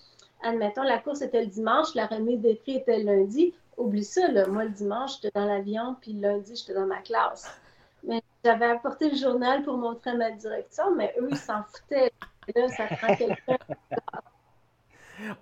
admettons, 0.42 0.82
la 0.82 0.98
course 0.98 1.22
était 1.22 1.40
le 1.40 1.48
dimanche, 1.48 1.94
la 1.94 2.06
remise 2.06 2.40
des 2.40 2.54
prix 2.54 2.76
était 2.76 2.98
le 2.98 3.04
lundi. 3.04 3.54
Oublie 3.76 4.04
ça, 4.04 4.28
là. 4.28 4.46
moi, 4.46 4.64
le 4.64 4.70
dimanche, 4.70 5.16
j'étais 5.16 5.32
dans 5.34 5.46
l'avion, 5.46 5.96
puis 6.00 6.12
le 6.12 6.20
lundi, 6.20 6.54
j'étais 6.54 6.74
dans 6.74 6.86
ma 6.86 7.00
classe. 7.00 7.50
Mais 8.04 8.22
j'avais 8.44 8.66
apporté 8.66 9.10
le 9.10 9.16
journal 9.16 9.64
pour 9.64 9.76
montrer 9.76 10.10
à 10.10 10.14
ma 10.14 10.30
direction, 10.30 10.94
mais 10.94 11.12
eux, 11.18 11.28
ils 11.30 11.36
s'en 11.36 11.62
foutaient. 11.64 12.12
Là, 12.54 12.68
ça 12.68 12.86
prend 12.86 13.16
quelqu'un. 13.16 13.58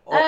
Oh. 0.06 0.12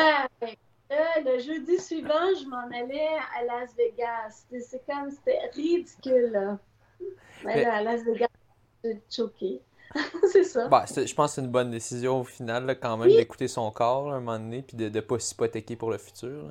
Ah, 0.90 1.20
le 1.24 1.38
jeudi 1.40 1.78
suivant, 1.80 2.34
je 2.40 2.46
m'en 2.46 2.66
allais 2.66 3.18
à 3.36 3.44
Las 3.44 3.74
Vegas. 3.74 4.44
C'est 4.48 4.84
comme, 4.86 5.10
c'était 5.10 5.50
ridicule, 5.54 6.30
là. 6.30 6.58
Mais, 7.44 7.62
là, 7.62 7.74
à 7.76 7.82
Las 7.82 8.02
Vegas, 8.04 8.28
j'étais 8.82 9.00
choquée. 9.10 9.60
c'est 10.32 10.44
ça. 10.44 10.68
Bah, 10.68 10.84
je 10.88 11.14
pense 11.14 11.30
que 11.30 11.34
c'est 11.34 11.40
une 11.40 11.50
bonne 11.50 11.70
décision 11.70 12.20
au 12.20 12.24
final, 12.24 12.78
quand 12.80 12.96
même, 12.96 13.08
d'écouter 13.08 13.48
son 13.48 13.70
corps 13.70 14.10
à 14.10 14.16
un 14.16 14.20
moment 14.20 14.38
donné, 14.38 14.62
puis 14.62 14.76
de 14.76 14.88
ne 14.88 15.00
pas 15.00 15.18
s'hypothéquer 15.18 15.76
pour 15.76 15.90
le 15.90 15.98
futur. 15.98 16.50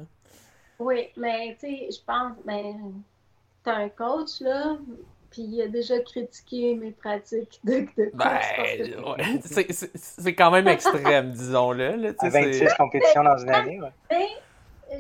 Oui, 0.80 1.10
mais 1.18 1.58
tu 1.60 1.68
sais, 1.68 1.90
je 1.92 2.00
pense, 2.06 2.34
ben, 2.46 2.94
tu 3.64 3.70
as 3.70 3.76
un 3.76 3.90
coach, 3.90 4.42
là, 4.42 4.78
puis 5.30 5.42
il 5.44 5.62
a 5.62 5.68
déjà 5.68 6.00
critiqué 6.00 6.76
mes 6.76 6.92
pratiques 6.92 7.60
de, 7.64 7.88
de 7.98 8.12
ben, 8.14 8.40
c'est 9.96 10.36
quand 10.36 10.52
même 10.52 10.68
extrême, 10.68 11.32
disons-le. 11.32 11.96
Là, 11.96 12.14
26 12.22 12.74
compétitions 12.78 13.24
dans 13.24 13.38
une 13.38 13.50
année, 13.50 13.82
ouais. 13.82 14.28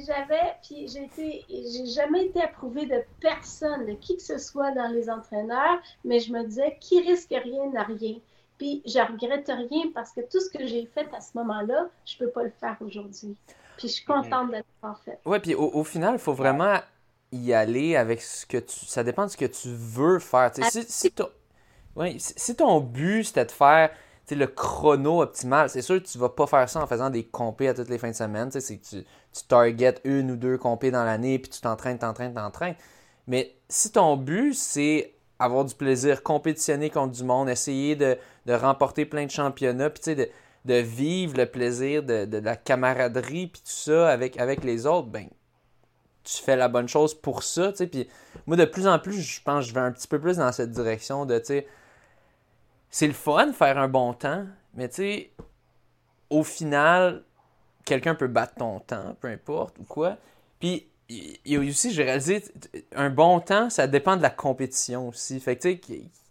J'avais, 0.06 0.56
puis 0.62 0.88
j'ai 0.88 1.06
été, 1.06 1.46
j'ai 1.50 1.86
jamais 1.88 2.26
été 2.26 2.42
approuvée 2.42 2.86
de 2.86 3.04
personne, 3.20 3.86
de 3.86 3.94
qui 3.94 4.18
que 4.18 4.24
ce 4.24 4.38
soit 4.38 4.72
dans 4.72 4.88
les 4.88 5.10
entraîneurs, 5.10 5.80
mais 6.04 6.20
je 6.20 6.32
me 6.32 6.44
disais, 6.44 6.78
qui 6.80 7.02
risque 7.02 7.30
rien 7.30 7.70
n'a 7.72 7.84
rien. 7.84 8.16
Puis 8.58 8.82
je 8.86 9.00
regrette 9.00 9.48
rien 9.48 9.92
parce 9.94 10.12
que 10.12 10.22
tout 10.22 10.40
ce 10.40 10.50
que 10.50 10.66
j'ai 10.66 10.86
fait 10.86 11.08
à 11.14 11.22
ce 11.22 11.38
moment-là, 11.38 11.88
je 12.06 12.18
peux 12.18 12.30
pas 12.30 12.44
le 12.44 12.52
faire 12.60 12.78
aujourd'hui. 12.82 13.36
Puis 13.78 13.88
je 13.88 13.94
suis 13.94 14.06
contente 14.06 14.52
d'être 14.52 14.68
en 14.82 14.96
fait. 14.96 15.20
Oui, 15.26 15.40
puis 15.40 15.56
au, 15.56 15.84
final, 15.84 16.14
il 16.14 16.20
faut 16.20 16.34
vraiment 16.34 16.80
y 17.32 17.52
aller 17.52 17.96
avec 17.96 18.22
ce 18.22 18.46
que 18.46 18.58
tu. 18.58 18.86
Ça 18.86 19.04
dépend 19.04 19.26
de 19.26 19.32
ce 19.32 19.38
que 19.38 19.46
tu 19.46 19.70
veux 19.70 20.20
faire. 20.20 20.52
si, 20.54 20.84
si, 20.84 21.12
ton... 21.12 21.30
si, 22.18 22.56
ton 22.56 22.80
but 22.80 23.24
c'était 23.24 23.46
de 23.46 23.52
faire 23.52 23.90
le 24.36 24.48
chrono 24.48 25.22
optimal, 25.22 25.70
c'est 25.70 25.82
sûr 25.82 26.02
que 26.02 26.08
tu 26.08 26.18
vas 26.18 26.30
pas 26.30 26.48
faire 26.48 26.70
ça 26.70 26.82
en 26.82 26.88
faisant 26.88 27.10
des 27.10 27.24
compés 27.24 27.68
à 27.68 27.74
toutes 27.74 27.90
les 27.90 27.98
fins 27.98 28.12
de 28.12 28.16
semaine. 28.16 28.50
C'est 28.52 28.78
que 28.78 28.84
tu, 28.84 29.04
tu 29.04 29.44
target 29.48 29.96
une 30.04 30.32
ou 30.32 30.36
deux 30.36 30.58
compés 30.58 30.92
dans 30.92 31.04
l'année, 31.04 31.40
puis 31.40 31.50
tu 31.52 31.62
t'entraînes, 31.62 32.00
t'entraînes, 32.00 32.34
t'entraînes. 32.34 32.76
Mais 33.28 33.56
si 33.70 33.92
ton 33.92 34.18
but, 34.18 34.54
c'est 34.54 35.14
avoir 35.40 35.66
du 35.66 35.76
plaisir, 35.76 36.24
compétitionner 36.24 36.90
contre 36.90 37.14
du 37.14 37.24
monde, 37.24 37.50
essayer 37.50 37.96
de, 37.96 38.18
remporter 38.48 39.06
plein 39.06 39.26
de 39.26 39.32
championnats, 39.32 39.90
puis 39.90 40.16
de, 40.16 40.30
de 40.66 40.74
vivre 40.76 41.38
le 41.38 41.46
plaisir 41.46 42.04
de, 42.04 42.38
la 42.38 42.56
camaraderie, 42.56 43.48
puis 43.48 43.62
tout 43.62 43.72
ça 43.72 44.10
avec, 44.10 44.40
avec 44.40 44.64
les 44.64 44.86
autres, 44.86 45.08
ben, 45.08 45.28
tu 46.24 46.42
fais 46.42 46.56
la 46.56 46.70
bonne 46.70 46.88
chose 46.88 47.14
pour 47.14 47.44
ça, 47.44 47.72
tu 47.72 47.80
sais. 47.80 47.88
Puis 47.88 48.08
moi, 48.48 48.56
de 48.56 48.66
plus 48.66 48.88
en 48.88 48.98
plus, 49.00 49.20
je 49.20 49.42
pense 49.42 49.66
que 49.66 49.70
je 49.70 49.74
vais 49.74 49.82
un 49.82 49.92
petit 49.92 50.08
peu 50.08 50.20
plus 50.20 50.38
dans 50.38 50.52
cette 50.52 50.72
direction 50.72 51.26
de, 51.26 51.38
tu 51.40 51.46
sais, 51.46 51.68
c'est 52.94 53.08
le 53.08 53.14
fun 53.14 53.48
de 53.48 53.54
faire 53.54 53.80
un 53.80 53.88
bon 53.88 54.14
temps, 54.14 54.46
mais 54.76 54.88
tu 54.88 54.96
sais, 54.98 55.32
au 56.30 56.44
final, 56.44 57.24
quelqu'un 57.86 58.14
peut 58.14 58.28
battre 58.28 58.54
ton 58.54 58.80
temps, 58.82 59.16
peu 59.20 59.30
importe 59.30 59.80
ou 59.80 59.84
quoi. 59.84 60.18
Puis 60.60 60.88
il 61.10 61.40
y 61.44 61.56
a 61.56 61.60
aussi, 61.60 61.92
j'ai 61.92 62.04
réalisé, 62.04 62.44
un 62.96 63.10
bon 63.10 63.40
temps, 63.40 63.72
ça 63.72 63.88
dépend 63.88 64.16
de 64.16 64.22
la 64.22 64.30
compétition 64.30 65.08
aussi. 65.08 65.40
Fait 65.40 65.56
que 65.56 65.64
tu 65.64 65.82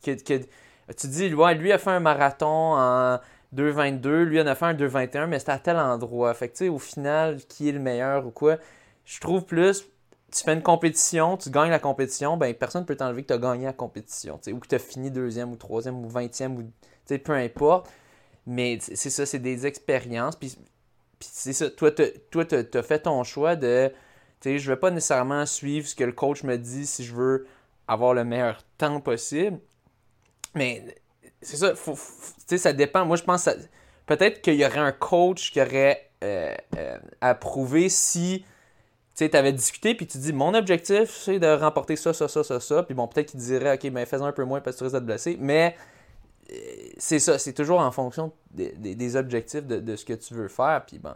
sais, 0.05 0.14
que, 0.16 0.93
tu 0.93 1.06
dis, 1.09 1.28
lui 1.30 1.72
a 1.72 1.78
fait 1.78 1.90
un 1.90 1.98
marathon 1.98 2.76
en 2.76 3.18
2,22, 3.56 4.22
lui 4.22 4.40
en 4.40 4.47
a 4.47 4.55
fait 4.55 4.66
un 4.66 4.74
2,21, 4.74 5.26
mais 5.26 5.40
c'était 5.40 5.51
à 5.51 5.59
tel 5.59 5.78
endroit. 5.78 6.32
Fait 6.32 6.47
que 6.47 6.52
tu 6.52 6.59
sais, 6.66 6.68
au 6.68 6.78
final, 6.78 7.44
qui 7.47 7.70
est 7.70 7.72
le 7.72 7.80
meilleur 7.80 8.24
ou 8.24 8.30
quoi, 8.30 8.59
je 9.05 9.18
trouve 9.18 9.44
plus, 9.44 9.84
tu 10.32 10.42
fais 10.44 10.54
une 10.54 10.62
compétition, 10.62 11.36
tu 11.36 11.50
gagnes 11.50 11.70
la 11.70 11.78
compétition, 11.78 12.36
ben 12.36 12.54
personne 12.54 12.82
ne 12.82 12.86
peut 12.86 12.96
t'enlever 12.96 13.22
que 13.22 13.28
tu 13.28 13.34
as 13.34 13.38
gagné 13.38 13.66
la 13.66 13.72
compétition, 13.72 14.40
ou 14.48 14.59
que 14.59 14.66
tu 14.66 14.74
as 14.74 14.78
fini 14.78 15.10
deuxième 15.10 15.52
ou 15.52 15.56
troisième 15.56 16.04
ou 16.04 16.09
vingtième, 16.09 16.56
ou 16.59 17.18
peu 17.18 17.32
importe. 17.32 17.90
Mais 18.46 18.78
c'est 18.80 19.10
ça, 19.10 19.26
c'est 19.26 19.38
des 19.38 19.66
expériences. 19.66 20.36
Puis, 20.36 20.56
c'est 21.20 21.52
ça, 21.52 21.70
toi, 21.70 21.92
tu 21.92 22.78
as 22.78 22.82
fait 22.82 23.00
ton 23.00 23.22
choix 23.24 23.56
de 23.56 23.92
je 24.44 24.59
je 24.59 24.70
vais 24.70 24.76
pas 24.76 24.90
nécessairement 24.90 25.46
suivre 25.46 25.86
ce 25.86 25.94
que 25.94 26.04
le 26.04 26.12
coach 26.12 26.42
me 26.42 26.56
dit 26.56 26.86
si 26.86 27.04
je 27.04 27.14
veux 27.14 27.46
avoir 27.86 28.14
le 28.14 28.24
meilleur 28.24 28.64
temps 28.78 29.00
possible. 29.00 29.59
Mais 30.54 30.84
c'est 31.40 31.56
ça, 31.56 31.74
ça 31.76 32.72
dépend. 32.72 33.04
Moi, 33.04 33.16
je 33.16 33.22
pense 33.22 33.48
peut-être 34.06 34.42
qu'il 34.42 34.54
y 34.54 34.66
aurait 34.66 34.78
un 34.78 34.92
coach 34.92 35.52
qui 35.52 35.60
aurait 35.60 36.10
euh, 36.24 36.54
euh, 36.76 36.98
approuvé 37.20 37.88
si 37.88 38.44
tu 39.14 39.30
avais 39.36 39.52
discuté 39.52 39.94
puis 39.94 40.06
tu 40.06 40.18
dis 40.18 40.32
mon 40.32 40.55
objectif 40.55 41.10
c'est 41.10 41.39
de 41.39 41.47
remporter 41.47 41.97
ça, 41.97 42.12
ça, 42.12 42.28
ça, 42.28 42.43
ça, 42.43 42.60
ça. 42.60 42.82
Puis 42.82 42.94
bon, 42.94 43.06
peut-être 43.09 43.30
qu'il 43.30 43.40
dirait 43.40 43.74
ok, 43.74 43.84
mais 43.93 44.06
fais 44.06 44.20
un 44.20 44.32
peu 44.32 44.44
moins 44.44 44.60
parce 44.60 44.76
que 44.76 44.78
tu 44.78 44.84
risques 44.84 44.94
d'être 44.94 45.06
blessé. 45.06 45.36
Mais 45.40 45.76
euh, 46.51 46.55
c'est 46.98 47.18
ça, 47.18 47.39
c'est 47.39 47.52
toujours 47.52 47.80
en 47.80 47.90
fonction 47.90 48.32
des, 48.52 49.16
objectifs 49.16 49.66
de, 49.66 49.97
ce 49.97 50.05
que 50.05 50.14
tu 50.14 50.34
veux 50.34 50.48
faire. 50.48 50.84
Puis 50.86 50.98
bon, 50.98 51.14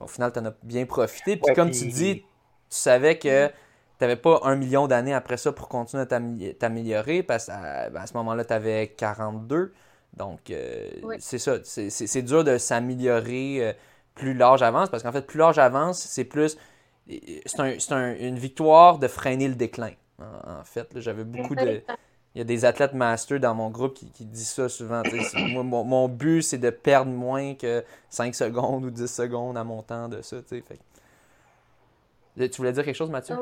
au 0.00 0.06
final, 0.06 0.32
tu 0.32 0.38
en 0.38 0.46
as 0.46 0.54
bien 0.62 0.86
profité. 0.86 1.36
Puis 1.36 1.54
comme 1.54 1.70
tu 1.70 1.86
dis, 1.86 2.20
tu 2.20 2.24
savais 2.68 3.18
que 3.18 3.48
tu 3.48 3.52
n'avais 4.00 4.16
pas 4.16 4.40
un 4.44 4.56
million 4.56 4.86
d'années 4.88 5.14
après 5.14 5.36
ça 5.36 5.52
pour 5.52 5.68
continuer 5.68 6.02
à 6.02 6.06
t'améliorer 6.06 7.22
parce 7.22 7.46
qu'à 7.46 7.90
ben, 7.90 8.00
à 8.00 8.06
ce 8.06 8.14
moment-là, 8.14 8.44
tu 8.44 8.52
avais 8.52 8.88
42. 8.96 9.72
Donc, 10.16 10.50
euh, 10.50 10.88
c'est 11.18 11.38
ça. 11.38 11.58
C'est 11.64 12.22
dur 12.22 12.44
de 12.44 12.58
s'améliorer 12.58 13.68
euh, 13.68 13.72
plus 14.14 14.34
l'âge 14.34 14.62
avance 14.62 14.88
parce 14.90 15.02
qu'en 15.02 15.12
fait, 15.12 15.26
plus 15.26 15.38
l'âge 15.38 15.58
avance, 15.58 16.00
c'est 16.00 16.24
plus. 16.24 16.56
C'est 17.06 17.92
une 17.92 18.38
victoire 18.38 18.98
de 18.98 19.08
freiner 19.08 19.48
le 19.48 19.54
déclin. 19.54 19.92
En, 20.18 20.64
fait, 20.64 20.88
j'avais 21.00 21.24
beaucoup 21.24 21.54
de. 21.54 21.82
il 22.34 22.38
y 22.38 22.40
a 22.40 22.44
des 22.44 22.64
athlètes 22.64 22.94
masters 22.94 23.40
dans 23.40 23.54
mon 23.54 23.70
groupe 23.70 23.94
qui, 23.94 24.10
qui 24.10 24.24
disent 24.24 24.50
ça 24.50 24.68
souvent. 24.68 25.02
Moi, 25.34 25.62
mon, 25.62 26.08
but, 26.08 26.42
c'est 26.42 26.58
de 26.58 26.70
perdre 26.70 27.10
moins 27.10 27.54
que 27.54 27.84
5 28.10 28.34
secondes 28.34 28.84
ou 28.84 28.90
10 28.90 29.06
secondes 29.06 29.58
à 29.58 29.64
mon 29.64 29.82
temps 29.82 30.08
de 30.08 30.22
ça. 30.22 30.36
Fait. 30.42 30.78
Tu 32.48 32.56
voulais 32.56 32.72
dire 32.72 32.84
quelque 32.84 32.96
chose, 32.96 33.10
Mathieu? 33.10 33.36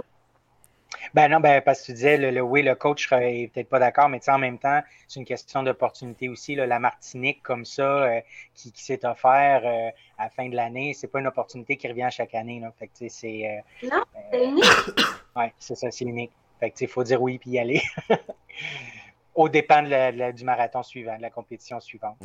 Ben 1.14 1.28
non, 1.28 1.40
ben 1.40 1.60
parce 1.62 1.80
que 1.80 1.86
tu 1.86 1.92
disais, 1.92 2.16
le, 2.16 2.40
oui, 2.40 2.62
le 2.62 2.74
coach 2.74 3.08
serait 3.08 3.50
peut-être 3.52 3.68
pas 3.68 3.78
d'accord, 3.78 4.08
mais 4.08 4.20
en 4.28 4.38
même 4.38 4.58
temps, 4.58 4.80
c'est 5.08 5.20
une 5.20 5.26
question 5.26 5.62
d'opportunité 5.62 6.28
aussi. 6.28 6.54
la 6.54 6.78
Martinique 6.78 7.42
comme 7.42 7.64
ça, 7.64 7.82
euh, 7.82 8.20
qui, 8.54 8.72
s'est 8.74 9.04
offert 9.04 9.62
euh, 9.64 9.90
à 10.18 10.24
la 10.24 10.30
fin 10.30 10.48
de 10.48 10.56
l'année, 10.56 10.94
c'est 10.94 11.08
pas 11.08 11.20
une 11.20 11.26
opportunité 11.26 11.76
qui 11.76 11.88
revient 11.88 12.08
chaque 12.10 12.34
année. 12.34 12.60
Là. 12.60 12.72
Fait 12.78 12.88
que, 12.88 13.08
c'est, 13.08 13.62
euh, 13.82 13.88
non, 13.88 14.04
c'est 14.30 14.44
unique. 14.44 14.64
oui, 15.36 15.44
c'est 15.58 15.74
ça, 15.74 15.90
c'est 15.90 16.04
unique. 16.04 16.32
Fait 16.60 16.70
que, 16.70 16.76
il 16.80 16.88
faut 16.88 17.04
dire 17.04 17.20
oui 17.20 17.38
puis 17.38 17.50
y 17.50 17.58
aller. 17.58 17.82
Au 19.34 19.48
dépend 19.48 19.82
du 19.82 20.44
marathon 20.44 20.82
suivant, 20.82 21.16
de 21.16 21.22
la 21.22 21.30
compétition 21.30 21.80
suivante. 21.80 22.18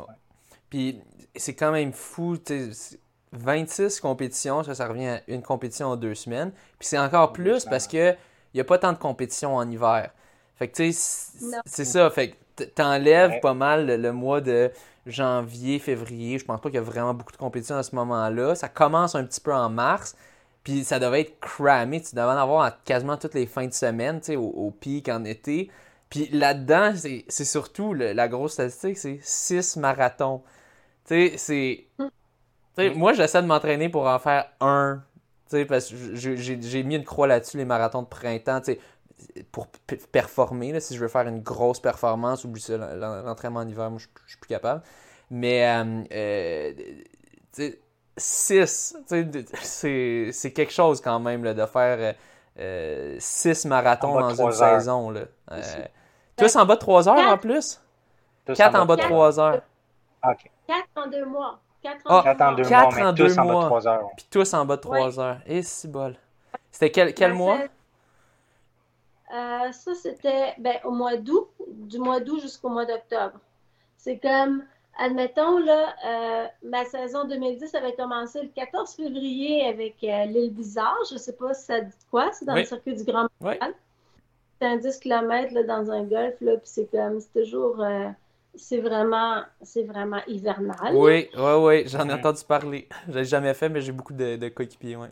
Puis 0.69 1.01
c'est 1.35 1.55
quand 1.55 1.71
même 1.71 1.93
fou, 1.93 2.37
26 3.31 3.99
compétitions, 3.99 4.63
ça, 4.63 4.75
ça 4.75 4.87
revient 4.87 5.07
à 5.07 5.21
une 5.27 5.41
compétition 5.41 5.87
en 5.87 5.95
deux 5.95 6.15
semaines. 6.15 6.51
Puis 6.79 6.87
c'est 6.87 6.97
encore 6.97 7.33
plus 7.33 7.65
parce 7.65 7.87
que 7.87 8.15
il 8.53 8.57
n'y 8.57 8.61
a 8.61 8.63
pas 8.63 8.77
tant 8.77 8.93
de 8.93 8.97
compétitions 8.97 9.55
en 9.55 9.69
hiver. 9.69 10.11
Fait 10.55 10.67
que 10.67 10.75
tu 10.75 10.91
sais, 10.91 11.31
c'est 11.65 11.85
ça. 11.85 12.09
Fait 12.09 12.31
que 12.31 12.63
t'enlèves 12.63 13.39
pas 13.41 13.53
mal 13.53 13.85
le, 13.85 14.11
mois 14.11 14.41
de 14.41 14.71
janvier, 15.05 15.79
février. 15.79 16.39
Je 16.39 16.45
pense 16.45 16.59
pas 16.59 16.69
qu'il 16.69 16.77
y 16.77 16.79
a 16.79 16.85
vraiment 16.85 17.13
beaucoup 17.13 17.31
de 17.31 17.37
compétitions 17.37 17.77
à 17.77 17.83
ce 17.83 17.95
moment-là. 17.95 18.55
Ça 18.55 18.67
commence 18.67 19.15
un 19.15 19.23
petit 19.23 19.41
peu 19.41 19.53
en 19.53 19.69
mars. 19.69 20.15
Puis 20.63 20.83
ça 20.83 20.99
devait 20.99 21.21
être 21.21 21.39
cramé. 21.39 22.01
Tu 22.01 22.15
devais 22.15 22.27
en 22.27 22.37
avoir 22.37 22.83
quasiment 22.83 23.17
toutes 23.17 23.35
les 23.35 23.45
fins 23.45 23.67
de 23.67 23.73
semaine, 23.73 24.19
tu 24.19 24.27
sais, 24.27 24.35
au, 24.35 24.71
pic 24.71 25.07
en 25.09 25.23
été. 25.23 25.71
Puis 26.09 26.27
là-dedans, 26.29 26.93
c'est 26.95 27.45
surtout 27.45 27.93
la 27.93 28.27
grosse 28.27 28.53
statistique, 28.53 28.97
c'est 28.97 29.19
6 29.21 29.77
marathons. 29.77 30.41
Tu 31.05 31.29
sais, 31.29 31.37
c'est. 31.37 31.85
Mm. 31.99 32.97
Moi, 32.97 33.13
j'essaie 33.13 33.41
de 33.41 33.47
m'entraîner 33.47 33.89
pour 33.89 34.07
en 34.07 34.19
faire 34.19 34.51
un. 34.59 35.03
Tu 35.49 35.57
sais, 35.57 35.65
parce 35.65 35.89
que 35.89 36.15
j'ai 36.15 36.83
mis 36.83 36.95
une 36.95 37.05
croix 37.05 37.27
là-dessus, 37.27 37.57
les 37.57 37.65
marathons 37.65 38.01
de 38.01 38.07
printemps, 38.07 38.61
tu 38.61 38.73
sais, 38.73 38.79
pour 39.51 39.67
performer. 40.11 40.73
Là, 40.73 40.79
si 40.79 40.95
je 40.95 40.99
veux 40.99 41.07
faire 41.07 41.27
une 41.27 41.41
grosse 41.41 41.79
performance, 41.79 42.43
oublie 42.43 42.61
ça, 42.61 42.77
l'entraînement 42.77 43.61
en 43.61 43.67
hiver, 43.67 43.89
moi, 43.89 43.99
je 43.99 44.29
suis 44.29 44.37
plus 44.37 44.49
capable. 44.49 44.81
Mais, 45.29 45.65
euh, 45.67 46.03
euh, 46.11 46.73
tu 47.53 47.63
sais, 47.63 47.79
6, 48.17 48.97
c'est 49.61 50.51
quelque 50.53 50.73
chose 50.73 51.01
quand 51.01 51.19
même 51.19 51.43
là, 51.43 51.53
de 51.53 51.65
faire 51.65 52.15
6 52.57 52.59
euh, 52.59 53.69
marathons 53.69 54.19
dans 54.19 54.33
une 54.33 54.51
saison. 54.51 55.11
Là. 55.11 55.21
Euh, 55.51 55.61
tous 56.35 56.55
en 56.55 56.65
bas 56.65 56.75
de 56.75 56.79
3 56.79 57.09
heures 57.09 57.31
en 57.31 57.37
plus? 57.37 57.81
4 58.45 58.75
en 58.75 58.85
bas 58.85 58.95
de 58.95 59.01
3 59.01 59.39
heures. 59.39 59.61
4 60.23 60.87
en 60.95 61.07
2 61.07 61.25
mois. 61.25 61.59
4 62.03 62.41
en 62.41 62.53
2 62.53 62.63
mois, 62.63 62.89
mais 62.95 63.13
tous 63.15 63.37
en 63.37 63.45
bas 63.45 63.55
de 63.55 63.65
3 63.65 63.87
heures. 63.87 64.09
Puis 64.15 64.27
tous 64.29 64.53
en 64.53 64.65
bas 64.65 64.75
de 64.75 64.81
3 64.81 65.19
heures. 65.19 65.39
Et 65.45 65.61
si 65.61 65.87
bol. 65.87 66.15
C'était 66.71 66.91
quel, 66.91 67.13
quel 67.13 67.33
mois? 67.33 67.59
Euh, 69.33 69.71
ça, 69.71 69.93
c'était 69.95 70.53
ben, 70.57 70.77
au 70.85 70.91
mois 70.91 71.17
d'août, 71.17 71.49
du 71.67 71.99
mois 71.99 72.19
d'août 72.19 72.39
jusqu'au 72.39 72.69
mois 72.69 72.85
d'octobre. 72.85 73.39
C'est 73.97 74.19
comme 74.19 74.63
admettons, 74.97 75.57
là, 75.59 75.95
euh, 76.05 76.47
ma 76.63 76.85
saison 76.85 77.25
2010 77.25 77.75
avait 77.75 77.93
commencé 77.93 78.41
le 78.41 78.49
14 78.49 78.95
février 78.95 79.65
avec 79.67 79.95
euh, 80.03 80.25
l'île 80.25 80.53
Bizarre. 80.53 80.97
Je 81.09 81.15
ne 81.15 81.19
sais 81.19 81.33
pas 81.33 81.53
si 81.53 81.65
ça 81.65 81.81
dit 81.81 81.93
quoi. 82.09 82.31
C'est 82.31 82.45
dans 82.45 82.55
le 82.55 82.63
circuit 82.63 82.95
du 82.95 83.03
Grand 83.03 83.27
Montréal. 83.41 83.73
C'est 84.59 84.67
un 84.67 84.77
10 84.77 84.99
km 84.99 85.53
là, 85.53 85.63
dans 85.63 85.91
un 85.91 86.03
golf. 86.03 86.35
Là, 86.41 86.57
puis 86.57 86.61
c'est 86.63 86.89
comme, 86.89 87.19
c'est 87.19 87.41
toujours. 87.41 87.83
C'est 88.57 88.79
vraiment, 88.79 89.43
c'est 89.61 89.83
vraiment 89.83 90.19
hivernal. 90.27 90.93
Oui, 90.93 91.29
oui, 91.35 91.53
oui. 91.59 91.83
J'en 91.87 92.09
ai 92.09 92.13
entendu 92.13 92.43
parler. 92.47 92.87
Je 93.07 93.13
l'ai 93.13 93.25
jamais 93.25 93.53
fait, 93.53 93.69
mais 93.69 93.81
j'ai 93.81 93.91
beaucoup 93.91 94.13
de, 94.13 94.35
de 94.35 94.49
coéquipiers, 94.49 94.95
ouais. 94.95 95.09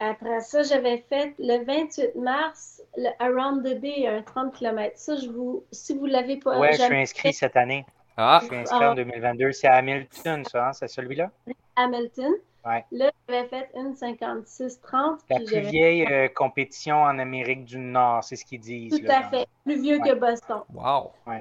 Après 0.00 0.40
ça, 0.40 0.62
j'avais 0.62 0.98
fait 1.08 1.34
le 1.38 1.64
28 1.64 2.16
mars 2.16 2.82
le 2.96 3.08
Around 3.20 3.64
the 3.64 3.80
Bay, 3.80 4.06
un 4.06 4.22
30 4.22 4.54
km. 4.54 4.92
Ça, 4.96 5.16
je 5.16 5.28
vous, 5.28 5.64
si 5.70 5.96
vous 5.96 6.06
l'avez 6.06 6.36
pas. 6.36 6.58
Oui, 6.58 6.68
je 6.72 6.82
suis 6.82 6.96
inscrit 6.96 7.32
cette 7.32 7.56
année. 7.56 7.86
Ah. 8.16 8.40
Je 8.42 8.46
suis 8.46 8.56
inscrit 8.56 8.84
en 8.84 8.94
2022. 8.94 9.52
C'est 9.52 9.68
Hamilton, 9.68 10.44
ça, 10.44 10.68
hein? 10.68 10.72
c'est 10.72 10.88
celui-là? 10.88 11.30
Hamilton. 11.76 12.32
Ouais. 12.64 12.84
Là, 12.92 13.10
j'avais 13.28 13.46
fait 13.48 13.70
une 13.74 13.92
56-30. 13.92 15.18
La 15.28 15.36
plus 15.36 15.60
vieille 15.60 16.06
euh, 16.06 16.28
compétition 16.28 17.02
en 17.02 17.18
Amérique 17.18 17.64
du 17.64 17.78
Nord, 17.78 18.24
c'est 18.24 18.36
ce 18.36 18.44
qu'ils 18.44 18.60
disent. 18.60 18.98
Tout 18.98 19.06
à 19.10 19.28
fait. 19.28 19.46
Plus 19.64 19.82
vieux 19.82 19.98
que 19.98 20.14
Boston. 20.14 20.62
Wow. 20.72 21.12
Ouais. 21.26 21.40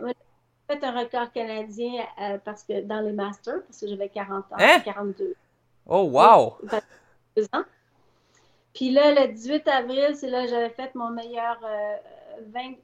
J'ai 0.70 0.78
fait 0.78 0.86
un 0.86 1.00
record 1.00 1.32
canadien 1.32 2.06
euh, 2.22 2.38
parce 2.44 2.64
que 2.64 2.82
dans 2.82 3.02
les 3.02 3.12
Masters, 3.12 3.64
parce 3.64 3.80
que 3.80 3.88
j'avais 3.88 4.10
40 4.10 4.52
ans, 4.52 4.56
hein? 4.58 4.80
42. 4.80 5.36
Oh, 5.86 6.10
wow! 6.12 6.58
ans. 7.54 7.64
Puis 8.74 8.92
là, 8.92 9.12
le 9.12 9.34
18 9.34 9.68
avril, 9.68 10.16
c'est 10.16 10.30
là 10.30 10.44
que 10.44 10.50
j'avais 10.50 10.70
fait 10.70 10.96
mon 10.96 11.10
meilleur 11.10 11.60
euh, 11.64 11.96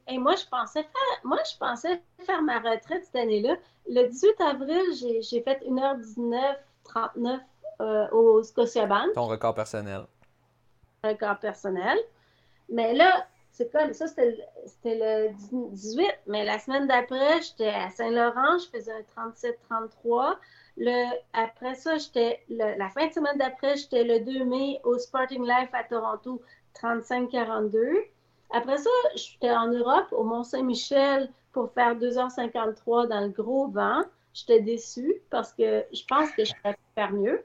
et 0.08 0.18
moi, 0.18 0.36
je 0.36 0.46
pensais 0.46 0.84
faire, 0.84 1.20
moi, 1.24 1.40
je 1.52 1.58
pensais 1.58 2.02
faire 2.26 2.42
ma 2.42 2.60
retraite 2.60 3.06
cette 3.06 3.16
année-là. 3.16 3.56
Le 3.88 4.08
18 4.08 4.42
avril, 4.42 5.22
j'ai 5.22 5.42
fait 5.42 5.62
1h19, 5.66 6.56
39 6.84 7.42
euh, 7.82 8.10
au 8.12 8.44
Scotiabank. 8.44 9.14
Ton 9.14 9.28
record 9.28 9.56
personnel. 9.56 10.06
Record 11.04 11.40
personnel. 11.40 11.98
Mais 12.70 12.94
là, 12.94 13.26
c'est 13.60 13.70
quoi? 13.72 13.92
Ça, 13.94 14.08
c'était 14.08 14.38
le 14.86 15.34
18. 15.74 16.06
Mais 16.28 16.46
la 16.46 16.60
semaine 16.60 16.88
d'après, 16.88 17.42
j'étais 17.42 17.68
à 17.68 17.90
Saint-Laurent, 17.90 18.58
je 18.58 18.70
faisais 18.70 18.94
un 18.94 19.04
37-33. 20.00 20.38
Après 21.34 21.76
ça, 21.76 21.98
j'étais 21.98 22.42
la 22.48 22.90
fin 22.90 23.08
de 23.08 23.12
semaine 23.12 23.38
d'après, 23.38 23.76
j'étais 23.76 24.06
le 24.06 24.22
2 24.22 24.46
mai 24.46 24.80
au 24.86 24.98
Sporting 24.98 25.44
Life 25.44 25.70
à 25.74 25.84
Toronto, 25.84 26.42
35-42. 26.82 28.06
Après 28.52 28.78
ça, 28.78 28.90
j'étais 29.16 29.52
en 29.52 29.68
Europe, 29.68 30.08
au 30.12 30.24
Mont-Saint-Michel, 30.24 31.30
pour 31.52 31.70
faire 31.74 31.96
2h53 31.98 33.10
dans 33.10 33.20
le 33.20 33.30
gros 33.30 33.68
vent. 33.68 34.04
J'étais 34.34 34.62
déçue 34.62 35.22
parce 35.30 35.52
que 35.52 35.84
je 35.92 36.04
pense 36.08 36.32
que 36.32 36.46
je 36.46 36.54
pourrais 36.56 36.78
faire 36.96 37.12
mieux. 37.12 37.44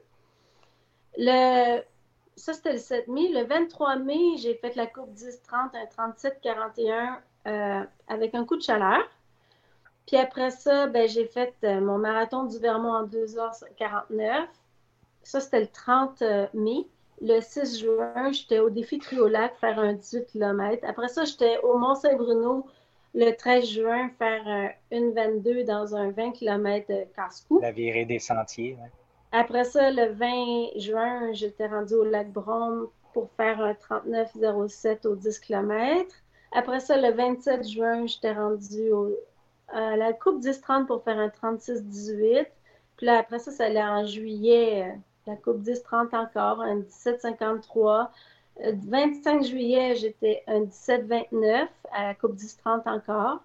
Le... 1.17 1.81
Ça, 2.37 2.53
c'était 2.53 2.73
le 2.73 2.79
7 2.79 3.07
mai. 3.07 3.29
Le 3.29 3.45
23 3.45 3.97
mai, 3.97 4.37
j'ai 4.37 4.55
fait 4.55 4.75
la 4.75 4.87
coupe 4.87 5.13
10-30, 5.13 5.71
un 5.97 6.11
37-41 6.11 7.17
euh, 7.47 7.83
avec 8.07 8.35
un 8.35 8.45
coup 8.45 8.57
de 8.57 8.61
chaleur. 8.61 8.99
Puis 10.05 10.17
après 10.17 10.51
ça, 10.51 10.87
ben, 10.87 11.07
j'ai 11.07 11.25
fait 11.25 11.53
euh, 11.63 11.79
mon 11.79 11.97
marathon 11.97 12.43
du 12.43 12.59
Vermont 12.59 12.93
en 12.93 13.07
2h49. 13.07 14.47
Ça, 15.23 15.39
c'était 15.39 15.61
le 15.61 15.67
30 15.67 16.21
euh, 16.21 16.47
mai. 16.53 16.85
Le 17.21 17.39
6 17.39 17.79
juin, 17.79 18.31
j'étais 18.33 18.59
au 18.59 18.69
défi 18.69 18.99
Triolac 18.99 19.55
faire 19.55 19.79
un 19.79 19.93
18 19.93 20.25
km. 20.25 20.85
Après 20.85 21.07
ça, 21.07 21.23
j'étais 21.23 21.57
au 21.59 21.77
Mont-Saint-Bruno 21.77 22.67
le 23.13 23.31
13 23.31 23.65
juin 23.65 24.09
faire 24.19 24.73
une 24.91 25.13
22 25.13 25.63
dans 25.63 25.95
un 25.95 26.11
20 26.11 26.33
km 26.33 26.91
casse-cou. 27.15 27.61
La 27.61 27.71
virée 27.71 28.03
des 28.03 28.19
sentiers. 28.19 28.77
Après 29.37 29.65
ça, 29.65 29.91
le 29.91 30.13
20 30.13 30.79
juin, 30.79 31.33
j'étais 31.33 31.67
rendu 31.67 31.93
au 31.93 32.05
lac 32.05 32.31
Brome 32.31 32.87
pour 33.13 33.29
faire 33.35 33.59
un 33.59 33.73
39,07 33.73 35.05
au 35.05 35.15
10 35.17 35.39
km. 35.39 36.09
Après 36.53 36.79
ça, 36.79 36.95
le 36.95 37.11
27 37.11 37.67
juin, 37.67 38.05
j'étais 38.05 38.31
rendu 38.31 38.89
à 39.67 39.97
la 39.97 40.13
Coupe 40.13 40.41
10-30 40.41 40.85
pour 40.85 41.03
faire 41.03 41.19
un 41.19 41.27
36-18. 41.27 42.45
Puis 42.95 43.05
là, 43.07 43.17
après 43.19 43.39
ça, 43.39 43.51
ça 43.51 43.65
allait 43.65 43.83
en 43.83 44.05
juillet 44.05 44.89
euh, 44.89 44.95
la 45.27 45.35
Coupe 45.35 45.61
10-30 45.63 46.15
encore, 46.15 46.61
un 46.61 46.79
17-53. 46.79 48.07
25 48.63 49.35
euh, 49.35 49.43
juillet, 49.43 49.95
j'étais 49.95 50.43
un 50.47 50.61
17-29 50.61 51.67
à 51.91 52.07
la 52.07 52.15
Coupe 52.15 52.37
10-30 52.37 52.87
encore. 52.87 53.41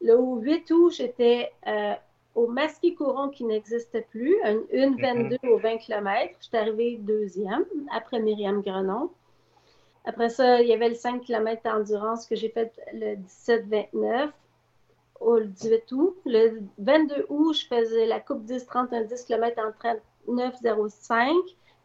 Le 0.00 0.16
8 0.16 0.70
août, 0.70 0.90
j'étais 0.90 1.52
euh, 1.66 1.92
au 2.34 2.46
Masquis 2.46 2.94
Couron 2.94 3.28
qui 3.28 3.44
n'existe 3.44 4.04
plus, 4.10 4.36
une 4.72 4.96
22 5.00 5.36
mm-hmm. 5.36 5.48
au 5.48 5.58
20 5.58 5.78
km. 5.78 6.34
J'étais 6.40 6.58
arrivée 6.58 6.96
deuxième 6.98 7.64
après 7.92 8.20
Myriam 8.20 8.62
Grenon. 8.62 9.10
Après 10.04 10.28
ça, 10.28 10.60
il 10.60 10.68
y 10.68 10.72
avait 10.72 10.88
le 10.88 10.94
5 10.94 11.22
km 11.22 11.62
d'endurance 11.62 12.26
que 12.26 12.34
j'ai 12.34 12.48
fait 12.48 12.72
le 12.92 13.16
17-29 13.16 14.30
au 15.20 15.40
18 15.40 15.92
août. 15.92 16.16
Le 16.26 16.60
22 16.78 17.26
août, 17.28 17.54
je 17.54 17.66
faisais 17.66 18.06
la 18.06 18.18
Coupe 18.18 18.44
10-30, 18.44 18.94
un 18.94 19.02
10 19.02 19.24
km 19.24 19.62
en 19.64 19.72
30 19.72 19.98
9,05. 20.28 21.32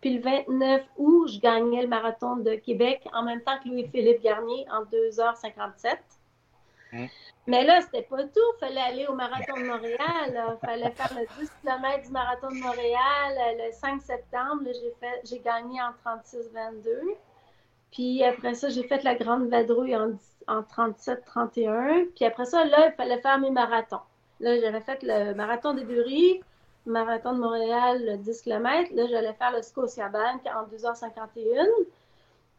Puis 0.01 0.15
le 0.15 0.21
29 0.21 0.83
août, 0.97 1.27
je 1.27 1.39
gagnais 1.39 1.81
le 1.81 1.87
marathon 1.87 2.37
de 2.37 2.55
Québec 2.55 3.07
en 3.13 3.23
même 3.23 3.41
temps 3.41 3.57
que 3.63 3.69
Louis-Philippe 3.69 4.21
Garnier 4.21 4.65
en 4.71 4.83
2h57. 4.83 5.97
Hein? 6.93 7.07
Mais 7.47 7.63
là, 7.63 7.79
c'était 7.81 8.03
pas 8.03 8.23
tout. 8.23 8.39
Il 8.55 8.59
fallait 8.59 8.81
aller 8.81 9.07
au 9.07 9.13
marathon 9.13 9.55
de 9.57 9.65
Montréal. 9.65 9.97
Il 10.35 10.57
fallait 10.67 10.91
faire 10.91 11.13
le 11.17 11.25
10 11.41 11.51
km 11.61 12.03
du 12.03 12.11
marathon 12.11 12.49
de 12.49 12.61
Montréal 12.61 13.57
le 13.57 13.71
5 13.71 14.01
septembre. 14.01 14.63
J'ai, 14.65 14.93
fait, 14.99 15.21
j'ai 15.23 15.39
gagné 15.39 15.79
en 15.81 15.91
36-22. 16.09 17.15
Puis 17.91 18.23
après 18.23 18.53
ça, 18.53 18.67
j'ai 18.67 18.83
fait 18.83 19.03
la 19.03 19.15
grande 19.15 19.47
vadrouille 19.47 19.95
en, 19.95 20.11
en 20.47 20.61
37-31. 20.61 22.09
Puis 22.15 22.25
après 22.25 22.45
ça, 22.45 22.65
là, 22.65 22.89
il 22.89 22.93
fallait 22.95 23.21
faire 23.21 23.39
mes 23.39 23.51
marathons. 23.51 24.01
Là, 24.39 24.59
j'avais 24.59 24.81
fait 24.81 24.99
le 25.01 25.33
marathon 25.33 25.73
des 25.73 25.85
Buries, 25.85 26.41
le 26.85 26.91
marathon 26.91 27.33
de 27.33 27.39
Montréal, 27.39 28.05
le 28.05 28.17
10 28.17 28.41
km. 28.41 28.91
Là, 28.93 29.07
j'allais 29.07 29.33
faire 29.33 29.51
le 29.51 29.61
Scotiabank 29.61 30.41
en 30.45 30.67
2h51. 30.67 31.65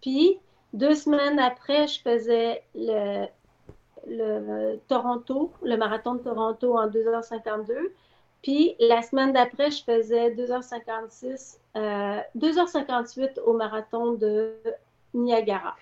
Puis, 0.00 0.38
deux 0.72 0.94
semaines 0.94 1.38
après, 1.38 1.86
je 1.86 2.00
faisais 2.00 2.62
le, 2.74 3.26
le 4.06 4.76
Toronto, 4.88 5.52
le 5.62 5.76
marathon 5.76 6.14
de 6.14 6.20
Toronto 6.22 6.76
en 6.78 6.88
2h52. 6.88 7.92
Puis, 8.42 8.76
la 8.78 9.02
semaine 9.02 9.32
d'après, 9.32 9.70
je 9.70 9.82
faisais 9.82 10.30
2h56, 10.30 11.58
2h58 12.36 13.40
au 13.40 13.52
marathon 13.54 14.12
de 14.12 14.54
Niagara. 15.14 15.76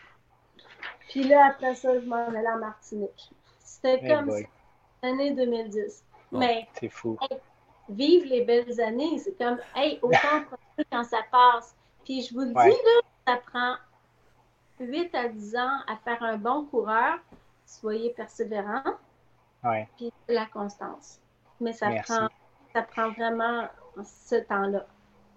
Puis 1.08 1.22
là, 1.24 1.46
après 1.50 1.74
ça, 1.74 1.98
je 2.00 2.04
m'en 2.06 2.16
allais 2.28 2.48
en 2.48 2.58
Martinique. 2.58 3.30
C'était 3.62 4.00
comme 4.08 4.30
l'année 5.02 5.32
2010. 5.32 6.04
Bon, 6.32 6.38
Mais 6.38 6.66
C'est 6.80 6.88
fou. 6.88 7.16
vivre 7.88 8.26
les 8.28 8.42
belles 8.42 8.80
années, 8.80 9.18
c'est 9.18 9.36
comme, 9.38 9.58
hey, 9.76 9.98
autant 10.02 10.18
quand 10.90 11.04
ça 11.04 11.18
passe. 11.30 11.74
Puis 12.04 12.22
je 12.22 12.34
vous 12.34 12.40
le 12.40 12.52
Ouais. 12.52 12.70
dis, 12.70 12.76
là, 12.76 13.00
ça 13.26 13.40
prend 13.50 13.74
8 14.80 15.14
à 15.14 15.28
10 15.28 15.56
ans 15.56 15.78
à 15.86 15.96
faire 16.04 16.22
un 16.22 16.36
bon 16.36 16.64
coureur. 16.64 17.18
Soyez 17.66 18.10
persévérant, 18.10 18.84
Ouais. 19.64 19.88
puis 19.96 20.12
la 20.28 20.46
constance. 20.46 21.20
Mais 21.60 21.72
ça 21.72 21.88
Merci. 21.90 22.12
prend, 22.12 22.28
ça 22.72 22.82
prend 22.82 23.10
vraiment 23.10 23.68
ce 24.04 24.36
temps-là. 24.36 24.86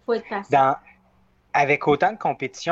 faut 0.06 0.14
être 0.14 0.30
patient. 0.30 0.60
Dans, 0.60 0.76
avec 1.53 1.88
autant 1.88 2.11
de 2.11 2.18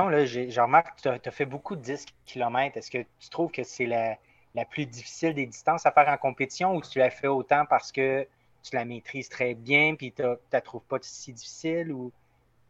là, 0.09 0.25
j'ai, 0.25 0.51
je 0.51 0.61
remarque 0.61 1.01
que 1.01 1.17
tu 1.17 1.27
as, 1.27 1.31
fait 1.31 1.45
beaucoup 1.45 1.75
de 1.75 1.81
10 1.81 2.05
km. 2.25 2.77
Est-ce 2.77 2.91
que 2.91 3.03
tu 3.19 3.29
trouves 3.29 3.51
que 3.51 3.63
c'est 3.63 3.85
la, 3.87 4.17
la 4.53 4.65
plus 4.65 4.85
difficile 4.85 5.33
des 5.33 5.45
distances 5.47 5.85
à 5.85 5.91
faire 5.91 6.07
en 6.09 6.17
compétition 6.17 6.75
ou 6.75 6.81
tu 6.81 6.99
l'as 6.99 7.09
fait 7.09 7.27
autant 7.27 7.65
parce 7.65 7.91
que 7.91 8.27
tu 8.63 8.75
la 8.75 8.85
maîtrises 8.85 9.29
très 9.29 9.53
bien 9.55 9.95
puis 9.95 10.11
tu 10.11 10.21
ne 10.21 10.35
la 10.51 10.61
trouves 10.61 10.83
pas 10.83 10.97
si 11.01 11.33
difficile? 11.33 11.91
ou 11.91 12.11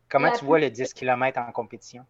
Comment 0.09 0.27
La 0.27 0.31
tu 0.33 0.37
plus- 0.39 0.45
vois 0.47 0.59
le 0.59 0.69
10 0.69 0.93
km 0.93 1.39
en 1.39 1.51
compétition? 1.51 2.05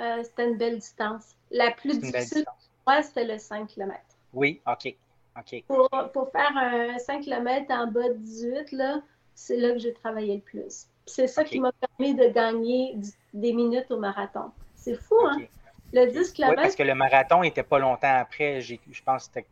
Euh, 0.00 0.22
c'était 0.22 0.50
une 0.50 0.58
belle 0.58 0.78
distance. 0.78 1.34
La 1.50 1.70
plus 1.70 1.98
difficile 1.98 2.38
distance. 2.38 2.65
C'était 3.02 3.24
le 3.24 3.38
5 3.38 3.66
km. 3.68 4.00
Oui, 4.32 4.60
OK. 4.66 4.94
OK. 5.38 5.64
Pour, 5.66 5.88
pour 6.12 6.30
faire 6.30 6.52
un 6.56 6.98
5 6.98 7.22
km 7.22 7.70
en 7.70 7.86
bas 7.88 8.08
de 8.08 8.14
18, 8.14 8.72
là, 8.72 9.00
c'est 9.34 9.56
là 9.56 9.72
que 9.72 9.78
j'ai 9.78 9.92
travaillé 9.92 10.36
le 10.36 10.40
plus. 10.40 10.86
C'est 11.04 11.26
ça 11.26 11.44
qui 11.44 11.60
m'a 11.60 11.72
permis 11.72 12.14
de 12.14 12.28
gagner 12.28 12.96
des 13.34 13.52
minutes 13.52 13.90
au 13.90 13.98
marathon. 13.98 14.50
C'est 14.74 14.94
fou, 14.94 15.16
hein? 15.24 15.38
Le 15.92 16.06
10 16.06 16.16
Oui, 16.18 16.32
km, 16.32 16.54
parce 16.62 16.74
que 16.74 16.82
le 16.82 16.94
marathon 16.94 17.42
n'était 17.42 17.62
pas 17.62 17.78
longtemps 17.78 18.16
après. 18.18 18.60
J'ai- 18.60 18.80
Je 18.90 19.02
pense 19.02 19.28
que 19.28 19.34
c'était 19.34 19.46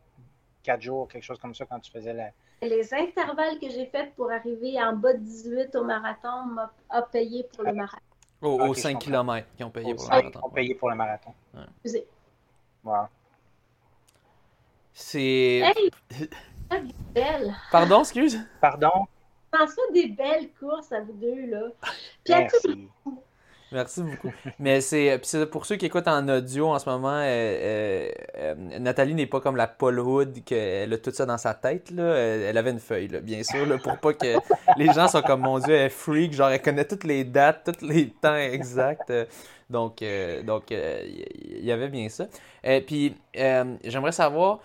4 0.63 0.81
jours, 0.83 1.07
quelque 1.09 1.23
chose 1.23 1.39
comme 1.39 1.55
ça, 1.55 1.65
quand 1.67 1.79
tu 1.81 1.91
faisais 1.93 2.13
la. 2.13 2.31
les 2.63 2.95
intervalles 2.95 3.59
que 3.61 3.69
j'ai 3.69 3.87
faits 3.87 4.15
pour 4.15 4.31
arriver 4.33 4.83
en 4.83 4.95
bas 4.95 5.13
de 5.13 5.19
18 5.19 5.75
au 5.77 5.85
marathon 5.85 6.45
m'a 6.47 6.73
a 6.89 7.03
payé 7.03 7.45
pour 7.55 7.63
le 7.65 7.73
marathon. 7.75 7.99
Au- 8.41 8.55
Ok, 8.55 8.61
aux 8.71 8.75
je 8.75 8.81
5 8.81 8.93
comprends. 8.95 9.11
km 9.11 9.47
qui 9.57 9.65
ont 9.65 9.71
payé 9.71 9.95
pour 9.95 10.05
le 10.05 10.09
marathon. 10.11 10.41
qu'on 10.41 10.51
payait 10.51 10.75
pour 10.75 10.91
le 10.91 10.97
marathon. 10.97 11.35
Wow. 12.83 13.07
C'est. 14.95 15.61
Hey! 15.65 15.91
Belle! 17.15 17.55
Pardon, 17.71 18.01
excuse? 18.01 18.39
Pardon? 18.61 19.07
Pensez 19.51 19.81
des 19.93 20.09
belles 20.09 20.49
courses 20.59 20.91
à 20.93 21.01
vous 21.01 21.13
deux, 21.13 21.47
là. 21.47 21.67
Puis 22.25 22.33
à 22.33 22.45
tous 22.45 22.67
Merci. 22.67 22.81
Merci 23.73 24.03
beaucoup. 24.03 24.33
Mais 24.61 24.81
c'est 24.81 25.19
puis 25.19 25.27
c'est 25.27 25.47
pour 25.47 25.67
ceux 25.67 25.75
qui 25.75 25.87
écoutent 25.87 26.07
en 26.07 26.29
audio 26.29 26.69
en 26.69 26.79
ce 26.79 26.89
moment, 26.89 27.09
euh, 27.09 27.25
euh, 27.25 28.09
euh, 28.37 28.55
Nathalie 28.79 29.15
n'est 29.15 29.27
pas 29.27 29.41
comme 29.41 29.57
la 29.57 29.67
Paul 29.67 29.99
Hood 29.99 30.45
qu'elle 30.45 30.93
a 30.93 30.99
tout 30.99 31.11
ça 31.11 31.27
dans 31.27 31.39
sa 31.39 31.55
tête 31.55 31.91
là. 31.91 32.15
Elle, 32.15 32.57
avait 32.57 32.71
une 32.71 32.79
feuille 32.79 33.09
là, 33.09 33.21
bien 33.21 33.43
sûr 33.43 33.67
là, 33.67 33.79
pour 33.79 33.99
pas 33.99 34.13
que 34.13 34.37
les 34.77 34.93
gens 34.93 35.09
soient 35.09 35.23
comme 35.23 35.41
mon 35.41 35.59
Dieu, 35.59 35.75
elle 35.75 35.87
est 35.87 35.89
freak, 35.89 36.33
genre 36.35 36.51
elle 36.51 36.63
connaît 36.63 36.85
toutes 36.85 37.03
les 37.03 37.25
dates, 37.25 37.65
tous 37.65 37.85
les 37.85 38.11
temps 38.11 38.37
exacts. 38.37 39.11
Euh, 39.11 39.25
Donc 39.71 40.03
euh, 40.03 40.43
donc 40.43 40.71
euh, 40.73 41.03
il 41.05 41.65
y, 41.65 41.73
avait 41.73 41.89
bien 41.89 42.09
ça. 42.09 42.27
Et 42.63 42.81
puis 42.81 43.15
euh, 43.37 43.77
j'aimerais 43.85 44.13
savoir 44.13 44.61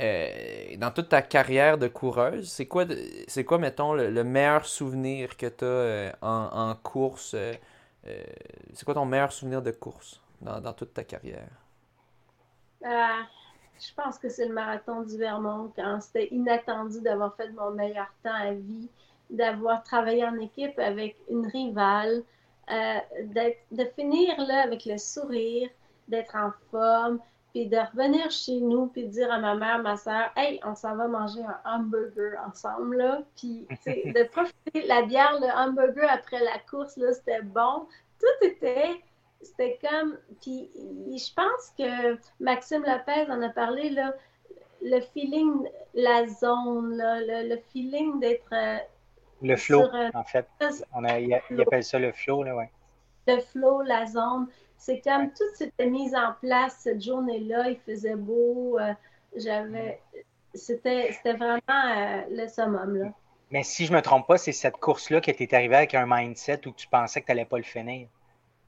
euh, 0.00 0.76
dans 0.78 0.90
toute 0.90 1.08
ta 1.10 1.22
carrière 1.22 1.78
de 1.78 1.88
coureuse, 1.88 2.50
c'est 2.50 2.66
quoi, 2.66 2.84
c'est 3.28 3.44
quoi, 3.44 3.58
mettons, 3.58 3.94
le, 3.94 4.10
le 4.10 4.24
meilleur 4.24 4.66
souvenir 4.66 5.36
que 5.36 5.46
tu 5.46 5.64
as 5.64 6.16
en, 6.26 6.70
en 6.70 6.74
course? 6.76 7.34
euh, 7.34 7.54
euh, 8.06 8.22
c'est 8.74 8.84
quoi 8.84 8.94
ton 8.94 9.06
meilleur 9.06 9.32
souvenir 9.32 9.62
de 9.62 9.70
course 9.70 10.20
dans, 10.40 10.60
dans 10.60 10.72
toute 10.72 10.94
ta 10.94 11.04
carrière? 11.04 11.48
Je 13.80 13.92
pense 13.94 14.18
que 14.18 14.28
c'est 14.28 14.46
le 14.48 14.54
marathon 14.54 15.02
du 15.02 15.16
Vermont 15.18 15.72
quand 15.76 16.00
c'était 16.00 16.28
inattendu 16.32 17.00
d'avoir 17.00 17.34
fait 17.36 17.50
mon 17.50 17.72
meilleur 17.72 18.06
temps 18.22 18.34
à 18.34 18.52
vie, 18.52 18.88
d'avoir 19.30 19.82
travaillé 19.82 20.24
en 20.24 20.38
équipe 20.38 20.78
avec 20.78 21.16
une 21.28 21.46
rivale, 21.46 22.22
euh, 22.70 22.98
de 23.72 23.84
finir 23.96 24.34
là 24.46 24.62
avec 24.62 24.84
le 24.84 24.98
sourire, 24.98 25.68
d'être 26.08 26.36
en 26.36 26.52
forme, 26.70 27.18
puis 27.52 27.66
de 27.68 27.76
revenir 27.76 28.30
chez 28.30 28.60
nous, 28.60 28.86
puis 28.86 29.04
de 29.04 29.08
dire 29.10 29.30
à 29.32 29.38
ma 29.38 29.54
mère, 29.54 29.78
ma 29.82 29.96
soeur, 29.96 30.30
hey, 30.36 30.58
on 30.64 30.74
s'en 30.74 30.96
va 30.96 31.06
manger 31.08 31.42
un 31.42 31.60
hamburger 31.76 32.38
ensemble, 32.46 32.96
là. 32.96 33.22
Puis, 33.36 33.66
de 33.86 34.28
profiter 34.28 34.86
la 34.86 35.02
bière, 35.02 35.38
le 35.40 35.48
hamburger 35.54 36.08
après 36.10 36.40
la 36.42 36.58
course, 36.70 36.96
là, 36.96 37.12
c'était 37.12 37.42
bon. 37.42 37.86
Tout 38.18 38.46
était 38.46 39.00
c'était 39.42 39.78
comme. 39.82 40.16
Puis 40.40 40.70
je 40.74 41.34
pense 41.34 41.72
que 41.76 42.16
Maxime 42.40 42.84
Lopez 42.84 43.28
en 43.30 43.42
a 43.42 43.48
parlé, 43.48 43.90
là, 43.90 44.14
le 44.82 45.00
feeling, 45.00 45.68
la 45.94 46.26
zone, 46.28 46.96
là, 46.96 47.20
le, 47.20 47.48
le 47.48 47.56
feeling 47.72 48.20
d'être. 48.20 48.52
euh, 48.52 48.78
Le 49.42 49.56
flow, 49.56 49.84
Sur, 49.84 49.94
euh, 49.94 50.10
en 50.14 50.24
fait. 50.24 50.46
On 50.94 51.04
a, 51.04 51.18
il, 51.18 51.36
il 51.50 51.60
appelle 51.60 51.82
ça 51.84 51.98
le 51.98 52.12
flow, 52.12 52.44
là, 52.44 52.54
ouais. 52.54 52.70
le 53.26 53.40
flow, 53.40 53.82
la 53.82 54.06
zone. 54.06 54.46
C'est 54.84 55.00
comme 55.00 55.32
tout 55.32 55.44
s'était 55.54 55.86
mis 55.88 56.14
en 56.16 56.32
place 56.40 56.76
cette 56.80 57.00
journée-là. 57.02 57.70
Il 57.70 57.78
faisait 57.86 58.16
beau. 58.16 58.78
euh, 58.80 58.92
J'avais. 59.36 60.00
C'était 60.54 61.12
c'était 61.12 61.34
vraiment 61.34 61.60
euh, 61.70 62.22
le 62.30 62.48
summum, 62.48 62.96
là. 62.96 63.10
Mais 63.50 63.62
si 63.62 63.86
je 63.86 63.92
me 63.92 64.00
trompe 64.02 64.26
pas, 64.26 64.38
c'est 64.38 64.52
cette 64.52 64.76
course-là 64.78 65.20
que 65.20 65.30
tu 65.30 65.42
es 65.44 65.54
arrivé 65.54 65.76
avec 65.76 65.94
un 65.94 66.06
mindset 66.06 66.66
où 66.66 66.72
tu 66.72 66.88
pensais 66.88 67.20
que 67.20 67.26
tu 67.26 67.32
n'allais 67.32 67.44
pas 67.44 67.58
le 67.58 67.62
finir. 67.64 68.08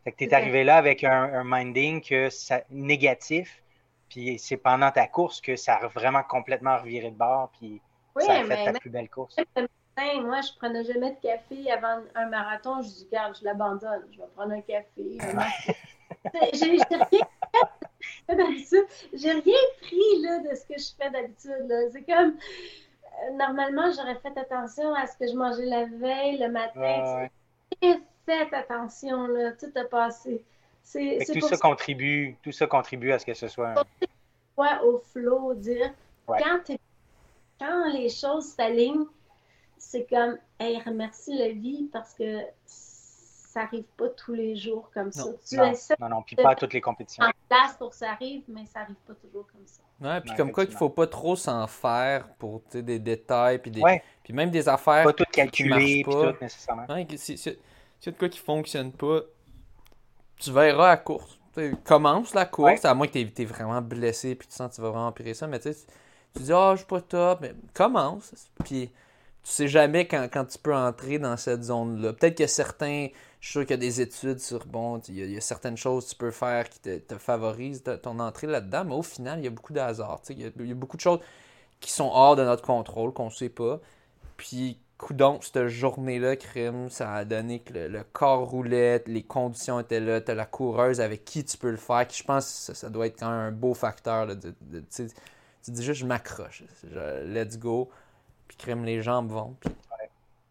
Fait 0.05 0.13
que 0.13 0.19
tu 0.19 0.25
es 0.25 0.29
Ouais. 0.29 0.35
arrivé 0.35 0.65
là 0.65 0.77
avec 0.77 1.03
un, 1.05 1.11
un 1.35 1.45
minding 1.45 2.01
que 2.03 2.31
ça, 2.31 2.63
négatif, 2.71 3.63
puis 4.09 4.39
c'est 4.39 4.57
pendant 4.59 4.91
ta 4.93 5.07
course 5.09 5.41
que 5.41 5.57
ça 5.57 5.77
a 5.77 5.89
vraiment 5.89 6.23
complètement 6.23 6.77
reviré 6.79 7.11
de 7.11 7.17
bord, 7.17 7.51
puis 7.59 7.81
Oui, 8.17 8.25
ça 8.25 8.35
a 8.35 8.45
fait 8.45 8.73
ta 8.73 8.73
plus 8.73 8.91
belle 8.91 9.09
course. 9.09 9.37
matin, 9.97 10.21
moi, 10.23 10.41
je 10.43 10.53
prenais 10.59 10.85
jamais 10.85 11.13
de 11.13 11.21
café 11.21 11.71
avant 11.71 12.03
un 12.15 12.27
marathon. 12.29 12.83
Je 12.83 12.89
dis, 12.89 13.05
regarde, 13.07 13.37
je 13.39 13.45
l'abandonne. 13.45 14.07
Je 14.13 14.19
vais 14.19 14.29
prendre 14.37 14.53
un 14.53 14.61
café. 14.61 15.19
un 15.21 15.33
café. 15.67 15.77
J'ai 16.53 16.65
rien 16.71 18.37
d'habitude. 18.37 18.87
J'ai 19.13 19.31
rien 19.33 19.55
pris 19.83 20.23
là, 20.23 20.39
de 20.41 20.55
ce 20.55 20.67
que 20.67 20.79
je 20.79 20.91
fais 20.99 21.11
d'habitude. 21.11 21.91
C'est 21.93 22.03
comme, 22.03 22.35
euh, 22.37 23.33
normalement, 23.37 23.91
j'aurais 23.95 24.17
fait 24.17 24.37
attention 24.39 24.95
à 24.95 25.07
ce 25.07 25.17
que 25.17 25.27
je 25.27 25.35
mangeais 25.35 25.67
la 25.67 25.85
veille, 25.85 26.39
le 26.39 26.49
matin. 26.49 26.81
Ouais. 26.81 27.31
J'ai 27.83 27.99
fait 28.27 28.55
attention, 28.55 29.27
là. 29.27 29.53
Tout 29.53 29.73
a 29.77 29.85
passé. 29.85 30.45
C'est 30.83 31.19
tout 31.33 31.41
ça 31.41 31.49
ça 31.49 31.57
contribue, 31.57 32.37
tout 32.43 32.53
ça 32.53 32.67
contribue 32.67 33.11
à 33.13 33.19
ce 33.19 33.25
que 33.25 33.33
ce 33.35 33.49
soit 33.49 33.75
un- 34.59 34.81
au 34.83 34.99
flow, 34.99 35.55
dire, 35.55 35.93
Ouais. 36.29 36.39
quand, 36.43 36.77
quand 37.59 37.93
les 37.93 38.09
choses 38.11 38.47
s'alignent, 38.47 39.07
c'est 39.79 40.05
comme, 40.09 40.39
hey, 40.61 40.81
remercie 40.83 41.37
la 41.37 41.49
vie 41.49 41.89
parce 41.93 42.13
que 42.15 42.41
ça 43.55 43.61
arrive 43.63 43.85
pas 43.97 44.09
tous 44.11 44.35
les 44.35 44.57
jours 44.57 44.91
comme 44.93 45.13
ça. 45.13 45.25
Non. 45.25 45.39
Tu 45.49 45.57
Non, 45.57 45.65
essaies 45.71 45.95
non, 46.01 46.09
non, 46.09 46.23
puis 46.23 46.35
pas 46.37 46.51
à 46.51 46.55
toutes 46.57 46.73
les 46.73 46.81
compétitions. 46.81 47.25
en 47.25 47.31
place 47.49 47.75
pour 47.79 47.91
que 47.91 47.97
ça 47.97 48.11
arrive, 48.11 48.43
mais 48.49 48.67
ça 48.67 48.81
arrive 48.81 48.97
pas 49.07 49.15
toujours 49.15 49.47
comme 49.47 49.65
ça. 49.65 49.81
Ouais, 50.01 50.21
puis 50.21 50.35
comme 50.35 50.51
quoi 50.51 50.67
qu'il 50.67 50.77
faut 50.77 50.91
pas 50.91 51.07
trop 51.07 51.37
s'en 51.37 51.67
faire 51.69 52.27
pour 52.39 52.63
des 52.73 52.99
détails, 52.99 53.59
puis, 53.61 53.71
des, 53.71 53.81
Ouais. 53.81 54.03
puis 54.25 54.33
même 54.33 54.51
des 54.51 54.69
affaires 54.69 55.05
Pas 55.05 55.13
tout 55.13 55.25
calculé, 55.33 56.03
puis 56.03 56.05
pas. 56.05 56.33
tout 56.33 56.39
nécessairement. 56.43 56.87
Ouais, 56.89 57.07
si, 57.11 57.19
si, 57.19 57.39
s'il 57.39 57.57
y 58.05 58.09
a 58.09 58.11
de 58.13 58.19
quoi 58.19 58.29
qui 58.29 58.41
fonctionne 58.41 58.91
pas, 58.93 59.21
tu 60.37 60.51
verras 60.53 60.87
à 60.87 60.91
la 60.91 60.97
course. 60.97 61.39
Commence 61.85 62.35
la 62.35 62.47
course, 62.47 62.83
Ouais. 62.83 62.87
à 62.87 62.95
moins 62.95 63.07
que 63.07 63.13
tu 63.23 63.43
es 63.43 63.45
vraiment 63.45 63.81
blessé 63.81 64.35
puis 64.35 64.49
tu 64.49 64.55
sens 64.55 64.71
que 64.71 64.75
tu 64.75 64.81
vas 64.83 64.91
vraiment 64.91 65.07
empirer 65.07 65.35
ça, 65.35 65.47
mais 65.47 65.61
tu 65.61 65.73
sais, 65.73 65.87
tu 66.35 66.43
dis 66.43 66.53
ah 66.53 66.73
je 66.73 66.79
suis 66.79 66.87
pas 66.89 67.01
top, 67.01 67.39
mais 67.43 67.55
commence. 67.73 68.33
Puis 68.65 68.89
tu 68.89 69.51
sais 69.51 69.69
jamais 69.69 70.09
quand, 70.09 70.27
quand 70.33 70.45
tu 70.47 70.59
peux 70.59 70.75
entrer 70.75 71.19
dans 71.21 71.37
cette 71.37 71.63
zone-là. 71.63 72.13
Peut-être 72.15 72.37
que 72.39 72.47
certains, 72.49 73.09
je 73.45 73.51
suis 73.51 73.53
sûr 73.59 73.67
qu'il 73.67 73.73
y 73.73 73.75
a 73.75 73.77
des 73.77 74.01
études 74.01 74.41
sur 74.41 74.65
bon, 74.65 74.99
il 75.09 75.19
y, 75.19 75.23
a- 75.23 75.27
il 75.27 75.33
y 75.33 75.37
a 75.37 75.41
certaines 75.43 75.77
choses 75.77 76.07
que 76.07 76.11
tu 76.13 76.17
peux 76.17 76.31
faire 76.31 76.67
qui 76.71 76.81
te, 76.81 76.97
te 76.97 77.19
favorisent 77.19 77.83
ton 78.03 78.19
entrée 78.19 78.47
là-dedans, 78.47 78.87
mais 78.87 78.95
au 78.95 79.03
final, 79.03 79.39
il 79.39 79.45
y 79.45 79.47
a 79.47 79.51
beaucoup 79.51 79.75
de 79.75 79.81
hasard. 79.81 80.23
tu 80.23 80.29
sais, 80.29 80.33
Il 80.33 80.41
y, 80.41 80.47
a, 80.47 80.51
il 80.61 80.67
y 80.69 80.73
a 80.73 80.75
beaucoup 80.75 80.97
de 80.97 81.03
choses 81.03 81.21
qui 81.79 81.91
sont 81.91 82.11
hors 82.11 82.37
de 82.37 82.43
notre 82.43 82.63
contrôle, 82.63 83.13
qu'on 83.13 83.27
ne 83.27 83.31
sait 83.31 83.51
pas. 83.51 83.81
Puis 84.39 84.79
coudon, 84.97 85.43
cette 85.43 85.69
journée-là, 85.69 86.37
crime, 86.37 86.89
ça 86.89 87.13
a 87.13 87.27
donné 87.27 87.61
que 87.61 87.75
le, 87.75 88.03
corps 88.15 88.49
roulait, 88.49 89.05
les 89.09 89.23
conditions 89.23 89.79
étaient 89.79 90.01
là, 90.01 90.23
t'as 90.23 90.35
la 90.35 90.47
coureuse 90.47 91.03
avec 91.03 91.27
qui 91.27 91.45
tu 91.45 91.59
peux 91.59 91.71
le 91.71 91.77
faire, 91.77 92.07
je 92.11 92.23
pense 92.23 92.69
que 92.69 92.75
ça, 92.75 92.89
doit 92.89 93.09
être 93.09 93.19
quand 93.21 93.29
même 93.29 93.41
un 93.41 93.53
beau 93.53 93.75
facteur. 93.75 94.27
de, 94.27 94.55
tu 94.91 95.71
dis 95.71 95.85
juste, 95.85 96.01
je 96.01 96.07
m'accroche, 96.07 96.65
let's 97.27 97.59
go, 97.59 97.91
puis 98.49 98.57
crime, 98.57 98.87
les 98.87 99.03
jambes 99.03 99.31
vont, 99.31 99.55
puis 99.61 99.71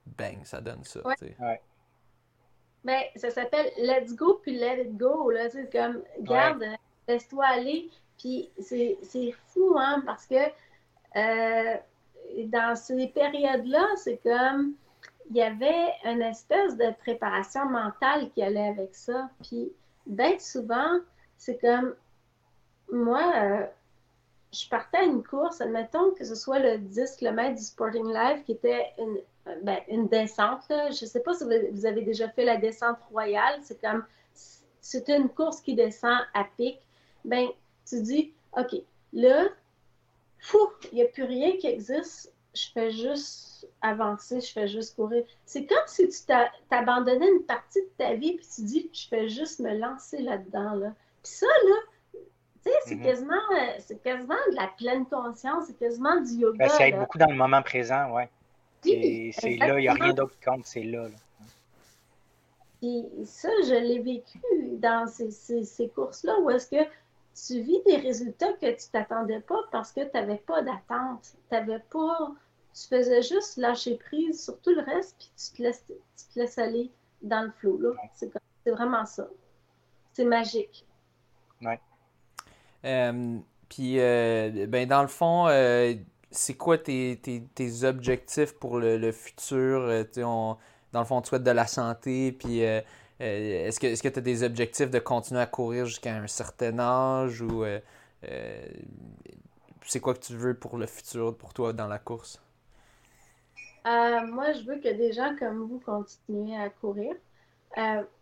bang, 0.05 0.37
ça 0.43 0.61
donne 0.61 0.83
ça. 0.83 0.99
Ouais. 1.39 1.59
Ben, 2.83 3.01
ça 3.15 3.31
s'appelle 3.31 3.71
Let's 3.77 4.15
Go 4.15 4.39
puis 4.41 4.57
Let 4.57 4.81
It 4.81 4.97
Go. 4.97 5.29
Là, 5.29 5.49
c'est 5.49 5.71
comme, 5.71 6.03
garde, 6.19 6.63
laisse-toi 7.07 7.45
aller. 7.45 7.89
Puis 8.17 8.49
c'est 8.59 8.97
fou, 9.47 9.75
hein, 9.77 10.03
parce 10.05 10.25
que 10.25 10.35
euh, 11.15 11.77
dans 12.45 12.75
ces 12.75 13.07
périodes-là, 13.07 13.85
c'est 13.97 14.17
comme 14.17 14.73
il 15.29 15.37
y 15.37 15.41
avait 15.41 15.93
une 16.05 16.21
espèce 16.21 16.75
de 16.77 16.91
préparation 16.99 17.65
mentale 17.65 18.29
qui 18.31 18.43
allait 18.43 18.67
avec 18.67 18.93
ça. 18.93 19.29
Puis 19.41 19.71
bien 20.05 20.37
souvent, 20.39 20.99
c'est 21.37 21.59
comme 21.59 21.95
moi, 22.91 23.33
euh, 23.35 23.65
je 24.51 24.67
partais 24.69 24.97
à 24.99 25.03
une 25.03 25.23
course, 25.23 25.61
admettons 25.61 26.11
que 26.11 26.23
ce 26.23 26.35
soit 26.35 26.59
le 26.59 26.77
10 26.77 27.15
km 27.17 27.55
du 27.55 27.63
Sporting 27.63 28.13
Life 28.13 28.43
qui 28.45 28.51
était 28.53 28.85
une, 28.99 29.17
ben, 29.63 29.79
une 29.87 30.07
descente. 30.07 30.61
Je 30.69 31.05
ne 31.05 31.09
sais 31.09 31.21
pas 31.21 31.33
si 31.33 31.43
vous 31.43 31.85
avez 31.85 32.01
déjà 32.01 32.29
fait 32.29 32.45
la 32.45 32.57
descente 32.57 32.97
royale. 33.11 33.59
C'est 33.61 33.79
comme 33.81 34.05
c'est 34.81 35.09
une 35.09 35.29
course 35.29 35.61
qui 35.61 35.75
descend 35.75 36.17
à 36.33 36.45
pic. 36.57 36.79
Ben, 37.25 37.47
tu 37.87 38.01
dis, 38.01 38.33
OK, 38.57 38.75
là, 39.13 39.47
il 40.91 40.95
n'y 40.95 41.01
a 41.01 41.05
plus 41.05 41.23
rien 41.23 41.57
qui 41.57 41.67
existe 41.67 42.33
je 42.53 42.67
fais 42.73 42.91
juste 42.91 43.67
avancer, 43.81 44.39
je 44.39 44.51
fais 44.51 44.67
juste 44.67 44.95
courir. 44.95 45.23
C'est 45.45 45.65
comme 45.65 45.77
si 45.87 46.07
tu 46.07 46.17
t'abandonnais 46.69 47.27
une 47.27 47.43
partie 47.43 47.81
de 47.81 47.89
ta 47.97 48.13
vie 48.13 48.33
puis 48.33 48.47
tu 48.55 48.61
dis, 48.61 48.89
je 48.93 49.07
fais 49.07 49.27
juste 49.27 49.59
me 49.59 49.75
lancer 49.75 50.21
là-dedans. 50.21 50.75
Là. 50.75 50.93
Puis 51.23 51.33
ça, 51.33 51.47
là, 51.47 51.75
tu 52.13 52.19
sais, 52.63 52.77
c'est 52.85 52.95
mm-hmm. 52.95 53.03
quasiment, 53.03 53.41
quasiment 54.03 54.35
de 54.51 54.55
la 54.55 54.67
pleine 54.77 55.05
conscience, 55.05 55.65
c'est 55.67 55.77
quasiment 55.77 56.21
du 56.21 56.33
yoga. 56.33 56.67
Ben, 56.67 56.69
ça 56.69 56.87
aide 56.87 56.99
beaucoup 56.99 57.17
dans 57.17 57.29
le 57.29 57.35
moment 57.35 57.61
présent, 57.61 58.11
ouais. 58.11 58.29
C'est 58.83 59.55
là, 59.57 59.79
il 59.79 59.81
n'y 59.81 59.87
a 59.87 59.93
rien 59.93 60.13
d'autre 60.13 60.37
qui 60.37 60.45
compte, 60.45 60.65
c'est 60.65 60.83
là. 60.83 61.07
Puis 62.79 63.05
ça, 63.25 63.49
je 63.65 63.75
l'ai 63.75 63.99
vécu 63.99 64.39
dans 64.77 65.07
ces, 65.07 65.31
ces 65.31 65.89
courses-là 65.89 66.37
où 66.41 66.49
est-ce 66.49 66.67
que 66.67 66.89
tu 67.33 67.61
vis 67.61 67.81
des 67.85 67.97
résultats 67.97 68.53
que 68.53 68.71
tu 68.71 68.89
t'attendais 68.91 69.39
pas 69.39 69.59
parce 69.71 69.91
que 69.91 70.01
tu 70.01 70.11
n'avais 70.13 70.37
pas 70.37 70.61
d'attente. 70.61 71.35
Tu 71.49 71.57
pas. 71.89 72.31
Tu 72.73 72.87
faisais 72.87 73.21
juste 73.21 73.57
lâcher 73.57 73.97
prise 73.97 74.43
sur 74.43 74.59
tout 74.61 74.71
le 74.71 74.81
reste, 74.81 75.15
puis 75.19 75.31
tu 75.37 75.57
te 75.57 75.61
laisses, 75.61 75.85
tu 75.85 76.33
te 76.33 76.39
laisses 76.39 76.57
aller 76.57 76.89
dans 77.21 77.43
le 77.43 77.51
flot. 77.51 77.79
C'est, 78.15 78.31
vraiment 78.65 79.05
ça. 79.05 79.27
C'est 80.13 80.25
magique. 80.25 80.85
Ouais. 81.61 81.79
Euh, 82.85 83.37
puis, 83.69 83.99
euh, 83.99 84.65
ben, 84.67 84.87
dans 84.87 85.03
le 85.03 85.07
fond, 85.07 85.47
euh, 85.47 85.93
c'est 86.33 86.55
quoi 86.55 86.77
tes, 86.77 87.19
tes, 87.55 87.83
objectifs 87.83 88.53
pour 88.53 88.79
le, 88.79 89.11
futur? 89.11 90.05
On, 90.17 90.57
dans 90.91 90.99
le 90.99 91.05
fond, 91.05 91.21
tu 91.21 91.29
souhaites 91.29 91.43
de 91.43 91.51
la 91.51 91.67
santé, 91.67 92.31
puis 92.31 92.63
euh, 93.21 93.67
est-ce 93.67 93.79
que 93.79 94.09
tu 94.09 94.19
as 94.19 94.21
des 94.21 94.43
objectifs 94.43 94.89
de 94.89 94.99
continuer 94.99 95.41
à 95.41 95.45
courir 95.45 95.85
jusqu'à 95.85 96.15
un 96.15 96.27
certain 96.27 96.77
âge 96.79 97.41
ou 97.41 97.63
euh, 97.63 97.79
euh, 98.25 98.65
c'est 99.85 99.99
quoi 99.99 100.13
que 100.13 100.19
tu 100.19 100.33
veux 100.33 100.53
pour 100.53 100.77
le 100.77 100.87
futur, 100.87 101.35
pour 101.35 101.53
toi, 101.53 101.73
dans 101.73 101.87
la 101.87 101.99
course? 101.99 102.41
moi, 103.85 104.53
je 104.53 104.63
veux 104.63 104.77
que 104.77 104.93
des 104.93 105.11
gens 105.11 105.35
comme 105.37 105.59
vous 105.59 105.79
continuent 105.79 106.57
à 106.57 106.69
courir. 106.69 107.15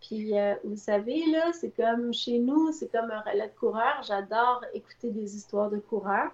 puis, 0.02 0.34
vous 0.64 0.76
savez, 0.76 1.24
là, 1.28 1.52
c'est 1.54 1.70
comme 1.76 2.14
chez 2.14 2.40
nous, 2.40 2.72
c'est 2.72 2.92
comme 2.92 3.12
un 3.12 3.22
relais 3.22 3.48
de 3.48 3.60
coureurs. 3.60 4.02
J'adore 4.04 4.64
écouter 4.74 5.12
des 5.12 5.36
histoires 5.36 5.70
de 5.70 5.78
coureurs. 5.78 6.32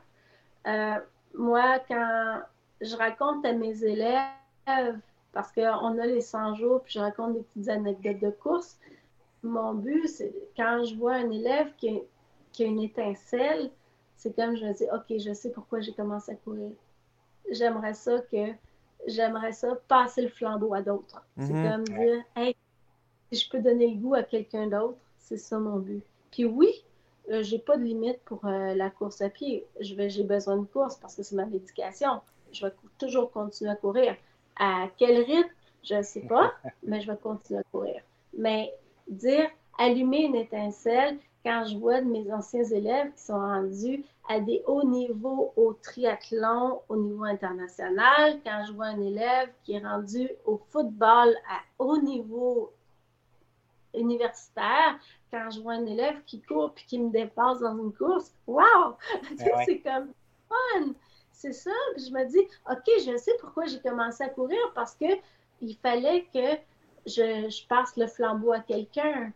Moi, 1.38 1.80
quand 1.88 2.42
je 2.82 2.96
raconte 2.96 3.46
à 3.46 3.54
mes 3.54 3.84
élèves 3.84 5.00
parce 5.32 5.52
qu'on 5.52 6.00
a 6.00 6.06
les 6.06 6.22
100 6.22 6.56
jours, 6.56 6.82
puis 6.82 6.94
je 6.94 7.00
raconte 7.00 7.34
des 7.34 7.44
petites 7.44 7.70
anecdotes 7.70 8.20
de 8.20 8.30
course. 8.32 8.78
Mon 9.44 9.76
but, 9.76 10.08
c'est 10.08 10.34
quand 10.56 10.84
je 10.84 10.96
vois 10.96 11.14
un 11.14 11.30
élève 11.30 11.72
qui 11.78 11.90
a, 11.90 12.64
une 12.64 12.82
étincelle, 12.82 13.70
c'est 14.16 14.36
comme 14.36 14.56
je 14.56 14.66
me 14.66 14.74
dis, 14.74 14.86
OK, 14.92 15.20
je 15.20 15.34
sais 15.34 15.52
pourquoi 15.52 15.80
j'ai 15.80 15.94
commencé 15.94 16.32
à 16.32 16.36
courir. 16.36 16.72
J'aimerais 17.52 17.94
ça 17.94 18.20
que 18.32 18.48
j'aimerais 19.06 19.54
ça 19.54 19.78
passer 19.88 20.24
le 20.24 20.30
flambeau 20.30 20.74
à 20.74 20.82
d'autres. 20.82 21.24
C'est 21.38 21.54
mhm. 21.54 21.72
comme 21.72 21.84
dire, 21.84 22.24
hey, 22.36 22.56
si 23.32 23.40
je 23.40 23.50
peux 23.50 23.60
donner 23.60 23.94
le 23.94 23.98
goût 23.98 24.16
à 24.16 24.24
quelqu'un 24.24 24.68
d'autre, 24.68 24.98
c'est 25.20 25.38
ça 25.38 25.60
mon 25.60 25.78
but. 25.78 26.04
Puis 26.32 26.46
oui, 26.46 26.84
euh, 27.30 27.44
j'ai 27.44 27.60
pas 27.60 27.78
de 27.78 27.84
limite 27.84 28.20
pour 28.26 28.46
euh, 28.46 28.74
la 28.74 28.90
course 28.90 29.22
à 29.22 29.30
pied. 29.30 29.66
J'ai 29.80 30.24
besoin 30.24 30.58
de 30.58 30.66
course 30.66 30.96
parce 30.98 31.16
que 31.16 31.24
c'est 31.24 31.36
ma 31.36 31.46
médication. 31.46 32.22
Je 32.52 32.66
vais 32.66 32.74
toujours 32.98 33.32
continuer 33.32 33.72
à 33.72 33.76
courir. 33.76 34.16
À 34.58 34.88
quel 34.98 35.24
rythme, 35.24 35.50
je 35.84 35.96
ne 35.96 36.02
sais 36.02 36.22
pas, 36.22 36.54
mais 36.84 37.02
je 37.02 37.12
vais 37.12 37.18
continuer 37.18 37.60
à 37.60 37.64
courir. 37.64 38.02
Mais 38.38 38.74
dire 39.08 39.50
allumer 39.78 40.24
une 40.24 40.36
étincelle 40.36 41.18
quand 41.44 41.66
je 41.66 41.78
vois 41.78 42.02
de 42.02 42.08
mes 42.08 42.32
anciens 42.34 42.64
élèves 42.64 43.12
qui 43.14 43.22
sont 43.24 43.40
rendus 43.40 44.04
à 44.28 44.40
des 44.40 44.64
hauts 44.68 44.84
niveaux 44.84 45.54
au 45.56 45.74
triathlon 45.74 46.82
au 46.90 46.98
niveau 46.98 47.24
international, 47.24 48.40
quand 48.44 48.66
je 48.68 48.74
vois 48.74 48.88
un 48.88 49.02
élève 49.02 49.50
qui 49.64 49.74
est 49.74 49.86
rendu 49.86 50.30
au 50.46 50.60
football 50.70 51.34
à 51.50 51.60
haut 51.80 52.02
niveau 52.02 52.74
universitaire, 53.94 55.00
quand 55.32 55.50
je 55.50 55.60
vois 55.62 55.74
un 55.74 55.86
élève 55.86 56.22
qui 56.26 56.42
court 56.42 56.74
puis 56.74 56.86
qui 56.86 57.00
me 57.00 57.10
dépasse 57.10 57.60
dans 57.60 57.78
une 57.78 57.94
course, 57.94 58.34
wow! 58.46 58.96
Ben 59.38 59.64
c'est 59.66 59.80
comme 59.80 60.14
fun! 60.48 60.94
c'est 61.38 61.54
ça. 61.54 61.72
je 61.98 62.12
me 62.12 62.26
dis, 62.30 62.40
OK, 62.70 62.84
je 63.06 63.16
sais 63.18 63.34
pourquoi 63.40 63.66
j'ai 63.66 63.80
commencé 63.80 64.24
à 64.24 64.30
courir 64.30 64.60
parce 64.74 64.96
que 64.96 65.06
il 65.62 65.76
fallait 65.76 66.26
que 66.34 66.58
je, 67.06 67.68
passe 67.68 67.96
le 67.96 68.08
flambeau 68.08 68.54
à 68.54 68.60
quelqu'un. 68.60 69.32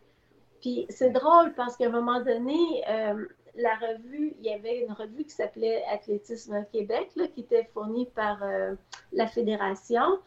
Puis 0.61 0.85
c'est 0.89 1.11
drôle 1.11 1.53
parce 1.53 1.77
qu'à 1.77 1.85
un 1.87 1.89
moment 1.89 2.21
donné, 2.21 2.83
euh, 2.89 3.25
la 3.55 3.75
revue, 3.75 4.33
il 4.39 4.45
y 4.45 4.53
avait 4.53 4.81
une 4.81 4.93
revue 4.93 5.23
qui 5.23 5.31
s'appelait 5.31 5.83
Athlétisme 5.91 6.65
Québec, 6.71 7.11
qui 7.33 7.41
était 7.41 7.69
fournie 7.73 8.07
par 8.07 8.41
euh, 8.43 8.75
la 9.13 9.27
fédération. 9.27 10.19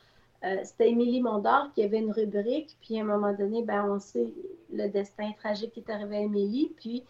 Euh, 0.45 0.59
c'était 0.63 0.91
Émilie 0.91 1.23
Mondor 1.23 1.71
qui 1.75 1.83
avait 1.83 1.99
une 1.99 2.13
rubrique. 2.13 2.77
Puis 2.83 2.99
à 2.99 3.03
un 3.03 3.07
moment 3.07 3.33
donné, 3.33 3.63
ben, 3.63 3.85
on 3.91 3.99
sait 3.99 4.33
le 4.73 4.89
destin 4.89 5.33
tragique 5.39 5.73
qui 5.73 5.81
est 5.81 5.91
arrivé 5.91 6.17
à 6.17 6.21
Émilie. 6.21 6.73
Puis 6.77 7.05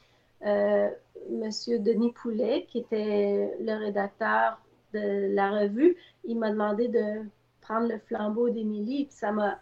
euh, 0.47 0.89
Monsieur 1.31 1.79
Denis 1.79 2.13
Poulet, 2.13 2.67
qui 2.69 2.79
était 2.79 3.57
le 3.61 3.75
rédacteur 3.75 4.61
de 4.93 5.35
la 5.35 5.51
revue, 5.51 5.97
il 6.25 6.39
m'a 6.39 6.51
demandé 6.51 6.89
de 6.89 7.25
prendre 7.61 7.89
le 7.89 7.99
flambeau 7.99 8.51
d'Émilie, 8.51 9.07
puis 9.07 9.15
ça 9.15 9.33
m'a 9.33 9.59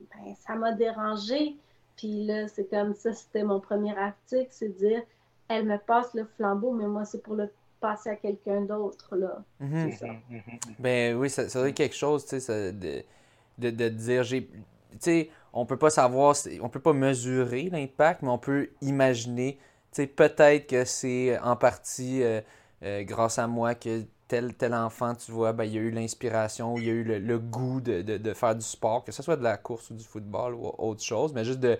ben, 0.00 0.34
ça 0.36 0.54
m'a 0.54 0.72
dérangé. 0.72 1.56
Puis 1.96 2.24
là, 2.24 2.46
c'est 2.46 2.68
comme 2.68 2.94
ça, 2.94 3.12
c'était 3.12 3.42
mon 3.42 3.58
premier 3.58 3.96
article, 3.96 4.48
c'est 4.50 4.68
dire 4.68 5.02
elle 5.48 5.64
me 5.64 5.78
passe 5.78 6.12
le 6.14 6.24
flambeau, 6.24 6.72
mais 6.72 6.86
moi, 6.86 7.04
c'est 7.04 7.22
pour 7.22 7.34
le 7.34 7.50
passer 7.80 8.10
à 8.10 8.16
quelqu'un 8.16 8.62
d'autre, 8.62 9.16
là. 9.16 9.42
Mhm. 9.60 9.92
ça. 9.92 10.06
Ben 10.78 11.16
oui, 11.16 11.30
ça, 11.30 11.48
ça 11.48 11.72
quelque 11.72 11.94
chose, 11.94 12.26
tu 12.26 12.40
sais, 12.40 12.72
de, 12.72 13.02
de, 13.58 13.70
de, 13.70 13.88
dire, 13.88 14.22
j'ai, 14.22 14.46
tu 14.46 14.56
sais, 15.00 15.30
on 15.52 15.66
peut 15.66 15.76
pas 15.76 15.90
savoir, 15.90 16.34
on 16.60 16.68
peut 16.68 16.80
pas 16.80 16.92
mesurer 16.92 17.70
l'impact, 17.70 18.22
mais 18.22 18.28
on 18.28 18.38
peut 18.38 18.70
imaginer 18.80 19.58
peut-être 20.04 20.66
que 20.66 20.84
c'est 20.84 21.38
en 21.38 21.56
partie 21.56 22.22
euh, 22.22 22.42
euh, 22.82 23.02
grâce 23.04 23.38
à 23.38 23.46
moi 23.46 23.74
que 23.74 24.02
tel, 24.28 24.54
tel 24.54 24.74
enfant, 24.74 25.14
tu 25.14 25.32
vois, 25.32 25.52
ben, 25.52 25.64
il 25.64 25.72
y 25.72 25.78
a 25.78 25.80
eu 25.80 25.90
l'inspiration, 25.90 26.76
il 26.76 26.84
y 26.84 26.90
a 26.90 26.92
eu 26.92 27.04
le, 27.04 27.38
goût 27.38 27.80
de, 27.80 28.34
faire 28.34 28.54
du 28.54 28.66
sport, 28.66 29.04
que 29.04 29.12
ce 29.12 29.22
soit 29.22 29.36
de 29.36 29.44
la 29.44 29.56
course 29.56 29.90
ou 29.90 29.94
du 29.94 30.04
football 30.04 30.54
ou 30.54 30.72
autre 30.78 31.02
chose, 31.02 31.32
mais 31.32 31.44
juste 31.44 31.60
de, 31.60 31.78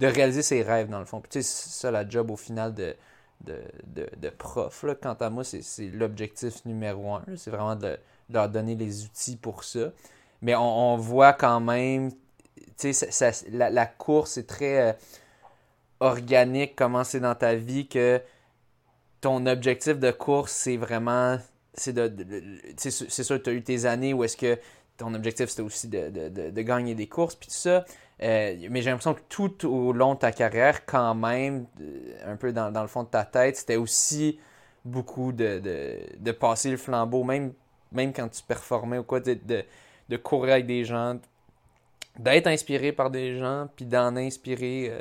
réaliser 0.00 0.42
ses 0.42 0.62
rêves, 0.62 0.90
dans 0.90 0.98
le 0.98 1.04
fond. 1.06 1.20
Puis, 1.20 1.30
tu 1.30 1.42
sais, 1.42 1.48
c'est 1.48 1.80
ça 1.80 1.90
la 1.90 2.06
job 2.06 2.30
au 2.30 2.36
final 2.36 2.74
de, 2.74 2.94
de, 3.40 4.28
prof. 4.30 4.82
Là. 4.84 4.94
Quant 4.94 5.14
à 5.14 5.30
moi, 5.30 5.44
c'est 5.44 5.88
l'objectif 5.88 6.64
numéro 6.64 7.14
un. 7.14 7.24
C'est 7.36 7.50
vraiment 7.50 7.76
de, 7.76 7.98
leur 8.30 8.48
donner 8.48 8.74
les 8.74 9.04
outils 9.04 9.36
pour 9.36 9.64
ça. 9.64 9.90
Mais 10.42 10.54
on, 10.54 10.96
voit 10.96 11.32
quand 11.32 11.60
même, 11.60 12.10
tu 12.78 12.92
sais, 12.92 13.30
la, 13.50 13.86
course 13.86 14.38
est 14.38 14.46
très. 14.46 14.90
Euh, 14.90 14.92
organique, 16.00 16.74
comment 16.76 17.04
c'est 17.04 17.20
dans 17.20 17.34
ta 17.34 17.54
vie, 17.54 17.86
que 17.88 18.20
ton 19.20 19.46
objectif 19.46 19.98
de 19.98 20.10
course, 20.10 20.52
c'est 20.52 20.76
vraiment. 20.76 21.38
C'est 21.72 21.92
de, 21.92 22.12
c'est 22.76 23.42
tu 23.42 23.50
as 23.50 23.52
eu 23.52 23.62
tes 23.62 23.84
années 23.84 24.14
où 24.14 24.22
est-ce 24.22 24.36
que 24.36 24.58
ton 24.96 25.12
objectif, 25.14 25.48
c'était 25.48 25.62
aussi 25.62 25.88
de, 25.88 26.60
gagner 26.60 26.94
des 26.94 27.08
courses, 27.08 27.34
puis 27.34 27.48
tout 27.48 27.54
ça. 27.54 27.84
Euh, 28.22 28.56
mais 28.70 28.80
j'ai 28.82 28.90
l'impression 28.90 29.14
que 29.14 29.22
tout 29.28 29.66
au 29.66 29.92
long 29.92 30.14
de 30.14 30.20
ta 30.20 30.32
carrière, 30.32 30.86
quand 30.86 31.14
même, 31.14 31.66
euh, 31.80 32.32
un 32.32 32.36
peu 32.36 32.52
dans, 32.52 32.70
le 32.70 32.86
fond 32.86 33.02
de 33.02 33.08
ta 33.08 33.24
tête, 33.24 33.56
c'était 33.56 33.76
aussi 33.76 34.38
beaucoup 34.84 35.32
de, 35.32 36.32
passer 36.38 36.70
le 36.70 36.76
flambeau, 36.76 37.24
même, 37.24 37.52
même 37.92 38.12
quand 38.12 38.28
tu 38.28 38.42
performais 38.42 38.98
ou 38.98 39.02
quoi, 39.02 39.20
de, 39.20 39.38
de 40.08 40.16
courir 40.16 40.54
avec 40.54 40.66
des 40.66 40.84
gens, 40.84 41.18
d'être 42.18 42.46
inspiré 42.46 42.92
par 42.92 43.10
des 43.10 43.38
gens, 43.38 43.68
puis 43.74 43.84
d'en 43.84 44.16
inspirer 44.16 44.92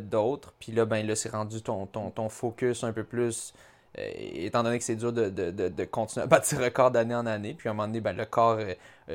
d'autres. 0.00 0.54
Puis 0.60 0.72
là, 0.72 0.84
ben 0.84 1.06
là, 1.06 1.16
c'est 1.16 1.30
rendu 1.30 1.60
ton, 1.60 1.86
ton, 1.86 2.10
ton, 2.10 2.28
focus 2.28 2.84
un 2.84 2.92
peu 2.92 3.04
plus, 3.04 3.52
étant 3.96 4.62
donné 4.62 4.78
que 4.78 4.84
c'est 4.84 4.96
dur 4.96 5.12
de, 5.12 5.28
de, 5.28 5.50
de, 5.50 5.84
continuer 5.84 6.24
à 6.24 6.26
battre 6.28 6.46
ses 6.46 6.56
records 6.56 6.90
d'année 6.92 7.14
en 7.14 7.26
année. 7.26 7.54
Puis 7.54 7.68
à 7.68 7.72
un 7.72 7.74
moment 7.74 7.88
donné, 7.88 8.00
ben, 8.00 8.16
le 8.16 8.24
corps 8.24 8.58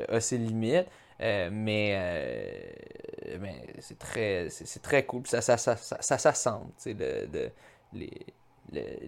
a 0.10 0.20
ses 0.20 0.38
limites. 0.38 0.88
Euh, 1.22 1.50
mais, 1.52 1.94
euh, 1.96 3.38
mais 3.40 3.64
c'est 3.80 3.98
très, 3.98 4.48
c'est, 4.50 4.82
très 4.82 5.06
cool. 5.06 5.26
ça, 5.26 5.42
ça, 5.42 5.58
ça, 5.58 5.76
ça, 5.76 6.18
s'assemble. 6.18 6.72
Le, 6.86 7.50
les, 7.94 8.12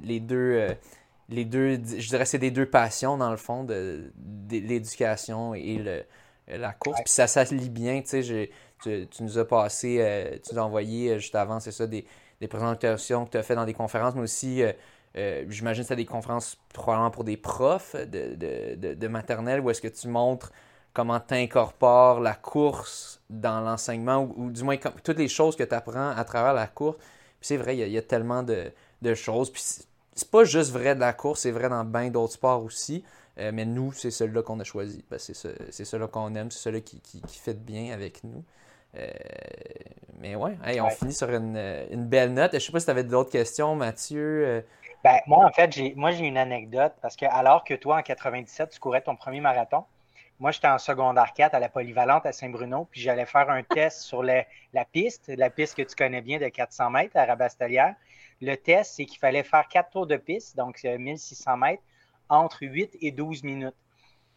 les, 0.02 0.19
deux, 0.19 0.36
euh, 0.38 0.73
les 1.30 1.45
deux, 1.45 1.73
je 1.73 2.07
dirais 2.07 2.26
c'est 2.26 2.40
des 2.40 2.52
deux 2.52 2.65
passions 2.65 3.18
dans 3.18 3.30
le 3.30 3.38
fond, 3.38 3.64
de, 3.64 4.11
l'éducation 4.49 5.53
et 5.53 5.77
le, 5.77 6.03
la 6.48 6.72
course. 6.72 7.02
Puis 7.03 7.14
ça, 7.14 7.27
ça 7.27 7.44
lit 7.44 7.69
bien. 7.69 8.02
Tu, 8.02 8.49
tu, 8.81 9.23
nous 9.23 9.38
as 9.38 9.48
passé, 9.48 10.40
tu 10.44 10.53
nous 10.53 10.60
as 10.60 10.64
envoyé 10.64 11.19
juste 11.19 11.36
avant, 11.36 11.60
c'est 11.60 11.72
ça, 11.72 11.86
des, 11.86 12.06
des 12.41 12.48
présentations 12.48 13.26
que 13.26 13.31
tu 13.31 13.38
as 13.38 13.44
fait 13.44 13.56
dans 13.56 13.65
des 13.65 13.73
conférences, 13.73 14.15
mais 14.15 14.22
aussi. 14.22 14.64
j'imagine 15.14 15.84
que 15.84 15.88
c'est 15.88 15.95
des 15.95 16.06
conférences 16.06 16.57
probablement 16.73 17.11
pour 17.11 17.23
des 17.23 17.38
profs 17.38 17.95
de, 17.95 18.34
de, 18.34 18.76
de, 18.76 18.94
de 18.95 19.07
maternelle 19.07 19.60
où 19.60 19.69
est-ce 19.69 19.81
que 19.81 19.88
tu 19.90 20.07
montres 20.07 20.52
comment 21.00 21.22
tu 21.22 21.34
incorpores 21.34 22.20
la 22.20 22.34
course 22.34 23.22
dans 23.30 23.62
l'enseignement 23.62 24.30
ou, 24.36 24.52
du 24.52 24.64
moins 24.66 24.76
toutes 24.76 25.18
les 25.18 25.30
choses 25.30 25.56
que 25.56 25.64
tu 25.64 25.74
apprends 25.74 26.10
à 26.10 26.24
travers 26.26 26.54
la 26.54 26.68
course. 26.68 26.98
c'est 27.40 27.56
vrai, 27.56 27.78
il 27.78 27.88
y, 27.88 27.98
a 27.98 28.02
tellement 28.02 28.44
de, 28.44 28.74
choses. 29.16 29.50
Puis 29.50 29.64
c'est 30.14 30.30
pas 30.30 30.44
juste 30.44 30.72
vrai 30.72 30.96
de 30.96 31.00
la 31.00 31.14
course, 31.14 31.40
c'est 31.42 31.52
vrai 31.52 31.70
dans 31.70 31.86
bien 31.86 32.10
d'autres 32.10 32.34
sports 32.34 32.62
aussi. 32.62 33.06
Euh, 33.38 33.52
mais 33.54 33.64
nous, 33.64 33.94
c'est 33.94 34.12
celui-là 34.12 34.44
qu'on 34.44 34.60
a 34.60 34.66
choisi. 34.66 35.06
Ben, 35.10 35.18
c'est 35.18 35.34
ce, 35.34 35.48
celui-là 35.72 36.10
qu'on 36.10 36.36
aime, 36.36 36.52
c'est 36.52 36.60
celui 36.60 36.82
qui, 36.82 37.00
qui, 37.00 37.40
fait 37.40 37.54
bien 37.54 37.94
avec 37.94 38.22
nous. 38.26 38.44
Euh, 38.98 39.08
mais 40.20 40.36
ouais, 40.36 40.58
on 40.82 40.90
finit 40.90 41.14
sur 41.14 41.30
une, 41.30 42.08
belle 42.10 42.34
note. 42.34 42.52
Je 42.56 42.60
sais 42.60 42.74
pas 42.74 42.82
si 42.82 42.88
tu 42.88 42.92
avais 42.92 43.06
d'autres 43.06 43.32
questions, 43.32 43.74
Mathieu. 43.74 44.46
Euh. 44.46 44.62
Ben, 45.06 45.20
moi, 45.28 45.46
en 45.46 45.52
fait, 45.54 45.72
j'ai, 45.72 45.94
moi, 45.96 46.12
j'ai 46.12 46.26
une 46.26 46.38
anecdote 46.38 46.92
parce 47.02 47.16
que 47.16 47.26
alors 47.26 47.64
que 47.64 47.76
toi, 47.76 48.00
en 48.00 48.02
97, 48.02 48.72
tu 48.72 48.80
courais 48.82 49.00
ton 49.00 49.16
premier 49.16 49.40
marathon, 49.40 49.86
moi, 50.40 50.52
j'étais 50.52 50.68
en 50.68 50.78
secondaire 50.78 51.34
4 51.34 51.53
à 51.53 51.60
la 51.60 51.68
polyvalente 51.68 52.26
à 52.26 52.32
Saint-Bruno, 52.32 52.88
puis 52.90 53.02
j'allais 53.02 53.26
faire 53.26 53.49
un 53.49 53.61
test 53.61 54.02
sur 54.02 54.24
la 54.24 54.45
piste, 54.91 55.30
la 55.36 55.49
piste 55.49 55.76
que 55.76 55.82
tu 55.82 55.95
connais 55.95 56.22
bien 56.22 56.40
de 56.40 56.48
400 56.48 56.90
mètres 56.91 57.18
à 57.18 57.26
Rabastelière. 57.26 57.95
Le 58.41 58.56
test, 58.56 58.94
c'est 58.95 59.06
qu'il 59.06 59.20
fallait 59.20 59.44
faire 59.44 59.68
quatre 59.68 59.90
tours 59.90 60.07
de 60.07 60.16
piste, 60.16 60.56
donc 60.56 60.82
1600 60.82 61.57
mètres, 61.57 61.84
entre 62.30 62.60
8 62.61 62.98
et 63.02 63.11
12 63.11 63.44
minutes. 63.44 63.76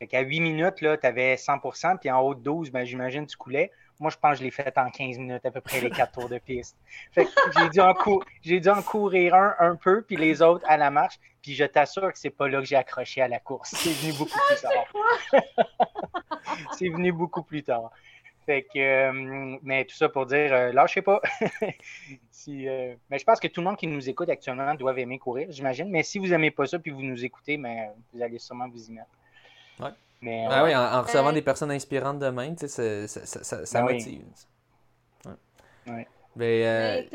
Fait 0.01 0.09
qu'à 0.09 0.21
8 0.23 0.41
minutes, 0.41 0.75
tu 0.75 0.87
avais 0.87 1.37
100% 1.37 1.99
puis 1.99 2.11
en 2.11 2.21
haut 2.21 2.35
de 2.35 2.41
12, 2.41 2.73
ben, 2.73 2.85
j'imagine 2.85 3.25
tu 3.27 3.37
coulais. 3.37 3.71
Moi, 4.01 4.11
je 4.11 4.17
pense 4.17 4.33
que 4.33 4.39
je 4.39 4.45
l'ai 4.45 4.51
fait 4.51 4.77
en 4.79 4.91
15 4.91 5.19
minutes, 5.19 5.45
à 5.45 5.51
peu 5.51 5.61
près 5.61 5.81
les 5.81 5.91
quatre 5.91 6.13
tours 6.13 6.29
de 6.29 6.39
piste. 6.39 6.77
Fait 7.13 7.25
que 7.25 7.31
j'ai 7.59 7.69
dû, 7.69 7.81
en 7.81 7.95
dû 8.45 8.69
en 8.69 8.83
courir 8.83 9.35
un 9.35 9.55
un 9.59 9.77
peu, 9.77 10.03
puis 10.03 10.17
les 10.17 10.43
autres 10.43 10.65
à 10.69 10.77
la 10.77 10.91
marche. 10.91 11.19
Puis 11.43 11.55
je 11.55 11.65
t'assure 11.65 12.13
que 12.13 12.19
c'est 12.19 12.31
pas 12.31 12.49
là 12.49 12.61
que 12.61 12.67
j'ai 12.67 12.77
accroché 12.77 13.21
à 13.21 13.29
la 13.29 13.41
course. 13.41 13.75
C'est 13.75 13.91
venu 13.91 14.13
beaucoup 14.13 14.39
plus 14.49 14.61
tard. 14.61 15.43
c'est 16.79 16.89
venu 16.89 17.13
beaucoup 17.13 17.43
plus 17.43 17.63
tard. 17.63 17.91
Fait 18.47 18.63
que, 18.63 18.79
euh, 18.79 19.59
mais 19.63 19.85
tout 19.85 19.95
ça 19.95 20.09
pour 20.09 20.27
dire, 20.27 20.53
euh, 20.53 20.73
lâchez 20.73 21.03
pas. 21.03 21.21
si, 22.31 22.69
euh, 22.69 22.95
mais 23.09 23.19
je 23.19 23.25
pense 23.25 23.39
que 23.39 23.47
tout 23.47 23.61
le 23.61 23.67
monde 23.67 23.77
qui 23.77 23.87
nous 23.87 24.09
écoute 24.09 24.29
actuellement 24.29 24.75
doit 24.75 24.99
aimer 24.99 25.19
courir, 25.19 25.47
j'imagine. 25.51 25.89
Mais 25.89 26.03
si 26.03 26.19
vous 26.19 26.29
n'aimez 26.29 26.51
pas 26.51 26.67
ça 26.67 26.79
puis 26.79 26.91
vous 26.91 27.03
nous 27.03 27.25
écoutez, 27.25 27.57
mais 27.57 27.91
vous 28.13 28.21
allez 28.21 28.39
sûrement 28.39 28.69
vous 28.69 28.85
y 28.89 28.93
mettre. 28.93 29.11
Ouais. 29.79 29.91
Mais, 30.23 30.47
ah 30.49 30.65
oui, 30.65 30.75
en, 30.75 31.03
recevant 31.03 31.33
des 31.33 31.43
personnes 31.43 31.73
inspirantes 31.73 32.21
de 32.21 32.29
même, 32.29 32.57
ça, 32.57 32.69
ça, 32.69 33.27
ça, 33.27 33.67
ça 33.67 33.83
ben 33.83 33.93
motive. 33.93 34.25
Oui. 35.27 35.33
Ouais. 35.87 36.09
Ben, 36.37 37.09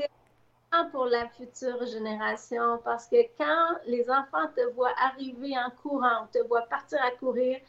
pour 0.91 1.05
la 1.05 1.27
future 1.29 1.85
génération 1.87 2.79
parce 2.83 3.07
que 3.07 3.17
quand 3.37 3.77
les 3.87 4.09
enfants 4.09 4.47
te 4.55 4.73
voient 4.73 4.93
arriver 4.97 5.57
en 5.57 5.71
courant, 5.81 6.27
te 6.31 6.39
voient 6.47 6.67
partir 6.69 6.99
à 7.03 7.11
courir, 7.11 7.59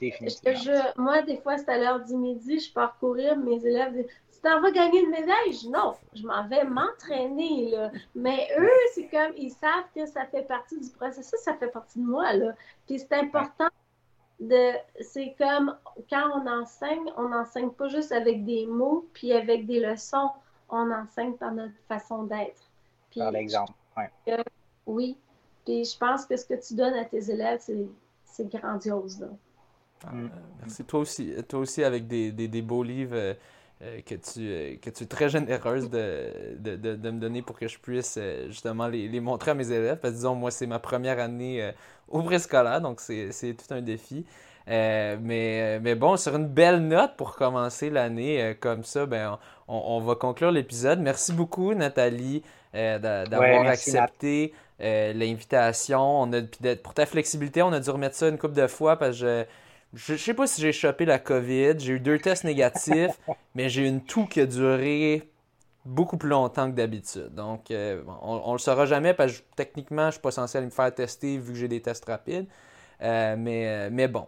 je, 0.00 1.00
moi, 1.00 1.22
des 1.22 1.38
fois, 1.38 1.58
c'est 1.58 1.68
à 1.68 1.78
l'heure 1.78 2.04
du 2.04 2.14
midi, 2.14 2.60
je 2.60 2.72
pars 2.72 2.96
courir, 2.98 3.36
mes 3.36 3.64
élèves 3.64 3.92
disent 3.92 4.06
Tu 4.32 4.40
t'en 4.40 4.60
vas 4.60 4.70
gagner 4.70 5.00
une 5.00 5.10
médaille 5.10 5.68
Non, 5.68 5.94
je 6.14 6.24
m'en 6.24 6.46
vais 6.46 6.64
m'entraîner. 6.64 7.74
Mais 8.14 8.48
eux, 8.58 8.70
c'est 8.94 9.08
comme 9.08 9.32
ils 9.36 9.50
savent 9.50 9.86
que 9.94 10.06
ça 10.06 10.26
fait 10.26 10.42
partie 10.42 10.78
du 10.78 10.90
processus, 10.90 11.40
ça 11.40 11.54
fait 11.54 11.68
partie 11.68 11.98
de 11.98 12.04
moi. 12.04 12.32
Là. 12.34 12.52
Puis 12.86 13.00
c'est 13.00 13.12
important 13.14 13.68
de. 14.40 14.72
C'est 15.00 15.34
comme 15.38 15.76
quand 16.08 16.30
on 16.34 16.46
enseigne, 16.46 17.10
on 17.16 17.28
n'enseigne 17.28 17.70
pas 17.70 17.88
juste 17.88 18.12
avec 18.12 18.44
des 18.44 18.66
mots 18.66 19.06
puis 19.12 19.32
avec 19.32 19.66
des 19.66 19.80
leçons 19.80 20.30
on 20.70 20.90
enseigne 20.90 21.34
par 21.34 21.52
notre 21.52 21.74
façon 21.88 22.24
d'être. 22.24 22.60
Par 23.16 23.32
l'exemple, 23.32 23.72
oui. 23.96 24.34
oui. 24.86 25.16
Puis 25.64 25.84
je 25.84 25.98
pense 25.98 26.24
que 26.24 26.36
ce 26.36 26.44
que 26.44 26.54
tu 26.54 26.74
donnes 26.74 26.94
à 26.94 27.04
tes 27.04 27.30
élèves, 27.30 27.60
c'est 28.24 28.48
grandiose. 28.48 29.20
Là. 29.20 29.28
Ah, 30.06 30.12
mm. 30.12 30.30
merci. 30.60 30.84
Toi 30.84 31.00
aussi, 31.00 31.34
toi 31.48 31.60
aussi 31.60 31.84
avec 31.84 32.06
des, 32.06 32.62
beaux 32.62 32.82
livres 32.82 33.36
euh, 33.82 33.98
euh, 33.98 34.00
que, 34.04 34.14
tu, 34.14 34.40
euh, 34.40 34.76
que 34.80 34.90
tu 34.90 35.04
es 35.04 35.06
très 35.06 35.28
généreuse 35.28 35.88
de, 35.90 36.56
de, 36.58 37.10
me 37.10 37.18
donner 37.18 37.42
pour 37.42 37.58
que 37.58 37.68
je 37.68 37.78
puisse 37.78 38.18
justement 38.48 38.88
les, 38.88 39.20
montrer 39.20 39.52
à 39.52 39.54
mes 39.54 39.70
élèves. 39.70 39.98
Parce 40.00 40.12
que 40.12 40.18
disons, 40.18 40.34
moi, 40.34 40.50
c'est 40.50 40.66
ma 40.66 40.78
première 40.78 41.18
année 41.18 41.72
au 42.08 42.22
préscolaire, 42.22 42.80
donc 42.80 43.00
c'est 43.00 43.56
tout 43.56 43.74
un 43.74 43.80
défi. 43.80 44.24
mais, 44.66 45.80
mais 45.80 45.94
bon, 45.94 46.16
sur 46.16 46.36
une 46.36 46.48
belle 46.48 46.86
note 46.86 47.16
pour 47.16 47.36
commencer 47.36 47.90
l'année 47.90 48.56
comme 48.60 48.84
ça, 48.84 49.06
ben, 49.06 49.38
on, 49.68 50.00
va 50.00 50.14
conclure 50.14 50.50
l'épisode. 50.50 51.00
Merci 51.00 51.32
beaucoup, 51.32 51.74
Nathalie, 51.74 52.42
euh, 52.74 52.98
d'avoir 53.26 53.66
accepté 53.66 54.52
euh, 54.80 55.12
l'invitation. 55.12 56.22
On 56.22 56.32
a, 56.32 56.40
pour 56.82 56.94
ta 56.94 57.04
flexibilité, 57.06 57.62
on 57.62 57.72
a 57.72 57.80
dû 57.80 57.90
remettre 57.90 58.14
ça 58.14 58.28
une 58.28 58.38
couple 58.38 58.54
de 58.54 58.66
fois 58.68 58.96
parce 58.96 59.12
que 59.12 59.16
je, 59.16 59.44
ne 60.12 60.18
sais 60.18 60.34
pas 60.34 60.46
si 60.46 60.60
j'ai 60.60 60.72
chopé 60.72 61.04
la 61.04 61.18
COVID. 61.18 61.78
J'ai 61.78 61.94
eu 61.94 62.00
deux 62.00 62.18
tests 62.18 62.44
négatifs, 62.44 63.18
mais 63.54 63.68
j'ai 63.68 63.82
eu 63.82 63.86
une 63.86 64.02
toux 64.02 64.26
qui 64.26 64.40
a 64.40 64.46
duré 64.46 65.30
beaucoup 65.84 66.16
plus 66.16 66.28
longtemps 66.28 66.70
que 66.70 66.76
d'habitude. 66.76 67.34
Donc, 67.34 67.70
euh, 67.70 68.02
on, 68.22 68.48
ne 68.48 68.52
le 68.52 68.58
saura 68.58 68.86
jamais 68.86 69.14
parce 69.14 69.38
que 69.38 69.42
techniquement, 69.56 70.06
je 70.06 70.12
suis 70.12 70.20
pas 70.20 70.30
censé 70.30 70.58
aller 70.58 70.66
me 70.66 70.70
faire 70.70 70.94
tester 70.94 71.38
vu 71.38 71.52
que 71.52 71.58
j'ai 71.58 71.68
des 71.68 71.80
tests 71.80 72.04
rapides. 72.04 72.46
mais, 73.00 73.88
mais 73.90 74.08
bon, 74.08 74.26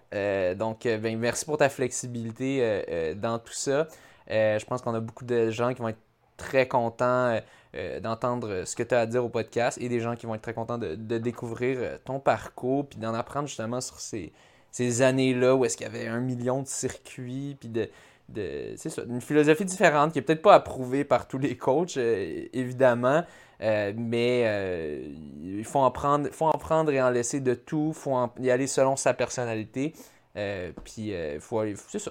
donc 0.57 0.85
ben, 0.85 1.19
merci 1.19 1.45
pour 1.45 1.59
ta 1.59 1.69
flexibilité 1.69 3.15
dans 3.17 3.39
tout 3.39 3.53
ça. 3.53 3.87
Euh, 4.31 4.59
je 4.59 4.65
pense 4.65 4.83
qu'on 4.83 4.95
a 4.95 5.01
beaucoup 5.01 5.25
de 5.25 5.51
gens 5.51 5.75
qui 5.75 5.81
vont 5.81 5.89
être 5.89 6.01
très 6.37 6.69
contents 6.69 7.29
euh, 7.29 7.41
euh, 7.75 8.01
d'entendre 8.01 8.65
ce 8.65 8.77
que 8.77 8.83
tu 8.83 8.95
as 8.95 9.01
à 9.01 9.07
dire 9.07 9.25
au 9.25 9.29
podcast 9.29 9.79
et 9.81 9.89
des 9.89 10.01
gens 10.01 10.15
qui 10.15 10.27
vont 10.27 10.35
être 10.35 10.43
très 10.43 10.55
contents 10.55 10.79
de, 10.79 10.95
découvrir 11.19 11.99
ton 12.05 12.21
parcours 12.21 12.89
puis 12.89 12.99
d'en 12.99 13.15
apprendre 13.15 13.49
justement 13.49 13.81
sur 13.81 13.99
ces, 13.99 14.33
ces 14.73 15.03
années-là 15.03 15.55
où 15.55 15.65
est-ce 15.65 15.77
qu'il 15.77 15.87
y 15.87 15.91
avait 15.91 16.09
un 16.09 16.19
million 16.19 16.63
de 16.63 16.67
circuits 16.67 17.57
puis 17.61 17.69
de, 17.69 17.89
de 18.29 18.75
c'est 18.77 18.91
ça, 18.91 19.03
une 19.09 19.21
philosophie 19.21 19.65
différente 19.65 20.13
qui 20.13 20.19
est 20.19 20.23
peut-être 20.23 20.43
pas 20.43 20.55
approuvée 20.55 21.05
par 21.05 21.29
tous 21.29 21.39
les 21.39 21.57
coachs, 21.57 21.97
évidemment, 21.97 23.23
mais 23.61 25.03
il 25.43 25.65
faut 25.65 25.79
en, 25.79 25.91
prendre, 25.91 26.91
et 26.91 27.03
en 27.03 27.11
laisser 27.11 27.41
de 27.41 27.55
tout, 27.55 27.93
il 27.95 28.01
faut 28.01 28.17
y 28.41 28.51
aller 28.51 28.67
selon 28.67 28.97
sa 28.97 29.15
personnalité. 29.15 29.95
Euh, 30.37 30.73
puis 30.85 31.15
euh, 31.15 31.39
faut, 31.41 31.63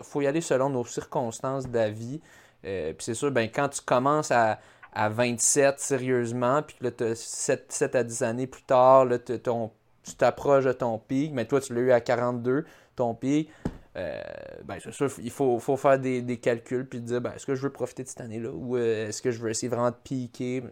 faut 0.03 0.21
y 0.21 0.27
aller 0.27 0.41
selon 0.41 0.69
nos 0.69 0.85
circonstances 0.85 1.67
d'avis. 1.67 2.21
Euh, 2.65 2.93
puis 2.93 3.05
c'est 3.05 3.13
sûr, 3.13 3.31
ben, 3.31 3.49
quand 3.49 3.69
tu 3.69 3.81
commences 3.81 4.31
à, 4.31 4.59
à 4.93 5.09
27 5.09 5.79
sérieusement, 5.79 6.61
puis 6.61 6.77
là, 6.81 6.91
tu 6.91 7.05
7, 7.15 7.71
7, 7.71 7.95
à 7.95 8.03
10 8.03 8.23
années 8.23 8.47
plus 8.47 8.63
tard, 8.63 9.05
là, 9.05 9.17
ton, 9.19 9.71
tu 10.03 10.15
t'approches 10.15 10.65
de 10.65 10.73
ton 10.73 10.97
pic, 10.97 11.31
mais 11.33 11.45
toi, 11.45 11.61
tu 11.61 11.73
l'as 11.73 11.81
eu 11.81 11.91
à 11.91 12.01
42, 12.01 12.65
ton 12.95 13.13
pic. 13.13 13.49
ben, 13.95 14.79
c'est 14.79 14.91
sûr, 14.91 15.09
il 15.19 15.31
faut, 15.31 15.59
faut 15.59 15.77
faire 15.77 15.99
des, 15.99 16.21
des, 16.21 16.37
calculs 16.37 16.87
puis 16.87 17.01
dire 17.01 17.21
ben, 17.21 17.33
est-ce 17.33 17.45
que 17.45 17.55
je 17.55 17.61
veux 17.61 17.71
profiter 17.71 18.03
de 18.03 18.07
cette 18.07 18.21
année-là 18.21 18.51
ou 18.51 18.77
est-ce 18.77 19.21
que 19.21 19.31
je 19.31 19.41
veux 19.41 19.49
essayer 19.49 19.69
vraiment 19.69 19.91
de 19.91 19.95
piquer? 20.03 20.63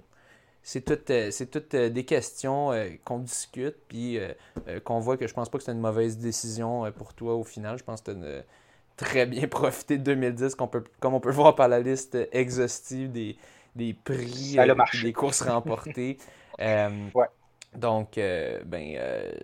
C'est 0.61 0.81
toutes 0.81 1.09
euh, 1.09 1.31
c'est 1.31 1.47
toutes 1.47 1.73
euh, 1.73 1.89
des 1.89 2.05
questions 2.05 2.71
euh, 2.71 2.89
qu'on 3.05 3.19
discute, 3.19 3.75
puis 3.87 4.19
qu'on 4.83 4.99
voit 4.99 5.17
que 5.17 5.27
je 5.27 5.33
pense 5.33 5.49
pas 5.49 5.57
que 5.57 5.63
c'est 5.63 5.71
une 5.71 5.79
mauvaise 5.79 6.17
décision 6.17 6.91
pour 6.91 7.13
toi 7.13 7.35
au 7.35 7.43
final. 7.43 7.77
Je 7.77 7.83
pense 7.83 8.01
que 8.01 8.11
tu 8.11 8.23
as 8.23 8.43
très 8.97 9.25
bien 9.25 9.47
profité 9.47 9.97
de 9.97 10.03
2010, 10.03 10.55
peut, 10.71 10.83
comme 10.99 11.13
on 11.13 11.19
peut 11.19 11.31
voir 11.31 11.55
par 11.55 11.67
la 11.69 11.79
liste 11.79 12.17
exhaustive 12.31 13.11
des, 13.11 13.37
des 13.75 13.93
prix, 13.93 14.57
des 15.01 15.13
courses 15.13 15.41
remportées. 15.41 16.17
Donc, 17.75 18.19
ben, 18.65 18.97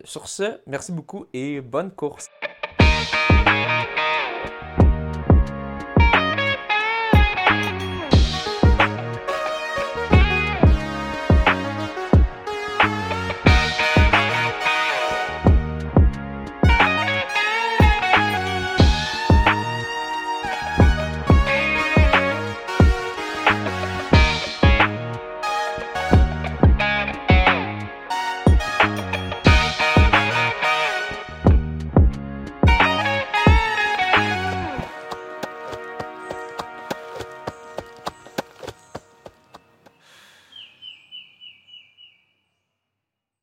sur 0.03 0.27
ce, 0.27 0.59
merci 0.65 0.91
beaucoup 0.91 1.25
et 1.33 1.61
bonne 1.61 1.91
course. 1.91 2.29